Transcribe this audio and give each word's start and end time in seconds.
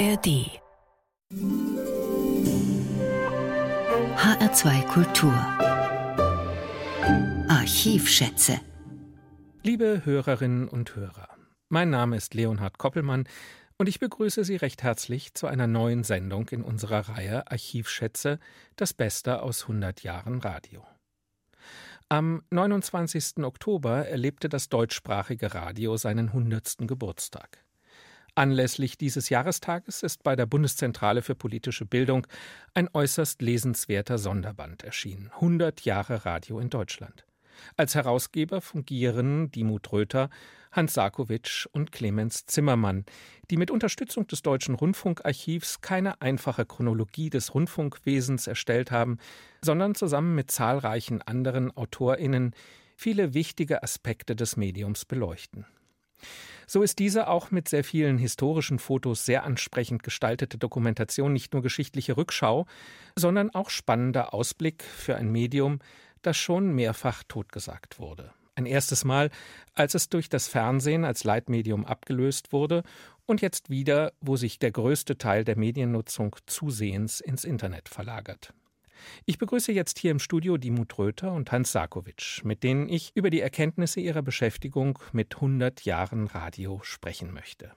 ARD 0.00 0.48
HR2 4.16 4.86
Kultur 4.86 5.34
Archivschätze 7.50 8.58
Liebe 9.62 10.00
Hörerinnen 10.06 10.68
und 10.68 10.96
Hörer, 10.96 11.28
mein 11.68 11.90
Name 11.90 12.16
ist 12.16 12.32
Leonhard 12.32 12.78
Koppelmann 12.78 13.28
und 13.76 13.90
ich 13.90 14.00
begrüße 14.00 14.42
Sie 14.42 14.56
recht 14.56 14.82
herzlich 14.82 15.34
zu 15.34 15.46
einer 15.46 15.66
neuen 15.66 16.02
Sendung 16.02 16.48
in 16.48 16.62
unserer 16.62 17.10
Reihe 17.10 17.50
Archivschätze, 17.50 18.38
das 18.76 18.94
Beste 18.94 19.42
aus 19.42 19.64
100 19.64 20.02
Jahren 20.02 20.38
Radio. 20.38 20.82
Am 22.08 22.42
29. 22.48 23.44
Oktober 23.44 24.08
erlebte 24.08 24.48
das 24.48 24.70
deutschsprachige 24.70 25.52
Radio 25.52 25.98
seinen 25.98 26.28
100. 26.28 26.88
Geburtstag. 26.88 27.62
Anlässlich 28.34 28.96
dieses 28.96 29.28
Jahrestages 29.28 30.02
ist 30.02 30.22
bei 30.22 30.36
der 30.36 30.46
Bundeszentrale 30.46 31.22
für 31.22 31.34
politische 31.34 31.84
Bildung 31.84 32.26
ein 32.74 32.88
äußerst 32.92 33.42
lesenswerter 33.42 34.18
Sonderband 34.18 34.84
erschienen. 34.84 35.30
100 35.34 35.82
Jahre 35.84 36.24
Radio 36.24 36.60
in 36.60 36.70
Deutschland. 36.70 37.24
Als 37.76 37.94
Herausgeber 37.94 38.60
fungieren 38.60 39.50
Dimut 39.50 39.92
Röther, 39.92 40.30
Hans 40.72 40.94
Sarkowitsch 40.94 41.66
und 41.72 41.90
Clemens 41.90 42.46
Zimmermann, 42.46 43.04
die 43.50 43.56
mit 43.56 43.70
Unterstützung 43.70 44.26
des 44.28 44.42
Deutschen 44.42 44.76
Rundfunkarchivs 44.76 45.80
keine 45.80 46.22
einfache 46.22 46.64
Chronologie 46.64 47.28
des 47.28 47.54
Rundfunkwesens 47.54 48.46
erstellt 48.46 48.90
haben, 48.90 49.18
sondern 49.62 49.94
zusammen 49.94 50.34
mit 50.34 50.50
zahlreichen 50.50 51.22
anderen 51.22 51.76
AutorInnen 51.76 52.54
viele 52.96 53.34
wichtige 53.34 53.82
Aspekte 53.82 54.36
des 54.36 54.56
Mediums 54.56 55.04
beleuchten. 55.04 55.66
So 56.66 56.82
ist 56.82 56.98
diese 56.98 57.28
auch 57.28 57.50
mit 57.50 57.68
sehr 57.68 57.84
vielen 57.84 58.18
historischen 58.18 58.78
Fotos 58.78 59.24
sehr 59.24 59.44
ansprechend 59.44 60.02
gestaltete 60.02 60.58
Dokumentation 60.58 61.32
nicht 61.32 61.52
nur 61.52 61.62
geschichtliche 61.62 62.16
Rückschau, 62.16 62.66
sondern 63.16 63.50
auch 63.50 63.70
spannender 63.70 64.32
Ausblick 64.32 64.84
für 64.84 65.16
ein 65.16 65.32
Medium, 65.32 65.80
das 66.22 66.36
schon 66.36 66.72
mehrfach 66.74 67.22
totgesagt 67.24 67.98
wurde. 67.98 68.32
Ein 68.54 68.66
erstes 68.66 69.04
Mal, 69.04 69.30
als 69.74 69.94
es 69.94 70.08
durch 70.08 70.28
das 70.28 70.48
Fernsehen 70.48 71.04
als 71.04 71.24
Leitmedium 71.24 71.86
abgelöst 71.86 72.52
wurde 72.52 72.82
und 73.26 73.40
jetzt 73.40 73.70
wieder, 73.70 74.12
wo 74.20 74.36
sich 74.36 74.58
der 74.58 74.70
größte 74.70 75.18
Teil 75.18 75.44
der 75.44 75.56
Mediennutzung 75.56 76.36
zusehends 76.46 77.20
ins 77.20 77.44
Internet 77.44 77.88
verlagert. 77.88 78.52
Ich 79.26 79.38
begrüße 79.38 79.72
jetzt 79.72 79.98
hier 79.98 80.10
im 80.10 80.18
Studio 80.18 80.56
Dimut 80.56 80.98
Röther 80.98 81.32
und 81.32 81.52
Hans 81.52 81.72
Sarkowitsch, 81.72 82.44
mit 82.44 82.62
denen 82.62 82.88
ich 82.88 83.12
über 83.14 83.30
die 83.30 83.40
Erkenntnisse 83.40 84.00
ihrer 84.00 84.22
Beschäftigung 84.22 84.98
mit 85.12 85.36
100 85.36 85.84
Jahren 85.84 86.26
Radio 86.26 86.80
sprechen 86.82 87.32
möchte. 87.32 87.72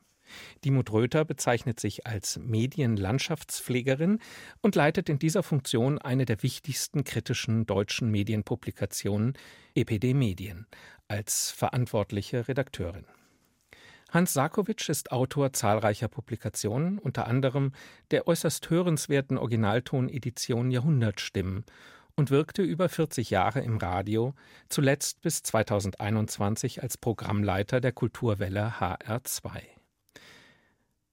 Dimut 0.63 0.91
Röther 0.91 1.25
bezeichnet 1.25 1.79
sich 1.79 2.07
als 2.07 2.39
Medienlandschaftspflegerin 2.39 4.19
und 4.61 4.75
leitet 4.75 5.09
in 5.09 5.19
dieser 5.19 5.43
Funktion 5.43 5.99
eine 5.99 6.25
der 6.25 6.41
wichtigsten 6.43 7.03
kritischen 7.03 7.65
deutschen 7.65 8.09
Medienpublikationen, 8.09 9.37
EPD 9.75 10.13
Medien, 10.13 10.67
als 11.07 11.51
verantwortliche 11.51 12.47
Redakteurin. 12.47 13.05
Hans 14.13 14.33
Sarkowitsch 14.33 14.89
ist 14.89 15.11
Autor 15.11 15.53
zahlreicher 15.53 16.07
Publikationen, 16.07 16.99
unter 16.99 17.25
anderem 17.25 17.71
der 18.11 18.27
äußerst 18.27 18.69
hörenswerten 18.69 19.39
Originalton-Edition 19.39 20.69
Jahrhundertstimmen 20.69 21.65
und 22.15 22.29
wirkte 22.29 22.61
über 22.61 22.89
40 22.89 23.31
Jahre 23.31 23.61
im 23.61 23.77
Radio, 23.77 24.35
zuletzt 24.69 25.21
bis 25.21 25.41
2021 25.41 26.83
als 26.83 26.99
Programmleiter 26.99 27.81
der 27.81 27.91
Kulturwelle 27.91 28.75
HR2. 28.79 29.63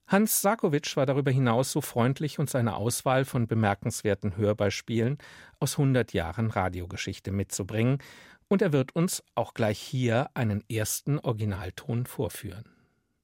Hans 0.07 0.43
Sarkowitsch 0.43 0.95
war 0.99 1.07
darüber 1.07 1.31
hinaus 1.31 1.73
so 1.73 1.81
freundlich, 1.81 2.39
uns 2.39 2.55
eine 2.55 2.77
Auswahl 2.77 3.25
von 3.25 3.47
bemerkenswerten 3.47 4.37
Hörbeispielen 4.37 5.17
aus 5.59 5.79
100 5.79 6.13
Jahren 6.13 6.51
Radiogeschichte 6.51 7.33
mitzubringen, 7.33 7.97
und 8.49 8.61
er 8.61 8.75
wird 8.75 8.95
uns 8.95 9.23
auch 9.37 9.55
gleich 9.55 9.79
hier 9.79 10.29
einen 10.35 10.63
ersten 10.69 11.19
Originalton 11.19 12.05
vorführen. 12.05 12.80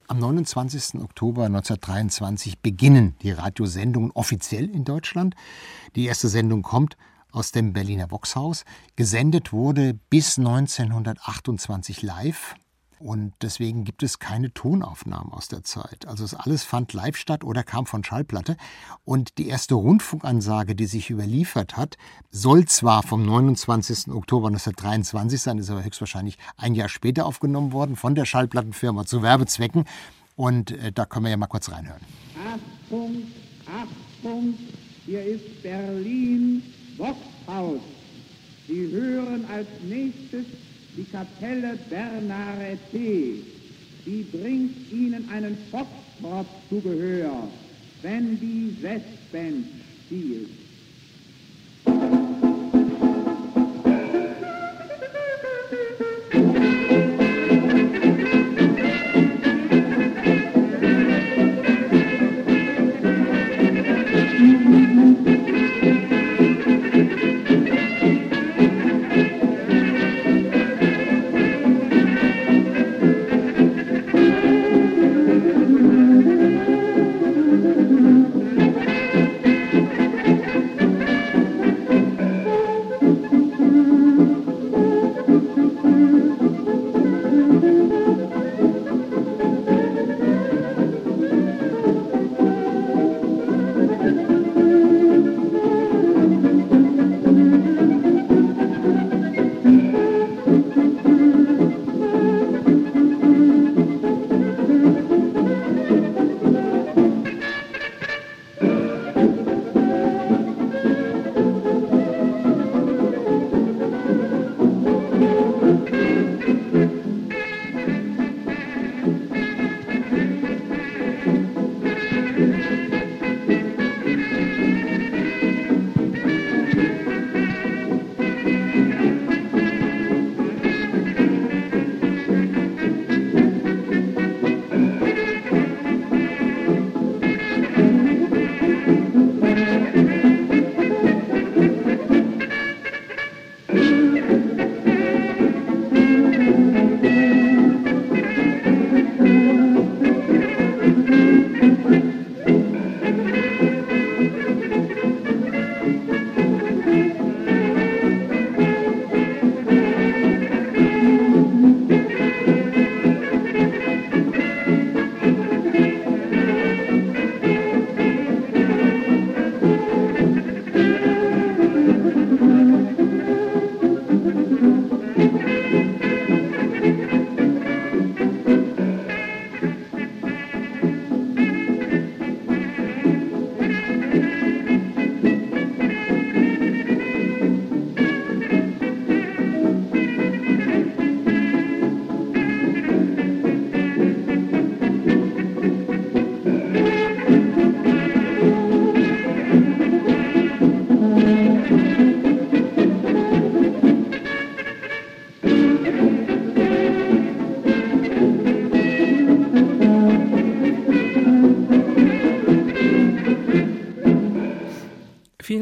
Am 0.09 0.19
29. 0.19 1.01
Oktober 1.01 1.47
1923 1.47 2.59
beginnen 2.61 3.17
die 3.23 3.31
Radiosendungen 3.31 4.11
offiziell 4.11 4.69
in 4.69 4.85
Deutschland. 4.85 5.35
Die 5.97 6.05
erste 6.05 6.29
Sendung 6.29 6.61
kommt 6.61 6.95
aus 7.33 7.51
dem 7.51 7.73
Berliner 7.73 8.07
Boxhaus. 8.07 8.63
Gesendet 8.95 9.51
wurde 9.51 9.95
bis 10.09 10.37
1928 10.37 12.03
live. 12.03 12.55
Und 12.99 13.33
deswegen 13.41 13.83
gibt 13.83 14.01
es 14.01 14.19
keine 14.19 14.53
Tonaufnahmen 14.53 15.31
aus 15.31 15.47
der 15.47 15.63
Zeit. 15.63 16.07
Also 16.07 16.23
es 16.23 16.33
alles 16.33 16.63
fand 16.63 16.93
live 16.93 17.15
statt 17.15 17.43
oder 17.43 17.63
kam 17.63 17.85
von 17.85 18.03
Schallplatte. 18.03 18.57
Und 19.05 19.37
die 19.37 19.47
erste 19.47 19.75
Rundfunkansage, 19.75 20.73
die 20.75 20.87
sich 20.87 21.09
überliefert 21.09 21.77
hat, 21.77 21.97
soll 22.31 22.65
zwar 22.65 23.03
vom 23.03 23.25
29. 23.25 24.09
Oktober 24.09 24.47
1923 24.47 25.41
sein, 25.41 25.57
ist 25.59 25.69
aber 25.69 25.83
höchstwahrscheinlich 25.83 26.37
ein 26.57 26.73
Jahr 26.73 26.89
später 26.89 27.25
aufgenommen 27.25 27.71
worden 27.71 27.95
von 27.95 28.15
der 28.15 28.25
Schallplattenfirma 28.25 29.05
zu 29.05 29.21
Werbezwecken. 29.21 29.85
Und 30.35 30.71
äh, 30.71 30.91
da 30.91 31.05
können 31.05 31.25
wir 31.25 31.31
ja 31.31 31.37
mal 31.37 31.47
kurz 31.47 31.71
reinhören. 31.71 32.01
Achtung, 32.53 33.23
Achtung, 33.65 34.53
hier 35.05 35.23
ist 35.23 35.61
Berlin 35.61 36.63
Boxhaus. 36.97 37.81
Sie 38.67 38.91
hören 38.91 39.45
als 39.45 39.67
nächstes 39.87 40.45
die 40.97 41.05
Kapelle 41.11 41.77
Bernare 41.89 42.77
T. 42.91 43.35
Die 44.05 44.23
bringt 44.31 44.91
Ihnen 44.91 45.29
einen 45.31 45.57
Foxtrot 45.69 46.47
zu 46.69 46.81
Gehör, 46.81 47.47
wenn 48.01 48.39
die 48.39 48.75
Westband 48.81 49.65
spielt. 50.05 50.49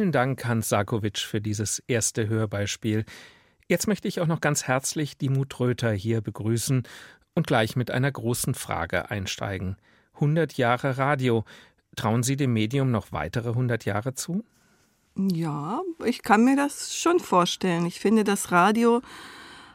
Vielen 0.06 0.12
Dank, 0.12 0.46
Hans 0.46 0.69
Sarkowitsch, 0.69 1.25
für 1.25 1.42
dieses 1.42 1.80
erste 1.88 2.28
Hörbeispiel. 2.28 3.06
Jetzt 3.68 3.88
möchte 3.88 4.07
ich 4.07 4.22
auch 4.22 4.28
noch 4.28 4.40
ganz 4.40 4.66
herzlich 4.66 5.18
die 5.18 5.30
Mut 5.30 5.60
Röther 5.60 5.94
hier 5.94 6.22
begrüßen 6.22 6.84
und 7.34 7.48
gleich 7.48 7.75
mit 7.75 7.90
einer 7.90 8.12
großen 8.12 8.54
Frage 8.54 9.10
einsteigen. 9.10 9.78
100 10.13 10.60
Jahre 10.60 11.00
Radio. 11.00 11.44
Trauen 11.96 12.22
Sie 12.22 12.36
dem 12.36 12.54
Medium 12.54 12.92
noch 12.92 13.13
weitere 13.13 13.50
100 13.50 13.86
Jahre 13.86 14.13
zu? 14.13 14.46
Ja, 15.18 15.81
ich 16.06 16.22
kann 16.22 16.46
mir 16.46 16.56
das 16.56 16.96
schon 16.96 17.19
vorstellen. 17.19 17.88
Ich 17.88 18.00
finde, 18.00 18.24
das 18.24 18.52
Radio 18.52 19.02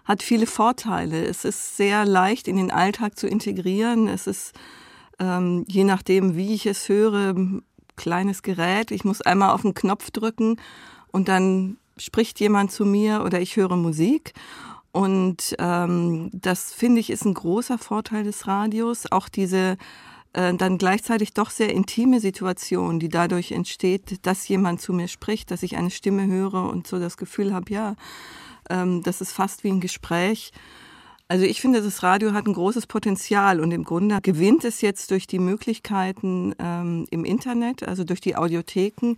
hat 0.05 0.23
viele 0.23 0.47
Vorteile. 0.47 1.25
Es 1.25 1.45
ist 1.45 1.77
sehr 1.77 2.05
leicht 2.05 2.47
in 2.47 2.55
den 2.55 2.71
Alltag 2.71 3.19
zu 3.19 3.27
integrieren. 3.27 4.07
Es 4.07 4.29
ist, 4.29 4.55
ähm, 5.19 5.65
je 5.67 5.83
nachdem, 5.83 6.37
wie 6.37 6.55
ich 6.55 6.67
es 6.67 6.89
höre, 6.89 7.35
kleines 8.01 8.43
Gerät. 8.43 8.91
Ich 8.91 9.05
muss 9.05 9.21
einmal 9.21 9.51
auf 9.51 9.61
den 9.63 9.75
Knopf 9.75 10.11
drücken 10.11 10.57
und 11.13 11.29
dann 11.29 11.77
spricht 11.99 12.41
jemand 12.41 12.73
zu 12.73 12.87
mir 12.87 13.23
oder 13.25 13.41
ich 13.43 13.57
höre 13.57 13.77
Musik. 13.77 14.33
Und 14.91 15.55
ähm, 15.59 16.31
das 16.33 16.73
finde 16.73 17.01
ich 17.01 17.11
ist 17.11 17.27
ein 17.27 17.35
großer 17.35 17.77
Vorteil 17.77 18.25
des 18.25 18.47
Radios. 18.47 19.13
Auch 19.13 19.29
diese 19.29 19.77
äh, 20.33 20.55
dann 20.55 20.79
gleichzeitig 20.79 21.35
doch 21.35 21.51
sehr 21.51 21.73
intime 21.75 22.21
Situation, 22.21 23.01
die 23.01 23.11
dadurch 23.11 23.53
entsteht, 23.53 24.27
dass 24.27 24.49
jemand 24.49 24.81
zu 24.81 24.95
mir 24.95 25.07
spricht, 25.07 25.51
dass 25.51 25.63
ich 25.63 25.77
eine 25.77 25.91
Stimme 25.91 26.27
höre 26.27 26.71
und 26.71 26.87
so 26.87 26.99
das 26.99 27.19
Gefühl 27.19 27.53
habe, 27.53 27.71
ja, 27.71 27.97
ähm, 28.71 29.03
das 29.03 29.21
ist 29.21 29.33
fast 29.33 29.63
wie 29.63 29.71
ein 29.71 29.81
Gespräch. 29.81 30.53
Also 31.31 31.45
ich 31.45 31.61
finde, 31.61 31.81
das 31.81 32.03
Radio 32.03 32.33
hat 32.33 32.49
ein 32.49 32.55
großes 32.55 32.89
Potenzial 32.89 33.61
und 33.61 33.71
im 33.71 33.85
Grunde 33.85 34.19
gewinnt 34.21 34.65
es 34.65 34.81
jetzt 34.81 35.13
durch 35.13 35.29
die 35.29 35.39
Möglichkeiten 35.39 36.57
ähm, 36.59 37.07
im 37.13 37.25
Internet, 37.25 37.87
also 37.87 38.03
durch 38.03 38.21
die 38.21 38.35
Audiotheken, 38.35 39.15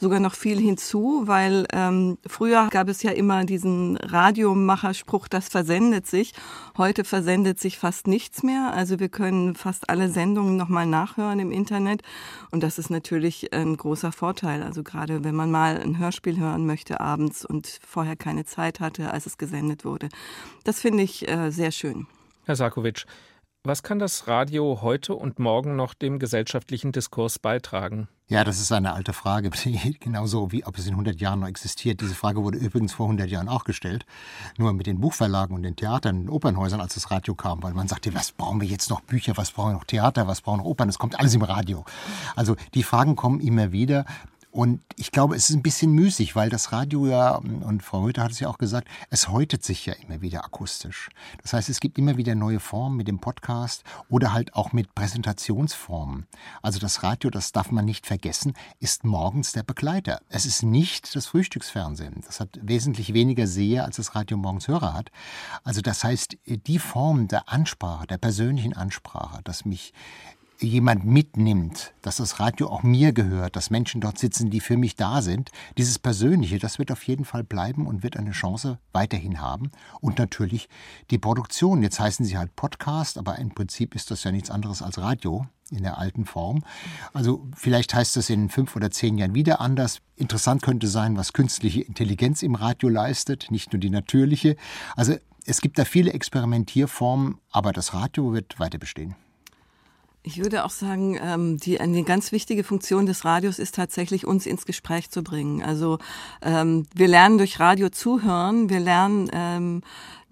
sogar 0.00 0.18
noch 0.18 0.34
viel 0.34 0.58
hinzu, 0.58 1.22
weil 1.26 1.66
ähm, 1.72 2.16
früher 2.26 2.68
gab 2.70 2.88
es 2.88 3.02
ja 3.02 3.10
immer 3.10 3.44
diesen 3.44 3.96
Radiomacherspruch, 3.98 5.28
das 5.28 5.48
versendet 5.48 6.06
sich. 6.06 6.32
Heute 6.78 7.04
versendet 7.04 7.60
sich 7.60 7.78
fast 7.78 8.06
nichts 8.06 8.42
mehr. 8.42 8.72
Also 8.72 8.98
wir 8.98 9.10
können 9.10 9.54
fast 9.54 9.90
alle 9.90 10.08
Sendungen 10.08 10.56
nochmal 10.56 10.86
nachhören 10.86 11.38
im 11.38 11.52
Internet. 11.52 12.02
Und 12.50 12.62
das 12.62 12.78
ist 12.78 12.90
natürlich 12.90 13.52
ein 13.52 13.76
großer 13.76 14.10
Vorteil. 14.10 14.62
Also 14.62 14.82
gerade 14.82 15.22
wenn 15.22 15.34
man 15.34 15.50
mal 15.50 15.78
ein 15.78 15.98
Hörspiel 15.98 16.38
hören 16.38 16.66
möchte 16.66 17.00
abends 17.00 17.44
und 17.44 17.80
vorher 17.86 18.16
keine 18.16 18.46
Zeit 18.46 18.80
hatte, 18.80 19.12
als 19.12 19.26
es 19.26 19.36
gesendet 19.36 19.84
wurde. 19.84 20.08
Das 20.64 20.80
finde 20.80 21.02
ich 21.02 21.28
äh, 21.28 21.50
sehr 21.50 21.72
schön. 21.72 22.06
Herr 22.46 22.56
Sarkovic, 22.56 23.04
was 23.62 23.82
kann 23.82 23.98
das 23.98 24.26
Radio 24.26 24.80
heute 24.80 25.14
und 25.14 25.38
morgen 25.38 25.76
noch 25.76 25.92
dem 25.92 26.18
gesellschaftlichen 26.18 26.92
Diskurs 26.92 27.38
beitragen? 27.38 28.08
Ja, 28.28 28.42
das 28.42 28.58
ist 28.58 28.72
eine 28.72 28.94
alte 28.94 29.12
Frage, 29.12 29.50
genauso 30.00 30.50
wie 30.50 30.64
ob 30.64 30.78
es 30.78 30.86
in 30.86 30.92
100 30.92 31.20
Jahren 31.20 31.40
noch 31.40 31.48
existiert. 31.48 32.00
Diese 32.00 32.14
Frage 32.14 32.42
wurde 32.42 32.56
übrigens 32.56 32.94
vor 32.94 33.06
100 33.06 33.28
Jahren 33.28 33.48
auch 33.48 33.64
gestellt, 33.64 34.06
nur 34.56 34.72
mit 34.72 34.86
den 34.86 35.00
Buchverlagen 35.00 35.54
und 35.54 35.62
den 35.62 35.76
Theatern 35.76 36.20
und 36.20 36.30
Opernhäusern, 36.30 36.80
als 36.80 36.94
das 36.94 37.10
Radio 37.10 37.34
kam, 37.34 37.62
weil 37.62 37.74
man 37.74 37.88
sagte, 37.88 38.14
was 38.14 38.32
brauchen 38.32 38.60
wir 38.60 38.68
jetzt 38.68 38.88
noch 38.88 39.02
Bücher, 39.02 39.36
was 39.36 39.50
brauchen 39.50 39.70
wir 39.70 39.74
noch 39.74 39.84
Theater, 39.84 40.26
was 40.26 40.40
brauchen 40.40 40.60
wir 40.60 40.62
noch 40.64 40.70
Opern, 40.70 40.88
das 40.88 40.98
kommt 40.98 41.18
alles 41.18 41.34
im 41.34 41.42
Radio. 41.42 41.84
Also 42.36 42.56
die 42.74 42.82
Fragen 42.82 43.14
kommen 43.14 43.40
immer 43.40 43.72
wieder 43.72 44.06
und 44.52 44.80
ich 44.96 45.12
glaube, 45.12 45.36
es 45.36 45.48
ist 45.48 45.56
ein 45.56 45.62
bisschen 45.62 45.92
müßig, 45.92 46.34
weil 46.34 46.50
das 46.50 46.72
Radio 46.72 47.06
ja, 47.06 47.36
und 47.36 47.82
Frau 47.82 48.02
Röther 48.02 48.24
hat 48.24 48.32
es 48.32 48.40
ja 48.40 48.48
auch 48.48 48.58
gesagt, 48.58 48.88
es 49.08 49.28
häutet 49.28 49.64
sich 49.64 49.86
ja 49.86 49.94
immer 49.94 50.22
wieder 50.22 50.44
akustisch. 50.44 51.08
Das 51.42 51.52
heißt, 51.52 51.68
es 51.68 51.78
gibt 51.78 51.98
immer 51.98 52.16
wieder 52.16 52.34
neue 52.34 52.58
Formen 52.58 52.96
mit 52.96 53.06
dem 53.06 53.20
Podcast 53.20 53.84
oder 54.08 54.32
halt 54.32 54.54
auch 54.54 54.72
mit 54.72 54.94
Präsentationsformen. 54.94 56.26
Also 56.62 56.80
das 56.80 57.04
Radio, 57.04 57.30
das 57.30 57.52
darf 57.52 57.70
man 57.70 57.84
nicht 57.84 58.06
vergessen, 58.06 58.54
ist 58.80 59.04
morgens 59.04 59.52
der 59.52 59.62
Begleiter. 59.62 60.20
Es 60.28 60.46
ist 60.46 60.64
nicht 60.64 61.14
das 61.14 61.26
Frühstücksfernsehen. 61.26 62.22
Das 62.26 62.40
hat 62.40 62.58
wesentlich 62.60 63.14
weniger 63.14 63.46
Seher, 63.46 63.84
als 63.84 63.96
das 63.96 64.16
Radio 64.16 64.36
morgens 64.36 64.66
Hörer 64.66 64.94
hat. 64.94 65.12
Also 65.62 65.80
das 65.80 66.02
heißt, 66.02 66.36
die 66.46 66.78
Form 66.80 67.28
der 67.28 67.48
Ansprache, 67.48 68.08
der 68.08 68.18
persönlichen 68.18 68.74
Ansprache, 68.74 69.40
dass 69.44 69.64
mich 69.64 69.92
jemand 70.60 71.04
mitnimmt, 71.04 71.92
dass 72.02 72.16
das 72.16 72.38
Radio 72.38 72.68
auch 72.68 72.82
mir 72.82 73.12
gehört, 73.12 73.56
dass 73.56 73.70
Menschen 73.70 74.00
dort 74.00 74.18
sitzen, 74.18 74.50
die 74.50 74.60
für 74.60 74.76
mich 74.76 74.94
da 74.94 75.22
sind. 75.22 75.50
Dieses 75.78 75.98
Persönliche, 75.98 76.58
das 76.58 76.78
wird 76.78 76.92
auf 76.92 77.02
jeden 77.04 77.24
Fall 77.24 77.44
bleiben 77.44 77.86
und 77.86 78.02
wird 78.02 78.16
eine 78.16 78.32
Chance 78.32 78.78
weiterhin 78.92 79.40
haben. 79.40 79.70
Und 80.00 80.18
natürlich 80.18 80.68
die 81.10 81.18
Produktion. 81.18 81.82
Jetzt 81.82 82.00
heißen 82.00 82.24
sie 82.24 82.36
halt 82.36 82.54
Podcast, 82.56 83.18
aber 83.18 83.38
im 83.38 83.50
Prinzip 83.50 83.94
ist 83.94 84.10
das 84.10 84.24
ja 84.24 84.32
nichts 84.32 84.50
anderes 84.50 84.82
als 84.82 84.98
Radio 84.98 85.46
in 85.70 85.82
der 85.82 85.98
alten 85.98 86.24
Form. 86.24 86.64
Also 87.12 87.46
vielleicht 87.56 87.94
heißt 87.94 88.16
das 88.16 88.28
in 88.28 88.48
fünf 88.48 88.76
oder 88.76 88.90
zehn 88.90 89.18
Jahren 89.18 89.34
wieder 89.34 89.60
anders. 89.60 90.00
Interessant 90.16 90.62
könnte 90.62 90.88
sein, 90.88 91.16
was 91.16 91.32
künstliche 91.32 91.80
Intelligenz 91.80 92.42
im 92.42 92.54
Radio 92.54 92.88
leistet, 92.88 93.50
nicht 93.50 93.72
nur 93.72 93.80
die 93.80 93.90
natürliche. 93.90 94.56
Also 94.96 95.14
es 95.46 95.60
gibt 95.60 95.78
da 95.78 95.84
viele 95.84 96.12
Experimentierformen, 96.12 97.38
aber 97.50 97.72
das 97.72 97.94
Radio 97.94 98.32
wird 98.32 98.58
weiter 98.58 98.78
bestehen. 98.78 99.14
Ich 100.22 100.38
würde 100.42 100.64
auch 100.64 100.70
sagen, 100.70 101.18
ähm, 101.22 101.56
die, 101.56 101.80
eine 101.80 102.02
ganz 102.04 102.30
wichtige 102.30 102.62
Funktion 102.62 103.06
des 103.06 103.24
Radios 103.24 103.58
ist 103.58 103.74
tatsächlich, 103.74 104.26
uns 104.26 104.44
ins 104.44 104.66
Gespräch 104.66 105.10
zu 105.10 105.22
bringen. 105.22 105.62
Also 105.62 105.98
ähm, 106.42 106.86
wir 106.94 107.08
lernen 107.08 107.38
durch 107.38 107.58
Radio 107.58 107.88
zuhören, 107.88 108.68
wir 108.68 108.80
lernen 108.80 109.30
ähm, 109.32 109.82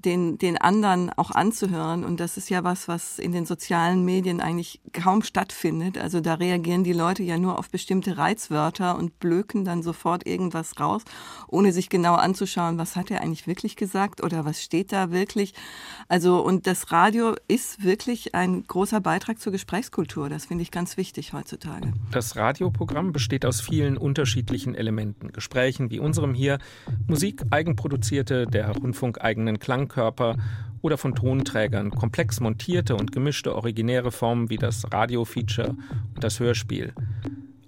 den, 0.05 0.39
den 0.39 0.57
anderen 0.57 1.11
auch 1.11 1.33
anzuhören. 1.33 2.05
Und 2.05 2.21
das 2.21 2.37
ist 2.37 2.51
ja 2.51 2.63
was, 2.63 2.87
was 2.87 3.19
in 3.19 3.33
den 3.33 3.47
sozialen 3.47 4.05
Medien 4.05 4.41
eigentlich 4.41 4.81
kaum 4.93 5.23
stattfindet. 5.23 5.99
Also 5.99 6.21
da 6.21 6.35
reagieren 6.35 6.85
die 6.85 6.93
Leute 6.93 7.23
ja 7.23 7.37
nur 7.37 7.59
auf 7.59 7.69
bestimmte 7.71 8.17
Reizwörter 8.17 8.97
und 8.97 9.19
blöken 9.19 9.65
dann 9.65 9.83
sofort 9.83 10.27
irgendwas 10.27 10.79
raus, 10.79 11.03
ohne 11.49 11.73
sich 11.73 11.89
genau 11.89 12.15
anzuschauen, 12.15 12.79
was 12.79 12.95
hat 12.95 13.11
er 13.11 13.23
eigentlich 13.23 13.47
wirklich 13.47 13.75
gesagt 13.75 14.23
oder 14.23 14.45
was 14.45 14.63
steht 14.63 14.93
da 14.93 15.11
wirklich. 15.11 15.55
Also 16.09 16.41
und 16.41 16.67
das 16.67 16.93
Radio 16.93 17.35
ist 17.49 17.83
wirklich 17.83 18.35
ein 18.35 18.65
großer 18.67 19.01
Beitrag 19.01 19.41
zur 19.41 19.53
Gesprächskultur. 19.53 20.29
Das 20.29 20.47
finde 20.47 20.63
ich 20.63 20.71
ganz 20.71 20.97
wichtig 20.97 21.33
heutzutage. 21.33 21.93
Das 22.13 22.37
Radioprogramm 22.37 23.13
besteht 23.13 23.45
aus 23.45 23.61
vielen 23.61 23.97
unterschiedlichen 23.97 24.77
Elementen. 24.77 25.33
Gesprächen 25.33 25.91
wie 25.91 25.99
unserem 25.99 26.35
hier, 26.35 26.59
Musik, 27.09 27.43
eigenproduzierte, 27.51 28.47
der 28.47 28.71
Rundfunk 28.71 29.21
eigenen 29.21 29.59
Klang 29.59 29.88
Klangkörper 29.89 30.37
oder 30.81 30.97
von 30.97 31.15
Tonträgern, 31.15 31.91
komplex 31.91 32.41
montierte 32.41 32.95
und 32.95 33.11
gemischte 33.11 33.55
originäre 33.55 34.13
Formen 34.13 34.49
wie 34.49 34.59
das 34.59 34.93
Radio-Feature 34.93 35.71
und 36.15 36.23
das 36.23 36.39
Hörspiel. 36.39 36.95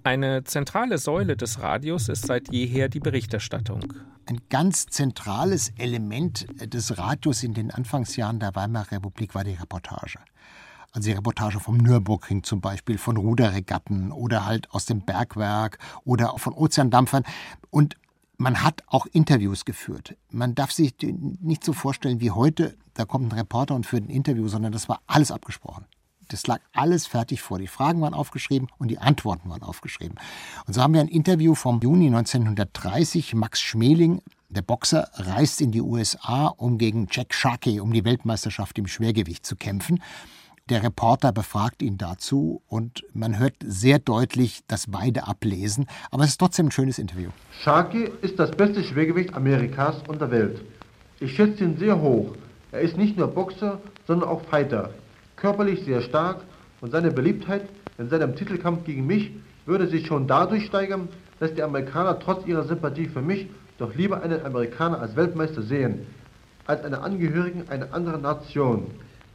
Eine 0.03 0.43
zentrale 0.45 0.97
Säule 0.97 1.35
des 1.35 1.61
Radios 1.61 2.09
ist 2.09 2.25
seit 2.25 2.51
jeher 2.51 2.89
die 2.89 2.99
Berichterstattung. 2.99 3.93
Ein 4.27 4.39
ganz 4.49 4.87
zentrales 4.87 5.73
Element 5.77 6.47
des 6.73 6.97
Radios 6.97 7.43
in 7.43 7.53
den 7.53 7.69
Anfangsjahren 7.69 8.39
der 8.39 8.55
Weimarer 8.55 8.91
Republik 8.93 9.35
war 9.35 9.43
die 9.43 9.53
Reportage. 9.53 10.19
Also 10.93 11.09
die 11.09 11.15
Reportage 11.15 11.59
vom 11.59 11.77
Nürburgring 11.77 12.43
zum 12.43 12.61
Beispiel, 12.61 12.97
von 12.97 13.17
Ruderregatten 13.17 14.11
oder 14.11 14.45
halt 14.45 14.71
aus 14.71 14.85
dem 14.85 15.01
Bergwerk 15.01 15.77
oder 16.03 16.33
von 16.37 16.53
Ozeandampfern. 16.53 17.23
Und 17.69 17.95
man 18.41 18.63
hat 18.63 18.83
auch 18.87 19.05
Interviews 19.05 19.65
geführt. 19.65 20.15
Man 20.31 20.55
darf 20.55 20.71
sich 20.71 20.95
nicht 21.41 21.63
so 21.63 21.73
vorstellen 21.73 22.19
wie 22.21 22.31
heute, 22.31 22.75
da 22.95 23.05
kommt 23.05 23.31
ein 23.31 23.37
Reporter 23.37 23.75
und 23.75 23.85
führt 23.85 24.03
ein 24.03 24.09
Interview, 24.09 24.47
sondern 24.47 24.71
das 24.71 24.89
war 24.89 25.01
alles 25.05 25.31
abgesprochen. 25.31 25.85
Das 26.27 26.47
lag 26.47 26.59
alles 26.73 27.07
fertig 27.07 27.41
vor. 27.41 27.59
Die 27.59 27.67
Fragen 27.67 28.01
waren 28.01 28.13
aufgeschrieben 28.13 28.69
und 28.79 28.87
die 28.87 28.97
Antworten 28.97 29.49
waren 29.49 29.61
aufgeschrieben. 29.61 30.17
Und 30.65 30.73
so 30.73 30.81
haben 30.81 30.93
wir 30.93 31.01
ein 31.01 31.07
Interview 31.07 31.55
vom 31.55 31.81
Juni 31.81 32.07
1930. 32.07 33.35
Max 33.35 33.61
Schmeling, 33.61 34.21
der 34.49 34.61
Boxer, 34.61 35.09
reist 35.13 35.61
in 35.61 35.71
die 35.71 35.81
USA, 35.81 36.47
um 36.47 36.77
gegen 36.77 37.07
Jack 37.11 37.33
Sharkey 37.33 37.79
um 37.79 37.93
die 37.93 38.05
Weltmeisterschaft 38.05 38.77
im 38.79 38.87
Schwergewicht 38.87 39.45
zu 39.45 39.55
kämpfen. 39.55 40.01
Der 40.69 40.83
Reporter 40.83 41.31
befragt 41.31 41.81
ihn 41.81 41.97
dazu 41.97 42.61
und 42.67 43.03
man 43.13 43.39
hört 43.39 43.55
sehr 43.63 43.99
deutlich, 43.99 44.61
dass 44.67 44.87
beide 44.87 45.27
ablesen. 45.27 45.87
Aber 46.11 46.23
es 46.23 46.31
ist 46.31 46.37
trotzdem 46.37 46.67
ein 46.67 46.71
schönes 46.71 46.99
Interview. 46.99 47.29
Sharkey 47.63 48.11
ist 48.21 48.39
das 48.39 48.51
beste 48.51 48.83
Schwergewicht 48.83 49.33
Amerikas 49.33 49.95
und 50.07 50.21
der 50.21 50.31
Welt. 50.31 50.61
Ich 51.19 51.35
schätze 51.35 51.63
ihn 51.63 51.77
sehr 51.77 51.99
hoch. 51.99 52.35
Er 52.71 52.81
ist 52.81 52.97
nicht 52.97 53.17
nur 53.17 53.27
Boxer, 53.27 53.79
sondern 54.07 54.29
auch 54.29 54.41
Fighter. 54.45 54.91
Körperlich 55.35 55.83
sehr 55.83 56.01
stark 56.01 56.41
und 56.79 56.91
seine 56.91 57.11
Beliebtheit 57.11 57.67
in 57.97 58.09
seinem 58.09 58.35
Titelkampf 58.35 58.85
gegen 58.85 59.05
mich 59.05 59.31
würde 59.65 59.87
sich 59.87 60.07
schon 60.07 60.27
dadurch 60.27 60.65
steigern, 60.65 61.09
dass 61.39 61.53
die 61.53 61.63
Amerikaner 61.63 62.19
trotz 62.19 62.45
ihrer 62.45 62.63
Sympathie 62.63 63.07
für 63.07 63.21
mich 63.21 63.47
doch 63.77 63.93
lieber 63.95 64.21
einen 64.21 64.45
Amerikaner 64.45 65.01
als 65.01 65.15
Weltmeister 65.15 65.61
sehen, 65.63 66.05
als 66.65 66.83
einen 66.83 66.95
Angehörigen 66.95 67.67
einer 67.69 67.93
anderen 67.93 68.21
Nation. 68.21 68.91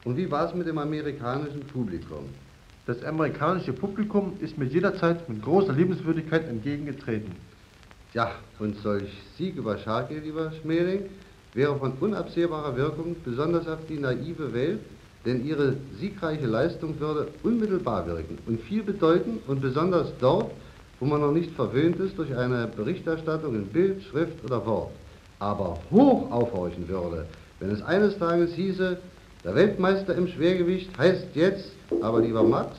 Und 0.06 0.16
wie 0.16 0.30
war 0.30 0.46
es 0.46 0.54
mit 0.54 0.68
dem 0.68 0.78
amerikanischen 0.78 1.62
Publikum? 1.62 2.26
Das 2.86 3.02
amerikanische 3.02 3.72
Publikum 3.72 4.34
ist 4.38 4.56
mir 4.56 4.66
jederzeit 4.66 5.28
mit 5.28 5.42
großer 5.42 5.72
Liebenswürdigkeit 5.72 6.48
entgegengetreten. 6.48 7.32
Ja, 8.14 8.30
und 8.60 8.76
solch 8.84 9.10
Sieg 9.36 9.56
über 9.56 9.76
Scharke, 9.78 10.16
lieber 10.20 10.52
Schmering, 10.62 11.06
wäre 11.54 11.76
von 11.76 11.94
unabsehbarer 11.98 12.76
Wirkung, 12.76 13.16
besonders 13.24 13.66
auf 13.66 13.80
die 13.88 13.98
naive 13.98 14.54
Welt, 14.54 14.78
denn 15.24 15.44
ihre 15.44 15.74
siegreiche 15.98 16.46
Leistung 16.46 17.00
würde 17.00 17.26
unmittelbar 17.42 18.06
wirken 18.06 18.38
und 18.46 18.60
viel 18.60 18.84
bedeuten 18.84 19.40
und 19.48 19.60
besonders 19.60 20.12
dort, 20.20 20.52
wo 21.00 21.06
man 21.06 21.20
noch 21.20 21.32
nicht 21.32 21.50
verwöhnt 21.56 21.98
ist 21.98 22.16
durch 22.16 22.32
eine 22.32 22.68
Berichterstattung 22.68 23.56
in 23.56 23.66
Bild, 23.66 24.04
Schrift 24.04 24.44
oder 24.44 24.64
Wort, 24.66 24.92
aber 25.40 25.80
hoch 25.90 26.30
aufhorchen 26.30 26.88
würde, 26.88 27.26
wenn 27.58 27.70
es 27.70 27.82
eines 27.82 28.16
Tages 28.18 28.52
hieße, 28.54 28.98
der 29.46 29.54
Weltmeister 29.54 30.16
im 30.16 30.26
Schwergewicht 30.26 30.98
heißt 30.98 31.28
jetzt, 31.34 31.70
aber 32.02 32.20
lieber 32.20 32.42
Max, 32.42 32.76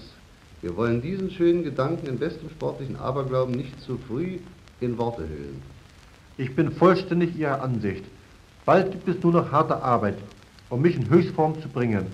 wir 0.62 0.75
wollen 0.75 1.01
diesen 1.01 1.31
schönen 1.31 1.63
Gedanken 1.63 2.07
in 2.07 2.19
bestem 2.19 2.50
sportlichen 2.50 2.97
Aberglauben 2.97 3.55
nicht 3.55 3.79
zu 3.81 3.97
früh 3.97 4.39
in 4.81 4.97
Worte 4.97 5.21
hüllen. 5.21 5.62
Ich 6.38 6.53
bin 6.57 6.71
vollständig 6.71 7.38
Ihrer 7.38 7.62
Ansicht. 7.62 8.03
Bald 8.65 8.91
gibt 8.91 9.07
es 9.07 9.24
nur 9.24 9.31
noch 9.31 9.50
harte 9.50 9.81
Arbeit, 9.81 10.17
um 10.69 10.81
mich 10.81 10.97
in 10.97 11.09
Höchstform 11.09 11.62
zu 11.62 11.69
bringen, 11.69 12.07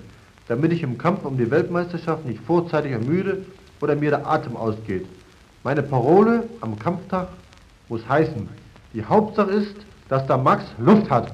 damit 0.47 0.71
ich 0.71 0.83
im 0.83 0.99
Kampf 0.99 1.25
um 1.25 1.35
die 1.35 1.49
Weltmeisterschaft 1.49 2.23
nicht 2.23 2.43
vorzeitig 2.43 2.91
ermüde 2.91 3.43
oder 3.81 3.95
mir 3.95 4.11
der 4.11 4.27
Atem 4.27 4.55
ausgeht. 4.55 5.07
Meine 5.63 5.81
Parole 5.81 6.47
am 6.61 6.77
Kampftag 6.77 7.29
muss 7.89 8.07
heißen, 8.07 8.47
die 8.93 9.03
Hauptsache 9.03 9.49
ist, 9.49 9.77
dass 10.09 10.27
der 10.27 10.37
Max 10.37 10.63
Luft 10.77 11.09
hat. 11.09 11.33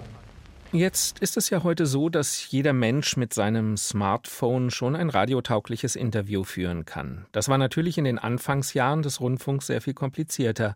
Jetzt 0.72 1.18
ist 1.18 1.36
es 1.36 1.50
ja 1.50 1.64
heute 1.64 1.88
so, 1.88 2.10
dass 2.10 2.52
jeder 2.52 2.74
Mensch 2.74 3.18
mit 3.18 3.34
seinem 3.34 3.76
Smartphone 3.76 4.70
schon 4.70 4.96
ein 4.96 5.10
radiotaugliches 5.10 5.96
Interview 5.96 6.44
führen 6.44 6.86
kann. 6.86 7.26
Das 7.32 7.50
war 7.50 7.58
natürlich 7.58 7.98
in 7.98 8.04
den 8.04 8.20
Anfangsjahren 8.20 9.02
des 9.02 9.20
Rundfunks 9.20 9.66
sehr 9.66 9.82
viel 9.82 9.96
komplizierter. 9.96 10.76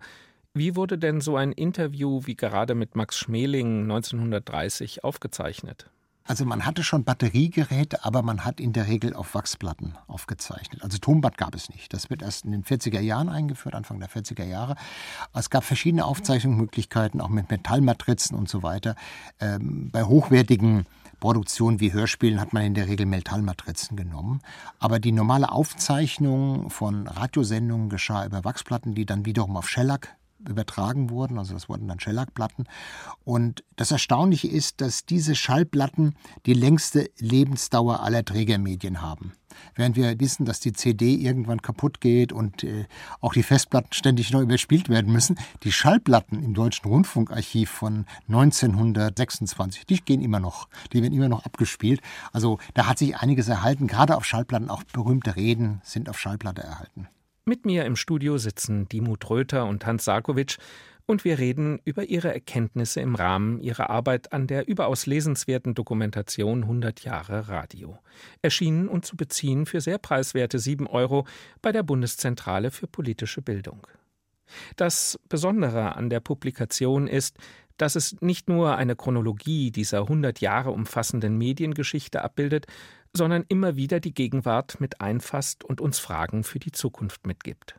Wie 0.56 0.76
wurde 0.76 0.98
denn 0.98 1.22
so 1.22 1.38
ein 1.38 1.52
Interview 1.52 2.22
wie 2.26 2.36
gerade 2.36 2.74
mit 2.74 2.96
Max 2.96 3.20
Schmeling 3.20 3.84
1930 3.84 5.04
aufgezeichnet? 5.04 5.92
Also 6.26 6.46
man 6.46 6.66
hatte 6.66 6.84
schon 6.84 7.04
Batteriegeräte, 7.04 8.06
aber 8.06 8.22
man 8.22 8.46
hat 8.46 8.62
in 8.62 8.72
der 8.72 8.88
Regel 8.88 9.14
auf 9.14 9.36
Wachsplatten 9.36 9.96
aufgezeichnet. 10.08 10.82
Also 10.82 10.98
Tonband 10.98 11.38
gab 11.38 11.54
es 11.54 11.70
nicht. 11.70 11.94
Das 11.94 12.10
wird 12.10 12.22
erst 12.22 12.46
in 12.46 12.52
den 12.52 12.64
40er 12.64 13.02
Jahren 13.02 13.28
eingeführt, 13.28 13.76
Anfang 13.76 14.00
der 14.00 14.10
40er 14.10 14.46
Jahre. 14.46 14.76
Es 15.34 15.50
gab 15.50 15.66
verschiedene 15.66 16.06
Aufzeichnungsmöglichkeiten, 16.06 17.20
auch 17.20 17.30
mit 17.30 17.52
Metallmatrizen 17.52 18.38
und 18.38 18.48
so 18.48 18.64
weiter. 18.64 18.96
Ähm, 19.42 19.90
bei 19.92 20.04
hochwertigen 20.04 20.86
Produktionen 21.20 21.80
wie 21.80 21.94
Hörspielen 21.94 22.40
hat 22.40 22.54
man 22.54 22.64
in 22.64 22.74
der 22.74 22.88
Regel 22.88 23.06
Metallmatrizen 23.06 23.98
genommen. 23.98 24.42
Aber 24.80 25.00
die 25.00 25.12
normale 25.12 25.52
Aufzeichnung 25.52 26.70
von 26.70 27.08
Radiosendungen 27.08 27.90
geschah 27.90 28.26
über 28.26 28.44
Wachsplatten, 28.44 28.96
die 28.96 29.06
dann 29.06 29.26
wiederum 29.26 29.58
auf 29.58 29.70
Shellac 29.70 30.16
übertragen 30.50 31.10
wurden. 31.10 31.38
Also 31.38 31.54
das 31.54 31.70
wurden 31.70 31.88
dann 31.88 32.00
Schellackplatten. 32.00 32.68
Und 33.24 33.64
das 33.76 33.92
Erstaunliche 33.92 34.48
ist, 34.48 34.82
dass 34.82 35.06
diese 35.06 35.36
Schallplatten 35.36 36.16
die 36.46 36.54
längste 36.54 37.10
Lebensdauer 37.20 38.02
aller 38.02 38.24
Trägermedien 38.24 39.02
haben. 39.02 39.34
Während 39.76 39.96
wir 39.96 40.20
wissen, 40.20 40.46
dass 40.46 40.60
die 40.60 40.74
CD 40.74 41.16
irgendwann 41.16 41.62
kaputt 41.62 42.02
geht 42.02 42.32
und 42.32 42.64
äh, 42.64 42.86
auch 43.22 43.34
die 43.34 43.44
Festplatten 43.44 43.94
ständig 43.94 44.32
neu 44.32 44.42
überspielt 44.42 44.90
werden 44.90 45.12
müssen, 45.12 45.38
die 45.64 45.72
Schallplatten 45.72 46.44
im 46.44 46.54
Deutschen 46.54 46.90
Rundfunkarchiv 46.90 47.70
von 47.70 48.06
1926, 48.28 49.86
die 49.86 50.04
gehen 50.04 50.22
immer 50.22 50.40
noch, 50.40 50.68
die 50.92 51.02
werden 51.02 51.14
immer 51.14 51.30
noch 51.30 51.46
abgespielt. 51.46 52.02
Also 52.32 52.60
da 52.74 52.88
hat 52.88 52.98
sich 52.98 53.18
einiges 53.18 53.48
erhalten, 53.48 53.88
gerade 53.88 54.18
auf 54.18 54.26
Schallplatten, 54.26 54.70
auch 54.70 54.84
berühmte 54.84 55.36
Reden 55.36 55.82
sind 55.84 56.10
auf 56.10 56.20
Schallplatte 56.20 56.64
erhalten. 56.64 57.08
Mit 57.46 57.66
mir 57.66 57.84
im 57.84 57.98
Studio 57.98 58.38
sitzen 58.38 58.88
Dimut 58.88 59.30
Röther 59.30 59.66
und 59.66 59.86
Hans 59.86 60.06
Sarkovic 60.06 60.60
und 61.06 61.26
wir 61.26 61.40
reden 61.40 61.82
über 61.84 62.06
ihre 62.06 62.34
Erkenntnisse 62.34 63.02
im 63.02 63.16
Rahmen 63.16 63.60
ihrer 63.60 63.90
Arbeit 63.90 64.32
an 64.32 64.48
der 64.48 64.70
überaus 64.70 65.08
lesenswerten 65.08 65.74
Dokumentation 65.74 66.62
100 66.62 67.04
Jahre 67.04 67.50
Radio. 67.50 68.00
Erschienen 68.42 68.88
und 68.88 69.06
zu 69.06 69.18
beziehen 69.18 69.66
für 69.66 69.82
sehr 69.82 69.98
preiswerte 69.98 70.58
7 70.58 70.88
Euro 70.88 71.28
bei 71.62 71.74
der 71.74 71.84
Bundeszentrale 71.84 72.72
für 72.72 72.88
politische 72.88 73.42
Bildung. 73.42 73.86
Das 74.78 75.20
Besondere 75.28 75.98
an 75.98 76.10
der 76.10 76.22
Publikation 76.22 77.08
ist, 77.08 77.38
dass 77.78 77.96
es 77.96 78.22
nicht 78.22 78.50
nur 78.50 78.78
eine 78.78 78.96
Chronologie 78.96 79.72
dieser 79.72 80.02
100 80.02 80.42
Jahre 80.42 80.72
umfassenden 80.72 81.38
Mediengeschichte 81.38 82.24
abbildet, 82.24 82.68
sondern 83.16 83.46
immer 83.48 83.76
wieder 83.76 84.00
die 84.00 84.14
Gegenwart 84.14 84.80
mit 84.80 85.02
einfasst 85.02 85.64
und 85.64 85.82
uns 85.82 86.00
Fragen 86.00 86.44
für 86.44 86.60
die 86.60 86.72
Zukunft 86.72 87.28
mitgibt. 87.28 87.76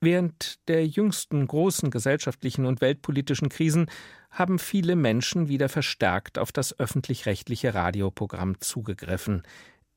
Während 0.00 0.60
der 0.68 0.86
jüngsten 0.86 1.46
großen 1.46 1.90
gesellschaftlichen 1.90 2.66
und 2.66 2.80
weltpolitischen 2.80 3.48
Krisen 3.48 3.90
haben 4.30 4.58
viele 4.58 4.94
Menschen 4.94 5.48
wieder 5.48 5.68
verstärkt 5.68 6.38
auf 6.38 6.52
das 6.52 6.78
öffentlich-rechtliche 6.78 7.74
Radioprogramm 7.74 8.60
zugegriffen. 8.60 9.42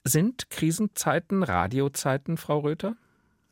Sind 0.04 0.50
Krisenzeiten 0.50 1.44
Radiozeiten, 1.44 2.38
Frau 2.38 2.60
Röther? 2.60 2.96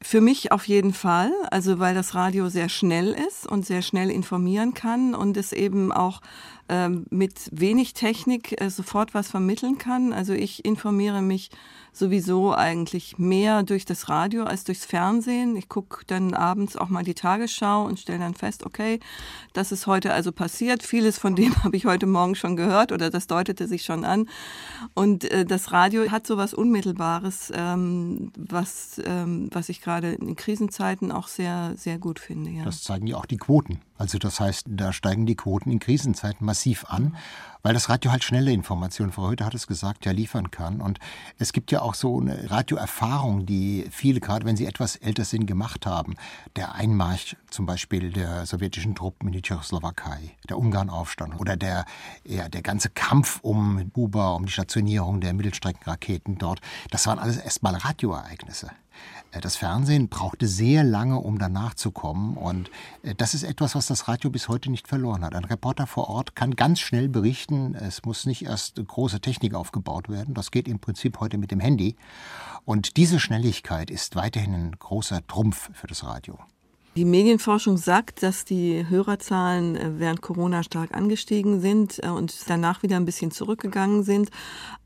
Für 0.02 0.22
mich 0.22 0.54
auf 0.54 0.66
jeden 0.68 0.94
Fall, 0.94 1.34
also 1.52 1.80
weil 1.80 1.94
das 1.94 2.16
Radio 2.16 2.48
sehr 2.48 2.70
schnell 2.70 3.12
ist 3.12 3.46
und 3.46 3.66
sehr 3.66 3.82
schnell 3.82 4.10
informieren 4.10 4.74
kann 4.74 5.14
und 5.14 5.36
es 5.36 5.52
eben 5.52 5.92
auch 5.92 6.22
ähm, 6.70 7.06
mit 7.10 7.50
wenig 7.52 7.94
Technik 7.94 8.62
äh, 8.62 8.70
sofort 8.70 9.14
was 9.14 9.30
vermitteln 9.30 9.78
kann. 9.78 10.14
Also 10.14 10.34
ich 10.34 10.64
informiere 10.66 11.22
mich 11.22 11.50
sowieso 11.92 12.54
eigentlich 12.54 13.18
mehr 13.18 13.64
durch 13.64 13.86
das 13.86 14.10
Radio 14.10 14.44
als 14.44 14.64
durchs 14.64 14.86
Fernsehen. 14.86 15.56
Ich 15.56 15.70
gucke 15.70 16.06
dann 16.08 16.34
abends 16.34 16.78
auch 16.78 16.90
mal 16.90 17.04
die 17.04 17.14
Tagesschau 17.14 17.86
und 17.86 18.00
stelle 18.00 18.20
dann 18.20 18.36
fest, 18.36 18.66
okay, 18.66 19.00
das 19.54 19.72
ist 19.72 19.88
heute 19.88 20.14
also 20.14 20.32
passiert. 20.32 20.84
Vieles 20.84 21.18
von 21.18 21.36
dem 21.36 21.56
habe 21.64 21.76
ich 21.76 21.86
heute 21.86 22.06
Morgen 22.06 22.36
schon 22.36 22.56
gehört 22.56 22.92
oder 22.92 23.10
das 23.10 23.28
deutete 23.28 23.68
sich 23.68 23.84
schon 23.84 24.06
an. 24.06 24.30
Und 24.94 25.26
äh, 25.26 25.46
das 25.46 25.72
Radio 25.72 26.10
hat 26.12 26.28
so 26.28 26.38
was 26.38 26.54
Unmittelbares, 26.54 27.52
ähm, 27.56 28.32
was, 28.38 29.02
ähm, 29.06 29.50
was 29.52 29.70
ich 29.70 29.82
gerade 29.82 30.14
in 30.14 30.36
Krisenzeiten 30.36 31.12
auch 31.12 31.28
sehr, 31.28 31.74
sehr 31.76 31.98
gut 31.98 32.20
finde. 32.20 32.52
Ja. 32.52 32.64
Das 32.64 32.84
zeigen 32.84 33.08
ja 33.08 33.18
auch 33.18 33.26
die 33.26 33.38
Quoten. 33.38 33.82
Also 34.00 34.18
das 34.18 34.40
heißt, 34.40 34.68
da 34.70 34.94
steigen 34.94 35.26
die 35.26 35.36
Quoten 35.36 35.70
in 35.70 35.80
Krisenzeiten 35.80 36.46
massiv 36.46 36.86
an, 36.88 37.18
weil 37.64 37.74
das 37.74 37.90
Radio 37.90 38.12
halt 38.12 38.24
schnelle 38.24 38.54
Informationen, 38.54 39.12
Frau 39.12 39.24
Heute 39.24 39.46
hat 39.46 39.54
es 39.54 39.68
gesagt, 39.68 40.06
ja 40.06 40.14
liefern 40.14 40.52
kann. 40.52 40.80
Und 40.80 41.00
es 41.38 41.52
gibt 41.52 41.70
ja 41.70 41.82
auch 41.82 41.94
so 41.94 42.18
eine 42.18 42.50
Radioerfahrung, 42.50 43.46
die 43.46 43.86
viele, 43.92 44.22
gerade 44.22 44.46
wenn 44.46 44.56
sie 44.56 44.66
etwas 44.66 44.96
älter 44.96 45.26
sind, 45.26 45.48
gemacht 45.48 45.86
haben. 45.86 46.16
Der 46.56 46.76
Einmarsch 46.76 47.36
zum 47.50 47.66
Beispiel 47.66 48.14
der 48.14 48.46
sowjetischen 48.46 48.96
Truppen 48.96 49.28
in 49.28 49.34
die 49.34 49.42
Tschechoslowakei, 49.42 50.38
der 50.48 50.58
Ungarnaufstand 50.58 51.38
oder 51.38 51.58
der, 51.58 51.84
ja, 52.24 52.48
der 52.48 52.62
ganze 52.62 52.90
Kampf 52.90 53.40
um 53.42 53.92
Kuba, 53.92 54.32
um 54.32 54.46
die 54.46 54.54
Stationierung 54.54 55.20
der 55.20 55.34
Mittelstreckenraketen 55.34 56.38
dort. 56.38 56.62
Das 56.90 57.06
waren 57.06 57.20
alles 57.20 57.36
erstmal 57.36 57.76
Radioereignisse. 57.76 58.72
Äh, 59.32 59.42
das 59.42 59.56
Fernsehen 59.56 60.10
brauchte 60.10 60.48
sehr 60.48 60.84
lange, 60.84 61.20
um 61.20 61.40
danach 61.40 61.74
zu 61.74 61.92
kommen. 61.92 62.38
Und 62.38 62.70
äh, 63.04 63.16
das 63.16 63.34
ist 63.34 63.44
etwas, 63.44 63.76
was 63.76 63.88
das 63.88 64.08
Radio 64.08 64.30
bis 64.30 64.48
heute 64.48 64.72
nicht 64.72 64.88
verloren 64.88 65.24
hat. 65.24 65.36
Ein 65.36 65.46
Reporter 65.46 65.88
vor 65.88 66.10
Ort 66.10 66.36
kann 66.36 66.56
ganz 66.56 66.80
schnell 66.80 67.10
berichten. 67.10 67.76
Es 67.76 68.04
muss 68.04 68.26
nicht 68.26 68.46
erst 68.46 68.76
große 68.86 69.20
Technik 69.20 69.54
aufgebaut 69.54 70.10
werden. 70.10 70.34
Das 70.34 70.52
geht 70.52 70.68
im 70.68 70.80
Prinzip 70.80 71.20
heute 71.20 71.38
mit 71.38 71.52
dem 71.52 71.60
Handy. 71.60 71.96
Und 72.66 72.98
diese 72.98 73.20
Schnelligkeit 73.20 73.90
ist 73.90 74.16
weiterhin 74.16 74.54
ein 74.54 74.72
großer 74.78 75.26
Trumpf 75.28 75.70
für 75.74 75.88
das 75.88 76.04
Radio. 76.04 76.38
Die 76.96 77.06
Medienforschung 77.06 77.78
sagt, 77.78 78.24
dass 78.24 78.46
die 78.46 78.86
Hörerzahlen 78.90 79.76
äh, 79.76 80.00
während 80.00 80.22
Corona 80.22 80.64
stark 80.64 80.94
angestiegen 80.94 81.62
sind 81.62 82.00
und 82.00 82.36
danach 82.50 82.84
wieder 82.84 82.98
ein 82.98 83.06
bisschen 83.06 83.32
zurückgegangen 83.32 84.04
sind. 84.04 84.30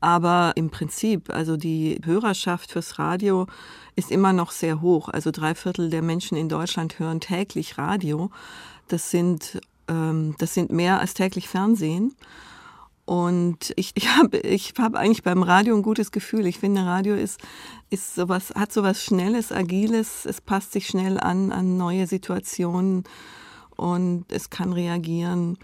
Aber 0.00 0.52
im 0.54 0.70
Prinzip, 0.70 1.30
also 1.30 1.56
die 1.56 2.00
Hörerschaft 2.04 2.70
fürs 2.70 2.98
Radio 2.98 3.46
ist 3.96 4.10
immer 4.10 4.32
noch 4.32 4.50
sehr 4.50 4.80
hoch. 4.80 5.08
Also 5.08 5.30
drei 5.30 5.54
Viertel 5.54 5.90
der 5.90 6.02
Menschen 6.02 6.36
in 6.36 6.48
Deutschland 6.48 6.98
hören 6.98 7.20
täglich 7.20 7.78
Radio. 7.78 8.30
Das 8.88 9.10
sind, 9.10 9.60
ähm, 9.88 10.34
das 10.38 10.54
sind 10.54 10.70
mehr 10.70 11.00
als 11.00 11.14
täglich 11.14 11.48
Fernsehen. 11.48 12.14
Und 13.06 13.72
ich, 13.76 13.92
ich 13.94 14.16
habe 14.16 14.38
ich 14.38 14.72
hab 14.78 14.94
eigentlich 14.94 15.22
beim 15.22 15.42
Radio 15.42 15.76
ein 15.76 15.82
gutes 15.82 16.10
Gefühl. 16.10 16.46
Ich 16.46 16.58
finde, 16.58 16.86
Radio 16.86 17.14
ist, 17.14 17.38
ist 17.90 18.14
sowas, 18.14 18.52
hat 18.54 18.72
sowas 18.72 19.02
Schnelles, 19.02 19.52
Agiles. 19.52 20.24
Es 20.24 20.40
passt 20.40 20.72
sich 20.72 20.86
schnell 20.86 21.20
an, 21.20 21.52
an 21.52 21.76
neue 21.76 22.06
Situationen 22.06 23.04
und 23.76 24.24
es 24.32 24.50
kann 24.50 24.72
reagieren. 24.72 25.58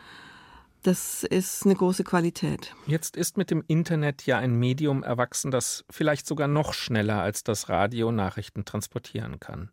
Das 0.83 1.25
ist 1.25 1.67
eine 1.67 1.75
große 1.75 2.05
Qualität. 2.05 2.75
Jetzt 2.87 3.17
ist 3.17 3.37
mit 3.37 3.51
dem 3.51 3.63
Internet 3.67 4.25
ja 4.25 4.39
ein 4.39 4.55
Medium 4.55 5.03
erwachsen, 5.03 5.51
das 5.51 5.85
vielleicht 5.91 6.27
sogar 6.27 6.49
noch 6.49 6.73
schneller 6.73 7.21
als 7.21 7.45
das 7.45 7.69
Radio 7.69 8.13
Nachrichten 8.13 8.65
transportieren 8.65 9.41
kann. 9.41 9.71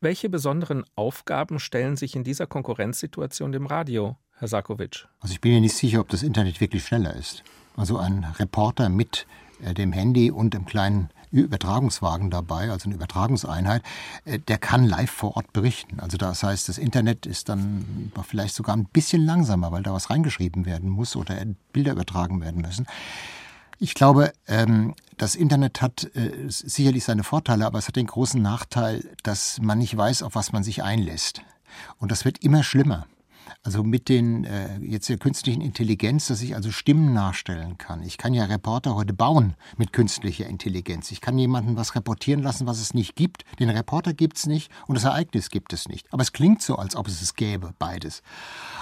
Welche 0.00 0.28
besonderen 0.28 0.84
Aufgaben 0.94 1.58
stellen 1.58 1.96
sich 1.96 2.14
in 2.14 2.22
dieser 2.22 2.46
Konkurrenzsituation 2.46 3.50
dem 3.50 3.66
Radio, 3.66 4.16
Herr 4.36 4.46
Sarkovic? 4.46 5.08
Also 5.18 5.32
ich 5.32 5.40
bin 5.40 5.52
mir 5.52 5.60
nicht 5.60 5.74
sicher, 5.74 5.98
ob 5.98 6.08
das 6.08 6.22
Internet 6.22 6.60
wirklich 6.60 6.84
schneller 6.84 7.16
ist. 7.16 7.42
Also 7.76 7.98
ein 7.98 8.24
Reporter 8.38 8.90
mit 8.90 9.26
äh, 9.60 9.74
dem 9.74 9.92
Handy 9.92 10.30
und 10.30 10.54
dem 10.54 10.66
kleinen 10.66 11.10
Übertragungswagen 11.30 12.30
dabei, 12.30 12.70
also 12.70 12.86
eine 12.86 12.94
Übertragungseinheit, 12.94 13.82
äh, 14.24 14.38
der 14.38 14.58
kann 14.58 14.84
live 14.84 15.10
vor 15.10 15.36
Ort 15.36 15.52
berichten. 15.52 16.00
Also 16.00 16.16
das 16.16 16.42
heißt, 16.42 16.68
das 16.68 16.78
Internet 16.78 17.26
ist 17.26 17.48
dann 17.48 18.12
vielleicht 18.26 18.54
sogar 18.54 18.76
ein 18.76 18.86
bisschen 18.86 19.24
langsamer, 19.24 19.72
weil 19.72 19.82
da 19.82 19.92
was 19.92 20.10
reingeschrieben 20.10 20.66
werden 20.66 20.88
muss 20.88 21.16
oder 21.16 21.36
Bilder 21.72 21.92
übertragen 21.92 22.40
werden 22.40 22.62
müssen. 22.62 22.86
Ich 23.80 23.94
glaube, 23.94 24.32
ähm, 24.48 24.94
das 25.16 25.36
Internet 25.36 25.82
hat 25.82 26.10
äh, 26.16 26.32
sicherlich 26.48 27.04
seine 27.04 27.22
Vorteile, 27.22 27.66
aber 27.66 27.78
es 27.78 27.86
hat 27.86 27.96
den 27.96 28.06
großen 28.06 28.40
Nachteil, 28.40 29.04
dass 29.22 29.60
man 29.60 29.78
nicht 29.78 29.96
weiß, 29.96 30.22
auf 30.22 30.34
was 30.34 30.52
man 30.52 30.64
sich 30.64 30.82
einlässt. 30.82 31.42
Und 31.98 32.10
das 32.10 32.24
wird 32.24 32.42
immer 32.42 32.64
schlimmer. 32.64 33.06
Also 33.62 33.82
mit 33.82 34.08
den 34.08 34.44
äh, 34.44 34.78
jetzt 34.78 35.08
der 35.08 35.18
künstlichen 35.18 35.60
Intelligenz, 35.60 36.26
dass 36.26 36.42
ich 36.42 36.54
also 36.54 36.70
Stimmen 36.70 37.12
nachstellen 37.12 37.78
kann. 37.78 38.02
Ich 38.02 38.18
kann 38.18 38.34
ja 38.34 38.44
Reporter 38.44 38.94
heute 38.94 39.12
bauen 39.12 39.54
mit 39.76 39.92
künstlicher 39.92 40.46
Intelligenz. 40.46 41.10
Ich 41.10 41.20
kann 41.20 41.38
jemanden 41.38 41.76
was 41.76 41.94
reportieren 41.94 42.42
lassen, 42.42 42.66
was 42.66 42.80
es 42.80 42.94
nicht 42.94 43.16
gibt. 43.16 43.44
Den 43.58 43.70
Reporter 43.70 44.14
gibt 44.14 44.38
es 44.38 44.46
nicht 44.46 44.70
und 44.86 44.94
das 44.94 45.04
Ereignis 45.04 45.50
gibt 45.50 45.72
es 45.72 45.88
nicht. 45.88 46.12
Aber 46.12 46.22
es 46.22 46.32
klingt 46.32 46.62
so, 46.62 46.76
als 46.76 46.96
ob 46.96 47.08
es 47.08 47.22
es 47.22 47.34
gäbe, 47.34 47.74
beides. 47.78 48.22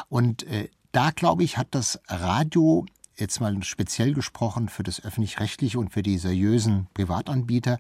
Und 0.09 0.45
äh, 0.45 0.69
da 0.93 1.11
glaube 1.11 1.45
ich, 1.45 1.59
hat 1.59 1.69
das 1.73 2.01
Radio 2.09 2.87
jetzt 3.19 3.41
mal 3.41 3.63
speziell 3.63 4.13
gesprochen 4.13 4.69
für 4.69 4.83
das 4.83 5.03
öffentlich-rechtliche 5.03 5.79
und 5.79 5.93
für 5.93 6.03
die 6.03 6.19
seriösen 6.19 6.87
Privatanbieter 6.95 7.79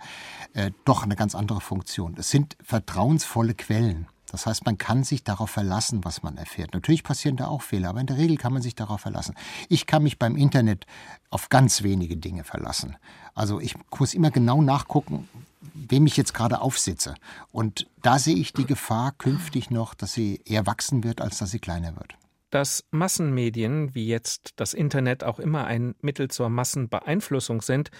äh, 0.54 0.70
doch 0.84 1.02
eine 1.02 1.16
ganz 1.16 1.34
andere 1.34 1.60
Funktion. 1.60 2.14
Es 2.18 2.30
sind 2.30 2.56
vertrauensvolle 2.62 3.54
Quellen. 3.54 4.06
Das 4.30 4.46
heißt, 4.46 4.66
man 4.66 4.78
kann 4.78 5.04
sich 5.04 5.24
darauf 5.24 5.50
verlassen, 5.50 6.04
was 6.04 6.22
man 6.22 6.36
erfährt. 6.36 6.74
Natürlich 6.74 7.04
passieren 7.04 7.36
da 7.36 7.46
auch 7.46 7.62
Fehler, 7.62 7.90
aber 7.90 8.00
in 8.00 8.06
der 8.06 8.18
Regel 8.18 8.36
kann 8.36 8.52
man 8.52 8.62
sich 8.62 8.74
darauf 8.74 9.00
verlassen. 9.00 9.34
Ich 9.68 9.86
kann 9.86 10.02
mich 10.02 10.18
beim 10.18 10.36
Internet 10.36 10.86
auf 11.30 11.48
ganz 11.48 11.82
wenige 11.82 12.16
Dinge 12.16 12.44
verlassen. 12.44 12.96
Also 13.34 13.60
ich 13.60 13.74
muss 13.98 14.14
immer 14.14 14.30
genau 14.30 14.62
nachgucken, 14.62 15.28
wem 15.74 16.06
ich 16.06 16.16
jetzt 16.16 16.34
gerade 16.34 16.60
aufsitze. 16.60 17.14
Und 17.52 17.86
da 18.02 18.18
sehe 18.18 18.36
ich 18.36 18.52
die 18.52 18.66
Gefahr 18.66 19.12
künftig 19.12 19.70
noch, 19.70 19.94
dass 19.94 20.12
sie 20.12 20.40
eher 20.44 20.66
wachsen 20.66 21.04
wird, 21.04 21.20
als 21.20 21.38
dass 21.38 21.50
sie 21.50 21.58
kleiner 21.58 21.94
wird. 21.96 22.14
Dass 22.50 22.84
Massenmedien 22.90 23.94
wie 23.94 24.06
jetzt 24.06 24.52
das 24.56 24.72
Internet 24.72 25.24
auch 25.24 25.38
immer 25.38 25.66
ein 25.66 25.94
Mittel 26.00 26.28
zur 26.28 26.48
Massenbeeinflussung 26.48 27.60
sind, 27.60 27.90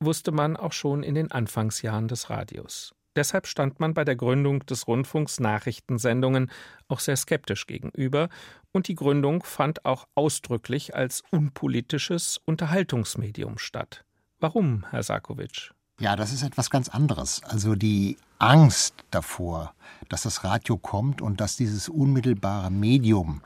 wusste 0.00 0.32
man 0.32 0.56
auch 0.56 0.72
schon 0.72 1.02
in 1.02 1.14
den 1.14 1.30
Anfangsjahren 1.30 2.08
des 2.08 2.28
Radios. 2.28 2.94
Deshalb 3.16 3.46
stand 3.46 3.80
man 3.80 3.94
bei 3.94 4.04
der 4.04 4.16
Gründung 4.16 4.64
des 4.66 4.86
Rundfunks 4.86 5.40
Nachrichtensendungen 5.40 6.50
auch 6.88 7.00
sehr 7.00 7.16
skeptisch 7.16 7.66
gegenüber, 7.66 8.28
und 8.72 8.88
die 8.88 8.94
Gründung 8.94 9.42
fand 9.42 9.84
auch 9.84 10.06
ausdrücklich 10.14 10.94
als 10.94 11.22
unpolitisches 11.30 12.40
Unterhaltungsmedium 12.44 13.58
statt. 13.58 14.04
Warum, 14.40 14.86
Herr 14.90 15.02
Sarkovic? 15.02 15.72
Ja, 16.00 16.16
das 16.16 16.32
ist 16.32 16.42
etwas 16.42 16.70
ganz 16.70 16.88
anderes. 16.88 17.42
Also 17.44 17.74
die 17.74 18.16
Angst 18.38 18.94
davor, 19.10 19.74
dass 20.08 20.22
das 20.22 20.42
Radio 20.42 20.76
kommt 20.78 21.20
und 21.22 21.40
dass 21.40 21.56
dieses 21.56 21.88
unmittelbare 21.88 22.70
Medium 22.70 23.42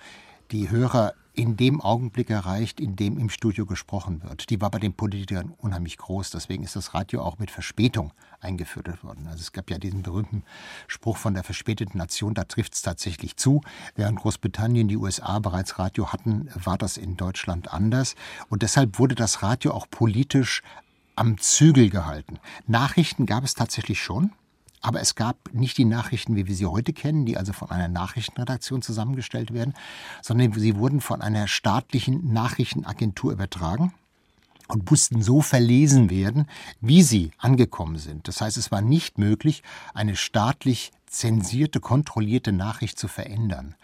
die 0.53 0.71
Hörer 0.71 1.12
in 1.37 1.57
dem 1.57 1.81
Augenblick 1.81 2.31
erreicht, 2.31 2.81
in 2.81 2.96
dem 2.96 3.18
im 3.18 3.29
Studio 3.29 3.66
gesprochen 3.66 4.22
wird. 4.22 4.49
Die 4.49 4.61
war 4.61 4.70
bei 4.70 4.79
den 4.79 4.94
Politikern 4.94 5.53
unheimlich 5.59 5.99
groß. 5.99 6.31
Deswegen 6.31 6.64
ist 6.64 6.77
das 6.77 6.94
Radio 6.94 7.22
auch 7.22 7.38
mit 7.38 7.51
Verspätung 7.51 8.12
eingeführt 8.40 9.05
worden. 9.05 9.27
Also 9.27 9.40
es 9.40 9.53
gab 9.53 9.70
ja 9.70 9.79
diesen 9.79 10.03
berühmten 10.03 10.42
Spruch 10.88 11.18
von 11.18 11.35
der 11.35 11.44
verspäteten 11.44 11.99
Nation, 11.99 12.35
da 12.35 12.44
trifft 12.44 12.75
es 12.75 12.83
tatsächlich 12.83 13.37
zu. 13.37 13.61
Während 13.94 14.18
Großbritannien, 14.18 14.88
die 14.88 14.96
USA 14.96 15.38
bereits 15.38 15.79
Radio 15.79 16.12
hatten, 16.12 16.49
war 16.55 16.79
das 16.79 16.96
in 16.96 17.16
Deutschland 17.16 17.72
anders. 17.72 18.14
Und 18.49 18.62
deshalb 18.62 18.99
wurde 18.99 19.14
das 19.14 19.42
Radio 19.42 19.72
auch 19.72 19.88
politisch 19.90 20.62
am 21.16 21.38
Zügel 21.38 21.90
gehalten. 21.90 22.38
Nachrichten 22.66 23.27
gab 23.27 23.44
es 23.44 23.55
tatsächlich 23.55 24.03
schon. 24.03 24.33
Aber 24.87 25.01
es 25.01 25.16
gab 25.16 25.53
nicht 25.53 25.79
die 25.79 25.85
Nachrichten, 25.85 26.37
wie 26.37 26.46
wir 26.46 26.55
sie 26.55 26.64
heute 26.64 26.92
kennen, 26.92 27.27
die 27.27 27.37
also 27.37 27.53
von 27.53 27.72
einer 27.72 27.88
Nachrichtenredaktion 27.88 28.83
zusammengestellt 28.83 29.53
werden, 29.53 29.75
sondern 30.22 30.53
sie 30.53 30.77
wurden 30.77 31.01
von 31.01 31.22
einer 31.22 31.49
staatlichen 31.49 32.33
Nachrichtenagentur 32.33 33.33
übertragen 33.33 33.92
und 34.68 34.88
mussten 34.88 35.22
so 35.22 35.40
verlesen 35.40 36.09
werden, 36.09 36.46
wie 36.81 37.03
sie 37.03 37.33
angekommen 37.38 37.99
sind. 37.99 38.29
Das 38.29 38.40
heißt, 38.40 38.57
es 38.57 38.70
war 38.70 38.81
nicht 38.81 39.18
möglich, 39.18 39.64
eine 39.92 40.14
staatlich 40.14 40.92
zensierte, 41.07 41.81
kontrollierte 41.81 42.53
Nachricht 42.53 42.96
zu 42.96 43.09
verändern. 43.09 43.75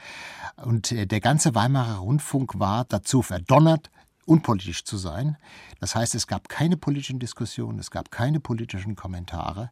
Und 0.65 0.93
äh, 0.93 1.09
der 1.09 1.21
ganze 1.21 1.57
Weimarer 1.57 1.99
Rundfunk 1.99 2.61
war 2.61 2.85
dazu 2.85 3.23
verdonnert, 3.23 3.91
unpolitisch 4.27 4.85
zu 4.85 4.97
sein. 4.97 5.37
Das 5.81 5.95
heißt, 5.95 6.15
es 6.15 6.27
gab 6.27 6.49
keine 6.49 6.77
politischen 6.77 7.19
Diskussionen, 7.19 7.79
es 7.79 7.91
gab 7.91 8.11
keine 8.11 8.41
politischen 8.41 8.97
Kommentare. 8.97 9.71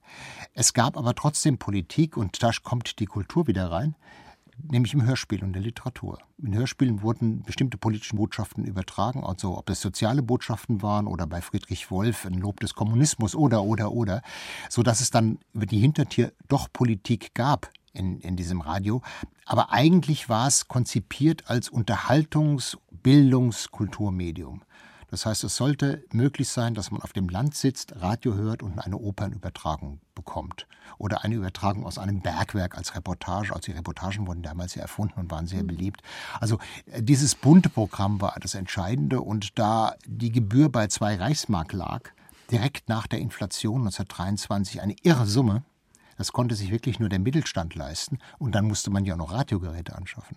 Es 0.54 0.72
gab 0.72 0.96
aber 0.96 1.14
trotzdem 1.14 1.58
Politik 1.58 2.16
und 2.16 2.42
da 2.42 2.50
kommt 2.62 2.98
die 2.98 3.06
Kultur 3.06 3.46
wieder 3.46 3.70
rein, 3.70 3.94
nämlich 4.62 4.92
im 4.94 5.04
Hörspiel 5.04 5.44
und 5.44 5.52
der 5.52 5.62
Literatur. 5.62 6.18
In 6.38 6.54
Hörspielen 6.54 7.02
wurden 7.02 7.42
bestimmte 7.42 7.78
politische 7.78 8.16
Botschaften 8.16 8.64
übertragen, 8.64 9.24
also 9.24 9.56
ob 9.56 9.70
es 9.70 9.80
soziale 9.80 10.22
Botschaften 10.22 10.82
waren 10.82 11.06
oder 11.06 11.26
bei 11.26 11.40
Friedrich 11.40 11.90
Wolf 11.90 12.26
ein 12.26 12.34
Lob 12.34 12.60
des 12.60 12.74
Kommunismus 12.74 13.34
oder, 13.34 13.62
oder, 13.62 13.92
oder, 13.92 14.22
so 14.68 14.82
dass 14.82 15.00
es 15.00 15.10
dann 15.10 15.38
über 15.52 15.66
die 15.66 15.78
Hintertier 15.78 16.32
doch 16.48 16.68
Politik 16.72 17.34
gab 17.34 17.70
in, 17.92 18.20
in 18.20 18.36
diesem 18.36 18.60
Radio. 18.60 19.02
Aber 19.44 19.72
eigentlich 19.72 20.28
war 20.28 20.46
es 20.46 20.68
konzipiert 20.68 21.48
als 21.48 21.70
Unterhaltungs-, 21.70 22.76
Bildungs-, 23.02 23.70
Kulturmedium. 23.70 24.62
Das 25.10 25.26
heißt, 25.26 25.42
es 25.42 25.56
sollte 25.56 26.04
möglich 26.12 26.48
sein, 26.48 26.74
dass 26.74 26.92
man 26.92 27.02
auf 27.02 27.12
dem 27.12 27.28
Land 27.28 27.56
sitzt, 27.56 28.00
Radio 28.00 28.34
hört 28.34 28.62
und 28.62 28.78
eine 28.78 28.96
Opernübertragung 28.96 30.00
bekommt. 30.14 30.68
Oder 30.98 31.24
eine 31.24 31.34
Übertragung 31.34 31.84
aus 31.84 31.98
einem 31.98 32.20
Bergwerk 32.20 32.76
als 32.78 32.94
Reportage. 32.94 33.52
Also 33.52 33.72
die 33.72 33.76
Reportagen 33.76 34.26
wurden 34.28 34.42
damals 34.42 34.76
ja 34.76 34.82
erfunden 34.82 35.18
und 35.18 35.30
waren 35.30 35.48
sehr 35.48 35.64
mhm. 35.64 35.68
beliebt. 35.68 36.02
Also 36.38 36.58
äh, 36.86 37.02
dieses 37.02 37.34
bunte 37.34 37.68
Programm 37.68 38.20
war 38.20 38.36
das 38.40 38.54
Entscheidende. 38.54 39.20
Und 39.20 39.58
da 39.58 39.96
die 40.06 40.30
Gebühr 40.30 40.70
bei 40.70 40.86
zwei 40.86 41.16
Reichsmark 41.16 41.72
lag, 41.72 42.10
direkt 42.52 42.88
nach 42.88 43.08
der 43.08 43.18
Inflation 43.18 43.80
1923 43.80 44.80
eine 44.80 44.94
irre 45.02 45.26
Summe, 45.26 45.64
das 46.18 46.32
konnte 46.32 46.54
sich 46.54 46.70
wirklich 46.70 47.00
nur 47.00 47.08
der 47.08 47.18
Mittelstand 47.18 47.74
leisten. 47.74 48.18
Und 48.38 48.54
dann 48.54 48.66
musste 48.66 48.90
man 48.90 49.04
ja 49.04 49.14
auch 49.14 49.18
noch 49.18 49.32
Radiogeräte 49.32 49.96
anschaffen. 49.96 50.36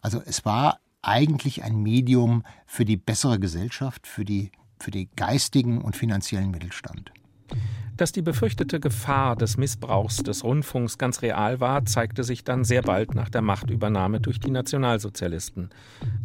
Also 0.00 0.22
es 0.24 0.44
war 0.44 0.78
eigentlich 1.02 1.62
ein 1.62 1.76
Medium 1.82 2.44
für 2.66 2.84
die 2.84 2.96
bessere 2.96 3.38
Gesellschaft, 3.38 4.06
für 4.06 4.24
die, 4.24 4.50
für 4.78 4.90
die 4.90 5.08
geistigen 5.16 5.80
und 5.82 5.96
finanziellen 5.96 6.50
Mittelstand. 6.50 7.12
Dass 8.02 8.10
die 8.10 8.22
befürchtete 8.22 8.80
Gefahr 8.80 9.36
des 9.36 9.58
Missbrauchs 9.58 10.16
des 10.16 10.42
Rundfunks 10.44 10.96
ganz 10.96 11.22
real 11.22 11.60
war, 11.60 11.84
zeigte 11.84 12.24
sich 12.24 12.42
dann 12.42 12.64
sehr 12.64 12.82
bald 12.82 13.14
nach 13.14 13.28
der 13.28 13.42
Machtübernahme 13.42 14.18
durch 14.18 14.40
die 14.40 14.50
Nationalsozialisten. 14.50 15.70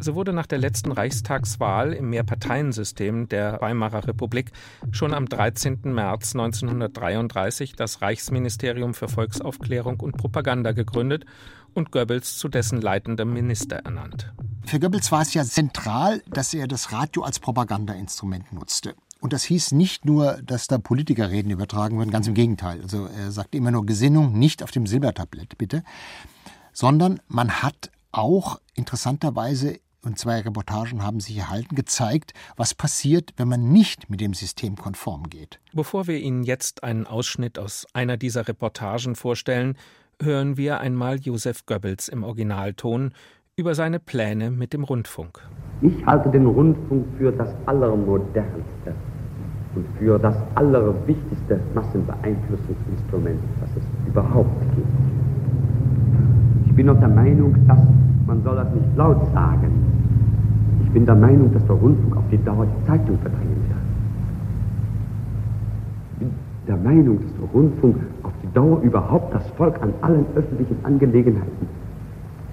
So 0.00 0.14
wurde 0.14 0.32
nach 0.32 0.46
der 0.46 0.58
letzten 0.58 0.92
Reichstagswahl 0.92 1.92
im 1.92 2.10
Mehrparteiensystem 2.10 3.28
der 3.28 3.60
Weimarer 3.60 4.08
Republik 4.08 4.50
schon 4.90 5.12
am 5.12 5.26
13. 5.26 5.80
März 5.84 6.34
1933 6.34 7.76
das 7.76 8.00
Reichsministerium 8.00 8.94
für 8.94 9.08
Volksaufklärung 9.08 10.00
und 10.00 10.16
Propaganda 10.16 10.72
gegründet 10.72 11.26
und 11.74 11.92
Goebbels 11.92 12.38
zu 12.38 12.48
dessen 12.48 12.80
leitendem 12.80 13.32
Minister 13.32 13.76
ernannt. 13.76 14.32
Für 14.64 14.80
Goebbels 14.80 15.12
war 15.12 15.22
es 15.22 15.34
ja 15.34 15.44
zentral, 15.44 16.22
dass 16.28 16.54
er 16.54 16.66
das 16.66 16.92
Radio 16.92 17.22
als 17.22 17.38
Propagandainstrument 17.38 18.52
nutzte. 18.52 18.94
Und 19.20 19.32
das 19.32 19.42
hieß 19.44 19.72
nicht 19.72 20.04
nur, 20.04 20.38
dass 20.44 20.68
da 20.68 20.78
Politikerreden 20.78 21.50
übertragen 21.50 21.98
würden, 21.98 22.10
ganz 22.10 22.28
im 22.28 22.34
Gegenteil. 22.34 22.80
Also 22.82 23.06
er 23.06 23.32
sagte 23.32 23.58
immer 23.58 23.70
nur 23.70 23.84
Gesinnung 23.84 24.38
nicht 24.38 24.62
auf 24.62 24.70
dem 24.70 24.86
Silbertablett, 24.86 25.58
bitte. 25.58 25.82
Sondern 26.72 27.20
man 27.26 27.62
hat 27.62 27.90
auch 28.12 28.60
interessanterweise, 28.74 29.80
und 30.04 30.18
zwei 30.18 30.40
Reportagen 30.40 31.02
haben 31.02 31.18
sich 31.18 31.36
erhalten, 31.36 31.74
gezeigt, 31.74 32.32
was 32.56 32.74
passiert, 32.74 33.34
wenn 33.36 33.48
man 33.48 33.72
nicht 33.72 34.08
mit 34.08 34.20
dem 34.20 34.34
System 34.34 34.76
konform 34.76 35.24
geht. 35.28 35.58
Bevor 35.72 36.06
wir 36.06 36.18
Ihnen 36.18 36.44
jetzt 36.44 36.84
einen 36.84 37.06
Ausschnitt 37.06 37.58
aus 37.58 37.86
einer 37.94 38.16
dieser 38.16 38.46
Reportagen 38.46 39.16
vorstellen, 39.16 39.76
hören 40.22 40.56
wir 40.56 40.78
einmal 40.78 41.18
Josef 41.18 41.66
Goebbels 41.66 42.08
im 42.08 42.22
Originalton 42.22 43.12
über 43.56 43.74
seine 43.74 43.98
Pläne 43.98 44.52
mit 44.52 44.72
dem 44.72 44.84
Rundfunk. 44.84 45.40
Ich 45.82 46.06
halte 46.06 46.30
den 46.30 46.46
Rundfunk 46.46 47.06
für 47.18 47.32
das 47.32 47.48
Allermodernste 47.66 48.94
und 49.78 49.86
für 49.96 50.18
das 50.18 50.34
allerwichtigste 50.56 51.60
Massenbeeinflussungsinstrument, 51.72 53.38
das 53.60 53.70
es 53.76 54.08
überhaupt 54.08 54.60
gibt. 54.74 54.88
Ich 56.66 56.74
bin 56.74 56.88
auch 56.90 56.98
der 56.98 57.08
Meinung, 57.08 57.54
dass 57.68 57.78
man 58.26 58.42
soll 58.42 58.56
das 58.56 58.74
nicht 58.74 58.96
laut 58.96 59.20
sagen. 59.32 59.70
Ich 60.82 60.90
bin 60.90 61.06
der 61.06 61.14
Meinung, 61.14 61.52
dass 61.52 61.64
der 61.66 61.76
Rundfunk 61.76 62.16
auf 62.16 62.24
die 62.32 62.42
Dauer 62.44 62.66
die 62.66 62.86
Zeitung 62.86 63.18
verdrängen 63.18 63.56
wird. 63.68 63.78
Ich 66.12 66.18
bin 66.18 66.30
der 66.66 66.76
Meinung, 66.76 67.20
dass 67.22 67.32
der 67.34 67.48
Rundfunk 67.54 67.96
auf 68.24 68.32
die 68.42 68.52
Dauer 68.54 68.80
überhaupt 68.82 69.32
das 69.32 69.48
Volk 69.50 69.80
an 69.80 69.92
allen 70.00 70.26
öffentlichen 70.34 70.76
Angelegenheiten 70.82 71.68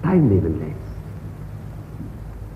teilnehmen 0.02 0.60
lässt 0.60 0.86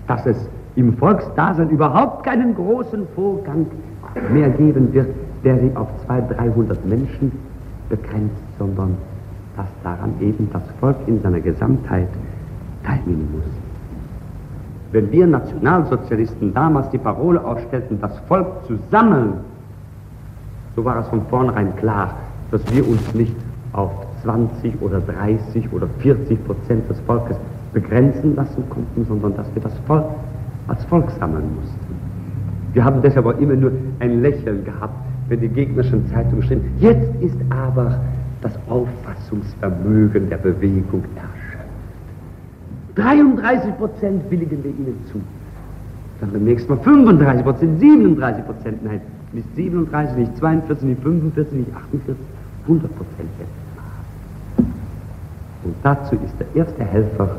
dass 0.07 0.25
es 0.25 0.49
im 0.75 0.97
Volksdasein 0.97 1.69
überhaupt 1.69 2.25
keinen 2.25 2.53
großen 2.53 3.07
Vorgang 3.15 3.65
mehr 4.31 4.49
geben 4.49 4.93
wird, 4.93 5.07
der 5.43 5.59
sich 5.59 5.75
auf 5.75 5.87
200, 6.05 6.37
300 6.37 6.85
Menschen 6.85 7.31
begrenzt, 7.89 8.41
sondern 8.57 8.97
dass 9.57 9.67
daran 9.83 10.13
eben 10.21 10.49
das 10.53 10.63
Volk 10.79 10.95
in 11.07 11.21
seiner 11.21 11.39
Gesamtheit 11.39 12.07
teilnehmen 12.83 13.29
muss. 13.33 13.45
wenn 14.91 15.11
wir 15.11 15.25
Nationalsozialisten 15.25 16.53
damals 16.53 16.89
die 16.89 16.97
Parole 16.97 17.43
aufstellten, 17.43 17.99
das 18.01 18.11
Volk 18.27 18.47
zu 18.67 18.77
sammeln, 18.89 19.35
so 20.75 20.83
war 20.83 20.99
es 20.99 21.07
von 21.07 21.21
vornherein 21.27 21.75
klar, 21.77 22.15
dass 22.51 22.61
wir 22.73 22.87
uns 22.87 23.13
nicht 23.13 23.35
auf 23.73 23.91
20 24.23 24.81
oder 24.81 24.99
30 24.99 25.71
oder 25.71 25.87
40 25.99 26.45
Prozent 26.45 26.89
des 26.89 26.99
Volkes 27.01 27.37
begrenzen 27.73 28.35
lassen 28.35 28.69
konnten, 28.69 29.05
sondern 29.05 29.35
dass 29.37 29.47
wir 29.53 29.61
das 29.61 29.77
Volk 29.87 30.05
als 30.67 30.83
Volk 30.85 31.09
sammeln 31.19 31.49
mussten. 31.55 31.90
Wir 32.73 32.83
haben 32.85 33.01
deshalb 33.01 33.25
auch 33.25 33.37
immer 33.39 33.55
nur 33.55 33.71
ein 33.99 34.21
Lächeln 34.21 34.63
gehabt, 34.63 34.95
wenn 35.27 35.41
die 35.41 35.49
gegnerischen 35.49 36.07
Zeitungen 36.09 36.43
schrieben, 36.43 36.63
jetzt 36.79 37.09
ist 37.21 37.37
aber 37.49 37.99
das 38.41 38.53
Auffassungsvermögen 38.67 40.29
der 40.29 40.37
Bewegung 40.37 41.03
erschöpft. 41.15 41.41
33 42.95 43.77
Prozent 43.77 44.29
willigen 44.29 44.63
wir 44.63 44.71
ihnen 44.71 45.05
zu. 45.11 45.21
Dann 46.19 46.31
beim 46.31 46.43
nächsten 46.43 46.73
Mal 46.73 46.81
35 46.81 47.43
Prozent, 47.43 47.79
37 47.79 48.45
Prozent, 48.45 48.83
nein, 48.83 49.01
nicht 49.31 49.55
37, 49.55 50.17
nicht 50.17 50.37
42, 50.37 50.89
nicht 50.89 51.01
45, 51.01 51.53
nicht 51.59 51.75
48, 51.75 52.15
100 52.63 52.95
Prozent 52.95 53.29
jetzt. 53.39 53.51
Und 55.63 55.75
dazu 55.83 56.15
ist 56.15 56.35
der 56.39 56.47
erste 56.55 56.83
Helfer 56.83 57.37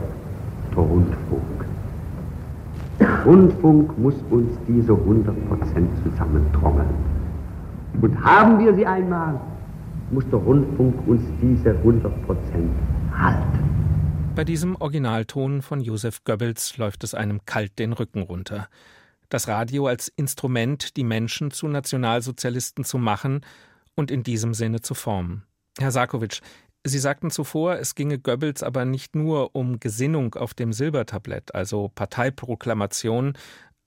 der 0.74 0.82
Rundfunk. 0.82 1.42
Der 3.02 3.24
Rundfunk 3.24 3.98
muss 3.98 4.14
uns 4.30 4.56
diese 4.68 4.92
100 4.92 5.48
Prozent 5.48 5.90
zusammentrommeln. 6.04 6.88
Und 8.00 8.22
haben 8.22 8.64
wir 8.64 8.72
sie 8.76 8.86
einmal, 8.86 9.40
muss 10.12 10.22
der 10.30 10.38
Rundfunk 10.38 10.94
uns 11.08 11.20
diese 11.40 11.70
100 11.70 12.24
Prozent 12.24 12.70
halten. 13.12 13.58
Bei 14.36 14.44
diesem 14.44 14.76
Originalton 14.76 15.62
von 15.62 15.80
Josef 15.80 16.22
Goebbels 16.22 16.78
läuft 16.78 17.02
es 17.02 17.12
einem 17.12 17.44
kalt 17.44 17.76
den 17.80 17.92
Rücken 17.92 18.22
runter. 18.22 18.68
Das 19.30 19.48
Radio 19.48 19.88
als 19.88 20.06
Instrument, 20.06 20.96
die 20.96 21.02
Menschen 21.02 21.50
zu 21.50 21.66
Nationalsozialisten 21.66 22.84
zu 22.84 22.98
machen 22.98 23.40
und 23.96 24.12
in 24.12 24.22
diesem 24.22 24.54
Sinne 24.54 24.80
zu 24.80 24.94
formen. 24.94 25.42
Herr 25.76 25.90
Sarkovic, 25.90 26.38
Sie 26.84 26.98
sagten 26.98 27.30
zuvor, 27.30 27.76
es 27.76 27.94
ginge 27.94 28.18
Goebbels 28.18 28.64
aber 28.64 28.84
nicht 28.84 29.14
nur 29.14 29.54
um 29.54 29.78
Gesinnung 29.78 30.34
auf 30.34 30.52
dem 30.52 30.72
Silbertablett, 30.72 31.54
also 31.54 31.90
Parteiproklamation, 31.94 33.34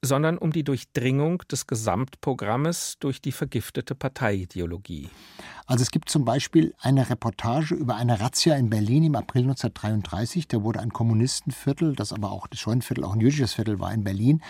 sondern 0.01 0.38
um 0.38 0.53
die 0.53 0.63
Durchdringung 0.63 1.39
des 1.51 1.67
Gesamtprogrammes 1.67 2.97
durch 2.99 3.21
die 3.21 3.34
vergiftete 3.34 3.95
Parteiideologie. 3.95 5.10
Also 5.67 5.82
es 5.82 5.89
gibt 5.89 6.10
zum 6.10 6.25
Beispiel 6.25 6.75
eine 6.80 7.10
Reportage 7.10 7.73
über 7.73 7.95
eine 7.95 8.19
Razzia 8.19 8.56
in 8.56 8.69
Berlin 8.69 9.04
im 9.04 9.15
April 9.15 9.43
1933. 9.43 10.47
Da 10.47 10.62
wurde 10.62 10.80
ein 10.80 10.93
Kommunistenviertel, 10.93 11.95
das 11.95 12.13
aber 12.13 12.32
auch 12.32 12.45
das 12.45 12.60
Scheunenviertel, 12.60 13.04
auch 13.04 13.13
ein 13.13 13.21
jüdisches 13.21 13.54
Viertel 13.54 13.80
war 13.80 13.91
in 13.91 14.04
Berlin, 14.04 14.43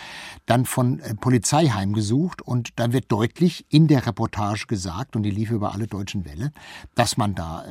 dann 0.44 0.66
von 0.66 1.00
äh, 1.00 1.14
Polizei 1.14 1.68
heimgesucht. 1.68 2.42
Und 2.42 2.70
da 2.76 2.92
wird 2.92 3.10
deutlich 3.10 3.64
in 3.70 3.88
der 3.88 4.06
Reportage 4.06 4.66
gesagt, 4.66 5.16
und 5.16 5.22
die 5.22 5.30
lief 5.30 5.50
über 5.50 5.72
alle 5.72 5.86
deutschen 5.86 6.26
Welle, 6.26 6.52
dass 6.94 7.16
man 7.16 7.34
da 7.34 7.64
äh, 7.64 7.68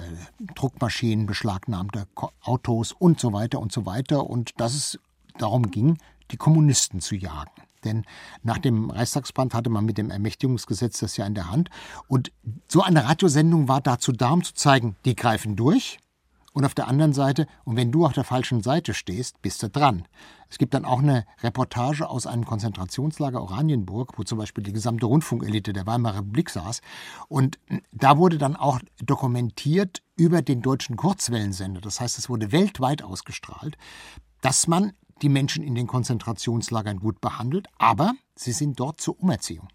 Druckmaschinen, 0.55 1.27
beschlagnahmte 1.27 2.07
Autos 2.41 2.93
und 2.93 3.19
so 3.19 3.31
weiter 3.31 3.59
und 3.59 3.71
so 3.71 3.85
weiter 3.85 4.27
und 4.27 4.59
dass 4.59 4.73
es 4.73 4.99
darum 5.37 5.69
ging, 5.69 5.97
die 6.31 6.37
Kommunisten 6.37 6.99
zu 6.99 7.15
jagen. 7.15 7.64
Denn 7.85 8.03
nach 8.43 8.57
dem 8.57 8.89
Reichstagsbrand 8.89 9.53
hatte 9.53 9.69
man 9.69 9.85
mit 9.85 9.97
dem 9.97 10.09
Ermächtigungsgesetz 10.09 10.99
das 10.99 11.15
ja 11.17 11.25
in 11.25 11.35
der 11.35 11.49
Hand. 11.49 11.69
Und 12.07 12.31
so 12.67 12.81
eine 12.81 13.05
Radiosendung 13.05 13.67
war 13.67 13.81
dazu 13.81 14.11
da, 14.11 14.31
um 14.31 14.43
zu 14.43 14.53
zeigen, 14.53 14.95
die 15.05 15.15
greifen 15.15 15.55
durch. 15.55 15.99
Und 16.55 16.63
auf 16.63 16.73
der 16.73 16.87
anderen 16.87 17.11
Seite, 17.11 17.47
und 17.65 17.75
wenn 17.75 17.91
du 17.91 18.05
auf 18.05 18.13
der 18.13 18.23
falschen 18.23 18.63
Seite 18.63 18.93
stehst, 18.93 19.41
bist 19.41 19.61
du 19.61 19.69
dran. 19.69 20.07
Es 20.49 20.57
gibt 20.57 20.73
dann 20.73 20.85
auch 20.85 20.99
eine 20.99 21.25
Reportage 21.43 22.07
aus 22.09 22.27
einem 22.27 22.45
Konzentrationslager 22.45 23.41
Oranienburg, 23.41 24.17
wo 24.17 24.23
zum 24.23 24.37
Beispiel 24.37 24.63
die 24.63 24.71
gesamte 24.71 25.05
Rundfunkelite 25.05 25.73
der 25.73 25.85
Weimarer 25.85 26.19
Republik 26.19 26.49
saß. 26.49 26.79
Und 27.27 27.59
da 27.91 28.17
wurde 28.17 28.37
dann 28.37 28.55
auch 28.55 28.79
dokumentiert 29.03 30.01
über 30.15 30.41
den 30.41 30.61
deutschen 30.61 30.95
Kurzwellensender, 30.95 31.81
das 31.81 31.99
heißt, 31.99 32.17
es 32.17 32.29
wurde 32.29 32.53
weltweit 32.53 33.03
ausgestrahlt, 33.03 33.75
dass 34.39 34.67
man 34.67 34.93
die 35.21 35.29
Menschen 35.29 35.63
in 35.63 35.75
den 35.75 35.87
Konzentrationslagern 35.87 36.99
gut 36.99 37.21
behandelt, 37.21 37.67
aber 37.77 38.13
sie 38.35 38.51
sind 38.51 38.79
dort 38.79 38.99
zur 38.99 39.19
Umerziehung. 39.19 39.67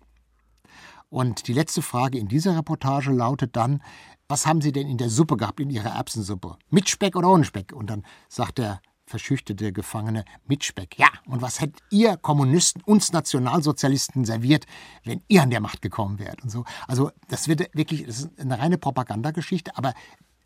Und 1.09 1.48
die 1.48 1.53
letzte 1.53 1.83
Frage 1.83 2.18
in 2.18 2.29
dieser 2.29 2.57
Reportage 2.57 3.11
lautet 3.11 3.57
dann, 3.57 3.83
was 4.29 4.46
haben 4.46 4.61
Sie 4.61 4.70
denn 4.70 4.87
in 4.87 4.96
der 4.96 5.11
Suppe 5.11 5.37
gehabt, 5.37 5.59
in 5.59 5.70
Ihrer 5.70 5.90
Erbsensuppe? 5.90 6.57
Mit 6.70 6.88
Speck 6.88 7.16
oder 7.16 7.29
ohne 7.31 7.44
Speck? 7.44 7.72
Und 7.72 7.90
dann 7.90 8.05
sagt 8.29 8.59
der 8.59 8.81
verschüchterte 9.07 9.72
Gefangene 9.72 10.24
mit 10.46 10.62
Speck. 10.62 10.96
Ja, 10.96 11.09
und 11.26 11.42
was 11.42 11.61
hättet 11.61 11.83
ihr 11.90 12.16
Kommunisten 12.16 12.81
uns 12.83 13.12
Nationalsozialisten 13.12 14.24
serviert, 14.24 14.66
wenn 15.05 15.20
ihr 15.26 15.42
an 15.42 15.50
der 15.50 15.61
Macht 15.61 15.83
gekommen 15.83 16.20
wärt 16.20 16.42
und 16.44 16.50
so. 16.50 16.64
Also 16.87 17.11
das 17.26 17.48
wird 17.48 17.74
wirklich, 17.74 18.07
das 18.07 18.20
ist 18.20 18.38
eine 18.38 18.61
reine 18.61 18.79
Propagandageschichte, 18.79 19.76
aber 19.76 19.94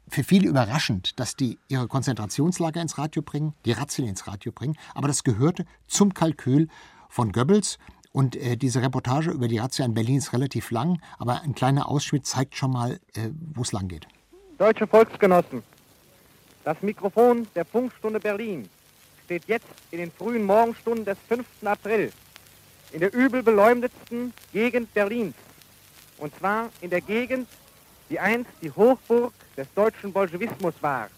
für 0.09 0.25
viele 0.25 0.49
überraschend, 0.49 1.19
dass 1.19 1.37
die 1.37 1.59
ihre 1.69 1.89
Konzentrationslager 1.89 2.81
ins 2.81 2.99
Radio 2.99 3.23
bringen, 3.23 3.55
die 3.65 3.73
Razzien 3.73 4.07
ins 4.09 4.27
Radio 4.27 4.53
bringen, 4.53 4.77
aber 4.95 5.09
das 5.09 5.25
gehörte 5.25 5.65
zum 5.87 6.15
Kalkül 6.15 6.69
von 7.09 7.33
Goebbels. 7.33 7.79
Und 8.13 8.37
äh, 8.37 8.57
diese 8.57 8.81
Reportage 8.81 9.33
über 9.33 9.49
die 9.49 9.59
Razzia 9.59 9.85
in 9.85 9.95
Berlin 9.95 10.19
ist 10.19 10.33
relativ 10.33 10.71
lang, 10.71 11.01
aber 11.19 11.43
ein 11.43 11.55
kleiner 11.55 11.89
Ausschnitt 11.89 12.27
zeigt 12.27 12.55
schon 12.55 12.71
mal, 12.71 13.01
äh, 13.15 13.31
wo 13.55 13.63
es 13.63 13.73
lang 13.73 13.89
geht. 13.89 14.07
Deutsche 14.59 14.87
Volksgenossen, 14.87 15.65
das 16.63 16.81
Mikrofon 16.81 17.49
der 17.57 17.65
Funkstunde 17.65 18.21
Berlin 18.21 18.69
steht 19.25 19.45
jetzt 19.47 19.67
in 19.91 19.99
den 19.99 20.13
frühen 20.13 20.45
Morgenstunden 20.45 21.05
des 21.05 21.19
5. 21.29 21.45
April 21.65 22.13
in 22.93 23.01
der 23.01 23.13
übel 23.13 23.43
beleumdetsten 23.43 24.33
Gegend 24.53 24.95
Berlins. 24.95 25.35
Und 26.19 26.35
zwar 26.37 26.71
in 26.81 26.91
der 26.91 27.01
Gegend, 27.01 27.49
die 28.11 28.21
einst 28.21 28.51
die 28.63 28.71
Hochburg 28.71 29.33
des 29.57 29.67
deutschen 29.75 30.13
Bolschewismus 30.13 30.75
war, 30.81 31.09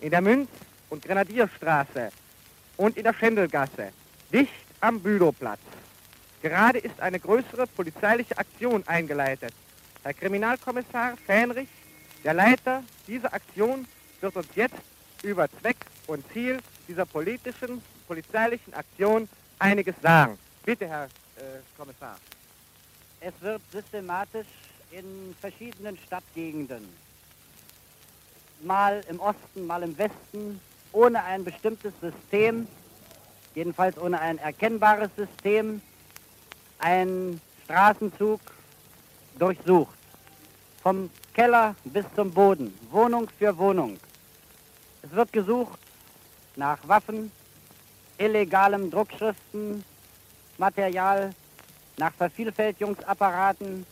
in 0.00 0.10
der 0.10 0.20
Münz- 0.20 0.50
und 0.90 1.04
Grenadierstraße 1.04 2.10
und 2.76 2.96
in 2.96 3.04
der 3.04 3.14
Schendelgasse, 3.14 3.92
dicht 4.32 4.52
am 4.80 5.00
Bülowplatz. 5.00 5.60
Gerade 6.42 6.78
ist 6.78 7.00
eine 7.00 7.18
größere 7.18 7.66
polizeiliche 7.68 8.36
Aktion 8.36 8.86
eingeleitet. 8.86 9.54
Herr 10.02 10.12
Kriminalkommissar 10.12 11.16
Fähnrich, 11.26 11.68
der 12.22 12.34
Leiter 12.34 12.82
dieser 13.06 13.32
Aktion, 13.32 13.86
wird 14.20 14.36
uns 14.36 14.48
jetzt 14.54 14.74
über 15.22 15.48
Zweck 15.60 15.78
und 16.06 16.24
Ziel 16.32 16.58
dieser 16.86 17.06
politischen, 17.06 17.82
polizeilichen 18.06 18.74
Aktion 18.74 19.28
einiges 19.58 19.94
sagen. 20.02 20.38
Bitte, 20.64 20.86
Herr 20.86 21.04
äh, 21.04 21.60
Kommissar. 21.78 22.18
Es 23.20 23.32
wird 23.40 23.62
systematisch 23.72 24.46
in 24.94 25.34
verschiedenen 25.40 25.98
Stadtgegenden, 26.06 26.88
mal 28.62 29.04
im 29.08 29.18
Osten, 29.18 29.66
mal 29.66 29.82
im 29.82 29.96
Westen, 29.98 30.60
ohne 30.92 31.22
ein 31.24 31.44
bestimmtes 31.44 31.92
System, 32.00 32.68
jedenfalls 33.54 33.98
ohne 33.98 34.20
ein 34.20 34.38
erkennbares 34.38 35.10
System, 35.16 35.82
ein 36.78 37.40
Straßenzug 37.64 38.40
durchsucht. 39.38 39.98
Vom 40.82 41.10
Keller 41.32 41.74
bis 41.84 42.04
zum 42.14 42.30
Boden, 42.30 42.78
Wohnung 42.90 43.28
für 43.36 43.56
Wohnung. 43.58 43.98
Es 45.02 45.10
wird 45.10 45.32
gesucht 45.32 45.80
nach 46.54 46.78
Waffen, 46.86 47.32
illegalem 48.18 48.90
Druckschriften, 48.90 49.84
Material, 50.58 51.34
nach 51.96 52.12
Vervielfältigungsapparaten, 52.14 53.84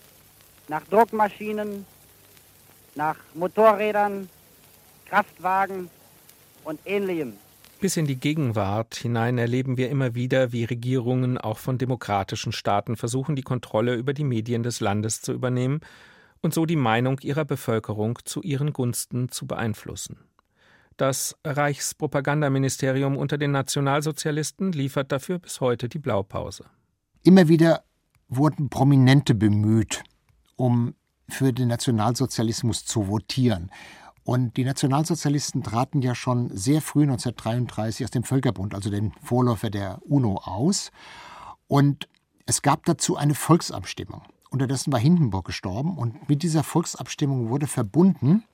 nach 0.69 0.83
Druckmaschinen, 0.89 1.85
nach 2.95 3.17
Motorrädern, 3.35 4.29
Kraftwagen 5.07 5.91
und 6.65 6.81
ähnlichem. 6.85 7.35
Bis 7.81 7.97
in 7.97 8.07
die 8.07 8.17
Gegenwart 8.17 8.95
hinein 8.95 9.39
erleben 9.39 9.77
wir 9.77 9.91
immer 9.91 10.15
wieder, 10.15 10.53
wie 10.53 10.65
Regierungen 10.65 11.37
auch 11.37 11.59
von 11.59 11.79
demokratischen 11.79 12.53
Staaten 12.53 12.97
versuchen, 12.97 13.35
die 13.35 13.43
Kontrolle 13.43 13.95
über 13.97 14.15
die 14.15 14.25
Medien 14.25 14.63
des 14.63 14.79
Landes 14.79 15.21
zu 15.21 15.33
übernehmen 15.33 15.81
und 16.43 16.55
so 16.55 16.65
die 16.65 16.77
Meinung 16.77 17.19
ihrer 17.23 17.45
Bevölkerung 17.45 18.21
zu 18.25 18.41
ihren 18.43 18.73
Gunsten 18.73 19.31
zu 19.31 19.47
beeinflussen. 19.47 20.19
Das 20.97 21.37
Reichspropagandaministerium 21.45 23.17
unter 23.17 23.39
den 23.39 23.51
Nationalsozialisten 23.51 24.73
liefert 24.73 25.11
dafür 25.11 25.41
bis 25.41 25.61
heute 25.61 25.89
die 25.89 25.99
Blaupause. 25.99 26.67
Immer 27.25 27.49
wieder 27.49 27.83
wurden 28.29 28.69
Prominente 28.69 29.35
bemüht, 29.35 30.05
um 30.63 30.95
für 31.29 31.53
den 31.53 31.67
Nationalsozialismus 31.67 32.85
zu 32.85 33.09
votieren. 33.09 33.73
Und 34.23 34.57
die 34.57 34.65
Nationalsozialisten 34.65 35.65
traten 35.65 36.03
ja 36.03 36.15
schon 36.15 36.57
sehr 36.57 36.81
früh 36.81 37.03
1933 37.03 38.05
aus 38.05 38.13
dem 38.13 38.23
Völkerbund, 38.23 38.73
also 38.73 38.89
dem 38.89 39.11
Vorläufer 39.21 39.71
der 39.71 39.99
UNO, 40.09 40.37
aus. 40.37 40.93
Und 41.67 42.09
es 42.47 42.63
gab 42.63 42.85
dazu 42.85 43.17
eine 43.17 43.35
Volksabstimmung. 43.35 44.23
Unterdessen 44.51 44.93
war 44.93 45.01
Hindenburg 45.01 45.47
gestorben 45.47 45.99
und 45.99 46.29
mit 46.29 46.45
dieser 46.45 46.63
Volksabstimmung 46.63 47.49
wurde 47.49 47.67
verbunden, 47.67 48.45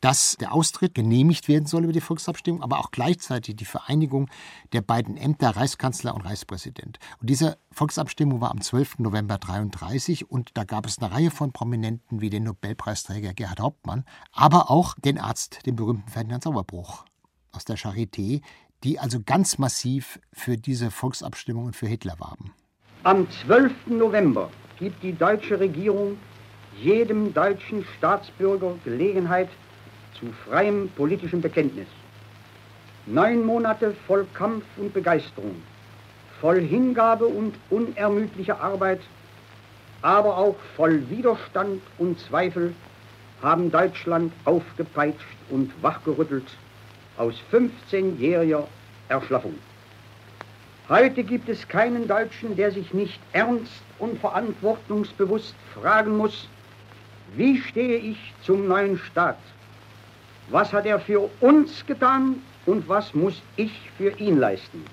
dass 0.00 0.36
der 0.38 0.52
Austritt 0.52 0.94
genehmigt 0.94 1.48
werden 1.48 1.66
soll 1.66 1.84
über 1.84 1.92
die 1.92 2.00
Volksabstimmung, 2.00 2.62
aber 2.62 2.78
auch 2.78 2.90
gleichzeitig 2.90 3.56
die 3.56 3.64
Vereinigung 3.64 4.28
der 4.72 4.82
beiden 4.82 5.16
Ämter 5.16 5.50
Reichskanzler 5.50 6.14
und 6.14 6.22
Reichspräsident. 6.22 6.98
Und 7.20 7.30
diese 7.30 7.58
Volksabstimmung 7.72 8.40
war 8.40 8.50
am 8.50 8.60
12. 8.60 8.98
November 8.98 9.34
1933 9.34 10.30
und 10.30 10.50
da 10.54 10.64
gab 10.64 10.86
es 10.86 10.98
eine 10.98 11.12
Reihe 11.12 11.30
von 11.30 11.52
Prominenten 11.52 12.20
wie 12.20 12.30
den 12.30 12.44
Nobelpreisträger 12.44 13.34
Gerhard 13.34 13.60
Hauptmann, 13.60 14.04
aber 14.32 14.70
auch 14.70 14.94
den 14.94 15.18
Arzt, 15.18 15.66
den 15.66 15.76
berühmten 15.76 16.08
Ferdinand 16.08 16.42
Sauerbruch 16.42 17.04
aus 17.52 17.64
der 17.64 17.76
Charité, 17.76 18.42
die 18.84 18.98
also 18.98 19.20
ganz 19.24 19.58
massiv 19.58 20.20
für 20.32 20.56
diese 20.56 20.90
Volksabstimmung 20.90 21.66
und 21.66 21.76
für 21.76 21.86
Hitler 21.86 22.18
warben. 22.18 22.52
Am 23.02 23.26
12. 23.46 23.72
November 23.86 24.50
gibt 24.78 25.02
die 25.02 25.12
deutsche 25.12 25.58
Regierung 25.58 26.18
jedem 26.78 27.32
deutschen 27.32 27.84
Staatsbürger 27.96 28.74
Gelegenheit 28.84 29.48
zu 30.18 30.26
freiem 30.48 30.88
politischem 30.96 31.40
Bekenntnis. 31.40 31.88
Neun 33.06 33.44
Monate 33.44 33.94
voll 34.06 34.26
Kampf 34.34 34.64
und 34.76 34.92
Begeisterung, 34.92 35.56
voll 36.40 36.60
Hingabe 36.60 37.26
und 37.26 37.54
unermüdlicher 37.70 38.60
Arbeit, 38.60 39.00
aber 40.02 40.36
auch 40.36 40.56
voll 40.76 41.08
Widerstand 41.08 41.80
und 41.98 42.18
Zweifel 42.20 42.74
haben 43.42 43.70
Deutschland 43.70 44.32
aufgepeitscht 44.44 45.36
und 45.50 45.70
wachgerüttelt 45.82 46.48
aus 47.16 47.34
15-jähriger 47.52 48.64
Erschlaffung. 49.08 49.54
Heute 50.88 51.24
gibt 51.24 51.48
es 51.48 51.66
keinen 51.68 52.06
Deutschen, 52.06 52.56
der 52.56 52.70
sich 52.70 52.94
nicht 52.94 53.18
ernst 53.32 53.82
und 53.98 54.18
verantwortungsbewusst 54.20 55.54
fragen 55.74 56.16
muss, 56.16 56.48
wie 57.34 57.60
stehe 57.60 57.96
ich 57.96 58.32
zum 58.42 58.68
neuen 58.68 58.98
Staat? 58.98 59.38
Was 60.48 60.72
hat 60.72 60.86
er 60.86 61.00
für 61.00 61.28
uns 61.40 61.84
getan 61.86 62.40
und 62.66 62.88
was 62.88 63.14
muss 63.14 63.42
ich 63.56 63.72
für 63.96 64.10
ihn 64.18 64.38
leisten? 64.38 64.84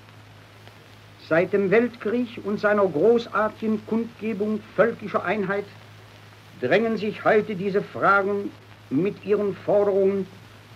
Seit 1.28 1.52
dem 1.52 1.70
Weltkrieg 1.70 2.40
und 2.44 2.58
seiner 2.58 2.86
großartigen 2.86 3.86
Kundgebung 3.86 4.60
völkischer 4.74 5.24
Einheit 5.24 5.64
drängen 6.60 6.96
sich 6.96 7.24
heute 7.24 7.54
diese 7.54 7.82
Fragen 7.82 8.50
mit 8.90 9.24
ihren 9.24 9.54
Forderungen 9.54 10.26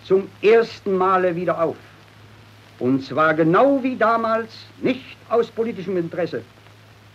zum 0.04 0.28
ersten 0.42 0.96
Male 0.96 1.34
wieder 1.34 1.60
auf. 1.60 1.76
Und 2.78 3.04
zwar 3.04 3.34
genau 3.34 3.82
wie 3.82 3.96
damals, 3.96 4.64
nicht 4.80 5.16
aus 5.28 5.48
politischem 5.50 5.96
Interesse, 5.96 6.42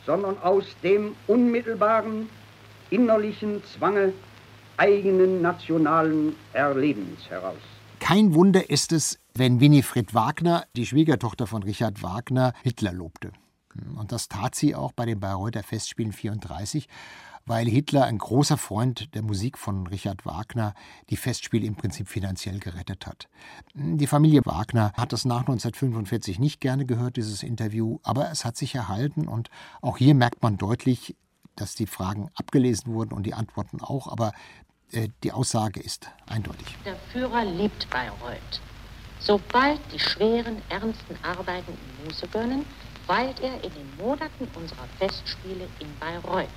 sondern 0.05 0.37
aus 0.43 0.65
dem 0.83 1.15
unmittelbaren 1.27 2.29
innerlichen 2.89 3.63
Zwange 3.63 4.13
eigenen 4.77 5.41
nationalen 5.41 6.35
Erlebens 6.53 7.29
heraus. 7.29 7.59
Kein 7.99 8.33
Wunder 8.33 8.69
ist 8.69 8.91
es, 8.91 9.17
wenn 9.33 9.59
Winifred 9.59 10.13
Wagner, 10.13 10.65
die 10.75 10.85
Schwiegertochter 10.85 11.47
von 11.47 11.63
Richard 11.63 12.03
Wagner, 12.03 12.53
Hitler 12.61 12.91
lobte. 12.91 13.31
Und 13.95 14.11
das 14.11 14.27
tat 14.27 14.55
sie 14.55 14.75
auch 14.75 14.91
bei 14.91 15.05
den 15.05 15.19
Bayreuther 15.19 15.63
Festspielen 15.63 16.11
34, 16.11 16.87
weil 17.45 17.67
Hitler, 17.67 18.05
ein 18.05 18.17
großer 18.17 18.57
Freund 18.57 19.13
der 19.15 19.21
Musik 19.21 19.57
von 19.57 19.87
Richard 19.87 20.25
Wagner, 20.25 20.73
die 21.09 21.17
Festspiele 21.17 21.65
im 21.65 21.75
Prinzip 21.75 22.07
finanziell 22.07 22.59
gerettet 22.59 23.05
hat. 23.05 23.27
Die 23.73 24.07
Familie 24.07 24.45
Wagner 24.45 24.93
hat 24.95 25.13
das 25.13 25.25
nach 25.25 25.41
1945 25.41 26.39
nicht 26.39 26.61
gerne 26.61 26.85
gehört, 26.85 27.17
dieses 27.17 27.43
Interview, 27.43 27.99
aber 28.03 28.31
es 28.31 28.45
hat 28.45 28.55
sich 28.55 28.75
erhalten 28.75 29.27
und 29.27 29.49
auch 29.81 29.97
hier 29.97 30.15
merkt 30.15 30.41
man 30.41 30.57
deutlich, 30.57 31.15
dass 31.55 31.75
die 31.75 31.87
Fragen 31.87 32.29
abgelesen 32.35 32.93
wurden 32.93 33.13
und 33.13 33.23
die 33.23 33.33
Antworten 33.33 33.81
auch, 33.81 34.07
aber 34.07 34.33
äh, 34.91 35.09
die 35.23 35.31
Aussage 35.31 35.79
ist 35.79 36.09
eindeutig. 36.27 36.67
Der 36.85 36.95
Führer 37.11 37.45
liebt 37.45 37.89
Bayreuth. 37.89 38.61
Sobald 39.19 39.79
die 39.91 39.99
schweren, 39.99 40.61
ernsten 40.69 41.17
Arbeiten 41.23 41.71
ihm 41.71 42.05
Muße 42.05 42.27
gönnen, 42.27 42.65
weilt 43.07 43.39
er 43.39 43.63
in 43.63 43.71
den 43.73 43.97
Monaten 43.97 44.47
unserer 44.55 44.87
Festspiele 44.99 45.67
in 45.79 45.87
Bayreuth. 45.99 46.47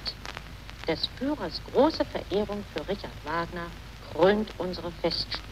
Des 0.88 1.06
Führers 1.18 1.61
große 1.72 2.04
Verehrung 2.04 2.64
für 2.72 2.88
Richard 2.88 3.24
Wagner 3.24 3.66
krönt 4.12 4.48
unsere 4.59 4.90
Festspiele. 4.92 5.46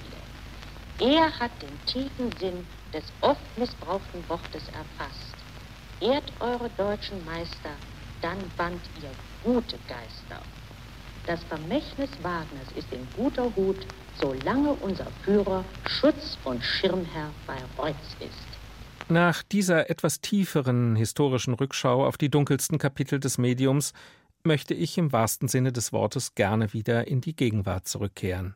Er 1.00 1.38
hat 1.38 1.50
den 1.60 1.84
tiefen 1.86 2.30
Sinn 2.38 2.66
des 2.92 3.04
oft 3.20 3.58
missbrauchten 3.58 4.28
Wortes 4.28 4.62
erfasst. 4.68 5.34
Ehrt 6.00 6.32
eure 6.40 6.70
deutschen 6.70 7.24
Meister, 7.24 7.70
dann 8.20 8.38
bannt 8.56 8.82
ihr 9.02 9.10
gute 9.44 9.78
Geister. 9.88 10.42
Das 11.26 11.42
Vermächtnis 11.44 12.10
Wagners 12.22 12.68
ist 12.76 12.92
in 12.92 13.06
guter 13.16 13.54
Hut, 13.56 13.86
solange 14.20 14.72
unser 14.72 15.06
Führer 15.22 15.64
Schutz 15.86 16.36
und 16.44 16.62
Schirmherr 16.62 17.30
Bayreuths 17.46 18.16
ist. 18.20 19.10
Nach 19.10 19.42
dieser 19.42 19.90
etwas 19.90 20.20
tieferen 20.20 20.96
historischen 20.96 21.54
Rückschau 21.54 22.06
auf 22.06 22.16
die 22.16 22.30
dunkelsten 22.30 22.78
Kapitel 22.78 23.20
des 23.20 23.38
Mediums 23.38 23.92
möchte 24.44 24.74
ich 24.74 24.98
im 24.98 25.12
wahrsten 25.12 25.48
Sinne 25.48 25.72
des 25.72 25.92
Wortes 25.92 26.34
gerne 26.34 26.72
wieder 26.72 27.06
in 27.06 27.20
die 27.20 27.36
Gegenwart 27.36 27.86
zurückkehren. 27.86 28.54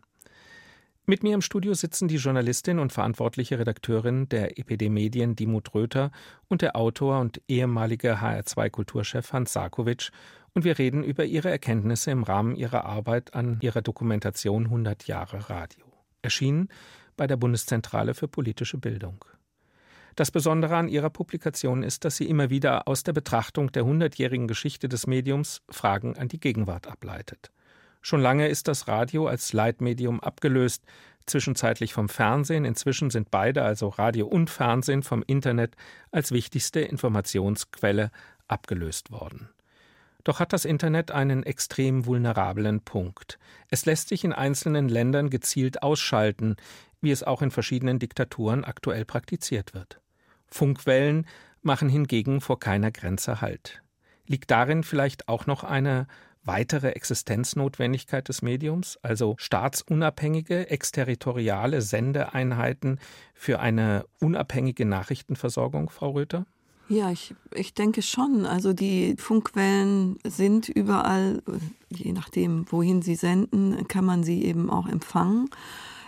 Mit 1.07 1.23
mir 1.23 1.33
im 1.33 1.41
Studio 1.41 1.73
sitzen 1.73 2.07
die 2.07 2.17
Journalistin 2.17 2.79
und 2.79 2.93
verantwortliche 2.93 3.59
Redakteurin 3.59 4.29
der 4.29 4.59
EPD 4.59 4.91
Medien 4.91 5.37
Dimut 5.37 5.75
Röther 5.75 6.11
und 6.49 6.61
der 6.61 6.77
Autor 6.77 7.21
und 7.21 7.41
ehemalige 7.49 8.21
HR2-Kulturchef 8.21 9.33
Hans 9.33 9.55
Sarkovic 9.55 10.11
und 10.55 10.65
wir 10.65 10.79
reden 10.79 11.05
über 11.05 11.25
ihre 11.25 11.51
Erkenntnisse 11.51 12.11
im 12.11 12.23
Rahmen 12.23 12.55
ihrer 12.55 12.85
Arbeit 12.85 13.35
an 13.35 13.59
ihrer 13.61 13.83
Dokumentation 13.83 14.65
100 14.65 15.07
Jahre 15.07 15.51
Radio. 15.51 15.87
Erschienen 16.23 16.69
bei 17.17 17.27
der 17.27 17.37
Bundeszentrale 17.37 18.15
für 18.15 18.29
politische 18.29 18.79
Bildung. 18.79 19.25
Das 20.17 20.31
Besondere 20.33 20.77
an 20.77 20.89
ihrer 20.89 21.11
Publikation 21.11 21.85
ist, 21.85 22.05
dass 22.05 22.17
sie 22.17 22.29
immer 22.29 22.51
wieder 22.51 22.89
aus 22.89 23.05
der 23.05 23.13
Betrachtung 23.13 23.71
der 23.71 23.85
hundertjährigen 23.85 24.49
Geschichte 24.49 24.89
des 24.89 25.07
Mediums 25.07 25.63
Fragen 25.71 26.17
an 26.19 26.27
die 26.27 26.41
Gegenwart 26.41 26.89
ableitet. 26.89 27.53
Schon 28.01 28.21
lange 28.21 28.49
ist 28.49 28.67
das 28.67 28.89
Radio 28.89 29.27
als 29.27 29.53
Leitmedium 29.53 30.19
abgelöst, 30.21 30.83
zwischenzeitlich 31.27 31.93
vom 31.93 32.09
Fernsehen. 32.09 32.65
Inzwischen 32.65 33.11
sind 33.11 33.31
beide, 33.31 33.63
also 33.63 33.89
Radio 33.89 34.27
und 34.27 34.51
Fernsehen, 34.51 35.03
vom 35.03 35.23
Internet 35.27 35.77
als 36.11 36.33
wichtigste 36.33 36.81
Informationsquelle 36.81 38.11
abgelöst 38.49 39.11
worden. 39.13 39.51
Doch 40.29 40.41
hat 40.41 40.53
das 40.53 40.67
Internet 40.67 41.11
einen 41.11 41.43
extrem 41.43 42.05
vulnerablen 42.05 42.83
Punkt. 42.83 43.39
Es 43.71 43.87
lässt 43.87 44.11
sich 44.11 44.25
in 44.25 44.35
einzelnen 44.35 44.91
Ländern 44.91 45.31
gezielt 45.31 45.83
ausschalten, 45.83 46.57
wie 47.01 47.13
es 47.13 47.23
auch 47.23 47.41
in 47.41 47.51
verschiedenen 47.51 47.99
Diktaturen 47.99 48.63
aktuell 48.63 49.07
praktiziert 49.07 49.73
wird. 49.73 50.03
Funkwellen 50.47 51.27
machen 51.63 51.89
hingegen 51.89 52.43
vor 52.43 52.61
keiner 52.61 52.91
Grenze 52.91 53.41
Halt. 53.41 53.83
Liegt 54.27 54.51
darin 54.51 54.83
vielleicht 54.83 55.29
auch 55.29 55.47
noch 55.47 55.65
eine 55.65 56.07
weitere 56.45 56.91
Existenznotwendigkeit 56.91 58.29
des 58.29 58.43
Mediums, 58.43 58.99
also 59.01 59.35
staatsunabhängige, 59.39 60.69
exterritoriale 60.69 61.81
Sendeeinheiten 61.81 63.01
für 63.33 63.61
eine 63.61 64.05
unabhängige 64.21 64.85
Nachrichtenversorgung, 64.85 65.89
Frau 65.89 66.11
Röther? 66.11 66.45
Ja, 66.89 67.11
ich, 67.11 67.35
ich 67.55 67.75
denke 67.75 68.03
schon. 68.03 68.47
Also 68.47 68.73
die 68.73 69.15
Funkwellen 69.19 70.19
sind 70.25 70.69
überall, 70.69 71.43
je 71.91 72.13
nachdem, 72.13 72.65
wohin 72.71 73.03
sie 73.03 73.15
senden, 73.15 73.87
kann 73.89 74.05
man 74.05 74.25
sie 74.25 74.43
eben 74.45 74.71
auch 74.71 74.89
empfangen. 74.89 75.51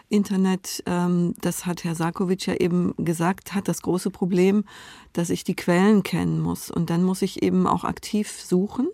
Internet, 0.09 0.83
ähm, 0.87 1.35
das 1.41 1.67
hat 1.67 1.85
Herr 1.85 1.95
Sarkovic 1.95 2.47
ja 2.47 2.55
eben 2.55 2.95
gesagt, 2.97 3.55
hat 3.55 3.69
das 3.69 3.83
große 3.83 4.11
Problem, 4.11 4.65
dass 5.13 5.31
ich 5.31 5.45
die 5.45 5.55
Quellen 5.55 6.03
kennen 6.03 6.41
muss. 6.41 6.71
Und 6.71 6.91
dann 6.91 7.05
muss 7.05 7.23
ich 7.23 7.43
eben 7.43 7.67
auch 7.67 7.85
aktiv 7.85 8.41
suchen 8.41 8.89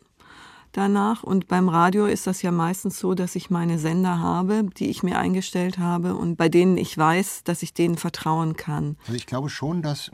danach. 0.73 1.23
Und 1.23 1.49
beim 1.49 1.69
Radio 1.69 2.07
ist 2.07 2.27
das 2.27 2.43
ja 2.43 2.51
meistens 2.51 2.99
so, 2.99 3.15
dass 3.15 3.35
ich 3.35 3.49
meine 3.49 3.79
Sender 3.79 4.19
habe, 4.19 4.65
die 4.77 4.91
ich 4.91 5.03
mir 5.03 5.19
eingestellt 5.19 5.79
habe 5.79 6.15
und 6.15 6.37
bei 6.37 6.49
denen 6.49 6.77
ich 6.77 6.97
weiß, 6.97 7.45
dass 7.45 7.63
ich 7.63 7.73
denen 7.73 7.97
vertrauen 7.97 8.57
kann. 8.57 8.97
Also 9.07 9.15
ich 9.15 9.27
glaube 9.27 9.49
schon, 9.49 9.81
dass 9.81 10.11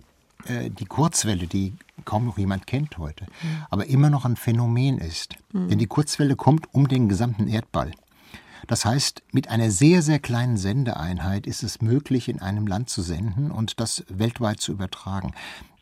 äh, 0.46 0.70
die 0.70 0.86
Kurzwelle, 0.86 1.46
die 1.46 1.74
kaum 2.04 2.26
noch 2.26 2.38
jemand 2.38 2.66
kennt 2.66 2.98
heute, 2.98 3.26
aber 3.70 3.86
immer 3.86 4.10
noch 4.10 4.24
ein 4.24 4.36
Phänomen 4.36 4.98
ist. 4.98 5.36
Mhm. 5.52 5.68
Denn 5.68 5.78
die 5.78 5.86
Kurzwelle 5.86 6.36
kommt 6.36 6.72
um 6.72 6.88
den 6.88 7.08
gesamten 7.08 7.48
Erdball. 7.48 7.92
Das 8.66 8.84
heißt, 8.84 9.22
mit 9.32 9.48
einer 9.48 9.70
sehr, 9.70 10.02
sehr 10.02 10.18
kleinen 10.18 10.56
Sendeeinheit 10.56 11.46
ist 11.46 11.62
es 11.62 11.80
möglich, 11.80 12.28
in 12.28 12.40
einem 12.40 12.66
Land 12.66 12.90
zu 12.90 13.02
senden 13.02 13.50
und 13.50 13.80
das 13.80 14.04
weltweit 14.08 14.60
zu 14.60 14.72
übertragen. 14.72 15.32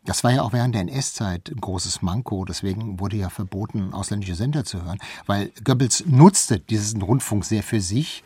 Das 0.03 0.23
war 0.23 0.31
ja 0.31 0.41
auch 0.41 0.51
während 0.51 0.73
der 0.73 0.81
NS-Zeit 0.81 1.49
ein 1.49 1.61
großes 1.61 2.01
Manko. 2.01 2.43
Deswegen 2.45 2.99
wurde 2.99 3.17
ja 3.17 3.29
verboten, 3.29 3.93
ausländische 3.93 4.33
Sender 4.33 4.63
zu 4.65 4.83
hören, 4.83 4.97
weil 5.27 5.51
Goebbels 5.63 6.05
nutzte 6.07 6.59
diesen 6.59 7.03
Rundfunk 7.03 7.45
sehr 7.45 7.61
für 7.61 7.81
sich. 7.81 8.23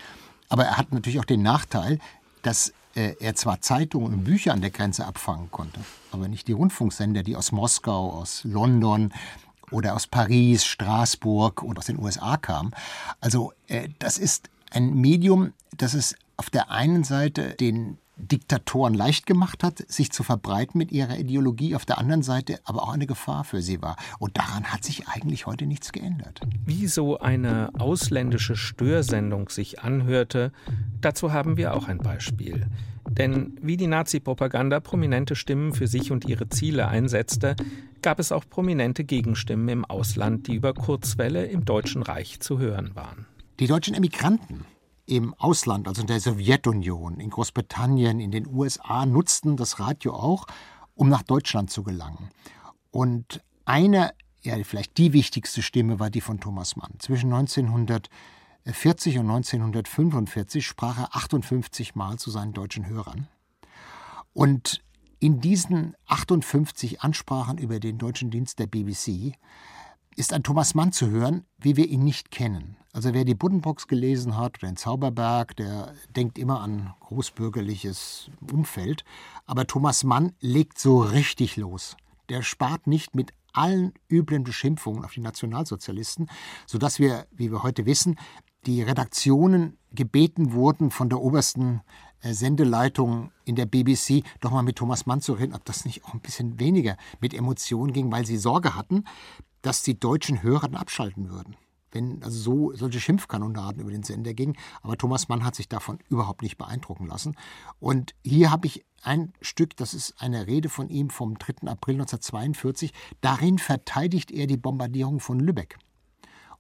Aber 0.48 0.64
er 0.64 0.78
hat 0.78 0.94
natürlich 0.94 1.20
auch 1.20 1.26
den 1.26 1.42
Nachteil, 1.42 2.00
dass 2.44 2.72
er 2.96 3.36
zwar 3.36 3.62
Zeitungen 3.62 4.14
und 4.14 4.24
Bücher 4.24 4.54
an 4.54 4.62
der 4.62 4.72
Grenze 4.72 5.06
abfangen 5.06 5.52
konnte, 5.52 5.80
aber 6.12 6.28
nicht 6.28 6.48
die 6.48 6.54
Rundfunksender, 6.54 7.24
die 7.24 7.36
aus 7.36 7.52
Moskau, 7.52 8.12
aus 8.12 8.44
London 8.44 9.14
oder 9.72 9.96
aus 9.96 10.08
Paris, 10.08 10.66
Straßburg 10.66 11.62
und 11.62 11.78
aus 11.78 11.88
den 11.88 12.00
USA 12.00 12.38
kamen. 12.38 12.72
Also 13.20 13.54
äh, 13.68 13.90
das 14.00 14.18
ist 14.18 14.50
ein 14.72 14.94
Medium, 14.94 15.54
das 15.76 15.94
es 15.94 16.16
auf 16.38 16.50
der 16.50 16.72
einen 16.72 17.04
Seite 17.04 17.56
den 17.56 17.98
Diktatoren 18.18 18.94
leicht 18.94 19.26
gemacht 19.26 19.64
hat, 19.64 19.80
sich 19.90 20.12
zu 20.12 20.24
verbreiten 20.24 20.78
mit 20.78 20.92
ihrer 20.92 21.18
Ideologie, 21.18 21.76
auf 21.76 21.86
der 21.86 21.98
anderen 21.98 22.24
Seite 22.24 22.60
aber 22.64 22.84
auch 22.84 22.94
eine 22.94 23.08
Gefahr 23.08 23.44
für 23.44 23.62
sie 23.62 23.82
war. 23.82 23.98
Und 24.20 24.38
daran 24.38 24.66
hat 24.66 24.84
sich 24.84 25.08
eigentlich 25.08 25.46
heute 25.46 25.66
nichts 25.66 25.92
geändert. 25.92 26.42
Wie 26.66 26.88
so 26.88 27.20
eine 27.20 27.72
ausländische 27.78 28.56
Störsendung 28.56 29.50
sich 29.50 29.82
anhörte, 29.82 30.52
dazu 31.02 31.34
haben 31.34 31.58
wir 31.58 31.74
auch 31.74 31.88
ein 31.88 31.98
Beispiel. 31.98 32.68
Denn 33.10 33.58
wie 33.62 33.78
die 33.78 33.88
Nazi-Propaganda 33.88 34.80
prominente 34.80 35.36
Stimmen 35.36 35.74
für 35.74 35.88
sich 35.88 36.12
und 36.12 36.26
ihre 36.26 36.50
Ziele 36.50 36.88
einsetzte, 36.88 37.56
gab 38.02 38.20
es 38.20 38.32
auch 38.32 38.46
prominente 38.50 39.04
Gegenstimmen 39.04 39.70
im 39.70 39.86
Ausland, 39.86 40.48
die 40.48 40.56
über 40.56 40.74
Kurzwelle 40.74 41.46
im 41.46 41.66
Deutschen 41.66 42.02
Reich 42.02 42.40
zu 42.40 42.60
hören 42.60 42.96
waren. 42.96 43.26
Die 43.60 43.68
deutschen 43.68 43.94
Emigranten 43.94 44.66
im 45.06 45.34
Ausland, 45.36 45.88
also 45.88 46.02
in 46.02 46.08
der 46.08 46.20
Sowjetunion, 46.20 47.20
in 47.20 47.30
Großbritannien, 47.30 48.20
in 48.20 48.32
den 48.32 48.48
USA, 48.48 49.06
nutzten 49.06 49.56
das 49.58 49.80
Radio 49.80 50.14
auch, 50.14 50.48
um 50.96 51.10
nach 51.10 51.24
Deutschland 51.24 51.70
zu 51.70 51.84
gelangen. 51.84 52.30
Und 52.92 53.42
eine, 53.66 54.14
ja, 54.42 54.56
vielleicht 54.64 54.98
die 54.98 55.14
wichtigste 55.14 55.62
Stimme 55.62 56.00
war 56.00 56.10
die 56.10 56.22
von 56.22 56.40
Thomas 56.40 56.76
Mann. 56.76 56.94
Zwischen 57.00 57.32
1940 57.34 59.20
und 59.20 59.30
1945 59.30 60.66
sprach 60.66 60.98
er 60.98 61.16
58 61.16 61.96
Mal 61.96 62.18
zu 62.18 62.32
seinen 62.32 62.54
deutschen 62.54 62.88
Hörern. 62.88 63.28
Und 64.34 64.82
in 65.20 65.40
diesen 65.40 65.96
58 66.08 67.02
Ansprachen 67.02 67.58
über 67.58 67.80
den 67.80 67.98
deutschen 67.98 68.32
Dienst 68.32 68.60
der 68.60 68.68
BBC 68.68 69.34
ist 70.16 70.34
ein 70.34 70.44
Thomas 70.44 70.76
Mann 70.76 70.92
zu 70.92 71.10
hören, 71.10 71.46
wie 71.58 71.76
wir 71.76 71.88
ihn 71.88 72.04
nicht 72.04 72.32
kennen. 72.32 72.78
Also 72.94 73.14
wer 73.14 73.26
die 73.26 73.36
Buddenbrooks 73.36 73.88
gelesen 73.88 74.38
hat 74.38 74.60
oder 74.60 74.72
den 74.72 74.78
Zauberberg, 74.78 75.56
der 75.58 75.94
denkt 76.16 76.38
immer 76.38 76.62
an 76.62 76.94
großbürgerliches 77.02 78.30
Umfeld. 78.52 79.04
Aber 79.46 79.68
Thomas 79.68 80.04
Mann 80.06 80.34
legt 80.40 80.80
so 80.80 81.02
richtig 81.02 81.58
los. 81.58 81.98
Der 82.30 82.42
spart 82.42 82.88
nicht 82.88 83.16
mit 83.16 83.34
allen 83.52 83.94
üblen 84.10 84.44
Beschimpfungen 84.44 85.04
auf 85.04 85.14
die 85.14 85.22
Nationalsozialisten, 85.22 86.30
sodass 86.66 87.00
wir, 87.00 87.28
wie 87.32 87.52
wir 87.52 87.64
heute 87.64 87.86
wissen, 87.86 88.18
die 88.66 88.82
Redaktionen 88.82 89.78
gebeten 89.92 90.54
wurden 90.54 90.92
von 90.92 91.10
der 91.10 91.22
obersten 91.22 91.82
äh, 92.22 92.34
Sendeleitung 92.34 93.32
in 93.44 93.56
der 93.56 93.66
BBC 93.66 94.24
doch 94.42 94.52
mal 94.52 94.64
mit 94.64 94.78
Thomas 94.78 95.06
Mann 95.06 95.22
zu 95.22 95.34
reden, 95.34 95.54
ob 95.54 95.64
das 95.66 95.86
nicht 95.86 96.04
auch 96.06 96.14
ein 96.14 96.20
bisschen 96.20 96.60
weniger 96.60 96.98
mit 97.22 97.34
Emotionen 97.34 97.94
ging, 97.94 98.12
weil 98.12 98.26
sie 98.26 98.38
Sorge 98.38 98.76
hatten, 98.76 99.04
dass 99.66 99.82
die 99.82 100.00
deutschen 100.00 100.44
Hörer 100.44 100.68
dann 100.68 100.76
abschalten 100.76 101.30
würden 101.30 101.56
wenn 101.96 102.22
also 102.22 102.38
so 102.38 102.76
solche 102.76 103.00
Schimpfkanonaden 103.00 103.82
über 103.82 103.90
den 103.90 104.04
Sender 104.04 104.34
gingen. 104.34 104.58
Aber 104.82 104.98
Thomas 104.98 105.30
Mann 105.30 105.44
hat 105.44 105.56
sich 105.56 105.70
davon 105.70 105.98
überhaupt 106.10 106.42
nicht 106.42 106.58
beeindrucken 106.58 107.08
lassen. 107.08 107.36
Und 107.80 108.14
hier 108.22 108.52
habe 108.52 108.68
ich 108.68 108.86
ein 109.02 109.34
Stück, 109.42 109.78
das 109.78 109.94
ist 109.94 110.22
eine 110.22 110.46
Rede 110.46 110.68
von 110.68 110.90
ihm 110.90 111.10
vom 111.10 111.40
3. 111.40 111.68
April 111.70 111.96
1942. 111.96 112.92
Darin 113.22 113.58
verteidigt 113.58 114.30
er 114.30 114.46
die 114.46 114.58
Bombardierung 114.58 115.22
von 115.22 115.40
Lübeck. 115.40 115.78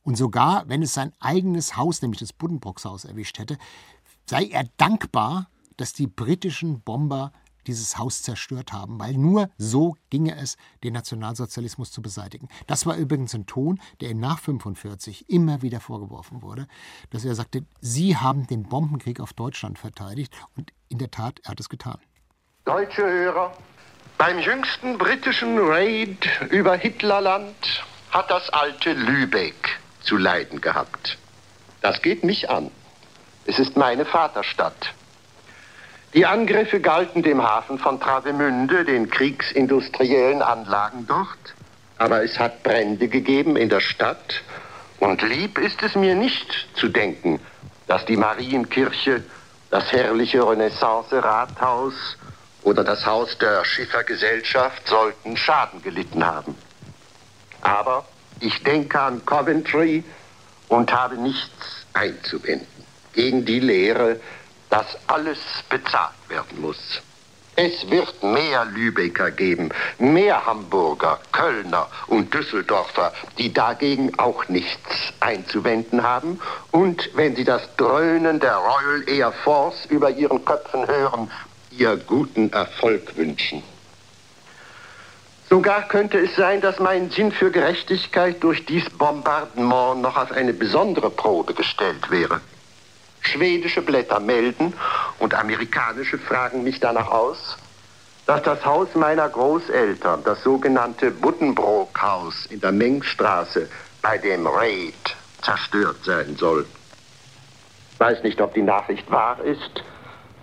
Und 0.03 0.15
sogar, 0.15 0.69
wenn 0.69 0.81
es 0.81 0.93
sein 0.93 1.11
eigenes 1.19 1.75
Haus, 1.75 2.01
nämlich 2.01 2.19
das 2.19 2.31
Buddenbrooks-Haus, 2.31 3.05
erwischt 3.05 3.37
hätte, 3.37 3.57
sei 4.25 4.45
er 4.45 4.63
dankbar, 4.77 5.49
dass 5.77 5.91
die 5.91 6.07
britischen 6.07 6.81
Bomber 6.81 7.33
dieses 7.67 7.97
Haus 7.97 8.21
zerstört 8.21 8.73
haben, 8.73 8.99
weil 8.99 9.13
nur 9.13 9.49
so 9.57 9.95
ginge 10.09 10.35
es, 10.37 10.57
den 10.83 10.93
Nationalsozialismus 10.93 11.91
zu 11.91 12.01
beseitigen. 12.01 12.47
Das 12.67 12.85
war 12.85 12.95
übrigens 12.95 13.33
ein 13.33 13.45
Ton, 13.45 13.79
der 14.01 14.09
ihm 14.09 14.19
nach 14.19 14.39
1945 14.39 15.29
immer 15.29 15.61
wieder 15.61 15.79
vorgeworfen 15.79 16.41
wurde, 16.41 16.67
dass 17.09 17.25
er 17.25 17.35
sagte, 17.35 17.65
Sie 17.81 18.17
haben 18.17 18.47
den 18.47 18.63
Bombenkrieg 18.63 19.19
auf 19.19 19.33
Deutschland 19.33 19.79
verteidigt 19.79 20.33
und 20.55 20.71
in 20.89 20.97
der 20.97 21.11
Tat, 21.11 21.39
er 21.43 21.51
hat 21.51 21.59
es 21.59 21.69
getan. 21.69 21.99
Deutsche 22.65 23.03
Hörer, 23.03 23.55
beim 24.17 24.39
jüngsten 24.39 24.97
britischen 24.97 25.59
Raid 25.59 26.27
über 26.49 26.75
Hitlerland 26.75 27.83
hat 28.11 28.31
das 28.31 28.49
alte 28.49 28.93
Lübeck 28.93 29.79
zu 30.01 30.17
leiden 30.17 30.61
gehabt. 30.61 31.17
Das 31.81 32.01
geht 32.01 32.23
mich 32.23 32.49
an. 32.49 32.71
Es 33.45 33.59
ist 33.59 33.75
meine 33.75 34.05
Vaterstadt. 34.05 34.93
Die 36.13 36.25
Angriffe 36.25 36.79
galten 36.79 37.23
dem 37.23 37.41
Hafen 37.43 37.77
von 37.77 37.99
Travemünde, 37.99 38.85
den 38.85 39.09
kriegsindustriellen 39.09 40.41
Anlagen 40.41 41.05
dort. 41.07 41.55
Aber 41.97 42.23
es 42.23 42.39
hat 42.39 42.63
Brände 42.63 43.07
gegeben 43.07 43.57
in 43.57 43.69
der 43.69 43.81
Stadt. 43.81 44.41
Und 44.99 45.21
lieb 45.21 45.57
ist 45.57 45.81
es 45.83 45.95
mir 45.95 46.15
nicht 46.15 46.67
zu 46.75 46.87
denken, 46.87 47.39
dass 47.87 48.05
die 48.05 48.17
Marienkirche, 48.17 49.23
das 49.69 49.91
herrliche 49.91 50.47
Renaissance-Rathaus 50.47 52.17
oder 52.63 52.83
das 52.83 53.05
Haus 53.05 53.37
der 53.37 53.65
Schiffergesellschaft 53.65 54.87
sollten 54.87 55.35
Schaden 55.37 55.81
gelitten 55.81 56.25
haben. 56.25 56.55
Aber 57.61 58.05
ich 58.39 58.63
denke 58.63 58.99
an 58.99 59.25
Coventry 59.25 60.03
und 60.67 60.93
habe 60.93 61.17
nichts 61.17 61.85
einzuwenden 61.93 62.67
gegen 63.13 63.45
die 63.45 63.59
Lehre, 63.59 64.19
dass 64.75 64.97
alles 65.07 65.37
bezahlt 65.69 66.11
werden 66.27 66.59
muss. 66.59 67.01
Es 67.55 67.89
wird 67.89 68.21
mehr 68.21 68.65
Lübecker 68.65 69.31
geben, 69.31 69.69
mehr 69.99 70.45
Hamburger, 70.45 71.17
Kölner 71.31 71.87
und 72.07 72.33
Düsseldorfer, 72.33 73.13
die 73.37 73.53
dagegen 73.53 74.19
auch 74.19 74.49
nichts 74.49 75.13
einzuwenden 75.21 76.03
haben. 76.03 76.41
Und 76.71 77.09
wenn 77.15 77.37
sie 77.37 77.45
das 77.45 77.61
Dröhnen 77.77 78.41
der 78.41 78.57
Royal 78.57 79.07
Air 79.07 79.31
Force 79.31 79.85
über 79.85 80.09
ihren 80.09 80.43
Köpfen 80.43 80.85
hören, 80.85 81.31
ihr 81.71 81.95
guten 81.95 82.51
Erfolg 82.51 83.15
wünschen. 83.15 83.63
Sogar 85.49 85.87
könnte 85.87 86.17
es 86.17 86.35
sein, 86.35 86.59
dass 86.59 86.79
mein 86.79 87.11
Sinn 87.11 87.31
für 87.31 87.49
Gerechtigkeit 87.49 88.43
durch 88.43 88.65
dies 88.65 88.89
Bombardement 88.89 90.01
noch 90.01 90.17
auf 90.17 90.33
eine 90.33 90.51
besondere 90.51 91.11
Probe 91.11 91.53
gestellt 91.53 92.11
wäre. 92.11 92.41
Schwedische 93.25 93.81
Blätter 93.81 94.19
melden 94.19 94.73
und 95.19 95.33
amerikanische 95.33 96.17
fragen 96.17 96.63
mich 96.63 96.79
danach 96.79 97.09
aus, 97.09 97.57
dass 98.25 98.41
das 98.43 98.65
Haus 98.65 98.93
meiner 98.95 99.29
Großeltern, 99.29 100.23
das 100.23 100.41
sogenannte 100.43 101.11
Buddenbrook-Haus 101.11 102.47
in 102.47 102.61
der 102.61 102.71
Mengstraße, 102.71 103.69
bei 104.01 104.17
dem 104.17 104.47
Raid 104.47 105.15
zerstört 105.41 105.97
sein 106.03 106.35
soll. 106.35 106.65
Weiß 107.97 108.23
nicht, 108.23 108.41
ob 108.41 108.53
die 108.53 108.61
Nachricht 108.61 109.09
wahr 109.09 109.39
ist. 109.43 109.83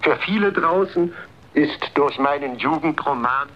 Für 0.00 0.16
viele 0.16 0.52
draußen 0.52 1.12
ist 1.54 1.90
durch 1.94 2.18
meinen 2.18 2.56
Jugendroman 2.58 3.48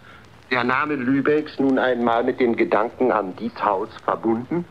der 0.50 0.64
Name 0.64 0.94
Lübecks 0.94 1.58
nun 1.58 1.78
einmal 1.78 2.22
mit 2.22 2.38
dem 2.38 2.56
Gedanken 2.56 3.10
an 3.10 3.34
dies 3.36 3.54
Haus 3.62 3.88
verbunden. 4.04 4.64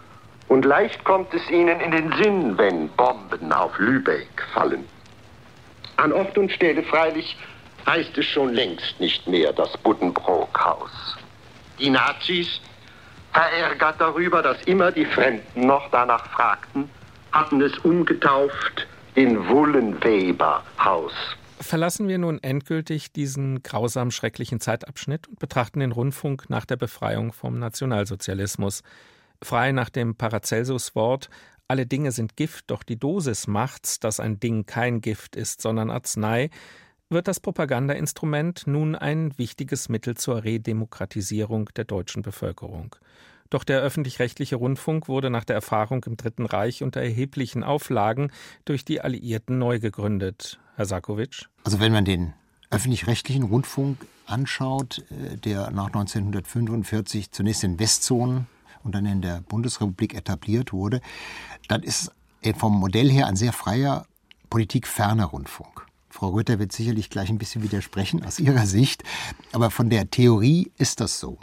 Und 0.48 0.66
leicht 0.66 1.04
kommt 1.04 1.34
es 1.34 1.50
ihnen 1.50 1.80
in 1.80 1.92
den 1.92 2.12
Sinn, 2.22 2.58
wenn 2.58 2.90
Bomben 2.90 3.52
auf 3.52 3.78
Lübeck 3.80 4.44
fallen. 4.54 4.86
An 5.98 6.12
Ort 6.12 6.38
und 6.38 6.52
Stelle 6.52 6.84
freilich 6.84 7.38
heißt 7.86 8.18
es 8.18 8.26
schon 8.26 8.54
längst 8.54 9.00
nicht 9.00 9.28
mehr 9.28 9.54
das 9.54 9.78
Buddenbrook-Haus. 9.78 11.18
Die 11.80 11.90
Nazis, 11.90 12.60
verärgert 13.36 14.00
darüber, 14.00 14.42
dass 14.42 14.62
immer 14.64 14.92
die 14.92 15.06
Fremden 15.06 15.68
noch 15.68 15.90
danach 15.92 16.26
fragten, 16.28 16.90
hatten 17.34 17.62
es 17.62 17.78
umgetauft 17.80 18.88
in 19.16 19.48
Wullenweber-Haus. 19.50 21.12
Verlassen 21.60 22.08
wir 22.08 22.18
nun 22.18 22.42
endgültig 22.42 23.12
diesen 23.12 23.62
grausam 23.62 24.12
schrecklichen 24.12 24.60
Zeitabschnitt 24.60 25.28
und 25.28 25.40
betrachten 25.40 25.82
den 25.82 25.92
Rundfunk 25.92 26.50
nach 26.50 26.66
der 26.66 26.78
Befreiung 26.78 27.34
vom 27.34 27.60
Nationalsozialismus 27.60 28.84
frei 29.46 29.72
nach 29.72 29.90
dem 29.90 30.16
Paracelsus-Wort 30.16 31.30
alle 31.68 31.86
Dinge 31.86 32.12
sind 32.12 32.36
Gift, 32.36 32.66
doch 32.68 32.84
die 32.84 32.98
Dosis 32.98 33.48
macht's, 33.48 34.00
dass 34.00 34.20
ein 34.20 34.40
Ding 34.40 34.66
kein 34.66 35.02
Gift 35.02 35.36
ist, 35.36 35.62
sondern 35.62 35.90
Arznei, 35.90 36.50
wird 37.10 37.28
das 37.28 37.40
Propagandainstrument 37.40 38.68
nun 38.68 38.96
ein 38.96 39.38
wichtiges 39.38 39.90
Mittel 39.90 40.16
zur 40.16 40.44
Redemokratisierung 40.44 41.70
der 41.76 41.86
deutschen 41.86 42.22
Bevölkerung. 42.22 42.96
Doch 43.50 43.64
der 43.64 43.82
öffentlich-rechtliche 43.82 44.56
Rundfunk 44.56 45.08
wurde 45.08 45.30
nach 45.30 45.44
der 45.44 45.56
Erfahrung 45.56 46.04
im 46.06 46.18
Dritten 46.18 46.46
Reich 46.46 46.84
unter 46.84 47.02
erheblichen 47.02 47.64
Auflagen 47.64 48.32
durch 48.66 48.86
die 48.86 49.02
Alliierten 49.02 49.60
neu 49.60 49.80
gegründet. 49.80 50.60
Herr 50.76 50.86
Sarkovic? 50.86 51.48
Also 51.64 51.80
wenn 51.80 51.92
man 51.92 52.06
den 52.06 52.34
öffentlich-rechtlichen 52.72 53.44
Rundfunk 53.44 54.06
anschaut, 54.26 55.04
äh, 55.12 55.38
der 55.38 55.70
nach 55.70 55.88
1945 55.88 57.32
zunächst 57.32 57.64
in 57.64 57.80
Westzonen 57.80 58.48
und 58.86 58.94
dann 58.94 59.06
in 59.06 59.22
der 59.22 59.42
Bundesrepublik 59.42 60.14
etabliert 60.14 60.72
wurde, 60.72 61.02
dann 61.68 61.84
ist 61.84 62.12
vom 62.58 62.80
Modell 62.80 63.12
her 63.12 63.28
ein 63.28 63.36
sehr 63.36 63.52
freier, 63.52 64.06
politikferner 64.50 65.26
Rundfunk. 65.26 65.88
Frau 66.10 66.30
Röther 66.30 66.60
wird 66.60 66.72
sicherlich 66.72 67.10
gleich 67.10 67.30
ein 67.30 67.40
bisschen 67.40 67.64
widersprechen 67.64 68.24
aus 68.24 68.40
ihrer 68.40 68.66
Sicht, 68.68 69.04
aber 69.52 69.72
von 69.72 69.90
der 69.90 70.10
Theorie 70.10 70.72
ist 70.78 71.02
das 71.02 71.20
so. 71.20 71.40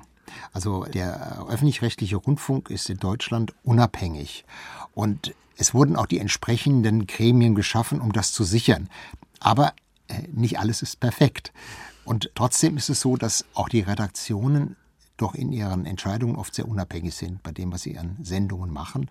Also 0.52 0.84
der 0.84 1.46
öffentlich-rechtliche 1.48 2.16
Rundfunk 2.16 2.70
ist 2.70 2.88
in 2.88 2.98
Deutschland 2.98 3.52
unabhängig 3.64 4.44
und 4.94 5.34
es 5.58 5.74
wurden 5.74 5.96
auch 5.96 6.06
die 6.06 6.18
entsprechenden 6.18 7.06
Gremien 7.06 7.54
geschaffen, 7.54 8.00
um 8.00 8.12
das 8.12 8.32
zu 8.32 8.44
sichern. 8.44 8.88
Aber 9.40 9.74
äh, 10.08 10.22
nicht 10.32 10.58
alles 10.58 10.80
ist 10.80 11.00
perfekt. 11.00 11.52
Und 12.04 12.30
trotzdem 12.34 12.76
ist 12.76 12.88
es 12.88 13.00
so, 13.00 13.16
dass 13.16 13.44
auch 13.54 13.68
die 13.68 13.80
Redaktionen 13.80 14.76
doch 15.22 15.34
in 15.34 15.52
ihren 15.52 15.86
Entscheidungen 15.86 16.36
oft 16.36 16.54
sehr 16.54 16.68
unabhängig 16.68 17.14
sind 17.14 17.42
bei 17.42 17.52
dem, 17.52 17.72
was 17.72 17.82
sie 17.82 17.98
an 17.98 18.16
Sendungen 18.22 18.72
machen. 18.72 19.08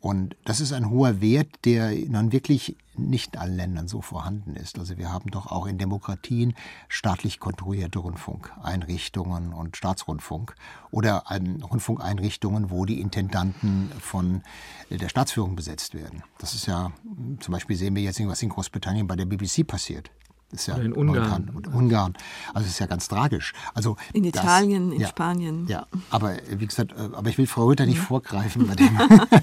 Und 0.00 0.36
das 0.44 0.60
ist 0.60 0.72
ein 0.72 0.90
hoher 0.90 1.20
Wert, 1.20 1.48
der 1.64 1.92
dann 2.06 2.30
wirklich 2.30 2.76
nicht 2.94 3.34
in 3.34 3.40
allen 3.40 3.56
Ländern 3.56 3.88
so 3.88 4.02
vorhanden 4.02 4.54
ist. 4.54 4.78
Also 4.78 4.98
wir 4.98 5.10
haben 5.10 5.30
doch 5.30 5.46
auch 5.46 5.66
in 5.66 5.78
Demokratien 5.78 6.54
staatlich 6.88 7.40
kontrollierte 7.40 7.98
Rundfunkeinrichtungen 7.98 9.52
und 9.52 9.76
Staatsrundfunk 9.76 10.54
oder 10.90 11.24
ähm, 11.30 11.62
Rundfunkeinrichtungen, 11.62 12.70
wo 12.70 12.84
die 12.84 13.00
Intendanten 13.00 13.90
von 13.98 14.42
der 14.90 15.08
Staatsführung 15.08 15.56
besetzt 15.56 15.94
werden. 15.94 16.22
Das 16.38 16.54
ist 16.54 16.66
ja, 16.66 16.92
zum 17.40 17.52
Beispiel 17.52 17.76
sehen 17.76 17.96
wir 17.96 18.02
jetzt, 18.02 18.24
was 18.26 18.42
in 18.42 18.50
Großbritannien 18.50 19.06
bei 19.06 19.16
der 19.16 19.24
BBC 19.24 19.66
passiert. 19.66 20.10
Ist 20.52 20.68
ja 20.68 20.74
Oder 20.74 20.84
in 20.84 20.92
Ungarn. 20.92 21.50
Und 21.54 21.66
Ungarn. 21.68 22.14
Also 22.54 22.66
es 22.66 22.74
ist 22.74 22.78
ja 22.78 22.86
ganz 22.86 23.08
tragisch. 23.08 23.52
Also 23.74 23.96
in 24.12 24.22
das, 24.22 24.42
Italien, 24.42 24.92
in 24.92 25.00
ja, 25.00 25.08
Spanien. 25.08 25.66
Ja, 25.66 25.86
aber 26.10 26.36
wie 26.50 26.66
gesagt, 26.66 26.92
äh, 26.92 27.08
aber 27.12 27.28
ich 27.28 27.38
will 27.38 27.46
Frau 27.46 27.66
Röther 27.66 27.86
nicht 27.86 27.98
vorgreifen 27.98 28.66
bei 28.66 28.74
dem. 28.74 28.98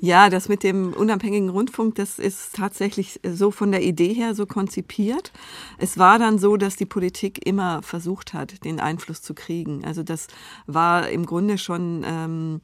Ja, 0.00 0.28
das 0.28 0.48
mit 0.48 0.62
dem 0.62 0.92
unabhängigen 0.92 1.48
Rundfunk, 1.48 1.94
das 1.94 2.18
ist 2.18 2.54
tatsächlich 2.54 3.20
so 3.24 3.50
von 3.50 3.70
der 3.70 3.82
Idee 3.82 4.12
her 4.12 4.34
so 4.34 4.46
konzipiert. 4.46 5.32
Es 5.78 5.98
war 5.98 6.18
dann 6.18 6.38
so, 6.38 6.56
dass 6.56 6.76
die 6.76 6.86
Politik 6.86 7.46
immer 7.46 7.82
versucht 7.82 8.34
hat, 8.34 8.64
den 8.64 8.80
Einfluss 8.80 9.22
zu 9.22 9.34
kriegen. 9.34 9.84
Also 9.84 10.02
das 10.02 10.26
war 10.66 11.08
im 11.08 11.26
Grunde 11.26 11.58
schon 11.58 12.04
ähm, 12.06 12.60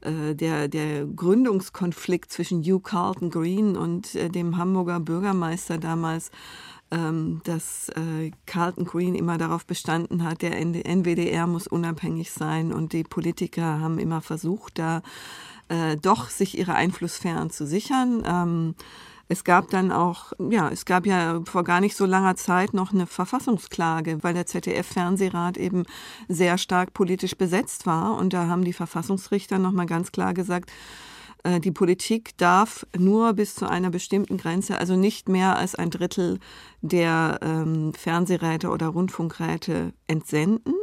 äh, 0.00 0.34
der, 0.34 0.68
der 0.68 1.06
Gründungskonflikt 1.06 2.30
zwischen 2.32 2.62
Hugh 2.62 2.80
Carlton 2.80 3.30
Green 3.30 3.76
und 3.76 4.14
äh, 4.14 4.28
dem 4.28 4.56
Hamburger 4.56 5.00
Bürgermeister 5.00 5.78
damals 5.78 6.30
ähm, 6.90 7.40
dass 7.44 7.90
äh, 7.90 8.30
Carlton 8.46 8.84
Green 8.84 9.14
immer 9.14 9.38
darauf 9.38 9.66
bestanden 9.66 10.24
hat, 10.24 10.42
der 10.42 10.58
NWDR 10.58 11.46
muss 11.46 11.66
unabhängig 11.66 12.30
sein 12.30 12.72
und 12.72 12.92
die 12.92 13.04
Politiker 13.04 13.80
haben 13.80 13.98
immer 13.98 14.20
versucht, 14.20 14.78
da 14.78 15.02
äh, 15.68 15.96
doch 15.96 16.30
sich 16.30 16.56
ihre 16.58 16.74
Einflusssphären 16.74 17.50
zu 17.50 17.66
sichern. 17.66 18.22
Ähm, 18.26 18.74
es 19.30 19.44
gab 19.44 19.68
dann 19.68 19.92
auch, 19.92 20.32
ja, 20.38 20.70
es 20.70 20.86
gab 20.86 21.04
ja 21.04 21.42
vor 21.44 21.62
gar 21.62 21.80
nicht 21.80 21.94
so 21.94 22.06
langer 22.06 22.34
Zeit 22.36 22.72
noch 22.72 22.94
eine 22.94 23.06
Verfassungsklage, 23.06 24.22
weil 24.22 24.32
der 24.32 24.46
ZDF-Fernsehrat 24.46 25.58
eben 25.58 25.84
sehr 26.28 26.56
stark 26.56 26.94
politisch 26.94 27.36
besetzt 27.36 27.84
war. 27.84 28.16
Und 28.16 28.32
da 28.32 28.46
haben 28.46 28.64
die 28.64 28.72
Verfassungsrichter 28.72 29.58
nochmal 29.58 29.84
ganz 29.84 30.12
klar 30.12 30.32
gesagt, 30.32 30.72
die 31.60 31.70
Politik 31.70 32.36
darf 32.36 32.86
nur 32.96 33.32
bis 33.32 33.54
zu 33.54 33.68
einer 33.68 33.90
bestimmten 33.90 34.36
Grenze, 34.36 34.78
also 34.78 34.96
nicht 34.96 35.28
mehr 35.28 35.56
als 35.56 35.74
ein 35.74 35.90
Drittel 35.90 36.40
der 36.82 37.38
ähm, 37.42 37.92
Fernsehräte 37.94 38.68
oder 38.68 38.88
Rundfunkräte 38.88 39.92
entsenden 40.06 40.74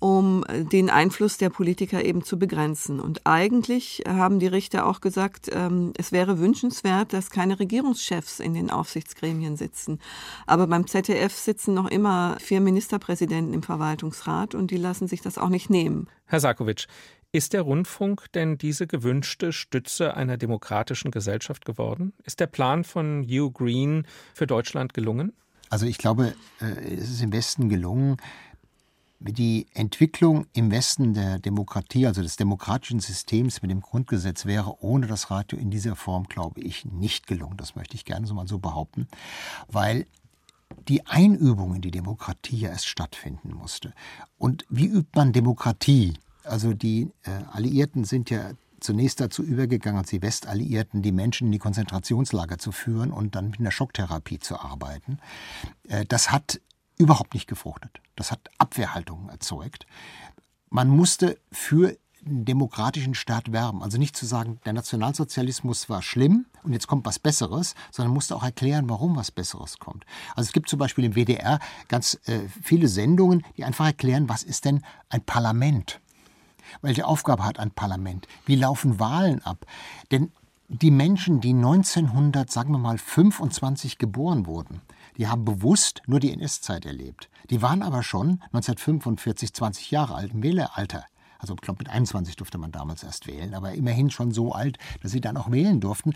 um 0.00 0.44
den 0.48 0.88
Einfluss 0.90 1.36
der 1.36 1.50
Politiker 1.50 2.04
eben 2.04 2.24
zu 2.24 2.38
begrenzen. 2.38 3.00
Und 3.00 3.26
eigentlich 3.26 4.02
haben 4.08 4.40
die 4.40 4.46
Richter 4.46 4.86
auch 4.86 5.00
gesagt, 5.02 5.50
ähm, 5.52 5.92
es 5.96 6.10
wäre 6.10 6.38
wünschenswert, 6.38 7.12
dass 7.12 7.30
keine 7.30 7.60
Regierungschefs 7.60 8.40
in 8.40 8.54
den 8.54 8.70
Aufsichtsgremien 8.70 9.56
sitzen. 9.56 10.00
Aber 10.46 10.66
beim 10.66 10.86
ZDF 10.86 11.34
sitzen 11.34 11.74
noch 11.74 11.88
immer 11.88 12.36
vier 12.40 12.62
Ministerpräsidenten 12.62 13.52
im 13.52 13.62
Verwaltungsrat 13.62 14.54
und 14.54 14.70
die 14.70 14.78
lassen 14.78 15.06
sich 15.06 15.20
das 15.20 15.36
auch 15.36 15.50
nicht 15.50 15.68
nehmen. 15.68 16.08
Herr 16.24 16.40
Sarkovic, 16.40 16.86
ist 17.32 17.52
der 17.52 17.62
Rundfunk 17.62 18.26
denn 18.32 18.58
diese 18.58 18.86
gewünschte 18.86 19.52
Stütze 19.52 20.14
einer 20.14 20.36
demokratischen 20.36 21.10
Gesellschaft 21.10 21.64
geworden? 21.64 22.12
Ist 22.24 22.40
der 22.40 22.46
Plan 22.46 22.84
von 22.84 23.22
Hugh 23.22 23.50
Green 23.52 24.06
für 24.34 24.46
Deutschland 24.46 24.94
gelungen? 24.94 25.32
Also 25.68 25.86
ich 25.86 25.98
glaube, 25.98 26.34
äh, 26.60 26.94
es 26.94 27.10
ist 27.10 27.22
im 27.22 27.32
Westen 27.32 27.68
gelungen, 27.68 28.16
die 29.20 29.66
Entwicklung 29.74 30.46
im 30.54 30.70
Westen 30.70 31.12
der 31.12 31.38
Demokratie, 31.38 32.06
also 32.06 32.22
des 32.22 32.36
demokratischen 32.36 33.00
Systems 33.00 33.60
mit 33.60 33.70
dem 33.70 33.82
Grundgesetz, 33.82 34.46
wäre 34.46 34.82
ohne 34.82 35.06
das 35.06 35.30
Radio 35.30 35.58
in 35.58 35.70
dieser 35.70 35.94
Form, 35.94 36.24
glaube 36.24 36.60
ich, 36.60 36.86
nicht 36.86 37.26
gelungen. 37.26 37.58
Das 37.58 37.76
möchte 37.76 37.94
ich 37.94 38.06
gerne 38.06 38.26
so 38.26 38.34
mal 38.34 38.48
so 38.48 38.58
behaupten, 38.58 39.08
weil 39.68 40.06
die 40.88 41.06
Einübung 41.06 41.74
in 41.74 41.82
die 41.82 41.90
Demokratie 41.90 42.60
ja 42.60 42.70
erst 42.70 42.88
stattfinden 42.88 43.52
musste. 43.54 43.92
Und 44.38 44.64
wie 44.70 44.86
übt 44.86 45.10
man 45.14 45.32
Demokratie? 45.32 46.14
Also 46.50 46.74
die 46.74 47.10
äh, 47.22 47.30
Alliierten 47.52 48.04
sind 48.04 48.30
ja 48.30 48.52
zunächst 48.80 49.20
dazu 49.20 49.42
übergegangen, 49.42 49.98
als 49.98 50.10
die 50.10 50.22
Westalliierten 50.22 51.02
die 51.02 51.12
Menschen 51.12 51.48
in 51.48 51.52
die 51.52 51.58
Konzentrationslager 51.58 52.58
zu 52.58 52.72
führen 52.72 53.12
und 53.12 53.34
dann 53.34 53.50
mit 53.50 53.60
einer 53.60 53.70
Schocktherapie 53.70 54.38
zu 54.38 54.58
arbeiten. 54.58 55.18
Äh, 55.88 56.04
das 56.06 56.32
hat 56.32 56.60
überhaupt 56.96 57.34
nicht 57.34 57.46
gefruchtet. 57.46 58.00
Das 58.16 58.30
hat 58.30 58.40
Abwehrhaltungen 58.58 59.28
erzeugt. 59.28 59.86
Man 60.68 60.88
musste 60.88 61.38
für 61.50 61.96
einen 62.26 62.44
demokratischen 62.44 63.14
Staat 63.14 63.52
werben. 63.52 63.82
Also 63.82 63.96
nicht 63.96 64.16
zu 64.16 64.26
sagen, 64.26 64.60
der 64.64 64.74
Nationalsozialismus 64.74 65.88
war 65.88 66.02
schlimm 66.02 66.46
und 66.62 66.72
jetzt 66.74 66.86
kommt 66.86 67.06
was 67.06 67.18
Besseres, 67.18 67.74
sondern 67.90 68.12
musste 68.12 68.36
auch 68.36 68.42
erklären, 68.42 68.88
warum 68.90 69.16
was 69.16 69.30
Besseres 69.30 69.78
kommt. 69.78 70.04
Also 70.36 70.48
es 70.48 70.52
gibt 70.52 70.68
zum 70.68 70.78
Beispiel 70.78 71.04
im 71.04 71.14
WDR 71.14 71.60
ganz 71.88 72.20
äh, 72.26 72.40
viele 72.62 72.88
Sendungen, 72.88 73.44
die 73.56 73.64
einfach 73.64 73.86
erklären, 73.86 74.28
was 74.28 74.42
ist 74.42 74.66
denn 74.66 74.82
ein 75.08 75.22
Parlament? 75.22 76.00
Welche 76.82 77.06
Aufgabe 77.06 77.44
hat 77.44 77.58
ein 77.58 77.70
Parlament? 77.70 78.26
Wie 78.46 78.56
laufen 78.56 78.98
Wahlen 78.98 79.42
ab? 79.42 79.66
Denn 80.10 80.32
die 80.68 80.92
Menschen, 80.92 81.40
die 81.40 81.52
1900, 81.52 82.50
sagen 82.50 82.72
wir 82.72 82.78
mal, 82.78 82.96
25 82.96 83.98
geboren 83.98 84.46
wurden, 84.46 84.82
die 85.16 85.26
haben 85.26 85.44
bewusst 85.44 86.02
nur 86.06 86.20
die 86.20 86.32
NS-Zeit 86.32 86.86
erlebt. 86.86 87.28
Die 87.50 87.60
waren 87.60 87.82
aber 87.82 88.02
schon 88.02 88.40
1945 88.52 89.52
20 89.52 89.90
Jahre 89.90 90.14
alt, 90.14 90.32
im 90.32 90.42
Wähleralter. 90.42 91.04
Also 91.40 91.54
ich 91.54 91.60
glaube, 91.60 91.78
mit 91.78 91.88
21 91.88 92.36
durfte 92.36 92.58
man 92.58 92.70
damals 92.70 93.02
erst 93.02 93.26
wählen, 93.26 93.54
aber 93.54 93.72
immerhin 93.72 94.10
schon 94.10 94.30
so 94.30 94.52
alt, 94.52 94.78
dass 95.02 95.10
sie 95.10 95.20
dann 95.20 95.36
auch 95.36 95.50
wählen 95.50 95.80
durften. 95.80 96.12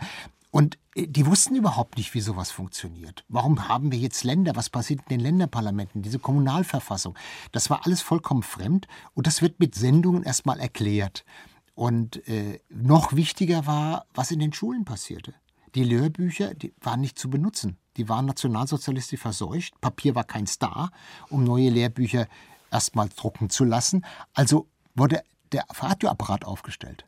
Und 0.55 0.77
äh, 0.95 1.05
die 1.05 1.25
wussten 1.25 1.57
überhaupt 1.57 1.97
nicht, 1.97 2.13
wie 2.13 2.21
sowas 2.21 2.49
funktioniert. 2.49 3.25
Warum 3.27 3.67
haben 3.67 3.91
wir 3.91 3.99
jetzt 3.99 4.23
Länder? 4.23 4.55
Was 4.55 4.69
passiert 4.69 5.01
in 5.01 5.17
den 5.17 5.19
Länderparlamenten? 5.19 6.01
Diese 6.01 6.17
Kommunalverfassung. 6.17 7.13
Das 7.51 7.69
war 7.69 7.85
alles 7.85 8.01
vollkommen 8.01 8.41
fremd 8.41 8.87
und 9.15 9.27
das 9.27 9.41
wird 9.41 9.59
mit 9.59 9.75
Sendungen 9.75 10.23
erstmal 10.23 10.61
erklärt. 10.61 11.25
Und 11.73 12.25
äh, 12.29 12.61
noch 12.69 13.17
wichtiger 13.17 13.67
war, 13.67 14.05
was 14.13 14.31
in 14.31 14.39
den 14.39 14.53
Schulen 14.53 14.85
passierte. 14.85 15.33
Die 15.75 15.83
Lehrbücher 15.83 16.53
die 16.53 16.73
waren 16.79 17.01
nicht 17.01 17.19
zu 17.19 17.29
benutzen. 17.29 17.75
Die 17.97 18.07
waren 18.07 18.25
nationalsozialistisch 18.25 19.19
verseucht. 19.19 19.81
Papier 19.81 20.15
war 20.15 20.23
kein 20.23 20.47
Star, 20.47 20.91
um 21.29 21.43
neue 21.43 21.69
Lehrbücher 21.69 22.27
erstmal 22.71 23.09
drucken 23.09 23.49
zu 23.49 23.65
lassen. 23.65 24.05
Also 24.33 24.69
wurde 24.95 25.21
der 25.51 25.65
Radioapparat 25.69 26.45
aufgestellt. 26.45 27.05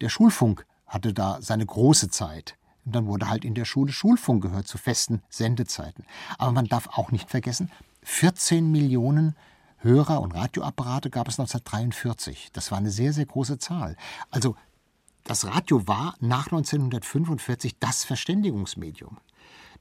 Der 0.00 0.08
Schulfunk 0.08 0.66
hatte 0.84 1.14
da 1.14 1.40
seine 1.40 1.64
große 1.64 2.10
Zeit. 2.10 2.56
Und 2.84 2.94
dann 2.94 3.06
wurde 3.06 3.28
halt 3.28 3.44
in 3.44 3.54
der 3.54 3.64
Schule 3.64 3.92
Schulfunk 3.92 4.42
gehört 4.42 4.66
zu 4.66 4.78
festen 4.78 5.22
Sendezeiten. 5.28 6.04
Aber 6.38 6.52
man 6.52 6.66
darf 6.66 6.88
auch 6.88 7.12
nicht 7.12 7.30
vergessen, 7.30 7.70
14 8.02 8.70
Millionen 8.70 9.36
Hörer 9.78 10.20
und 10.20 10.32
Radioapparate 10.32 11.10
gab 11.10 11.28
es 11.28 11.38
1943. 11.38 12.50
Das 12.52 12.70
war 12.70 12.78
eine 12.78 12.90
sehr, 12.90 13.12
sehr 13.12 13.26
große 13.26 13.58
Zahl. 13.58 13.96
Also 14.30 14.56
das 15.24 15.44
Radio 15.44 15.86
war 15.86 16.14
nach 16.20 16.46
1945 16.46 17.78
das 17.78 18.04
Verständigungsmedium. 18.04 19.18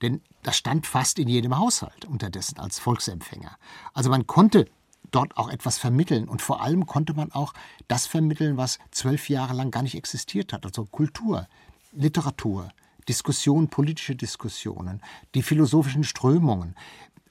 Denn 0.01 0.21
das 0.41 0.57
stand 0.57 0.87
fast 0.87 1.19
in 1.19 1.27
jedem 1.27 1.57
Haushalt 1.57 2.05
unterdessen 2.05 2.59
als 2.59 2.79
Volksempfänger. 2.79 3.57
Also 3.93 4.09
man 4.09 4.25
konnte 4.25 4.65
dort 5.11 5.37
auch 5.37 5.49
etwas 5.49 5.77
vermitteln 5.77 6.27
und 6.27 6.41
vor 6.41 6.61
allem 6.61 6.85
konnte 6.85 7.13
man 7.13 7.31
auch 7.31 7.53
das 7.87 8.07
vermitteln, 8.07 8.57
was 8.57 8.79
zwölf 8.91 9.29
Jahre 9.29 9.53
lang 9.53 9.69
gar 9.69 9.83
nicht 9.83 9.95
existiert 9.95 10.53
hat. 10.53 10.65
Also 10.65 10.85
Kultur, 10.85 11.47
Literatur, 11.91 12.71
Diskussionen, 13.11 13.67
politische 13.67 14.15
Diskussionen, 14.15 15.01
die 15.35 15.41
philosophischen 15.41 16.05
Strömungen. 16.05 16.75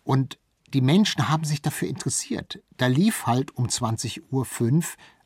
Und 0.04 0.36
die 0.74 0.82
Menschen 0.82 1.30
haben 1.30 1.44
sich 1.44 1.62
dafür 1.62 1.88
interessiert. 1.88 2.60
Da 2.76 2.86
lief 2.86 3.26
halt 3.26 3.56
um 3.56 3.66
20.05 3.66 4.20
Uhr 4.30 4.82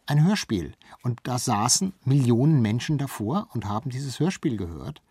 ein 0.06 0.24
Hörspiel. 0.24 0.74
Und 1.02 1.18
da 1.24 1.38
saßen 1.38 1.92
Millionen 2.04 2.62
Menschen 2.62 2.98
davor 2.98 3.48
und 3.52 3.64
haben 3.64 3.90
dieses 3.90 4.20
Hörspiel 4.20 4.56
gehört. 4.56 5.02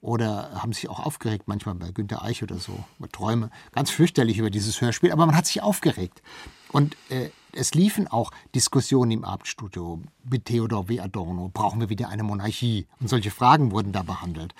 Oder 0.00 0.62
haben 0.62 0.72
sich 0.72 0.88
auch 0.88 1.00
aufgeregt, 1.00 1.48
manchmal 1.48 1.74
bei 1.74 1.90
Günter 1.90 2.22
Eich 2.22 2.44
oder 2.44 2.58
so. 2.58 2.84
Träume 3.10 3.50
ganz 3.72 3.90
fürchterlich 3.90 4.38
über 4.38 4.50
dieses 4.50 4.80
Hörspiel, 4.80 5.10
aber 5.10 5.26
man 5.26 5.36
hat 5.36 5.46
sich 5.46 5.60
aufgeregt. 5.60 6.22
Und 6.70 6.96
äh, 7.08 7.30
es 7.56 7.74
liefen 7.74 8.08
auch 8.08 8.30
Diskussionen 8.54 9.10
im 9.10 9.24
Abendstudio 9.24 10.00
mit 10.28 10.46
Theodor 10.46 10.88
W. 10.88 11.00
Adorno. 11.00 11.50
Brauchen 11.52 11.80
wir 11.80 11.88
wieder 11.88 12.08
eine 12.08 12.22
Monarchie? 12.22 12.86
Und 13.00 13.08
solche 13.08 13.30
Fragen 13.30 13.70
wurden 13.70 13.92
da 13.92 14.02
behandelt. 14.02 14.54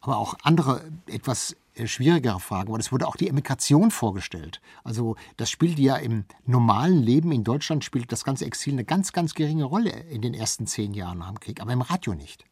Aber 0.00 0.18
auch 0.18 0.34
andere, 0.42 0.90
etwas 1.06 1.56
äh, 1.74 1.86
schwierigere 1.86 2.40
Fragen, 2.40 2.72
weil 2.72 2.80
es 2.80 2.92
wurde 2.92 3.06
auch 3.06 3.16
die 3.16 3.28
Emigration 3.28 3.90
vorgestellt. 3.90 4.60
Also 4.84 5.16
das 5.36 5.50
spielt 5.50 5.78
ja 5.78 5.96
im 5.96 6.24
normalen 6.46 7.02
Leben 7.02 7.32
in 7.32 7.44
Deutschland 7.44 7.84
spielt 7.84 8.12
das 8.12 8.24
ganze 8.24 8.44
Exil 8.44 8.74
eine 8.74 8.84
ganz, 8.84 9.12
ganz 9.12 9.34
geringe 9.34 9.64
Rolle 9.64 9.90
in 9.90 10.22
den 10.22 10.34
ersten 10.34 10.66
zehn 10.66 10.94
Jahren 10.94 11.18
nach 11.18 11.28
dem 11.28 11.40
Krieg, 11.40 11.60
aber 11.60 11.72
im 11.72 11.82
Radio 11.82 12.14
nicht. 12.14 12.44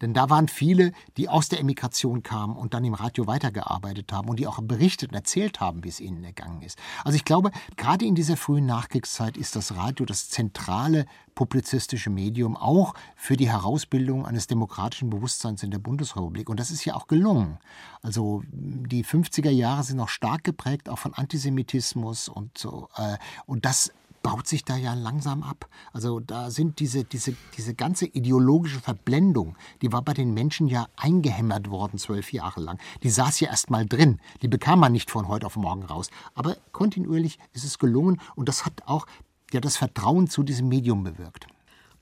Denn 0.00 0.14
da 0.14 0.30
waren 0.30 0.48
viele, 0.48 0.92
die 1.16 1.28
aus 1.28 1.48
der 1.48 1.60
Emigration 1.60 2.22
kamen 2.22 2.56
und 2.56 2.74
dann 2.74 2.84
im 2.84 2.94
Radio 2.94 3.26
weitergearbeitet 3.26 4.12
haben 4.12 4.28
und 4.28 4.38
die 4.38 4.46
auch 4.46 4.60
berichtet 4.62 5.10
und 5.10 5.14
erzählt 5.14 5.60
haben, 5.60 5.84
wie 5.84 5.88
es 5.88 6.00
ihnen 6.00 6.22
ergangen 6.24 6.62
ist. 6.62 6.78
Also 7.04 7.16
ich 7.16 7.24
glaube, 7.24 7.50
gerade 7.76 8.04
in 8.04 8.14
dieser 8.14 8.36
frühen 8.36 8.66
Nachkriegszeit 8.66 9.36
ist 9.36 9.56
das 9.56 9.76
Radio 9.76 10.06
das 10.06 10.28
zentrale 10.28 11.06
publizistische 11.34 12.10
Medium 12.10 12.56
auch 12.56 12.94
für 13.14 13.36
die 13.36 13.48
Herausbildung 13.48 14.26
eines 14.26 14.46
demokratischen 14.46 15.10
Bewusstseins 15.10 15.62
in 15.62 15.70
der 15.70 15.78
Bundesrepublik. 15.78 16.48
Und 16.48 16.58
das 16.58 16.70
ist 16.70 16.84
ja 16.84 16.94
auch 16.94 17.06
gelungen. 17.06 17.58
Also 18.02 18.42
die 18.50 19.04
50er 19.04 19.50
Jahre 19.50 19.84
sind 19.84 19.98
noch 19.98 20.08
stark 20.08 20.44
geprägt 20.44 20.88
auch 20.88 20.98
von 20.98 21.14
Antisemitismus 21.14 22.28
und 22.28 22.56
so. 22.56 22.88
Äh, 22.96 23.18
und 23.44 23.64
das 23.64 23.92
baut 24.26 24.48
sich 24.48 24.64
da 24.64 24.76
ja 24.76 24.94
langsam 24.94 25.44
ab. 25.44 25.68
Also 25.92 26.18
da 26.18 26.50
sind 26.50 26.80
diese, 26.80 27.04
diese, 27.04 27.36
diese 27.56 27.74
ganze 27.74 28.06
ideologische 28.06 28.80
Verblendung, 28.80 29.54
die 29.82 29.92
war 29.92 30.02
bei 30.02 30.14
den 30.14 30.34
Menschen 30.34 30.66
ja 30.66 30.88
eingehämmert 30.96 31.70
worden 31.70 31.96
zwölf 31.96 32.32
Jahre 32.32 32.60
lang. 32.60 32.80
Die 33.04 33.10
saß 33.10 33.38
ja 33.38 33.50
erst 33.50 33.70
mal 33.70 33.86
drin. 33.86 34.18
Die 34.42 34.48
bekam 34.48 34.80
man 34.80 34.90
nicht 34.90 35.12
von 35.12 35.28
heute 35.28 35.46
auf 35.46 35.54
morgen 35.54 35.84
raus. 35.84 36.10
Aber 36.34 36.56
kontinuierlich 36.72 37.38
ist 37.52 37.62
es 37.62 37.78
gelungen 37.78 38.20
und 38.34 38.48
das 38.48 38.66
hat 38.66 38.82
auch 38.86 39.06
ja, 39.52 39.60
das 39.60 39.76
Vertrauen 39.76 40.26
zu 40.26 40.42
diesem 40.42 40.66
Medium 40.66 41.04
bewirkt. 41.04 41.46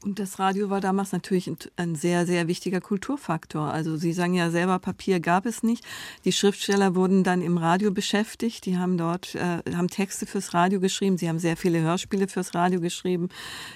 Und 0.05 0.19
das 0.19 0.39
Radio 0.39 0.69
war 0.69 0.83
damals 0.83 1.13
natürlich 1.13 1.51
ein 1.77 1.95
sehr, 1.95 2.27
sehr 2.27 2.47
wichtiger 2.47 2.83
Kulturfaktor. 2.83 3.73
Also 3.73 3.97
Sie 3.97 4.13
sagen 4.13 4.35
ja 4.35 4.51
selber, 4.51 4.79
Papier 4.79 5.19
gab 5.19 5.47
es 5.47 5.63
nicht. 5.63 5.83
Die 6.27 6.33
Schriftsteller 6.33 6.95
wurden 6.95 7.25
dann 7.25 7.41
im 7.41 7.57
Radio 7.57 7.91
beschäftigt. 7.91 8.67
Die 8.67 8.77
haben 8.77 8.99
dort, 8.99 9.35
äh, 9.35 9.63
haben 9.75 9.89
Texte 9.89 10.27
fürs 10.27 10.53
Radio 10.53 10.79
geschrieben. 10.79 11.17
Sie 11.17 11.27
haben 11.27 11.39
sehr 11.39 11.57
viele 11.57 11.81
Hörspiele 11.81 12.29
fürs 12.29 12.55
Radio 12.55 12.83
geschrieben. 12.83 13.31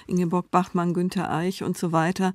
Ingeborg 0.05 0.51
Bachmann, 0.51 0.93
Günther 0.93 1.31
Eich 1.31 1.63
und 1.63 1.79
so 1.79 1.91
weiter. 1.91 2.33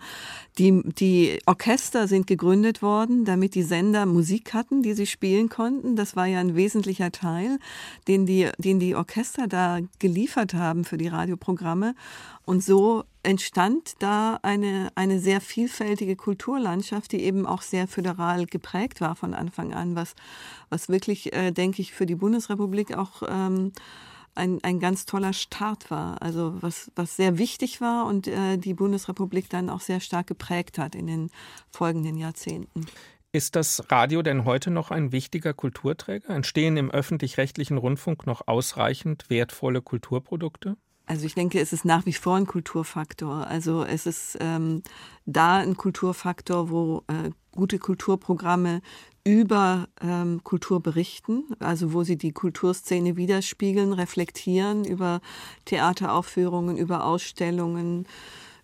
Die, 0.58 0.82
die 0.98 1.38
Orchester 1.46 2.08
sind 2.08 2.26
gegründet 2.26 2.82
worden, 2.82 3.24
damit 3.24 3.54
die 3.54 3.62
Sender 3.62 4.06
Musik 4.06 4.54
hatten, 4.54 4.82
die 4.82 4.94
sie 4.94 5.06
spielen 5.06 5.48
konnten. 5.48 5.94
Das 5.94 6.16
war 6.16 6.26
ja 6.26 6.40
ein 6.40 6.56
wesentlicher 6.56 7.12
Teil, 7.12 7.60
den 8.08 8.26
die, 8.26 8.50
den 8.58 8.80
die 8.80 8.96
Orchester 8.96 9.46
da 9.46 9.78
geliefert 10.00 10.52
haben 10.52 10.82
für 10.84 10.96
die 10.96 11.08
Radioprogramme. 11.08 11.94
Und 12.46 12.62
so 12.62 13.04
entstand 13.22 13.94
da 14.00 14.38
eine, 14.42 14.90
eine 14.94 15.18
sehr 15.18 15.40
vielfältige 15.40 16.14
Kulturlandschaft, 16.14 17.12
die 17.12 17.22
eben 17.22 17.46
auch 17.46 17.62
sehr 17.62 17.88
föderal 17.88 18.46
geprägt 18.46 19.00
war 19.00 19.16
von 19.16 19.32
Anfang 19.32 19.72
an, 19.72 19.96
was, 19.96 20.14
was 20.68 20.88
wirklich, 20.88 21.32
äh, 21.32 21.52
denke 21.52 21.80
ich, 21.80 21.92
für 21.92 22.06
die 22.06 22.16
Bundesrepublik 22.16 22.96
auch 22.96 23.22
ähm, 23.26 23.72
ein, 24.34 24.58
ein 24.62 24.78
ganz 24.78 25.06
toller 25.06 25.32
Start 25.32 25.90
war. 25.90 26.20
Also 26.20 26.56
was, 26.60 26.90
was 26.96 27.16
sehr 27.16 27.38
wichtig 27.38 27.80
war 27.80 28.06
und 28.06 28.26
äh, 28.26 28.58
die 28.58 28.74
Bundesrepublik 28.74 29.48
dann 29.48 29.70
auch 29.70 29.80
sehr 29.80 30.00
stark 30.00 30.26
geprägt 30.26 30.78
hat 30.78 30.94
in 30.94 31.06
den 31.06 31.30
folgenden 31.70 32.18
Jahrzehnten. 32.18 32.86
Ist 33.32 33.56
das 33.56 33.90
Radio 33.90 34.22
denn 34.22 34.44
heute 34.44 34.70
noch 34.70 34.90
ein 34.90 35.10
wichtiger 35.10 35.54
Kulturträger? 35.54 36.30
Entstehen 36.30 36.76
im 36.76 36.90
öffentlich-rechtlichen 36.90 37.78
Rundfunk 37.78 38.26
noch 38.26 38.46
ausreichend 38.46 39.28
wertvolle 39.28 39.82
Kulturprodukte? 39.82 40.76
Also 41.06 41.26
ich 41.26 41.34
denke, 41.34 41.60
es 41.60 41.72
ist 41.72 41.84
nach 41.84 42.06
wie 42.06 42.12
vor 42.12 42.36
ein 42.36 42.46
Kulturfaktor. 42.46 43.46
Also 43.46 43.84
es 43.84 44.06
ist 44.06 44.38
ähm, 44.40 44.82
da 45.26 45.56
ein 45.58 45.76
Kulturfaktor, 45.76 46.70
wo 46.70 47.02
äh, 47.08 47.30
gute 47.52 47.78
Kulturprogramme 47.78 48.80
über 49.24 49.88
ähm, 50.02 50.42
Kultur 50.44 50.80
berichten, 50.80 51.44
also 51.58 51.92
wo 51.92 52.04
sie 52.04 52.16
die 52.16 52.32
Kulturszene 52.32 53.16
widerspiegeln, 53.16 53.92
reflektieren 53.92 54.84
über 54.84 55.20
Theateraufführungen, 55.64 56.76
über 56.76 57.04
Ausstellungen, 57.04 58.06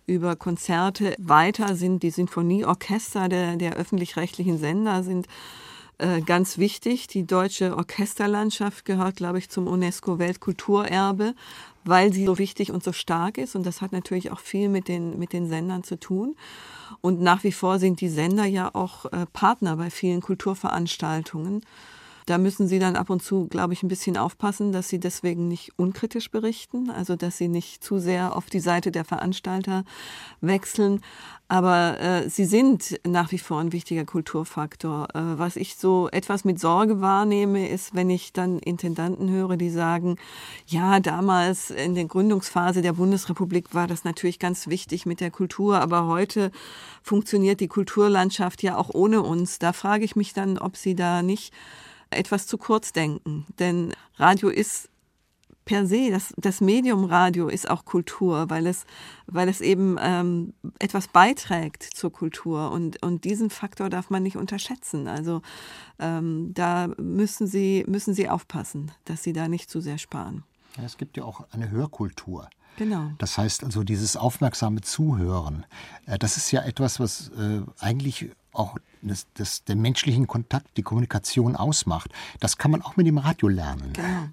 über 0.07 0.37
Konzerte. 0.37 1.15
Weiter 1.19 1.77
sind 1.77 2.03
die 2.03 2.11
Sinfonieorchester 2.11 3.29
der, 3.29 3.57
der 3.57 3.77
öffentlich-rechtlichen 3.77 4.59
Sender 4.59 5.03
sind 5.03 5.27
äh, 6.01 6.21
ganz 6.23 6.59
wichtig. 6.59 7.07
Die 7.07 7.27
deutsche 7.27 7.77
Orchesterlandschaft 7.77 8.85
gehört, 8.85 9.17
glaube 9.17 9.39
ich, 9.39 9.51
zum 9.51 9.67
UNESCO-Weltkulturerbe, 9.67 11.35
weil 11.85 12.13
sie 12.13 12.25
so 12.25 12.39
wichtig 12.39 12.73
und 12.73 12.83
so 12.83 12.93
stark 12.93 13.39
ist. 13.39 13.55
Und 13.55 13.65
das 13.67 13.81
hat 13.81 13.93
natürlich 13.93 14.31
auch 14.31 14.41
viel 14.41 14.69
mit 14.69 14.89
den, 14.89 15.19
mit 15.19 15.33
den 15.33 15.49
Sendern 15.49 15.85
zu 15.85 15.99
tun. 15.99 16.37
Und 17.01 17.21
nach 17.21 17.45
wie 17.45 17.53
vor 17.53 17.79
sind 17.79 18.01
die 18.01 18.09
Sender 18.09 18.45
ja 18.45 18.75
auch 18.75 19.07
äh, 19.07 19.27
Partner 19.33 19.77
bei 19.77 19.91
vielen 19.91 20.21
Kulturveranstaltungen. 20.21 21.63
Da 22.31 22.39
müssen 22.39 22.69
Sie 22.69 22.79
dann 22.79 22.95
ab 22.95 23.11
und 23.11 23.25
zu, 23.25 23.49
glaube 23.49 23.73
ich, 23.73 23.83
ein 23.83 23.89
bisschen 23.89 24.17
aufpassen, 24.17 24.71
dass 24.71 24.89
Sie 24.89 25.01
deswegen 25.01 25.49
nicht 25.49 25.73
unkritisch 25.77 26.31
berichten, 26.31 26.89
also 26.89 27.17
dass 27.17 27.37
Sie 27.39 27.49
nicht 27.49 27.83
zu 27.83 27.99
sehr 27.99 28.37
auf 28.37 28.47
die 28.47 28.61
Seite 28.61 28.93
der 28.93 29.05
Veranstalter 29.05 29.83
wechseln. 30.41 31.01
Aber 31.49 31.99
äh, 31.99 32.31
sie 32.31 32.45
sind 32.45 33.01
nach 33.05 33.33
wie 33.33 33.39
vor 33.39 33.59
ein 33.59 33.73
wichtiger 33.73 34.05
Kulturfaktor. 34.05 35.09
Äh, 35.13 35.39
was 35.39 35.57
ich 35.57 35.75
so 35.75 36.09
etwas 36.13 36.45
mit 36.45 36.61
Sorge 36.61 37.01
wahrnehme, 37.01 37.69
ist, 37.69 37.97
wenn 37.97 38.09
ich 38.09 38.33
dann 38.33 38.61
Intendanten 38.61 39.29
höre, 39.29 39.57
die 39.57 39.71
sagen, 39.71 40.15
ja, 40.69 41.01
damals 41.01 41.71
in 41.73 41.97
der 41.97 42.05
Gründungsphase 42.05 42.81
der 42.81 42.93
Bundesrepublik 42.93 43.75
war 43.75 43.89
das 43.89 44.05
natürlich 44.05 44.39
ganz 44.39 44.69
wichtig 44.69 45.05
mit 45.05 45.21
der 45.21 45.33
Kultur, 45.33 45.81
aber 45.81 46.07
heute 46.07 46.53
funktioniert 47.03 47.59
die 47.59 47.67
Kulturlandschaft 47.67 48.63
ja 48.63 48.77
auch 48.77 48.91
ohne 48.95 49.21
uns. 49.21 49.59
Da 49.59 49.73
frage 49.73 50.05
ich 50.05 50.15
mich 50.15 50.33
dann, 50.33 50.59
ob 50.59 50.77
sie 50.77 50.95
da 50.95 51.23
nicht 51.23 51.53
etwas 52.11 52.47
zu 52.47 52.59
kurz 52.59 52.93
denken. 52.93 53.47
Denn 53.59 53.93
Radio 54.17 54.49
ist 54.49 54.91
per 55.65 55.87
se, 55.87 56.11
das, 56.11 56.35
das 56.37 56.61
Medium 56.61 57.05
Radio 57.05 57.49
ist 57.49 57.71
auch 57.71 57.85
Kultur, 57.85 58.51
weil 58.51 58.67
es, 58.67 58.87
weil 59.27 59.49
es 59.49 59.61
eben 59.61 59.99
ähm, 60.01 60.53
etwas 60.79 61.07
beiträgt 61.09 61.83
zur 61.83 62.13
Kultur 62.13 62.73
und, 62.73 63.03
und 63.03 63.25
diesen 63.25 63.51
Faktor 63.51 63.89
darf 63.89 64.11
man 64.11 64.23
nicht 64.23 64.37
unterschätzen. 64.37 65.07
Also 65.07 65.43
ähm, 66.01 66.53
da 66.55 66.89
müssen 66.99 67.47
Sie, 67.47 67.85
müssen 67.87 68.15
Sie 68.15 68.29
aufpassen, 68.29 68.91
dass 69.05 69.23
Sie 69.23 69.33
da 69.33 69.49
nicht 69.49 69.71
zu 69.71 69.81
sehr 69.81 69.99
sparen. 69.99 70.43
Ja, 70.77 70.85
es 70.85 70.97
gibt 70.97 71.17
ja 71.17 71.25
auch 71.25 71.45
eine 71.53 71.71
Hörkultur. 71.71 72.49
Genau. 72.77 73.13
Das 73.19 73.37
heißt 73.37 73.63
also 73.63 73.85
dieses 73.85 74.17
aufmerksame 74.17 74.81
Zuhören, 74.81 75.67
äh, 76.07 76.19
das 76.19 76.37
ist 76.37 76.51
ja 76.51 76.63
etwas, 76.63 76.99
was 76.99 77.29
äh, 77.39 77.61
eigentlich 77.79 78.31
auch 78.53 78.77
das, 79.03 79.27
das, 79.35 79.65
der 79.65 79.77
menschlichen 79.77 80.27
Kontakt, 80.27 80.77
die 80.77 80.83
Kommunikation 80.83 81.57
ausmacht. 81.57 82.11
Das 82.39 82.59
kann 82.59 82.71
man 82.71 82.83
auch 82.83 82.97
mit 82.97 83.07
dem 83.07 83.19
Radio 83.19 83.49
lernen. 83.49 83.93
Genau. 83.93 84.29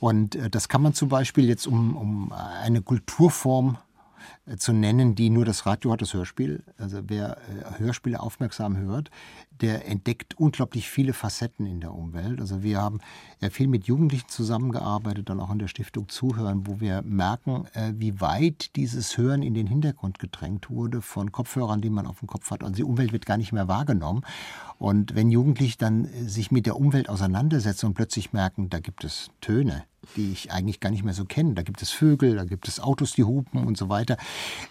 Und 0.00 0.36
äh, 0.36 0.50
das 0.50 0.68
kann 0.68 0.82
man 0.82 0.94
zum 0.94 1.08
Beispiel 1.08 1.48
jetzt 1.48 1.66
um, 1.66 1.96
um 1.96 2.32
eine 2.32 2.82
Kulturform 2.82 3.78
zu 4.58 4.72
nennen, 4.72 5.14
die 5.14 5.30
nur 5.30 5.44
das 5.44 5.66
Radio 5.66 5.92
hat, 5.92 6.02
das 6.02 6.14
Hörspiel. 6.14 6.62
Also 6.78 7.00
wer 7.06 7.38
Hörspiele 7.78 8.20
aufmerksam 8.20 8.76
hört, 8.76 9.10
der 9.60 9.88
entdeckt 9.88 10.38
unglaublich 10.38 10.88
viele 10.88 11.12
Facetten 11.12 11.66
in 11.66 11.80
der 11.80 11.92
Umwelt. 11.92 12.40
Also 12.40 12.62
wir 12.62 12.80
haben 12.80 13.00
ja 13.40 13.50
viel 13.50 13.68
mit 13.68 13.86
Jugendlichen 13.86 14.28
zusammengearbeitet, 14.28 15.28
dann 15.28 15.40
auch 15.40 15.50
in 15.50 15.58
der 15.58 15.68
Stiftung 15.68 16.08
Zuhören, 16.08 16.66
wo 16.66 16.80
wir 16.80 17.02
merken, 17.02 17.66
äh, 17.74 17.92
wie 17.96 18.20
weit 18.20 18.76
dieses 18.76 19.16
Hören 19.16 19.42
in 19.42 19.54
den 19.54 19.66
Hintergrund 19.66 20.18
gedrängt 20.18 20.70
wurde 20.70 21.00
von 21.00 21.32
Kopfhörern, 21.32 21.80
die 21.80 21.90
man 21.90 22.06
auf 22.06 22.20
dem 22.20 22.28
Kopf 22.28 22.50
hat. 22.50 22.62
Also 22.62 22.74
die 22.74 22.84
Umwelt 22.84 23.12
wird 23.12 23.26
gar 23.26 23.36
nicht 23.36 23.52
mehr 23.52 23.68
wahrgenommen. 23.68 24.22
Und 24.78 25.14
wenn 25.14 25.30
Jugendliche 25.30 25.78
dann 25.78 26.04
äh, 26.04 26.28
sich 26.28 26.50
mit 26.50 26.66
der 26.66 26.76
Umwelt 26.76 27.08
auseinandersetzen 27.08 27.86
und 27.86 27.94
plötzlich 27.94 28.32
merken, 28.32 28.68
da 28.68 28.80
gibt 28.80 29.04
es 29.04 29.30
Töne, 29.40 29.84
die 30.16 30.32
ich 30.32 30.52
eigentlich 30.52 30.80
gar 30.80 30.90
nicht 30.90 31.04
mehr 31.04 31.14
so 31.14 31.24
kenne. 31.24 31.54
Da 31.54 31.62
gibt 31.62 31.82
es 31.82 31.90
Vögel, 31.90 32.36
da 32.36 32.44
gibt 32.44 32.68
es 32.68 32.80
Autos, 32.80 33.12
die 33.12 33.24
hupen 33.24 33.66
und 33.66 33.76
so 33.76 33.88
weiter. 33.88 34.16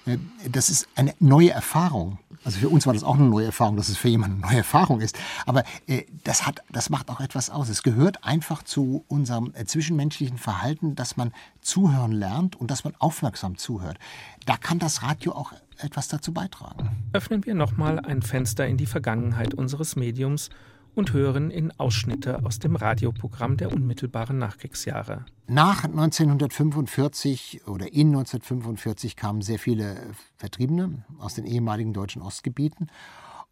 Äh, 0.05 0.17
das 0.49 0.69
ist 0.69 0.87
eine 0.95 1.13
neue 1.19 1.51
Erfahrung. 1.51 2.19
Also 2.43 2.59
für 2.59 2.69
uns 2.69 2.85
war 2.85 2.93
das 2.93 3.03
auch 3.03 3.15
eine 3.15 3.27
neue 3.27 3.47
Erfahrung, 3.47 3.75
dass 3.75 3.89
es 3.89 3.97
für 3.97 4.07
jemanden 4.07 4.43
eine 4.43 4.51
neue 4.51 4.57
Erfahrung 4.59 5.01
ist. 5.01 5.17
Aber 5.45 5.63
äh, 5.87 6.03
das, 6.23 6.45
hat, 6.45 6.61
das 6.71 6.89
macht 6.89 7.09
auch 7.09 7.19
etwas 7.19 7.49
aus. 7.49 7.69
Es 7.69 7.83
gehört 7.83 8.23
einfach 8.23 8.63
zu 8.63 9.03
unserem 9.07 9.51
äh, 9.55 9.65
zwischenmenschlichen 9.65 10.37
Verhalten, 10.37 10.95
dass 10.95 11.17
man 11.17 11.33
zuhören 11.61 12.11
lernt 12.11 12.55
und 12.55 12.71
dass 12.71 12.83
man 12.83 12.93
aufmerksam 12.99 13.57
zuhört. 13.57 13.97
Da 14.45 14.57
kann 14.57 14.79
das 14.79 15.01
Radio 15.03 15.33
auch 15.33 15.53
etwas 15.79 16.07
dazu 16.07 16.33
beitragen. 16.33 16.89
Öffnen 17.13 17.45
wir 17.45 17.55
nochmal 17.55 17.99
ein 17.99 18.21
Fenster 18.21 18.67
in 18.67 18.77
die 18.77 18.85
Vergangenheit 18.85 19.53
unseres 19.53 19.95
Mediums 19.95 20.49
und 20.95 21.13
hören 21.13 21.51
in 21.51 21.71
Ausschnitte 21.79 22.45
aus 22.45 22.59
dem 22.59 22.75
Radioprogramm 22.75 23.57
der 23.57 23.71
unmittelbaren 23.71 24.37
Nachkriegsjahre. 24.37 25.25
Nach 25.47 25.83
1945 25.83 27.67
oder 27.67 27.91
in 27.93 28.07
1945 28.07 29.15
kamen 29.15 29.41
sehr 29.41 29.59
viele 29.59 29.97
Vertriebene 30.37 31.03
aus 31.19 31.35
den 31.35 31.45
ehemaligen 31.45 31.93
deutschen 31.93 32.21
Ostgebieten. 32.21 32.87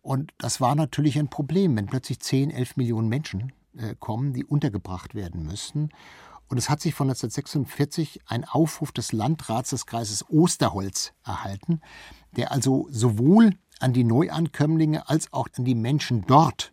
Und 0.02 0.34
das 0.38 0.60
war 0.60 0.76
natürlich 0.76 1.20
ein 1.20 1.30
Problem, 1.30 1.76
wenn 1.76 1.86
plötzlich 1.86 2.20
10, 2.20 2.52
11 2.52 2.78
Millionen 2.78 3.08
Menschen 3.08 3.54
äh, 3.78 3.96
kommen, 4.00 4.34
die 4.34 4.46
untergebracht 4.46 5.16
werden 5.16 5.46
müssten. 5.46 5.90
Und 6.50 6.58
es 6.58 6.70
hat 6.70 6.82
sich 6.82 6.94
von 6.94 7.08
1946 7.08 8.22
ein 8.28 8.44
Aufruf 8.44 8.92
des 8.92 9.12
Landrats 9.12 9.72
des 9.72 9.86
Kreises 9.86 10.30
Osterholz 10.30 11.14
erhalten, 11.26 11.82
der 12.36 12.52
also 12.52 12.88
sowohl 12.92 13.52
an 13.80 13.94
die 13.94 14.04
Neuankömmlinge 14.04 15.10
als 15.10 15.32
auch 15.34 15.48
an 15.58 15.66
die 15.66 15.76
Menschen 15.76 16.26
dort 16.28 16.73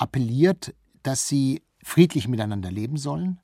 appelliert, 0.00 0.74
dass 1.02 1.28
sie 1.28 1.62
friedlich 1.82 2.28
miteinander 2.28 2.70
leben 2.70 2.96
sollen, 2.96 3.40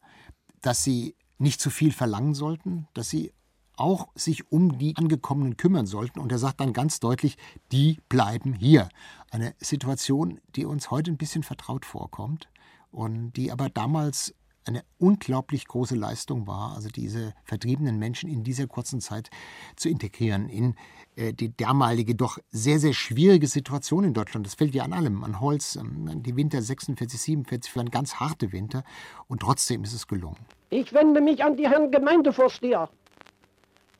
dass 0.60 0.84
sie 0.84 1.16
nicht 1.38 1.60
zu 1.60 1.70
viel 1.70 1.92
verlangen 1.92 2.34
sollten, 2.34 2.88
dass 2.94 3.10
sie 3.10 3.32
auch 3.76 4.08
sich 4.14 4.50
um 4.50 4.78
die 4.78 4.96
Angekommenen 4.96 5.58
kümmern 5.58 5.86
sollten. 5.86 6.18
Und 6.18 6.32
er 6.32 6.38
sagt 6.38 6.60
dann 6.60 6.72
ganz 6.72 6.98
deutlich, 6.98 7.36
die 7.72 7.98
bleiben 8.08 8.54
hier. 8.54 8.88
Eine 9.30 9.54
Situation, 9.58 10.40
die 10.54 10.64
uns 10.64 10.90
heute 10.90 11.10
ein 11.10 11.18
bisschen 11.18 11.42
vertraut 11.42 11.84
vorkommt 11.84 12.48
und 12.90 13.32
die 13.32 13.52
aber 13.52 13.68
damals 13.68 14.34
eine 14.66 14.84
unglaublich 14.98 15.66
große 15.66 15.94
Leistung 15.94 16.46
war, 16.46 16.74
also 16.74 16.88
diese 16.88 17.34
vertriebenen 17.44 17.98
Menschen 17.98 18.28
in 18.28 18.42
dieser 18.42 18.66
kurzen 18.66 19.00
Zeit 19.00 19.30
zu 19.76 19.88
integrieren 19.88 20.48
in 20.48 20.74
äh, 21.14 21.32
die 21.32 21.56
damalige 21.56 22.14
doch 22.14 22.38
sehr, 22.50 22.78
sehr 22.78 22.92
schwierige 22.92 23.46
Situation 23.46 24.04
in 24.04 24.14
Deutschland. 24.14 24.44
Das 24.44 24.54
fällt 24.54 24.74
ja 24.74 24.84
an 24.84 24.92
allem, 24.92 25.22
an 25.22 25.40
Holz, 25.40 25.76
an 25.76 26.22
die 26.22 26.36
Winter 26.36 26.60
46, 26.60 27.20
47 27.20 27.76
waren 27.76 27.90
ganz 27.90 28.16
harte 28.16 28.52
Winter 28.52 28.82
und 29.28 29.40
trotzdem 29.40 29.84
ist 29.84 29.94
es 29.94 30.06
gelungen. 30.06 30.38
Ich 30.70 30.92
wende 30.92 31.20
mich 31.20 31.42
an 31.44 31.56
die 31.56 31.68
Herren 31.68 31.90
Gemeindevorsteher, 31.90 32.90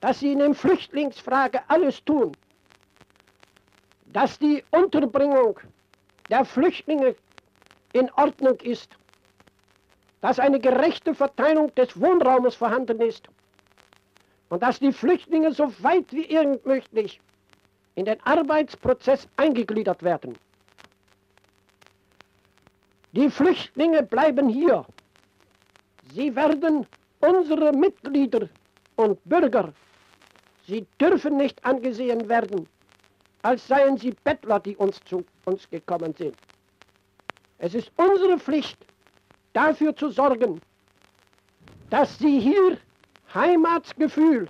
dass 0.01 0.21
sie 0.21 0.33
in 0.33 0.41
der 0.41 0.55
Flüchtlingsfrage 0.55 1.61
alles 1.69 2.05
tun, 2.05 2.33
dass 4.13 4.39
die 4.39 4.65
Unterbringung 4.73 5.61
der 6.29 6.45
Flüchtlinge 6.45 7.15
in 7.93 8.11
Ordnung 8.13 8.59
ist 8.61 8.97
dass 10.21 10.39
eine 10.39 10.59
gerechte 10.61 11.15
Verteilung 11.15 11.75
des 11.75 12.01
Wohnraumes 12.01 12.55
vorhanden 12.55 13.01
ist 13.01 13.29
und 14.49 14.63
dass 14.63 14.79
die 14.79 14.93
Flüchtlinge 14.93 15.53
so 15.53 15.73
weit 15.83 16.13
wie 16.13 16.25
irgend 16.25 16.65
möglich 16.67 17.21
in 17.95 18.05
den 18.05 18.21
Arbeitsprozess 18.23 19.29
eingegliedert 19.37 20.03
werden. 20.03 20.37
Die 23.13 23.31
Flüchtlinge 23.31 24.03
bleiben 24.03 24.49
hier. 24.49 24.85
Sie 26.13 26.35
werden 26.37 26.87
unsere 27.21 27.73
Mitglieder 27.73 28.49
und 28.97 29.19
Bürger. 29.25 29.73
Sie 30.67 30.87
dürfen 31.01 31.37
nicht 31.37 31.65
angesehen 31.65 32.29
werden, 32.29 32.69
als 33.43 33.67
seien 33.67 33.97
sie 33.97 34.15
Bettler, 34.25 34.61
die 34.61 34.77
uns 34.77 35.03
zu 35.05 35.25
uns 35.45 35.69
gekommen 35.71 36.15
sind. 36.15 36.37
Es 37.59 37.75
ist 37.75 37.91
unsere 37.97 38.39
Pflicht, 38.39 38.79
dafür 39.57 39.97
zu 39.97 40.11
sorgen, 40.11 40.61
dass 41.89 42.19
sie 42.19 42.39
hier 42.39 42.79
Heimatsgefühl 43.35 44.49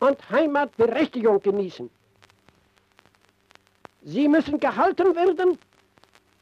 und 0.00 0.30
Heimatberechtigung 0.30 1.40
genießen. 1.40 1.88
Sie 4.02 4.28
müssen 4.28 4.58
gehalten 4.58 5.14
werden, 5.14 5.58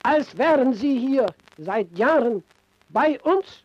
als 0.03 0.37
wären 0.39 0.73
sie 0.73 0.99
hier 0.99 1.27
seit 1.59 1.97
Jahren 1.99 2.43
bei 2.89 3.21
uns, 3.21 3.65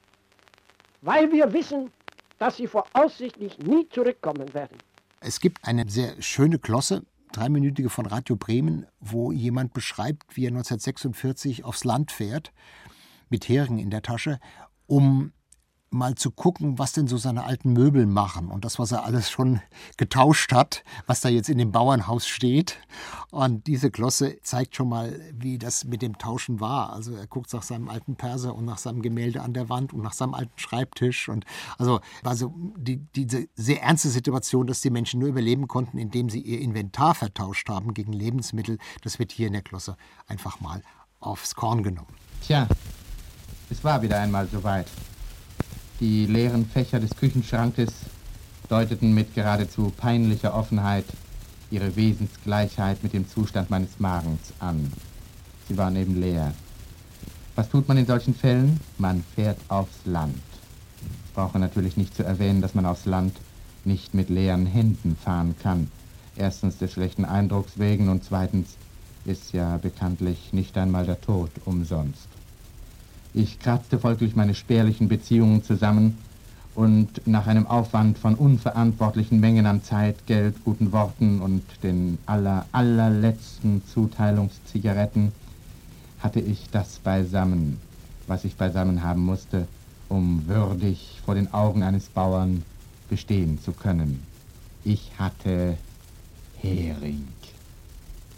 weil 1.02 1.32
wir 1.32 1.54
wissen, 1.54 1.92
dass 2.40 2.58
sie 2.58 2.68
voraussichtlich 2.68 3.58
nie 3.60 3.88
zurückkommen 3.90 4.54
werden. 4.54 4.78
Es 5.22 5.40
gibt 5.40 5.66
eine 5.66 5.88
sehr 5.90 6.22
schöne 6.22 6.60
Klosse, 6.60 7.04
dreiminütige 7.32 7.90
von 7.90 8.06
Radio 8.06 8.36
Bremen, 8.36 8.88
wo 9.00 9.32
jemand 9.32 9.74
beschreibt, 9.74 10.36
wie 10.36 10.46
er 10.46 10.50
1946 10.50 11.64
aufs 11.64 11.86
Land 11.86 12.12
fährt 12.12 12.52
mit 13.34 13.50
Heringen 13.50 13.80
in 13.80 13.90
der 13.90 14.04
Tasche, 14.04 14.40
um 14.86 15.34
mal 15.90 16.14
zu 16.16 16.30
gucken, 16.30 16.78
was 16.78 16.94
denn 16.94 17.08
so 17.08 17.18
seine 17.18 17.46
alten 17.46 17.74
Möbel 17.74 18.06
machen 18.06 18.50
und 18.50 18.64
das, 18.64 18.78
was 18.78 18.92
er 18.92 19.06
alles 19.06 19.32
schon 19.32 19.60
getauscht 19.98 20.52
hat, 20.52 20.84
was 21.08 21.22
da 21.22 21.30
jetzt 21.30 21.50
in 21.50 21.58
dem 21.58 21.72
Bauernhaus 21.72 22.28
steht. 22.28 22.78
Und 23.32 23.66
diese 23.66 23.90
Glosse 23.90 24.38
zeigt 24.44 24.76
schon 24.76 24.90
mal, 24.90 25.20
wie 25.34 25.58
das 25.58 25.84
mit 25.84 26.04
dem 26.04 26.20
Tauschen 26.20 26.60
war. 26.60 26.94
Also 26.94 27.16
er 27.16 27.26
guckt 27.26 27.52
nach 27.54 27.64
seinem 27.64 27.90
alten 27.90 28.16
Perser 28.16 28.54
und 28.54 28.66
nach 28.66 28.78
seinem 28.78 29.02
Gemälde 29.02 29.42
an 29.42 29.54
der 29.54 29.68
Wand 29.68 29.94
und 29.94 30.04
nach 30.04 30.14
seinem 30.14 30.36
alten 30.36 30.58
Schreibtisch. 30.58 31.28
Und 31.30 31.46
also, 31.80 32.02
also 32.24 32.54
die, 32.78 32.98
diese 33.16 33.48
sehr 33.56 33.82
ernste 33.82 34.10
Situation, 34.10 34.68
dass 34.68 34.82
die 34.82 34.92
Menschen 34.92 35.20
nur 35.20 35.30
überleben 35.30 35.68
konnten, 35.68 35.98
indem 35.98 36.30
sie 36.30 36.42
ihr 36.42 36.60
Inventar 36.60 37.16
vertauscht 37.16 37.68
haben 37.70 37.96
gegen 37.96 38.14
Lebensmittel, 38.14 38.78
das 39.02 39.18
wird 39.18 39.32
hier 39.32 39.48
in 39.48 39.54
der 39.54 39.64
Glosse 39.64 39.98
einfach 40.28 40.60
mal 40.60 40.84
aufs 41.20 41.56
Korn 41.56 41.84
genommen. 41.84 42.14
Tja, 42.42 42.68
es 43.74 43.84
war 43.84 44.04
wieder 44.04 44.20
einmal 44.20 44.48
soweit. 44.48 44.86
Die 46.00 46.28
leeren 46.28 46.68
Fächer 46.68 47.00
des 47.00 47.10
Küchenschrankes 47.16 47.90
deuteten 48.70 49.16
mit 49.16 49.34
geradezu 49.34 49.92
peinlicher 49.98 50.54
Offenheit 50.54 51.06
ihre 51.72 51.96
Wesensgleichheit 51.96 53.02
mit 53.02 53.14
dem 53.14 53.28
Zustand 53.28 53.72
meines 53.72 54.00
Magens 54.00 54.54
an. 54.60 54.94
Sie 55.68 55.76
waren 55.76 55.96
eben 55.96 56.20
leer. 56.22 56.54
Was 57.56 57.70
tut 57.70 57.88
man 57.88 57.98
in 57.98 58.06
solchen 58.06 58.36
Fällen? 58.36 58.80
Man 59.00 59.24
fährt 59.34 59.58
aufs 59.70 60.06
Land. 60.06 60.38
Ich 61.26 61.34
brauche 61.34 61.58
natürlich 61.58 61.98
nicht 61.98 62.16
zu 62.16 62.24
erwähnen, 62.24 62.62
dass 62.62 62.76
man 62.76 62.86
aufs 62.86 63.06
Land 63.06 63.36
nicht 63.86 64.14
mit 64.14 64.30
leeren 64.30 64.68
Händen 64.68 65.16
fahren 65.16 65.56
kann. 65.64 65.90
Erstens 66.36 66.78
des 66.78 66.92
schlechten 66.92 67.26
Eindrucks 67.26 67.80
wegen 67.80 68.10
und 68.10 68.24
zweitens 68.24 68.78
ist 69.26 69.52
ja 69.52 69.78
bekanntlich 69.78 70.54
nicht 70.54 70.78
einmal 70.78 71.08
der 71.08 71.20
Tod 71.22 71.50
umsonst. 71.66 72.33
Ich 73.36 73.58
kratzte 73.60 73.98
folglich 73.98 74.36
meine 74.36 74.54
spärlichen 74.54 75.08
Beziehungen 75.08 75.64
zusammen 75.64 76.20
und 76.76 77.26
nach 77.26 77.48
einem 77.48 77.66
Aufwand 77.66 78.20
von 78.20 78.36
unverantwortlichen 78.36 79.40
Mengen 79.40 79.66
an 79.66 79.82
Zeit, 79.82 80.28
Geld, 80.28 80.64
guten 80.64 80.92
Worten 80.92 81.42
und 81.42 81.64
den 81.82 82.20
aller, 82.28 82.68
allerletzten 82.72 83.82
Zuteilungszigaretten 83.92 85.32
hatte 86.20 86.40
ich 86.40 86.70
das 86.72 87.00
beisammen, 87.00 87.80
was 88.28 88.46
ich 88.46 88.56
beisammen 88.56 89.04
haben 89.04 89.26
musste, 89.26 89.68
um 90.10 90.48
würdig 90.48 91.20
vor 91.26 91.34
den 91.34 91.52
Augen 91.54 91.82
eines 91.82 92.10
Bauern 92.10 92.64
bestehen 93.10 93.60
zu 93.60 93.72
können. 93.72 94.22
Ich 94.84 95.12
hatte 95.18 95.78
Hering. 96.58 97.28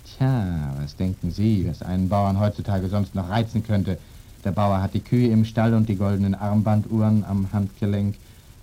Tja, 0.06 0.74
was 0.80 0.96
denken 0.96 1.32
Sie, 1.32 1.68
was 1.68 1.82
einen 1.82 2.08
Bauern 2.08 2.40
heutzutage 2.40 2.88
sonst 2.88 3.14
noch 3.14 3.30
reizen 3.30 3.62
könnte? 3.62 3.98
Der 4.46 4.52
Bauer 4.52 4.80
hat 4.80 4.94
die 4.94 5.00
Kühe 5.00 5.32
im 5.32 5.44
Stall 5.44 5.74
und 5.74 5.90
die 5.90 5.96
goldenen 5.96 6.36
Armbanduhren 6.36 7.26
am 7.26 7.52
Handgelenk. 7.52 8.14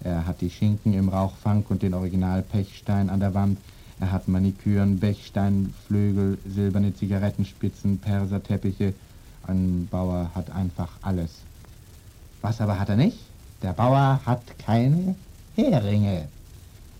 Er 0.04 0.26
hat 0.26 0.40
die 0.40 0.48
Schinken 0.48 0.94
im 0.94 1.08
Rauchfang 1.08 1.64
und 1.68 1.82
den 1.82 1.92
Original-Pechstein 1.92 3.10
an 3.10 3.18
der 3.18 3.34
Wand. 3.34 3.58
Er 3.98 4.12
hat 4.12 4.28
Maniküren, 4.28 5.00
Bechsteinflügel, 5.00 6.38
silberne 6.46 6.94
Zigarettenspitzen, 6.94 7.98
Perserteppiche. 7.98 8.94
Ein 9.48 9.88
Bauer 9.90 10.30
hat 10.36 10.52
einfach 10.52 10.90
alles. 11.02 11.30
Was 12.42 12.60
aber 12.60 12.78
hat 12.78 12.88
er 12.88 12.96
nicht? 12.96 13.18
Der 13.62 13.72
Bauer 13.72 14.20
hat 14.24 14.56
keine 14.64 15.16
Heringe. 15.56 16.28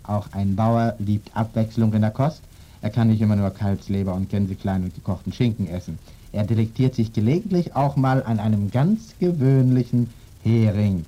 Auch 0.03 0.27
ein 0.33 0.57
Bauer 0.57 0.97
liebt 0.99 1.37
Abwechslung 1.37 1.93
in 1.93 2.01
der 2.01 2.11
Kost. 2.11 2.43
Er 2.81 2.91
kann 2.91 3.07
nicht 3.07 3.21
immer 3.21 3.37
nur 3.37 3.51
Kalbsleber 3.51 4.13
und 4.13 4.29
Gänseklein 4.29 4.83
und 4.83 4.95
gekochten 4.97 5.33
Schinken 5.33 5.69
essen. 5.69 6.01
Er 6.33 6.45
delektiert 6.45 6.95
sich 6.95 7.13
gelegentlich 7.13 7.77
auch 7.77 7.97
mal 7.97 8.23
an 8.23 8.39
einem 8.39 8.71
ganz 8.71 9.15
gewöhnlichen 9.21 10.09
Hering. 10.43 11.05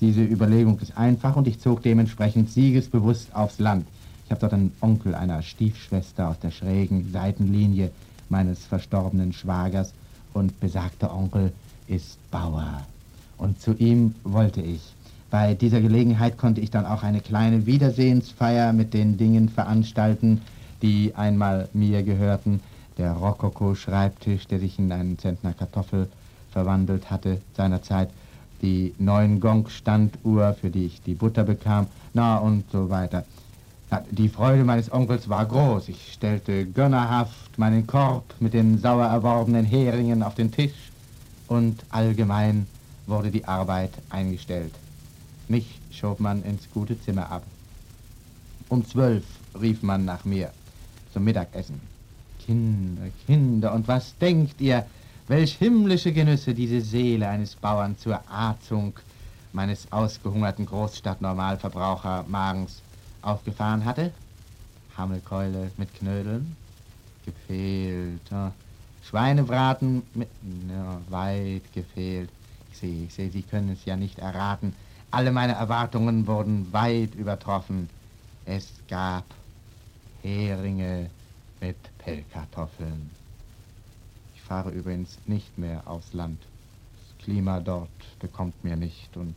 Diese 0.00 0.22
Überlegung 0.22 0.78
ist 0.80 0.96
einfach 0.96 1.36
und 1.36 1.46
ich 1.46 1.60
zog 1.60 1.82
dementsprechend 1.82 2.50
siegesbewusst 2.50 3.34
aufs 3.34 3.58
Land. 3.58 3.86
Ich 4.24 4.30
habe 4.30 4.40
dort 4.40 4.54
einen 4.54 4.72
Onkel 4.80 5.14
einer 5.14 5.42
Stiefschwester 5.42 6.28
aus 6.28 6.38
der 6.38 6.50
schrägen 6.50 7.12
Seitenlinie 7.12 7.90
meines 8.30 8.64
verstorbenen 8.64 9.34
Schwagers 9.34 9.92
und 10.32 10.58
besagter 10.60 11.14
Onkel 11.14 11.52
ist 11.86 12.18
Bauer. 12.30 12.86
Und 13.36 13.60
zu 13.60 13.74
ihm 13.74 14.14
wollte 14.24 14.62
ich. 14.62 14.80
Bei 15.30 15.54
dieser 15.54 15.82
Gelegenheit 15.82 16.38
konnte 16.38 16.62
ich 16.62 16.70
dann 16.70 16.86
auch 16.86 17.02
eine 17.02 17.20
kleine 17.20 17.66
Wiedersehensfeier 17.66 18.72
mit 18.72 18.94
den 18.94 19.18
Dingen 19.18 19.50
veranstalten, 19.50 20.40
die 20.80 21.14
einmal 21.14 21.68
mir 21.74 22.02
gehörten 22.02 22.60
der 22.98 23.12
Rokoko-Schreibtisch, 23.12 24.46
der 24.48 24.58
sich 24.58 24.78
in 24.78 24.92
einen 24.92 25.18
Zentner 25.18 25.54
Kartoffel 25.54 26.08
verwandelt 26.50 27.10
hatte 27.10 27.40
seinerzeit, 27.56 28.10
die 28.60 28.92
neuen 28.98 29.40
Gong-Standuhr, 29.40 30.54
für 30.54 30.70
die 30.70 30.86
ich 30.86 31.00
die 31.02 31.14
Butter 31.14 31.44
bekam, 31.44 31.86
na 32.12 32.38
und 32.38 32.64
so 32.70 32.90
weiter. 32.90 33.24
Die 34.10 34.28
Freude 34.28 34.64
meines 34.64 34.92
Onkels 34.92 35.28
war 35.28 35.46
groß. 35.46 35.88
Ich 35.88 36.12
stellte 36.12 36.66
gönnerhaft 36.66 37.56
meinen 37.56 37.86
Korb 37.86 38.34
mit 38.40 38.52
den 38.52 38.78
sauer 38.78 39.06
erworbenen 39.06 39.64
Heringen 39.64 40.22
auf 40.22 40.34
den 40.34 40.52
Tisch 40.52 40.90
und 41.46 41.84
allgemein 41.90 42.66
wurde 43.06 43.30
die 43.30 43.46
Arbeit 43.46 43.92
eingestellt. 44.10 44.74
Mich 45.48 45.80
schob 45.90 46.20
man 46.20 46.42
ins 46.42 46.68
gute 46.70 47.00
Zimmer 47.00 47.30
ab. 47.30 47.44
Um 48.68 48.84
zwölf 48.84 49.24
rief 49.58 49.82
man 49.82 50.04
nach 50.04 50.26
mir 50.26 50.50
zum 51.14 51.24
Mittagessen. 51.24 51.80
Kinder, 52.48 53.10
Kinder, 53.26 53.74
und 53.74 53.86
was 53.88 54.16
denkt 54.16 54.62
ihr, 54.62 54.86
welch 55.26 55.56
himmlische 55.56 56.14
Genüsse 56.14 56.54
diese 56.54 56.80
Seele 56.80 57.28
eines 57.28 57.54
Bauern 57.54 57.98
zur 57.98 58.22
Arzung 58.26 58.94
meines 59.52 59.92
ausgehungerten 59.92 60.64
Großstadt-Normalverbraucher-Magens 60.64 62.80
aufgefahren 63.20 63.84
hatte? 63.84 64.14
Hammelkeule 64.96 65.70
mit 65.76 65.94
Knödeln? 65.96 66.56
Gefehlt. 67.26 68.22
Oh. 68.32 68.48
Schweinebraten 69.06 70.02
mit... 70.14 70.30
No, 70.42 71.02
weit 71.10 71.70
gefehlt. 71.74 72.30
Ich 72.72 72.78
sehe, 72.78 73.04
ich 73.04 73.12
sehe, 73.12 73.30
Sie 73.30 73.42
können 73.42 73.72
es 73.72 73.84
ja 73.84 73.96
nicht 73.96 74.20
erraten. 74.20 74.72
Alle 75.10 75.32
meine 75.32 75.52
Erwartungen 75.52 76.26
wurden 76.26 76.72
weit 76.72 77.14
übertroffen. 77.14 77.90
Es 78.46 78.68
gab 78.88 79.24
Heringe 80.22 81.10
mit 81.60 81.76
Pellkartoffeln. 81.98 83.10
Ich 84.34 84.42
fahre 84.42 84.70
übrigens 84.70 85.18
nicht 85.26 85.58
mehr 85.58 85.82
aufs 85.86 86.12
Land. 86.12 86.40
Das 86.96 87.24
Klima 87.24 87.60
dort 87.60 87.88
bekommt 88.20 88.64
mir 88.64 88.76
nicht 88.76 89.16
und 89.16 89.34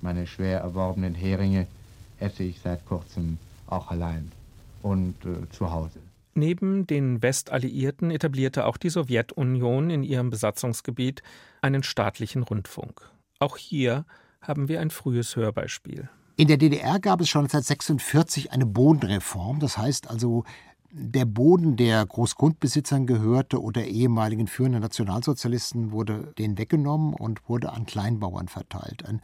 meine 0.00 0.26
schwer 0.26 0.60
erworbenen 0.60 1.14
Heringe 1.14 1.66
esse 2.18 2.42
ich 2.42 2.60
seit 2.60 2.86
kurzem 2.86 3.38
auch 3.66 3.90
allein 3.90 4.30
und 4.82 5.14
äh, 5.24 5.48
zu 5.50 5.70
Hause. 5.70 6.00
Neben 6.34 6.86
den 6.86 7.22
Westalliierten 7.22 8.10
etablierte 8.10 8.66
auch 8.66 8.76
die 8.76 8.88
Sowjetunion 8.88 9.90
in 9.90 10.02
ihrem 10.02 10.30
Besatzungsgebiet 10.30 11.22
einen 11.60 11.82
staatlichen 11.82 12.42
Rundfunk. 12.42 13.10
Auch 13.40 13.56
hier 13.56 14.04
haben 14.40 14.68
wir 14.68 14.80
ein 14.80 14.90
frühes 14.90 15.36
Hörbeispiel. 15.36 16.08
In 16.36 16.48
der 16.48 16.56
DDR 16.56 16.98
gab 17.00 17.20
es 17.20 17.28
schon 17.28 17.42
1946 17.42 18.52
eine 18.52 18.64
Bodenreform, 18.64 19.60
das 19.60 19.76
heißt 19.76 20.08
also 20.08 20.44
der 20.92 21.24
Boden, 21.24 21.76
der 21.76 22.04
Großgrundbesitzern 22.04 23.06
gehörte 23.06 23.62
oder 23.62 23.86
ehemaligen 23.86 24.48
führenden 24.48 24.82
Nationalsozialisten, 24.82 25.92
wurde 25.92 26.32
denen 26.36 26.58
weggenommen 26.58 27.14
und 27.14 27.48
wurde 27.48 27.72
an 27.72 27.86
Kleinbauern 27.86 28.48
verteilt. 28.48 29.06
Ein 29.06 29.20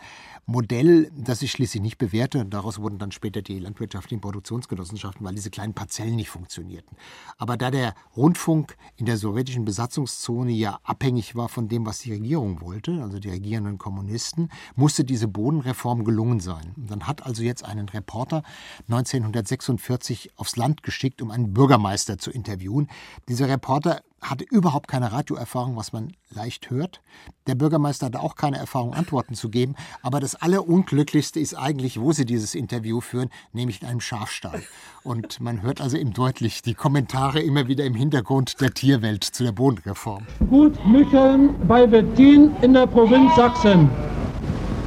Modell, 0.47 1.11
das 1.17 1.41
sich 1.41 1.51
schließlich 1.51 1.83
nicht 1.83 1.99
bewährte. 1.99 2.45
Daraus 2.45 2.79
wurden 2.79 2.99
dann 2.99 3.11
später 3.11 3.43
die 3.43 3.59
landwirtschaftlichen 3.59 4.21
Produktionsgenossenschaften, 4.21 5.27
weil 5.27 5.35
diese 5.35 5.51
kleinen 5.51 5.75
Parzellen 5.75 6.14
nicht 6.14 6.29
funktionierten. 6.29 6.97
Aber 7.37 7.57
da 7.57 7.73
der 7.73 7.95
Rundfunk 8.17 8.77
in 8.97 9.07
der 9.07 9.17
sowjetischen 9.17 9.64
Besatzungszone 9.64 10.53
ja 10.53 10.79
abhängig 10.85 11.35
war 11.35 11.49
von 11.49 11.69
dem, 11.69 11.85
was 11.85 11.99
die 11.99 12.12
Regierung 12.12 12.61
wollte, 12.61 13.03
also 13.03 13.19
die 13.19 13.31
regierenden 13.31 13.79
Kommunisten, 13.79 14.51
musste 14.77 15.05
diese 15.05 15.27
Bodenreform 15.27 16.05
gelungen 16.05 16.39
sein. 16.39 16.75
Und 16.77 16.91
dann 16.91 17.09
hat 17.09 17.27
also 17.27 17.43
jetzt 17.43 17.64
einen 17.64 17.89
Reporter 17.89 18.45
1946 18.89 20.31
aufs 20.37 20.55
Land 20.55 20.85
geschickt, 20.85 21.21
um 21.23 21.33
einen 21.33 21.55
Bürgermeister 21.57 22.18
zu 22.18 22.30
interviewen. 22.30 22.88
Dieser 23.30 23.48
Reporter 23.48 24.02
hatte 24.20 24.44
überhaupt 24.44 24.88
keine 24.88 25.11
Radioerfahrung, 25.12 25.74
was 25.74 25.94
man 25.94 26.12
leicht 26.28 26.68
hört. 26.68 27.00
Der 27.46 27.54
Bürgermeister 27.54 28.07
hatte 28.07 28.20
auch 28.20 28.34
keine 28.34 28.59
Erfahrung, 28.59 28.92
Antworten 28.92 29.34
zu 29.34 29.48
geben. 29.48 29.74
Aber 30.02 30.20
das 30.20 30.34
Allerunglücklichste 30.34 31.40
ist 31.40 31.54
eigentlich, 31.54 31.98
wo 31.98 32.12
sie 32.12 32.26
dieses 32.26 32.54
Interview 32.54 33.00
führen, 33.00 33.30
nämlich 33.54 33.80
in 33.80 33.88
einem 33.88 34.00
Schafstall. 34.00 34.62
Und 35.02 35.40
man 35.40 35.62
hört 35.62 35.80
also 35.80 35.96
eben 35.96 36.12
deutlich 36.12 36.61
die 36.61 36.74
Kommentare 36.74 37.40
immer 37.40 37.68
wieder 37.68 37.84
im 37.84 37.94
Hintergrund 37.94 38.61
der 38.61 38.72
Tierwelt 38.72 39.24
zu 39.24 39.42
der 39.42 39.52
Bodenreform. 39.52 40.26
Gut 40.50 40.74
Mücheln 40.86 41.54
bei 41.66 41.90
Wettin 41.90 42.54
in 42.61 42.74
der 42.74 42.86
Provinz 42.86 43.34
Sachsen. 43.34 43.88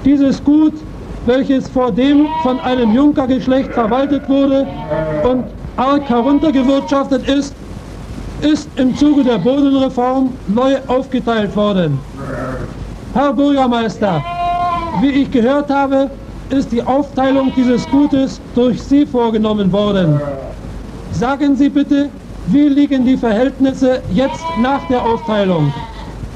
Dieses 0.06 0.44
Gut, 0.44 0.76
welches 1.26 1.68
vor 1.68 1.92
dem 1.92 2.28
von 2.44 2.60
einem 2.60 2.94
Junkergeschlecht 2.94 3.74
verwaltet 3.74 4.30
wurde 4.30 4.68
und 5.24 5.46
arg 5.80 6.10
heruntergewirtschaftet 6.10 7.28
ist, 7.28 7.56
ist 8.42 8.70
im 8.76 8.96
Zuge 8.98 9.24
der 9.24 9.38
Bodenreform 9.38 10.34
neu 10.48 10.76
aufgeteilt 10.88 11.56
worden. 11.56 12.00
Herr 13.14 13.34
Bürgermeister, 13.34 14.24
wie 15.02 15.10
ich 15.22 15.32
gehört 15.32 15.70
habe, 15.70 16.10
ist 16.50 16.72
die 16.72 16.84
Aufteilung 16.84 17.52
dieses 17.56 17.90
Gutes 17.90 18.42
durch 18.56 18.82
Sie 18.82 19.06
vorgenommen 19.06 19.72
worden. 19.72 20.20
Sagen 21.12 21.56
Sie 21.56 21.70
bitte, 21.70 22.10
wie 22.48 22.68
liegen 22.68 23.06
die 23.06 23.18
Verhältnisse 23.18 24.02
jetzt 24.12 24.46
nach 24.62 24.86
der 24.88 25.02
Aufteilung? 25.02 25.72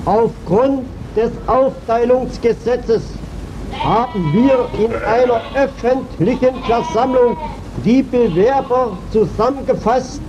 Aufgrund 0.05 0.83
des 1.15 1.31
Aufteilungsgesetzes 1.47 3.03
haben 3.83 4.33
wir 4.33 4.67
in 4.77 4.91
einer 5.05 5.41
öffentlichen 5.55 6.55
Versammlung 6.65 7.37
die 7.83 8.03
Bewerber 8.03 8.97
zusammengefasst 9.11 10.21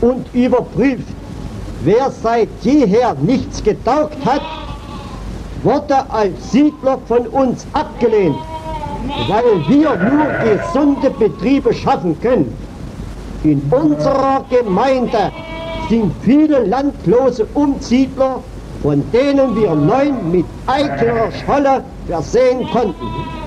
und 0.00 0.26
überprüft. 0.34 1.06
Wer 1.84 2.10
seit 2.10 2.48
jeher 2.62 3.14
nichts 3.20 3.62
getaugt 3.62 4.16
hat, 4.24 4.42
wurde 5.62 6.10
als 6.10 6.52
Siedler 6.52 6.98
von 7.06 7.26
uns 7.28 7.66
abgelehnt, 7.72 8.36
weil 9.28 9.68
wir 9.68 9.96
nur 9.96 10.26
gesunde 10.42 11.10
Betriebe 11.10 11.72
schaffen 11.72 12.20
können. 12.20 12.56
In 13.44 13.60
unserer 13.70 14.44
Gemeinde 14.48 15.32
sind 15.88 16.12
viele 16.22 16.64
landlose 16.64 17.46
Umsiedler, 17.54 18.40
von 18.82 19.02
denen 19.12 19.56
wir 19.56 19.74
neun 19.74 20.30
mit 20.30 20.46
eigener 20.66 21.30
Scholle 21.44 21.84
versehen 22.06 22.68
konnten 22.70 23.41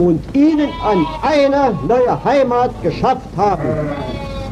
und 0.00 0.34
ihnen 0.34 0.72
an 0.80 1.06
eine 1.20 1.78
neue 1.86 2.24
Heimat 2.24 2.82
geschafft 2.82 3.28
haben. 3.36 3.68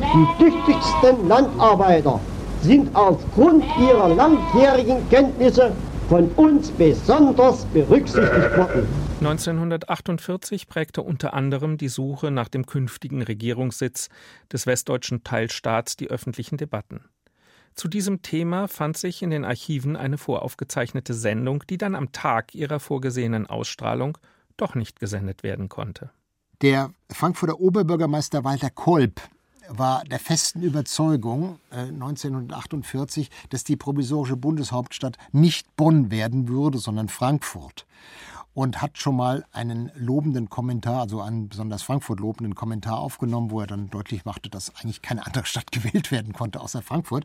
Die 0.00 0.44
tüchtigsten 0.44 1.26
Landarbeiter 1.26 2.20
sind 2.60 2.94
aufgrund 2.94 3.64
ihrer 3.78 4.14
langjährigen 4.14 5.08
Kenntnisse 5.08 5.72
von 6.08 6.28
uns 6.32 6.70
besonders 6.70 7.64
berücksichtigt 7.66 8.56
worden. 8.56 8.86
1948 9.20 10.68
prägte 10.68 11.02
unter 11.02 11.32
anderem 11.32 11.78
die 11.78 11.88
Suche 11.88 12.30
nach 12.30 12.48
dem 12.48 12.66
künftigen 12.66 13.22
Regierungssitz 13.22 14.10
des 14.52 14.66
westdeutschen 14.66 15.24
Teilstaats 15.24 15.96
die 15.96 16.08
öffentlichen 16.08 16.58
Debatten. 16.58 17.00
Zu 17.74 17.88
diesem 17.88 18.22
Thema 18.22 18.68
fand 18.68 18.96
sich 18.96 19.22
in 19.22 19.30
den 19.30 19.44
Archiven 19.44 19.96
eine 19.96 20.18
voraufgezeichnete 20.18 21.14
Sendung, 21.14 21.64
die 21.70 21.78
dann 21.78 21.94
am 21.94 22.12
Tag 22.12 22.54
ihrer 22.54 22.80
vorgesehenen 22.80 23.46
Ausstrahlung 23.46 24.18
doch 24.58 24.74
nicht 24.74 25.00
gesendet 25.00 25.42
werden 25.42 25.68
konnte. 25.68 26.10
Der 26.60 26.90
Frankfurter 27.10 27.60
Oberbürgermeister 27.60 28.44
Walter 28.44 28.70
Kolb 28.70 29.20
war 29.68 30.02
der 30.04 30.18
festen 30.18 30.62
Überzeugung 30.62 31.58
äh, 31.70 31.82
1948, 31.82 33.30
dass 33.50 33.64
die 33.64 33.76
provisorische 33.76 34.36
Bundeshauptstadt 34.36 35.16
nicht 35.32 35.76
Bonn 35.76 36.10
werden 36.10 36.48
würde, 36.48 36.78
sondern 36.78 37.08
Frankfurt. 37.08 37.86
Und 38.54 38.82
hat 38.82 38.98
schon 38.98 39.14
mal 39.14 39.44
einen 39.52 39.92
lobenden 39.94 40.48
Kommentar, 40.48 41.02
also 41.02 41.20
einen 41.20 41.48
besonders 41.48 41.84
Frankfurt 41.84 42.18
lobenden 42.18 42.56
Kommentar 42.56 42.98
aufgenommen, 42.98 43.52
wo 43.52 43.60
er 43.60 43.68
dann 43.68 43.88
deutlich 43.88 44.24
machte, 44.24 44.50
dass 44.50 44.74
eigentlich 44.74 45.00
keine 45.00 45.24
andere 45.24 45.44
Stadt 45.46 45.70
gewählt 45.72 46.10
werden 46.10 46.32
konnte 46.32 46.60
außer 46.60 46.82
Frankfurt. 46.82 47.24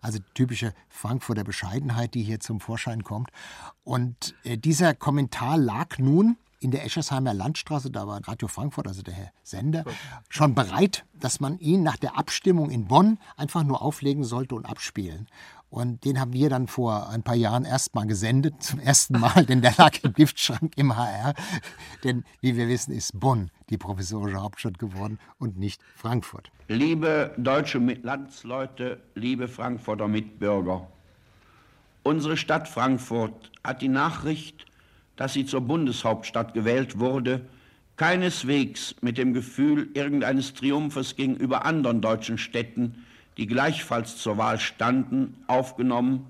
Also 0.00 0.20
typische 0.34 0.72
Frankfurter 0.88 1.42
Bescheidenheit, 1.42 2.14
die 2.14 2.22
hier 2.22 2.38
zum 2.38 2.60
Vorschein 2.60 3.02
kommt. 3.02 3.30
Und 3.82 4.36
äh, 4.44 4.56
dieser 4.56 4.94
Kommentar 4.94 5.56
lag 5.58 5.98
nun 5.98 6.36
in 6.62 6.70
der 6.70 6.84
Eschersheimer 6.84 7.34
Landstraße, 7.34 7.90
da 7.90 8.06
war 8.06 8.20
Radio 8.26 8.46
Frankfurt, 8.46 8.86
also 8.86 9.02
der 9.02 9.14
Herr 9.14 9.32
Sender, 9.42 9.84
schon 10.28 10.54
bereit, 10.54 11.04
dass 11.18 11.40
man 11.40 11.58
ihn 11.58 11.82
nach 11.82 11.96
der 11.96 12.16
Abstimmung 12.16 12.70
in 12.70 12.86
Bonn 12.86 13.18
einfach 13.36 13.64
nur 13.64 13.82
auflegen 13.82 14.24
sollte 14.24 14.54
und 14.54 14.64
abspielen. 14.64 15.28
Und 15.70 16.04
den 16.04 16.20
haben 16.20 16.34
wir 16.34 16.50
dann 16.50 16.68
vor 16.68 17.08
ein 17.08 17.22
paar 17.22 17.34
Jahren 17.34 17.64
erstmal 17.64 18.06
gesendet, 18.06 18.62
zum 18.62 18.78
ersten 18.78 19.18
Mal, 19.18 19.46
denn 19.46 19.62
der 19.62 19.74
lag 19.76 19.96
im 20.02 20.12
Giftschrank 20.14 20.74
im 20.76 20.96
HR. 20.96 21.34
Denn, 22.04 22.24
wie 22.40 22.56
wir 22.56 22.68
wissen, 22.68 22.92
ist 22.92 23.18
Bonn 23.18 23.50
die 23.70 23.78
provisorische 23.78 24.42
Hauptstadt 24.42 24.78
geworden 24.78 25.18
und 25.38 25.58
nicht 25.58 25.80
Frankfurt. 25.96 26.50
Liebe 26.68 27.34
deutsche 27.38 27.78
Landsleute, 27.78 29.00
liebe 29.14 29.48
Frankfurter 29.48 30.08
Mitbürger, 30.08 30.86
unsere 32.02 32.36
Stadt 32.36 32.68
Frankfurt 32.68 33.50
hat 33.64 33.80
die 33.80 33.88
Nachricht 33.88 34.66
dass 35.22 35.34
sie 35.34 35.46
zur 35.46 35.60
Bundeshauptstadt 35.60 36.52
gewählt 36.52 36.98
wurde, 36.98 37.42
keineswegs 37.94 38.96
mit 39.02 39.18
dem 39.18 39.34
Gefühl 39.34 39.88
irgendeines 39.94 40.52
Triumphes 40.52 41.14
gegenüber 41.14 41.64
anderen 41.64 42.00
deutschen 42.00 42.38
Städten, 42.38 43.04
die 43.36 43.46
gleichfalls 43.46 44.16
zur 44.16 44.36
Wahl 44.36 44.58
standen, 44.58 45.36
aufgenommen. 45.46 46.26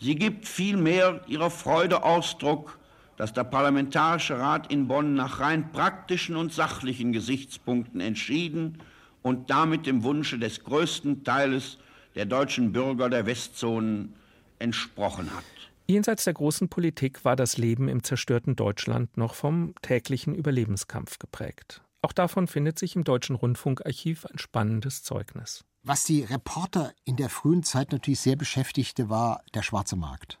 Sie 0.00 0.16
gibt 0.16 0.46
vielmehr 0.46 1.22
ihrer 1.28 1.48
Freude 1.48 2.02
Ausdruck, 2.02 2.78
dass 3.16 3.32
der 3.32 3.44
Parlamentarische 3.44 4.38
Rat 4.38 4.70
in 4.70 4.86
Bonn 4.86 5.14
nach 5.14 5.40
rein 5.40 5.72
praktischen 5.72 6.36
und 6.36 6.52
sachlichen 6.52 7.12
Gesichtspunkten 7.12 8.02
entschieden 8.02 8.82
und 9.22 9.48
damit 9.48 9.86
dem 9.86 10.02
Wunsche 10.02 10.38
des 10.38 10.62
größten 10.62 11.24
Teiles 11.24 11.78
der 12.16 12.26
deutschen 12.26 12.72
Bürger 12.72 13.08
der 13.08 13.24
Westzonen 13.24 14.12
entsprochen 14.58 15.30
hat. 15.34 15.59
Jenseits 15.90 16.22
der 16.22 16.34
großen 16.34 16.68
Politik 16.68 17.24
war 17.24 17.34
das 17.34 17.56
Leben 17.58 17.88
im 17.88 18.04
zerstörten 18.04 18.54
Deutschland 18.54 19.16
noch 19.16 19.34
vom 19.34 19.74
täglichen 19.82 20.36
Überlebenskampf 20.36 21.18
geprägt. 21.18 21.82
Auch 22.00 22.12
davon 22.12 22.46
findet 22.46 22.78
sich 22.78 22.94
im 22.94 23.02
Deutschen 23.02 23.34
Rundfunkarchiv 23.34 24.24
ein 24.26 24.38
spannendes 24.38 25.02
Zeugnis. 25.02 25.64
Was 25.82 26.04
die 26.04 26.22
Reporter 26.22 26.92
in 27.04 27.16
der 27.16 27.28
frühen 27.28 27.64
Zeit 27.64 27.90
natürlich 27.90 28.20
sehr 28.20 28.36
beschäftigte, 28.36 29.10
war 29.10 29.42
der 29.52 29.62
schwarze 29.62 29.96
Markt. 29.96 30.38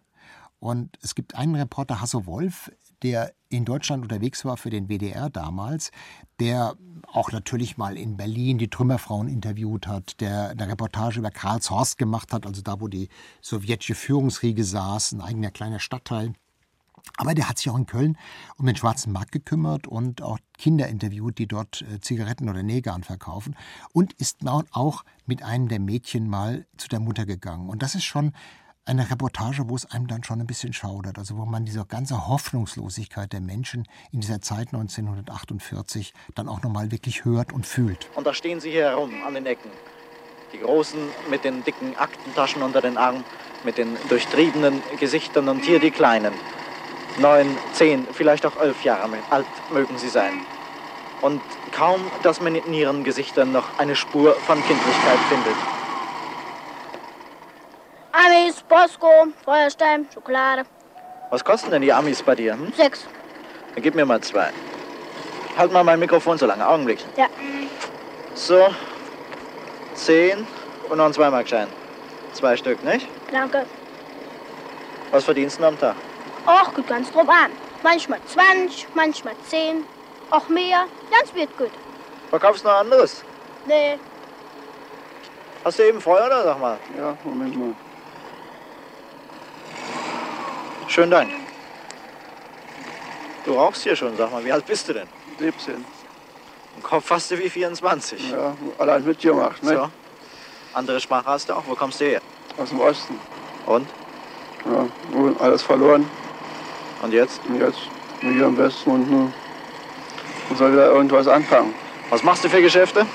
Und 0.60 0.96
es 1.02 1.16
gibt 1.16 1.34
einen 1.34 1.56
Reporter, 1.56 2.00
Hasso 2.00 2.26
Wolf, 2.26 2.70
der 3.02 3.32
in 3.48 3.64
Deutschland 3.64 4.02
unterwegs 4.02 4.44
war 4.44 4.56
für 4.56 4.70
den 4.70 4.88
WDR 4.88 5.28
damals, 5.28 5.90
der 6.38 6.76
auch 7.06 7.32
natürlich 7.32 7.76
mal 7.76 7.96
in 7.96 8.16
Berlin 8.16 8.58
die 8.58 8.68
Trümmerfrauen 8.68 9.28
interviewt 9.28 9.86
hat, 9.86 10.20
der 10.20 10.50
eine 10.50 10.68
Reportage 10.68 11.18
über 11.18 11.30
Karlshorst 11.30 11.98
gemacht 11.98 12.32
hat, 12.32 12.46
also 12.46 12.62
da, 12.62 12.80
wo 12.80 12.88
die 12.88 13.08
sowjetische 13.40 13.94
Führungsriege 13.94 14.64
saß, 14.64 15.12
ein 15.12 15.20
eigener 15.20 15.50
kleiner 15.50 15.80
Stadtteil. 15.80 16.32
Aber 17.16 17.34
der 17.34 17.48
hat 17.48 17.58
sich 17.58 17.70
auch 17.70 17.76
in 17.76 17.86
Köln 17.86 18.18
um 18.56 18.66
den 18.66 18.76
schwarzen 18.76 19.12
Markt 19.12 19.32
gekümmert 19.32 19.86
und 19.86 20.22
auch 20.22 20.38
Kinder 20.58 20.88
interviewt, 20.88 21.38
die 21.38 21.46
dort 21.46 21.82
äh, 21.82 22.00
Zigaretten 22.00 22.48
oder 22.48 22.62
Nähgarn 22.62 23.02
verkaufen. 23.02 23.56
Und 23.92 24.12
ist 24.14 24.46
auch 24.46 25.04
mit 25.26 25.42
einem 25.42 25.68
der 25.68 25.80
Mädchen 25.80 26.28
mal 26.28 26.66
zu 26.76 26.88
der 26.88 27.00
Mutter 27.00 27.26
gegangen. 27.26 27.68
Und 27.68 27.82
das 27.82 27.94
ist 27.94 28.04
schon 28.04 28.32
eine 28.90 29.08
Reportage, 29.08 29.68
wo 29.68 29.76
es 29.76 29.90
einem 29.90 30.08
dann 30.08 30.24
schon 30.24 30.40
ein 30.40 30.46
bisschen 30.46 30.72
schaudert. 30.72 31.16
Also 31.16 31.38
wo 31.38 31.46
man 31.46 31.64
diese 31.64 31.84
ganze 31.86 32.26
Hoffnungslosigkeit 32.26 33.32
der 33.32 33.40
Menschen 33.40 33.86
in 34.10 34.20
dieser 34.20 34.40
Zeit 34.40 34.74
1948 34.74 36.12
dann 36.34 36.48
auch 36.48 36.62
nochmal 36.62 36.90
wirklich 36.90 37.24
hört 37.24 37.52
und 37.52 37.66
fühlt. 37.66 38.10
Und 38.16 38.26
da 38.26 38.34
stehen 38.34 38.60
sie 38.60 38.70
hier 38.70 38.90
herum 38.90 39.12
an 39.24 39.34
den 39.34 39.46
Ecken. 39.46 39.70
Die 40.52 40.58
Großen 40.58 40.98
mit 41.30 41.44
den 41.44 41.62
dicken 41.62 41.96
Aktentaschen 41.96 42.62
unter 42.62 42.80
den 42.80 42.96
Armen, 42.96 43.22
mit 43.64 43.78
den 43.78 43.96
durchtriebenen 44.08 44.82
Gesichtern 44.98 45.48
und 45.48 45.64
hier 45.64 45.78
die 45.78 45.92
Kleinen 45.92 46.32
neun, 47.18 47.56
zehn, 47.72 48.06
vielleicht 48.12 48.46
auch 48.46 48.56
elf 48.60 48.82
Jahre 48.84 49.08
alt 49.30 49.46
mögen 49.72 49.98
sie 49.98 50.08
sein. 50.08 50.32
Und 51.20 51.42
kaum, 51.72 52.00
dass 52.22 52.40
man 52.40 52.54
in 52.54 52.72
ihren 52.72 53.04
Gesichtern 53.04 53.52
noch 53.52 53.78
eine 53.78 53.94
Spur 53.94 54.34
von 54.34 54.56
Kindlichkeit 54.64 55.18
findet. 55.28 55.79
Amis, 58.12 58.62
Bosco, 58.68 59.08
Feuerstein, 59.44 60.08
Schokolade. 60.12 60.64
Was 61.30 61.44
kosten 61.44 61.70
denn 61.70 61.82
die 61.82 61.92
Amis 61.92 62.22
bei 62.22 62.34
dir? 62.34 62.54
Hm? 62.54 62.72
Sechs. 62.76 63.06
Dann 63.74 63.82
gib 63.82 63.94
mir 63.94 64.04
mal 64.04 64.20
zwei. 64.20 64.50
Halt 65.56 65.72
mal 65.72 65.84
mein 65.84 65.98
Mikrofon 66.00 66.38
so 66.38 66.46
lange, 66.46 66.66
Augenblick. 66.66 66.98
Ja. 67.16 67.26
So, 68.34 68.68
zehn 69.94 70.46
und 70.88 70.96
noch 70.98 71.06
ein 71.06 71.12
Zweimarkschein. 71.12 71.68
Zwei 72.32 72.56
Stück, 72.56 72.82
nicht? 72.84 73.06
Danke. 73.30 73.66
Was 75.10 75.24
verdienst 75.24 75.60
du 75.60 75.64
am 75.64 75.78
Tag? 75.78 75.96
Och, 76.46 76.74
gut 76.74 76.86
ganz 76.88 77.10
drauf 77.12 77.28
an. 77.28 77.50
Manchmal 77.82 78.20
20, 78.26 78.88
manchmal 78.94 79.34
10, 79.48 79.84
auch 80.30 80.48
mehr. 80.48 80.86
Ganz 81.10 81.34
wird 81.34 81.56
gut. 81.56 81.70
Verkaufst 82.30 82.64
du 82.64 82.68
noch 82.68 82.76
anderes? 82.76 83.24
Nee. 83.66 83.98
Hast 85.64 85.78
du 85.78 85.86
eben 85.86 86.00
Feuer 86.00 86.26
oder 86.26 86.44
sag 86.44 86.60
mal? 86.60 86.78
Ja, 86.96 87.16
Moment 87.24 87.56
mal. 87.56 87.74
Schönen 90.90 91.12
Dank. 91.12 91.30
Du 93.44 93.54
rauchst 93.54 93.84
hier 93.84 93.94
schon, 93.94 94.16
sag 94.16 94.32
mal. 94.32 94.44
Wie 94.44 94.50
alt 94.50 94.66
bist 94.66 94.88
du 94.88 94.92
denn? 94.92 95.06
17. 95.38 95.74
Im 95.74 96.82
Kopf 96.82 97.08
hast 97.10 97.30
du 97.30 97.38
wie 97.38 97.48
24. 97.48 98.32
Ja, 98.32 98.56
allein 98.76 99.04
mitgemacht, 99.04 99.62
ne? 99.62 99.76
So. 99.76 99.88
Andere 100.74 100.98
Sprache 100.98 101.26
hast 101.26 101.48
du 101.48 101.54
auch. 101.54 101.62
Wo 101.68 101.76
kommst 101.76 102.00
du 102.00 102.06
her? 102.06 102.20
Aus 102.58 102.70
dem 102.70 102.80
Osten. 102.80 103.20
Und? 103.66 103.86
Ja, 104.66 104.88
alles 105.38 105.62
verloren. 105.62 106.10
Und 107.02 107.12
jetzt? 107.12 107.40
Und 107.48 107.60
jetzt 107.60 107.78
hier 108.20 108.46
im 108.46 108.58
Westen 108.58 108.90
und 108.90 109.08
nun 109.08 109.32
soll 110.56 110.72
wieder 110.72 110.86
irgendwas 110.86 111.28
anfangen. 111.28 111.72
Was 112.10 112.24
machst 112.24 112.42
du 112.42 112.48
für 112.48 112.60
Geschäfte? 112.60 113.06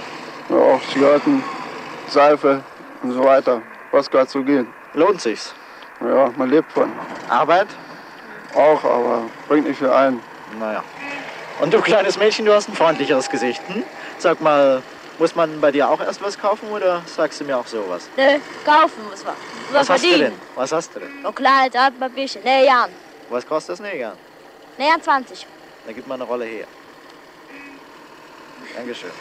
Ja, 0.48 0.56
auch 0.56 0.82
Zigaretten, 0.94 1.44
Seife 2.08 2.64
und 3.04 3.12
so 3.12 3.26
weiter. 3.26 3.62
Was 3.92 4.10
gerade 4.10 4.30
so 4.30 4.42
geht. 4.44 4.66
Lohnt 4.94 5.20
sich's? 5.20 5.54
Ja, 6.02 6.32
man 6.36 6.50
lebt 6.50 6.72
von. 6.72 6.92
Arbeit? 7.30 7.68
Auch, 8.54 8.84
aber 8.84 9.24
bringt 9.48 9.68
nicht 9.68 9.78
viel 9.78 9.90
ein. 9.90 10.20
Naja. 10.60 10.84
Und 11.60 11.74
du 11.74 11.82
kleines 11.82 12.18
Mädchen, 12.18 12.46
du 12.46 12.54
hast 12.54 12.70
ein 12.70 12.76
freundlicheres 12.76 13.30
Gesicht. 13.30 13.62
Hm? 13.68 13.84
Sag 14.18 14.42
mal, 14.42 14.82
muss 15.20 15.36
man 15.36 15.62
bei 15.62 15.72
dir 15.72 15.90
auch 15.90 16.02
erst 16.02 16.22
was 16.22 16.38
kaufen 16.38 16.70
oder 16.70 17.02
sagst 17.06 17.40
du 17.40 17.46
mir 17.46 17.58
auch 17.58 17.68
sowas? 17.68 18.10
Nö, 18.18 18.40
kaufen 18.66 19.04
muss 19.10 19.24
man. 19.24 19.34
Was 19.72 19.90
hast 19.90 20.04
du 20.04 20.18
denn? 20.18 20.34
Was 20.56 20.72
hast 20.72 20.96
du 20.96 21.00
denn? 21.00 21.22
Noch 21.22 21.34
Kleid, 21.34 21.74
nee, 22.44 22.66
Jan. 22.66 22.90
Was 23.30 23.48
kostet 23.48 23.74
das? 23.74 23.80
Nee, 23.80 24.00
Jan 24.00 25.02
20. 25.02 25.48
Dann 25.86 25.96
gib 25.96 26.08
mal 26.08 26.16
eine 26.16 26.26
Rolle 26.26 26.46
her. 26.46 26.68
Dankeschön. 28.76 29.12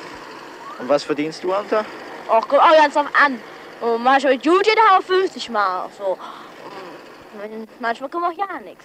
Und 0.79 0.89
was 0.89 1.05
verdienst 1.05 1.43
du 1.45 1.55
am 1.55 1.69
Tag? 1.69 1.85
Och, 2.29 2.49
kommt 2.49 2.63
auch 2.63 2.77
ganz 2.77 2.95
drauf 2.95 3.07
an. 3.25 3.41
Und 3.81 4.03
manchmal 4.03 4.35
jeder 4.35 4.97
auch 4.99 5.03
50 5.03 5.51
Mal. 5.51 5.89
So. 5.97 6.19
Manchmal 7.81 8.11
kommt 8.11 8.27
auch 8.27 8.33
ja 8.33 8.61
nichts. 8.61 8.85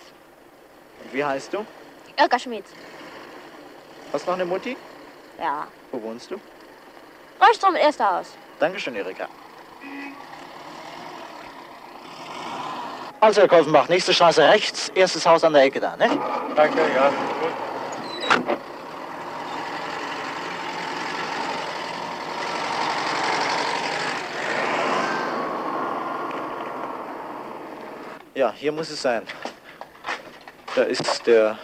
Und 1.04 1.14
wie 1.14 1.24
heißt 1.24 1.54
du? 1.54 1.66
Irka 2.18 2.40
Schmidt. 2.40 2.66
Hast 4.12 4.26
du 4.26 4.32
noch 4.32 4.38
eine 4.38 4.46
Mutti? 4.46 4.76
Ja. 5.40 5.68
Wo 5.92 6.02
wohnst 6.02 6.32
du? 6.32 6.36
Rollstrom 7.42 7.76
im 7.76 7.82
ersten 7.82 8.04
Haus. 8.04 8.34
Dankeschön, 8.60 8.96
Erika. 8.96 9.28
Also, 13.22 13.42
Herr 13.42 13.48
Kolfenbach, 13.50 13.90
nächste 13.90 14.14
Straße 14.14 14.42
rechts, 14.48 14.90
erstes 14.96 15.26
Haus 15.26 15.44
an 15.44 15.54
der 15.54 15.64
Ecke 15.64 15.80
da, 15.80 15.96
ne? 15.98 16.10
Danke, 16.56 16.80
ja. 16.96 17.12
Ja, 28.40 28.54
hier 28.56 28.72
muss 28.72 28.90
es 28.90 29.02
sein. 29.02 29.24
Da 30.74 30.84
ist 30.84 31.28
der 31.28 31.58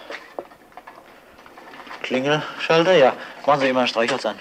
Klingelschalter. 2.02 2.92
Ja, 2.92 3.14
machen 3.46 3.62
Sie 3.62 3.70
immer 3.70 3.80
ein 3.80 3.88
Streichholz 3.88 4.26
an. 4.26 4.38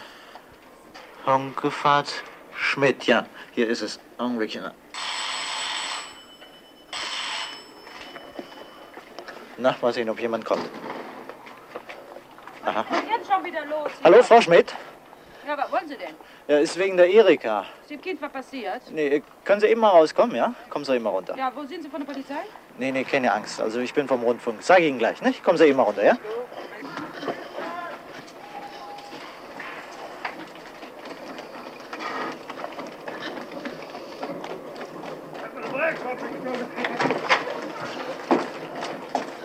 Honkefahrt 1.24 2.24
Schmidt, 2.56 3.06
ja, 3.06 3.24
hier 3.52 3.68
ist 3.68 3.82
es. 3.82 4.00
Augenblickchen. 4.18 4.68
Na, 9.56 9.76
mal 9.80 9.92
sehen, 9.92 10.10
ob 10.10 10.18
jemand 10.18 10.44
kommt. 10.44 10.68
Aha. 12.64 12.84
Jetzt 13.16 13.30
schon 13.30 13.44
wieder 13.44 13.64
los. 13.64 13.92
Hallo, 14.02 14.20
Frau 14.24 14.40
Schmidt? 14.40 14.74
Ja, 15.46 15.58
was 15.58 15.70
wollen 15.70 15.88
Sie 15.88 15.96
denn? 15.96 16.14
Ja, 16.48 16.58
ist 16.58 16.78
wegen 16.78 16.96
der 16.96 17.10
Erika. 17.10 17.66
Ist 17.82 17.90
dem 17.90 18.00
Kind 18.00 18.20
was 18.22 18.32
passiert? 18.32 18.82
Nee, 18.90 19.22
können 19.44 19.60
Sie 19.60 19.66
eben 19.66 19.80
mal 19.80 19.90
rauskommen, 19.90 20.34
ja? 20.34 20.54
Kommen 20.70 20.84
Sie 20.84 20.94
eben 20.94 21.04
mal 21.04 21.10
runter. 21.10 21.36
Ja, 21.36 21.52
wo 21.54 21.64
sind 21.64 21.82
Sie 21.82 21.88
von 21.90 22.00
der 22.00 22.06
Polizei? 22.12 22.40
Nee, 22.78 22.92
nee, 22.92 23.04
keine 23.04 23.30
Angst. 23.32 23.60
Also 23.60 23.80
ich 23.80 23.92
bin 23.92 24.08
vom 24.08 24.22
Rundfunk. 24.22 24.62
Sag 24.62 24.80
ich 24.80 24.86
Ihnen 24.86 24.98
gleich, 24.98 25.20
ne? 25.20 25.34
Kommen 25.42 25.58
Sie 25.58 25.64
eben 25.66 25.76
mal 25.76 25.82
runter, 25.82 26.04
ja? 26.04 26.16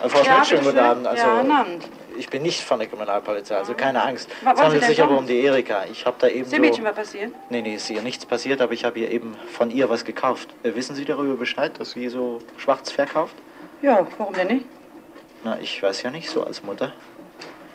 Frau 0.08 0.22
Ja, 0.24 0.44
Schmidt, 0.44 0.46
schönen 0.46 0.64
guten. 0.64 0.78
Abend. 0.78 1.06
Also, 1.06 1.22
Ja, 1.22 1.40
guten 1.40 1.52
Abend. 1.52 1.99
Ich 2.20 2.28
bin 2.28 2.42
nicht 2.42 2.60
von 2.60 2.78
der 2.78 2.86
Kriminalpolizei, 2.86 3.56
also 3.56 3.72
keine 3.72 4.02
Angst. 4.02 4.28
Was 4.42 4.58
Es 4.58 4.62
handelt 4.62 4.84
sich 4.84 5.02
aber 5.02 5.16
um 5.16 5.26
die 5.26 5.40
Erika. 5.40 5.84
Ich 5.90 6.04
habe 6.04 6.16
da 6.18 6.28
eben 6.28 6.42
Ist 6.42 6.52
dem 6.52 6.60
Mädchen 6.60 6.84
was 6.84 6.94
passiert? 6.94 7.32
Nee, 7.48 7.62
nee, 7.62 7.76
ist 7.76 7.88
ihr 7.88 8.02
nichts 8.02 8.26
passiert, 8.26 8.60
aber 8.60 8.74
ich 8.74 8.84
habe 8.84 8.98
ihr 8.98 9.10
eben 9.10 9.34
von 9.50 9.70
ihr 9.70 9.88
was 9.88 10.04
gekauft. 10.04 10.50
Äh, 10.62 10.74
wissen 10.74 10.94
Sie 10.94 11.06
darüber 11.06 11.34
Bescheid, 11.36 11.72
dass 11.78 11.92
sie 11.92 12.10
so 12.10 12.42
schwarz 12.58 12.90
verkauft? 12.90 13.34
Ja, 13.80 14.06
warum 14.18 14.34
denn 14.34 14.48
nicht? 14.48 14.66
Na, 15.44 15.58
ich 15.62 15.82
weiß 15.82 16.02
ja 16.02 16.10
nicht 16.10 16.28
so 16.28 16.44
als 16.44 16.62
Mutter. 16.62 16.92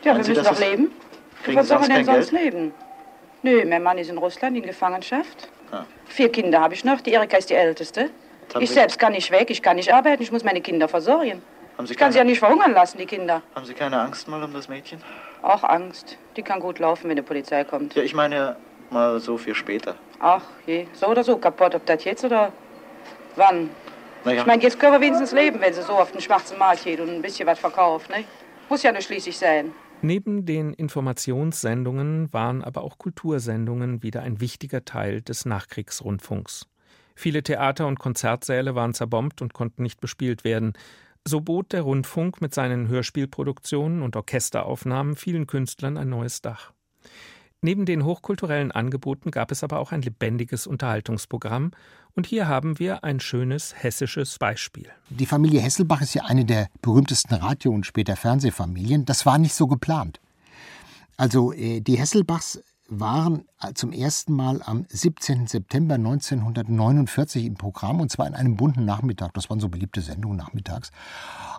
Ja, 0.04 0.12
Meinen 0.12 0.18
wir 0.18 0.24
Sie, 0.26 0.40
müssen 0.40 0.44
doch 0.44 0.60
leben. 0.60 0.92
Kriegen 1.42 1.58
was 1.58 1.66
soll 1.66 1.80
man 1.80 1.90
denn 1.90 2.04
sonst 2.04 2.30
leben? 2.30 2.72
Nö, 3.42 3.64
mein 3.64 3.82
Mann 3.82 3.98
ist 3.98 4.10
in 4.10 4.18
Russland 4.18 4.56
in 4.56 4.62
Gefangenschaft. 4.62 5.48
Ah. 5.72 5.86
Vier 6.06 6.30
Kinder 6.30 6.60
habe 6.60 6.74
ich 6.74 6.84
noch. 6.84 7.00
Die 7.00 7.10
Erika 7.10 7.36
ist 7.36 7.50
die 7.50 7.54
älteste. 7.54 8.10
Ich 8.60 8.70
selbst 8.70 9.00
kann 9.00 9.12
nicht 9.12 9.32
weg, 9.32 9.50
ich 9.50 9.60
kann 9.60 9.74
nicht 9.74 9.92
arbeiten, 9.92 10.22
ich 10.22 10.30
muss 10.30 10.44
meine 10.44 10.60
Kinder 10.60 10.86
versorgen. 10.86 11.42
Haben 11.76 11.86
Sie 11.86 11.92
Ich 11.92 11.98
kann 11.98 12.10
sie 12.12 12.18
ja 12.18 12.20
keine- 12.22 12.30
nicht 12.30 12.38
verhungern 12.38 12.72
lassen, 12.72 12.98
die 12.98 13.06
Kinder. 13.06 13.42
Haben 13.54 13.66
Sie 13.66 13.74
keine 13.74 14.00
Angst 14.00 14.28
mal 14.28 14.42
um 14.42 14.52
das 14.52 14.68
Mädchen? 14.68 15.00
Auch 15.42 15.62
Angst. 15.64 16.16
Die 16.36 16.42
kann 16.42 16.60
gut 16.60 16.78
laufen, 16.78 17.08
wenn 17.08 17.16
die 17.16 17.22
Polizei 17.22 17.64
kommt. 17.64 17.94
Ja, 17.94 18.02
ich 18.02 18.14
meine 18.14 18.56
mal 18.90 19.20
so 19.20 19.36
für 19.36 19.54
später. 19.54 19.96
Ach 20.20 20.42
je, 20.66 20.86
so 20.94 21.06
oder 21.06 21.22
so 21.22 21.36
kaputt, 21.36 21.74
ob 21.74 21.84
das 21.86 22.04
jetzt 22.04 22.24
oder 22.24 22.52
wann. 23.34 23.68
Naja. 24.24 24.40
Ich 24.40 24.46
meine, 24.46 24.62
jetzt 24.62 24.80
können 24.80 24.92
wir 24.94 25.00
wenigstens 25.00 25.32
leben, 25.32 25.60
wenn 25.60 25.72
sie 25.74 25.82
so 25.82 25.92
auf 25.92 26.10
den 26.12 26.20
schwarzen 26.20 26.58
Markt 26.58 26.84
geht 26.84 26.98
und 27.00 27.10
ein 27.10 27.22
bisschen 27.22 27.46
was 27.46 27.58
verkauft, 27.58 28.10
ne? 28.10 28.24
Muss 28.68 28.82
ja 28.82 28.90
nur 28.90 29.00
schließlich 29.02 29.36
sein. 29.38 29.72
Neben 30.02 30.44
den 30.46 30.72
Informationssendungen 30.72 32.32
waren 32.32 32.62
aber 32.64 32.82
auch 32.82 32.98
Kultursendungen 32.98 34.02
wieder 34.02 34.22
ein 34.22 34.40
wichtiger 34.40 34.84
Teil 34.84 35.22
des 35.22 35.44
Nachkriegsrundfunks. 35.46 36.66
Viele 37.14 37.42
Theater 37.42 37.86
und 37.86 37.98
Konzertsäle 37.98 38.74
waren 38.74 38.94
zerbombt 38.94 39.40
und 39.42 39.54
konnten 39.54 39.82
nicht 39.82 40.00
bespielt 40.00 40.44
werden. 40.44 40.74
So 41.28 41.40
bot 41.40 41.72
der 41.72 41.82
Rundfunk 41.82 42.40
mit 42.40 42.54
seinen 42.54 42.86
Hörspielproduktionen 42.86 44.02
und 44.02 44.14
Orchesteraufnahmen 44.14 45.16
vielen 45.16 45.48
Künstlern 45.48 45.96
ein 45.96 46.08
neues 46.08 46.40
Dach. 46.40 46.72
Neben 47.60 47.84
den 47.84 48.04
hochkulturellen 48.04 48.70
Angeboten 48.70 49.32
gab 49.32 49.50
es 49.50 49.64
aber 49.64 49.80
auch 49.80 49.90
ein 49.90 50.02
lebendiges 50.02 50.68
Unterhaltungsprogramm, 50.68 51.72
und 52.14 52.26
hier 52.26 52.48
haben 52.48 52.78
wir 52.78 53.04
ein 53.04 53.20
schönes 53.20 53.74
hessisches 53.76 54.38
Beispiel. 54.38 54.88
Die 55.10 55.26
Familie 55.26 55.60
Hesselbach 55.60 56.00
ist 56.00 56.14
ja 56.14 56.24
eine 56.24 56.46
der 56.46 56.68
berühmtesten 56.80 57.34
Radio- 57.34 57.72
und 57.72 57.84
später 57.84 58.16
Fernsehfamilien. 58.16 59.04
Das 59.04 59.26
war 59.26 59.36
nicht 59.36 59.54
so 59.54 59.66
geplant. 59.66 60.18
Also 61.18 61.52
äh, 61.52 61.80
die 61.80 61.98
Hesselbachs 61.98 62.62
waren 62.88 63.44
zum 63.74 63.92
ersten 63.92 64.32
Mal 64.32 64.62
am 64.62 64.86
17. 64.88 65.46
September 65.46 65.94
1949 65.94 67.44
im 67.44 67.54
Programm 67.54 68.00
und 68.00 68.10
zwar 68.10 68.26
in 68.26 68.34
einem 68.34 68.56
bunten 68.56 68.84
Nachmittag. 68.84 69.34
Das 69.34 69.50
waren 69.50 69.60
so 69.60 69.68
beliebte 69.68 70.00
Sendungen 70.00 70.36
nachmittags. 70.36 70.90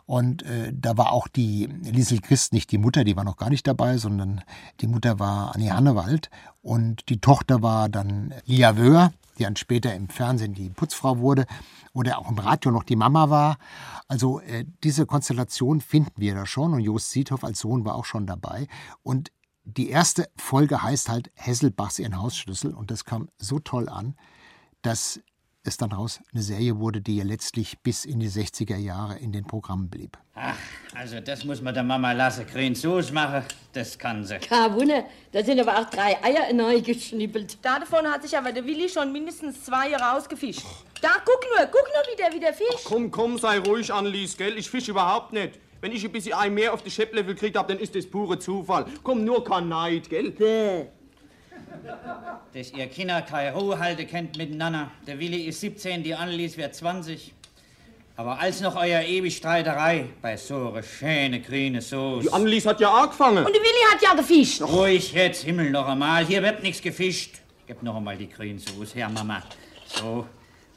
Und 0.05 0.43
äh, 0.43 0.71
da 0.73 0.97
war 0.97 1.11
auch 1.11 1.27
die 1.27 1.65
Liesel 1.65 2.21
Christ, 2.21 2.53
nicht 2.53 2.71
die 2.71 2.77
Mutter, 2.77 3.03
die 3.03 3.17
war 3.17 3.25
noch 3.25 3.35
gar 3.35 3.49
nicht 3.49 3.67
dabei, 3.67 3.97
sondern 3.97 4.41
die 4.79 4.87
Mutter 4.87 5.19
war 5.19 5.53
Annie 5.53 5.73
Hannewald 5.73 6.29
und 6.61 7.09
die 7.09 7.19
Tochter 7.19 7.61
war 7.61 7.89
dann 7.89 8.33
Lia 8.45 8.77
Wöhr, 8.77 9.11
die 9.37 9.43
dann 9.43 9.57
später 9.57 9.93
im 9.93 10.07
Fernsehen 10.07 10.53
die 10.53 10.69
Putzfrau 10.69 11.19
wurde 11.19 11.45
oder 11.93 12.19
auch 12.19 12.29
im 12.29 12.39
Radio 12.39 12.71
noch 12.71 12.83
die 12.83 12.95
Mama 12.95 13.29
war. 13.29 13.57
Also 14.07 14.39
äh, 14.39 14.65
diese 14.83 15.05
Konstellation 15.05 15.81
finden 15.81 16.13
wir 16.15 16.35
da 16.35 16.45
schon 16.45 16.73
und 16.73 16.79
Jost 16.79 17.11
Siethoff 17.11 17.43
als 17.43 17.59
Sohn 17.59 17.83
war 17.83 17.95
auch 17.95 18.05
schon 18.05 18.25
dabei. 18.25 18.67
Und 19.03 19.31
die 19.75 19.89
erste 19.89 20.29
Folge 20.37 20.81
heißt 20.81 21.09
halt 21.09 21.29
Hesselbachs 21.35 21.99
ihren 21.99 22.17
Hausschlüssel 22.17 22.73
und 22.73 22.89
das 22.89 23.03
kam 23.03 23.27
so 23.37 23.59
toll 23.59 23.89
an, 23.89 24.15
dass 24.81 25.19
es 25.63 25.75
dann 25.75 25.91
raus 25.91 26.21
eine 26.31 26.41
Serie 26.41 26.79
wurde, 26.79 27.01
die 27.01 27.17
ja 27.17 27.25
letztlich 27.25 27.77
bis 27.79 28.05
in 28.05 28.21
die 28.21 28.29
60er 28.29 28.77
Jahre 28.77 29.17
in 29.17 29.33
den 29.33 29.45
Programmen 29.45 29.89
blieb. 29.89 30.17
Ach, 30.35 30.55
also 30.95 31.19
das 31.19 31.43
muss 31.43 31.61
man 31.61 31.73
der 31.73 31.83
Mama 31.83 32.13
lassen. 32.13 32.45
Grün 32.47 32.75
Soße 32.75 33.11
machen, 33.11 33.43
das 33.73 33.99
kann 33.99 34.23
sie. 34.23 34.37
Kein 34.37 34.73
Wunder, 34.73 35.03
da 35.33 35.43
sind 35.43 35.59
aber 35.59 35.77
auch 35.77 35.89
drei 35.89 36.17
Eier 36.23 36.53
neu 36.53 36.79
geschnippelt. 36.79 37.57
Davon 37.61 38.07
hat 38.07 38.23
sich 38.23 38.37
aber 38.37 38.53
der 38.53 38.63
Willi 38.65 38.87
schon 38.87 39.11
mindestens 39.11 39.65
zwei 39.65 39.93
rausgefischt. 39.93 40.63
Da, 41.01 41.09
guck 41.25 41.43
nur, 41.53 41.65
guck 41.65 41.83
nur, 41.93 42.13
wie 42.13 42.15
der, 42.15 42.31
wie 42.31 42.39
der 42.39 42.53
Fisch. 42.53 42.67
Ach, 42.73 42.85
komm, 42.85 43.11
komm, 43.11 43.37
sei 43.37 43.59
ruhig, 43.59 43.91
Annelies, 43.91 44.37
gell? 44.37 44.57
Ich 44.57 44.69
fisch 44.69 44.87
überhaupt 44.87 45.33
nicht. 45.33 45.59
Wenn 45.79 45.91
ich 45.91 46.03
ein 46.03 46.11
bisschen 46.11 46.33
Ei 46.33 46.49
mehr 46.49 46.73
auf 46.73 46.81
die 46.81 46.89
Schepplevel 46.89 47.35
gekriegt 47.35 47.57
hab, 47.57 47.67
dann 47.67 47.79
ist 47.79 47.95
das 47.95 48.05
pure 48.07 48.39
Zufall. 48.39 48.85
Komm, 49.03 49.23
nur 49.23 49.43
kein 49.43 49.69
Neid, 49.69 50.09
gell? 50.09 50.31
Bäh. 50.31 50.85
Dass 52.53 52.71
ihr 52.71 52.87
Kinder 52.87 53.21
keine 53.21 53.53
Ruhe 53.53 53.77
halten 53.77 54.07
kennt 54.07 54.37
miteinander. 54.37 54.91
Der 55.05 55.19
Willi 55.19 55.43
ist 55.43 55.61
17, 55.61 56.03
die 56.03 56.15
Annelies 56.15 56.57
wird 56.57 56.73
20. 56.75 57.33
Aber 58.15 58.39
als 58.39 58.61
noch 58.61 58.75
euer 58.75 59.01
ewig 59.01 59.37
Streiterei 59.37 60.05
bei 60.23 60.35
so 60.37 60.69
einer 60.69 60.81
schönen 60.81 61.43
grünen 61.43 61.81
Soße. 61.81 62.23
Die 62.23 62.33
Annelies 62.33 62.65
hat 62.65 62.79
ja 62.79 62.91
angefangen. 62.91 63.45
Und 63.45 63.55
der 63.55 63.61
Willi 63.61 63.93
hat 63.93 64.01
ja 64.01 64.15
gefischt. 64.15 64.63
Ruhig 64.63 65.13
jetzt, 65.13 65.43
Himmel 65.43 65.69
noch 65.69 65.87
einmal. 65.87 66.25
Hier 66.25 66.41
wird 66.41 66.63
nichts 66.63 66.81
gefischt. 66.81 67.35
Gib 67.67 67.83
noch 67.83 67.95
einmal 67.95 68.17
die 68.17 68.27
grüne 68.27 68.59
Soße 68.59 68.95
her, 68.95 69.09
Mama. 69.09 69.43
So, 69.85 70.25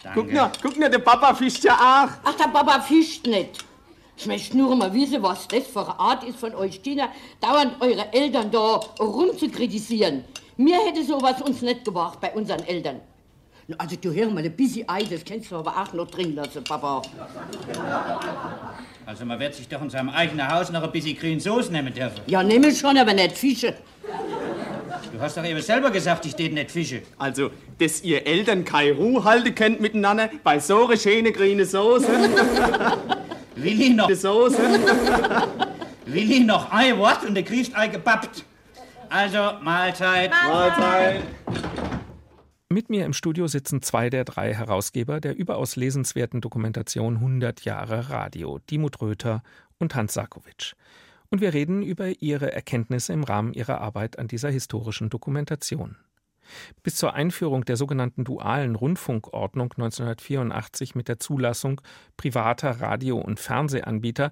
danke. 0.03 0.20
Guck 0.20 0.32
nur, 0.32 0.53
guck 0.61 0.76
nur, 0.78 0.88
der 0.90 0.98
Papa 0.98 1.34
fischt 1.34 1.64
ja 1.64 1.74
auch. 1.74 2.11
Ach, 2.24 2.34
der 2.34 2.48
Papa 2.48 2.82
fischt 2.82 3.26
nicht. 3.26 3.64
Ich 4.20 4.26
möchte 4.26 4.54
nur 4.54 4.76
mal 4.76 4.92
wissen, 4.92 5.22
was 5.22 5.48
das 5.48 5.66
für 5.66 5.80
eine 5.80 5.98
Art 5.98 6.24
ist 6.24 6.38
von 6.38 6.54
euch, 6.54 6.82
Kinder, 6.82 7.08
dauernd 7.40 7.80
eure 7.80 8.12
Eltern 8.12 8.50
da 8.50 8.78
rumzukritisieren. 9.00 10.24
Mir 10.58 10.76
hätte 10.76 11.02
sowas 11.02 11.40
uns 11.40 11.62
nicht 11.62 11.86
gebracht 11.86 12.20
bei 12.20 12.30
unseren 12.32 12.62
Eltern. 12.64 13.00
Na, 13.66 13.76
Also 13.78 13.96
du 13.96 14.12
hör 14.12 14.28
mal, 14.28 14.44
ein 14.44 14.54
bisschen 14.54 14.86
Ei, 14.90 15.04
das 15.04 15.24
kannst 15.24 15.50
du 15.50 15.56
aber 15.56 15.70
auch 15.74 15.94
noch 15.94 16.10
drin 16.10 16.34
lassen, 16.34 16.62
Papa. 16.62 17.00
Also 19.06 19.24
man 19.24 19.40
wird 19.40 19.54
sich 19.54 19.66
doch 19.66 19.80
in 19.80 19.88
seinem 19.88 20.10
eigenen 20.10 20.52
Haus 20.52 20.70
noch 20.70 20.82
ein 20.82 20.92
bisschen 20.92 21.16
grüne 21.16 21.40
Soße 21.40 21.72
nehmen 21.72 21.94
dürfen. 21.94 22.20
Ja, 22.26 22.42
nehme 22.42 22.74
schon, 22.74 22.98
aber 22.98 23.14
nicht 23.14 23.38
Fische. 23.38 23.72
Du 25.14 25.18
hast 25.18 25.38
doch 25.38 25.44
eben 25.46 25.62
selber 25.62 25.90
gesagt, 25.90 26.26
ich 26.26 26.34
tät 26.34 26.52
nicht 26.52 26.70
Fische. 26.70 27.00
Also, 27.16 27.52
dass 27.78 28.02
ihr 28.02 28.26
Eltern 28.26 28.66
keine 28.66 28.92
Ruhe 28.92 29.24
halten 29.24 29.54
könnt 29.54 29.80
miteinander 29.80 30.28
bei 30.44 30.60
so 30.60 30.88
einer 30.88 30.98
schönen 30.98 31.32
grünen 31.32 31.64
Soße. 31.64 32.06
Willi 33.57 33.90
noch. 33.90 34.11
Soße. 34.11 34.59
Willi 36.07 36.40
noch 36.40 36.70
ein 36.70 36.98
Wort 36.98 37.24
und 37.24 37.34
der 37.34 37.44
kriegst 37.44 37.76
Ei 37.76 37.88
gebappt. 37.88 38.44
Also, 39.09 39.38
Mahlzeit. 39.62 40.30
Mahlzeit. 40.30 41.22
Mit 42.68 42.88
mir 42.88 43.05
im 43.05 43.12
Studio 43.12 43.48
sitzen 43.48 43.82
zwei 43.82 44.11
der 44.11 44.24
drei 44.24 44.55
Herausgeber 44.55 45.20
der 45.20 45.36
überaus 45.36 45.74
lesenswerten 45.74 46.40
Dokumentation 46.40 47.16
100 47.16 47.64
Jahre 47.64 48.11
Radio, 48.11 48.61
Dimut 48.70 49.01
Röther 49.01 49.42
und 49.78 49.96
Hans 49.96 50.14
Sarkowitsch. 50.14 50.74
Und 51.30 51.40
wir 51.40 51.53
reden 51.53 51.82
über 51.82 52.09
ihre 52.20 52.53
Erkenntnisse 52.53 53.12
im 53.12 53.24
Rahmen 53.24 53.55
ihrer 53.55 53.80
Arbeit 53.80 54.18
an 54.20 54.28
dieser 54.28 54.51
historischen 54.51 55.11
Dokumentation. 55.11 55.96
Bis 56.82 56.96
zur 56.96 57.14
Einführung 57.14 57.64
der 57.64 57.76
sogenannten 57.76 58.24
dualen 58.24 58.74
Rundfunkordnung 58.76 59.72
1984 59.72 60.94
mit 60.94 61.09
der 61.09 61.18
Zulassung 61.18 61.80
privater 62.16 62.80
Radio- 62.80 63.18
und 63.18 63.40
Fernsehanbieter 63.40 64.30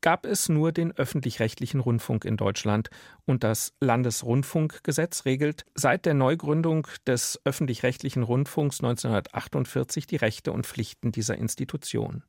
gab 0.00 0.24
es 0.26 0.48
nur 0.48 0.72
den 0.72 0.92
öffentlich-rechtlichen 0.92 1.80
Rundfunk 1.80 2.24
in 2.24 2.36
Deutschland 2.36 2.90
und 3.26 3.44
das 3.44 3.74
Landesrundfunkgesetz 3.80 5.24
regelt 5.24 5.66
seit 5.74 6.06
der 6.06 6.14
Neugründung 6.14 6.86
des 7.06 7.40
öffentlich-rechtlichen 7.44 8.22
Rundfunks 8.22 8.80
1948 8.80 10.06
die 10.06 10.16
Rechte 10.16 10.52
und 10.52 10.66
Pflichten 10.66 11.12
dieser 11.12 11.36
Institution. 11.36 12.22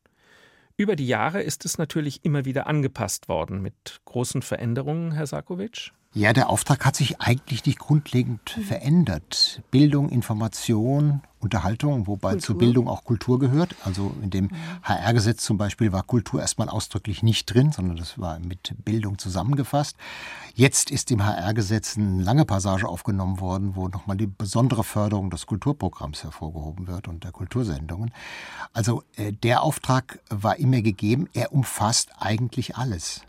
Über 0.78 0.96
die 0.96 1.08
Jahre 1.08 1.42
ist 1.42 1.66
es 1.66 1.78
natürlich 1.78 2.26
immer 2.26 2.46
wieder 2.46 2.68
angepasst 2.68 3.30
worden 3.30 3.62
mit 3.62 4.02
großen 4.06 4.42
Veränderungen, 4.42 5.12
Herr 5.12 5.28
Sarkowitsch. 5.28 5.92
Ja, 6.14 6.34
der 6.34 6.50
Auftrag 6.50 6.84
hat 6.84 6.98
sich 6.98 7.22
eigentlich 7.22 7.66
nicht 7.66 7.80
grundlegend 7.80 8.50
verändert. 8.50 9.62
Bildung, 9.72 10.10
Information, 10.10 11.22
Unterhaltung, 11.40 12.06
wobei 12.06 12.32
Kultur. 12.32 12.46
zur 12.46 12.58
Bildung 12.58 12.90
auch 12.90 13.06
Kultur 13.06 13.40
gehört. 13.40 13.78
Also 13.86 14.14
in 14.22 14.30
dem 14.30 14.50
HR-Gesetz 14.84 15.46
zum 15.46 15.58
Beispiel 15.58 15.94
war 15.94 16.04
Kultur 16.04 16.42
erstmal 16.42 16.68
ausdrücklich 16.68 17.24
nicht 17.24 17.46
drin, 17.46 17.72
sondern 17.72 17.96
das 17.96 18.20
war 18.20 18.40
mit 18.40 18.76
Bildung 18.84 19.20
zusammengefasst. 19.20 19.96
Jetzt 20.54 20.92
ist 20.92 21.12
im 21.12 21.24
HR-Gesetz 21.24 21.96
eine 21.96 22.22
lange 22.22 22.44
Passage 22.44 22.90
aufgenommen 22.90 23.40
worden, 23.40 23.78
wo 23.78 23.88
nochmal 23.88 24.18
die 24.18 24.28
besondere 24.28 24.84
Förderung 24.84 25.30
des 25.30 25.46
Kulturprogramms 25.46 26.26
hervorgehoben 26.26 26.88
wird 26.88 27.08
und 27.08 27.24
der 27.24 27.32
Kultursendungen. 27.32 28.12
Also 28.74 29.04
äh, 29.16 29.32
der 29.32 29.64
Auftrag 29.64 30.20
war 30.30 30.58
immer 30.58 30.82
gegeben, 30.82 31.30
er 31.32 31.54
umfasst 31.54 32.10
eigentlich 32.20 32.76
alles. 32.76 33.22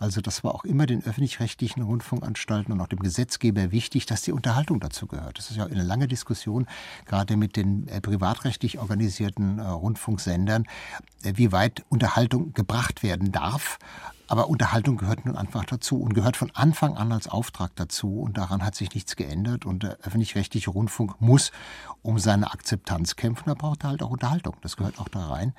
Also 0.00 0.22
das 0.22 0.42
war 0.42 0.54
auch 0.54 0.64
immer 0.64 0.86
den 0.86 1.04
öffentlich-rechtlichen 1.04 1.82
Rundfunkanstalten 1.82 2.72
und 2.72 2.80
auch 2.80 2.88
dem 2.88 3.00
Gesetzgeber 3.00 3.70
wichtig, 3.70 4.06
dass 4.06 4.22
die 4.22 4.32
Unterhaltung 4.32 4.80
dazu 4.80 5.06
gehört. 5.06 5.36
Das 5.36 5.50
ist 5.50 5.58
ja 5.58 5.66
eine 5.66 5.82
lange 5.82 6.08
Diskussion, 6.08 6.66
gerade 7.04 7.36
mit 7.36 7.54
den 7.54 7.86
äh, 7.86 8.00
privatrechtlich 8.00 8.78
organisierten 8.78 9.58
äh, 9.58 9.62
Rundfunksendern, 9.62 10.64
äh, 11.22 11.34
wie 11.36 11.52
weit 11.52 11.84
Unterhaltung 11.90 12.54
gebracht 12.54 13.02
werden 13.02 13.30
darf. 13.30 13.78
Aber 14.30 14.48
Unterhaltung 14.48 14.96
gehört 14.96 15.26
nun 15.26 15.36
einfach 15.36 15.64
dazu 15.64 16.00
und 16.00 16.14
gehört 16.14 16.36
von 16.36 16.52
Anfang 16.54 16.96
an 16.96 17.10
als 17.10 17.26
Auftrag 17.26 17.74
dazu. 17.74 18.20
Und 18.20 18.38
daran 18.38 18.64
hat 18.64 18.76
sich 18.76 18.94
nichts 18.94 19.16
geändert. 19.16 19.66
Und 19.66 19.82
der 19.82 19.98
öffentlich-rechtliche 20.04 20.70
Rundfunk 20.70 21.20
muss 21.20 21.50
um 22.02 22.16
seine 22.20 22.52
Akzeptanz 22.52 23.16
kämpfen. 23.16 23.42
Da 23.46 23.54
braucht 23.54 23.82
er 23.82 23.90
halt 23.90 24.04
auch 24.04 24.10
Unterhaltung. 24.10 24.54
Das 24.62 24.76
gehört 24.76 25.00
auch 25.00 25.08
da 25.08 25.26
rein. 25.26 25.52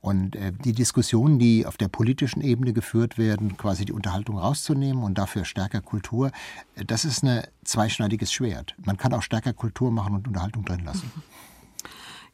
Und 0.00 0.34
äh, 0.34 0.52
die 0.52 0.72
Diskussionen, 0.72 1.38
die 1.38 1.66
auf 1.66 1.76
der 1.76 1.86
politischen 1.86 2.40
Ebene 2.40 2.72
geführt 2.72 3.16
werden, 3.16 3.56
quasi 3.56 3.84
die 3.84 3.92
Unterhaltung 3.92 4.38
rauszunehmen 4.38 5.04
und 5.04 5.16
dafür 5.18 5.44
stärker 5.44 5.80
Kultur, 5.80 6.32
äh, 6.74 6.84
das 6.84 7.04
ist 7.04 7.22
ein 7.22 7.44
zweischneidiges 7.62 8.32
Schwert. 8.32 8.74
Man 8.84 8.96
kann 8.96 9.14
auch 9.14 9.22
stärker 9.22 9.52
Kultur 9.52 9.92
machen 9.92 10.16
und 10.16 10.26
Unterhaltung 10.26 10.64
drin 10.64 10.84
lassen. 10.84 11.12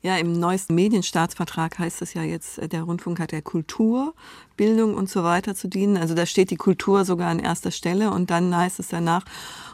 Ja, 0.04 0.16
im 0.16 0.32
neuesten 0.32 0.74
Medienstaatsvertrag 0.74 1.78
heißt 1.78 2.02
es 2.02 2.14
ja 2.14 2.24
jetzt, 2.24 2.58
äh, 2.58 2.68
der 2.68 2.82
Rundfunk 2.82 3.20
hat 3.20 3.30
der 3.30 3.40
Kultur, 3.40 4.14
Bildung 4.56 4.94
und 4.94 5.08
so 5.08 5.22
weiter 5.22 5.54
zu 5.54 5.68
dienen. 5.68 5.96
Also 5.96 6.14
da 6.14 6.26
steht 6.26 6.50
die 6.50 6.56
Kultur 6.56 7.04
sogar 7.04 7.30
an 7.30 7.38
erster 7.38 7.70
Stelle 7.70 8.10
und 8.10 8.28
dann 8.30 8.54
heißt 8.54 8.80
es 8.80 8.88
danach, 8.88 9.24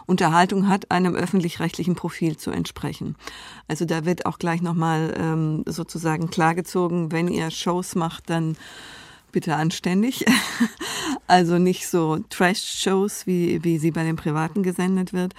Unterhaltung 0.05 0.69
hat 0.69 0.91
einem 0.91 1.15
öffentlich-rechtlichen 1.15 1.95
Profil 1.95 2.37
zu 2.37 2.51
entsprechen. 2.51 3.17
Also 3.69 3.87
da 3.87 4.05
wird 4.05 4.27
auch 4.27 4.39
gleich 4.39 4.61
nochmal 4.61 5.15
ähm, 5.19 5.65
sozusagen 5.67 6.29
klargezogen, 6.29 7.11
wenn 7.11 7.29
ihr 7.29 7.51
Shows 7.51 7.95
macht, 7.95 8.29
dann 8.29 8.59
bitte 9.33 9.57
anständig. 9.57 10.25
Also 11.31 11.59
nicht 11.59 11.87
so 11.87 12.21
Trash-Shows, 12.31 13.27
wie, 13.27 13.63
wie 13.63 13.77
sie 13.77 13.91
bei 13.91 14.03
den 14.03 14.17
Privaten 14.17 14.63
gesendet 14.63 15.13
wird. 15.13 15.35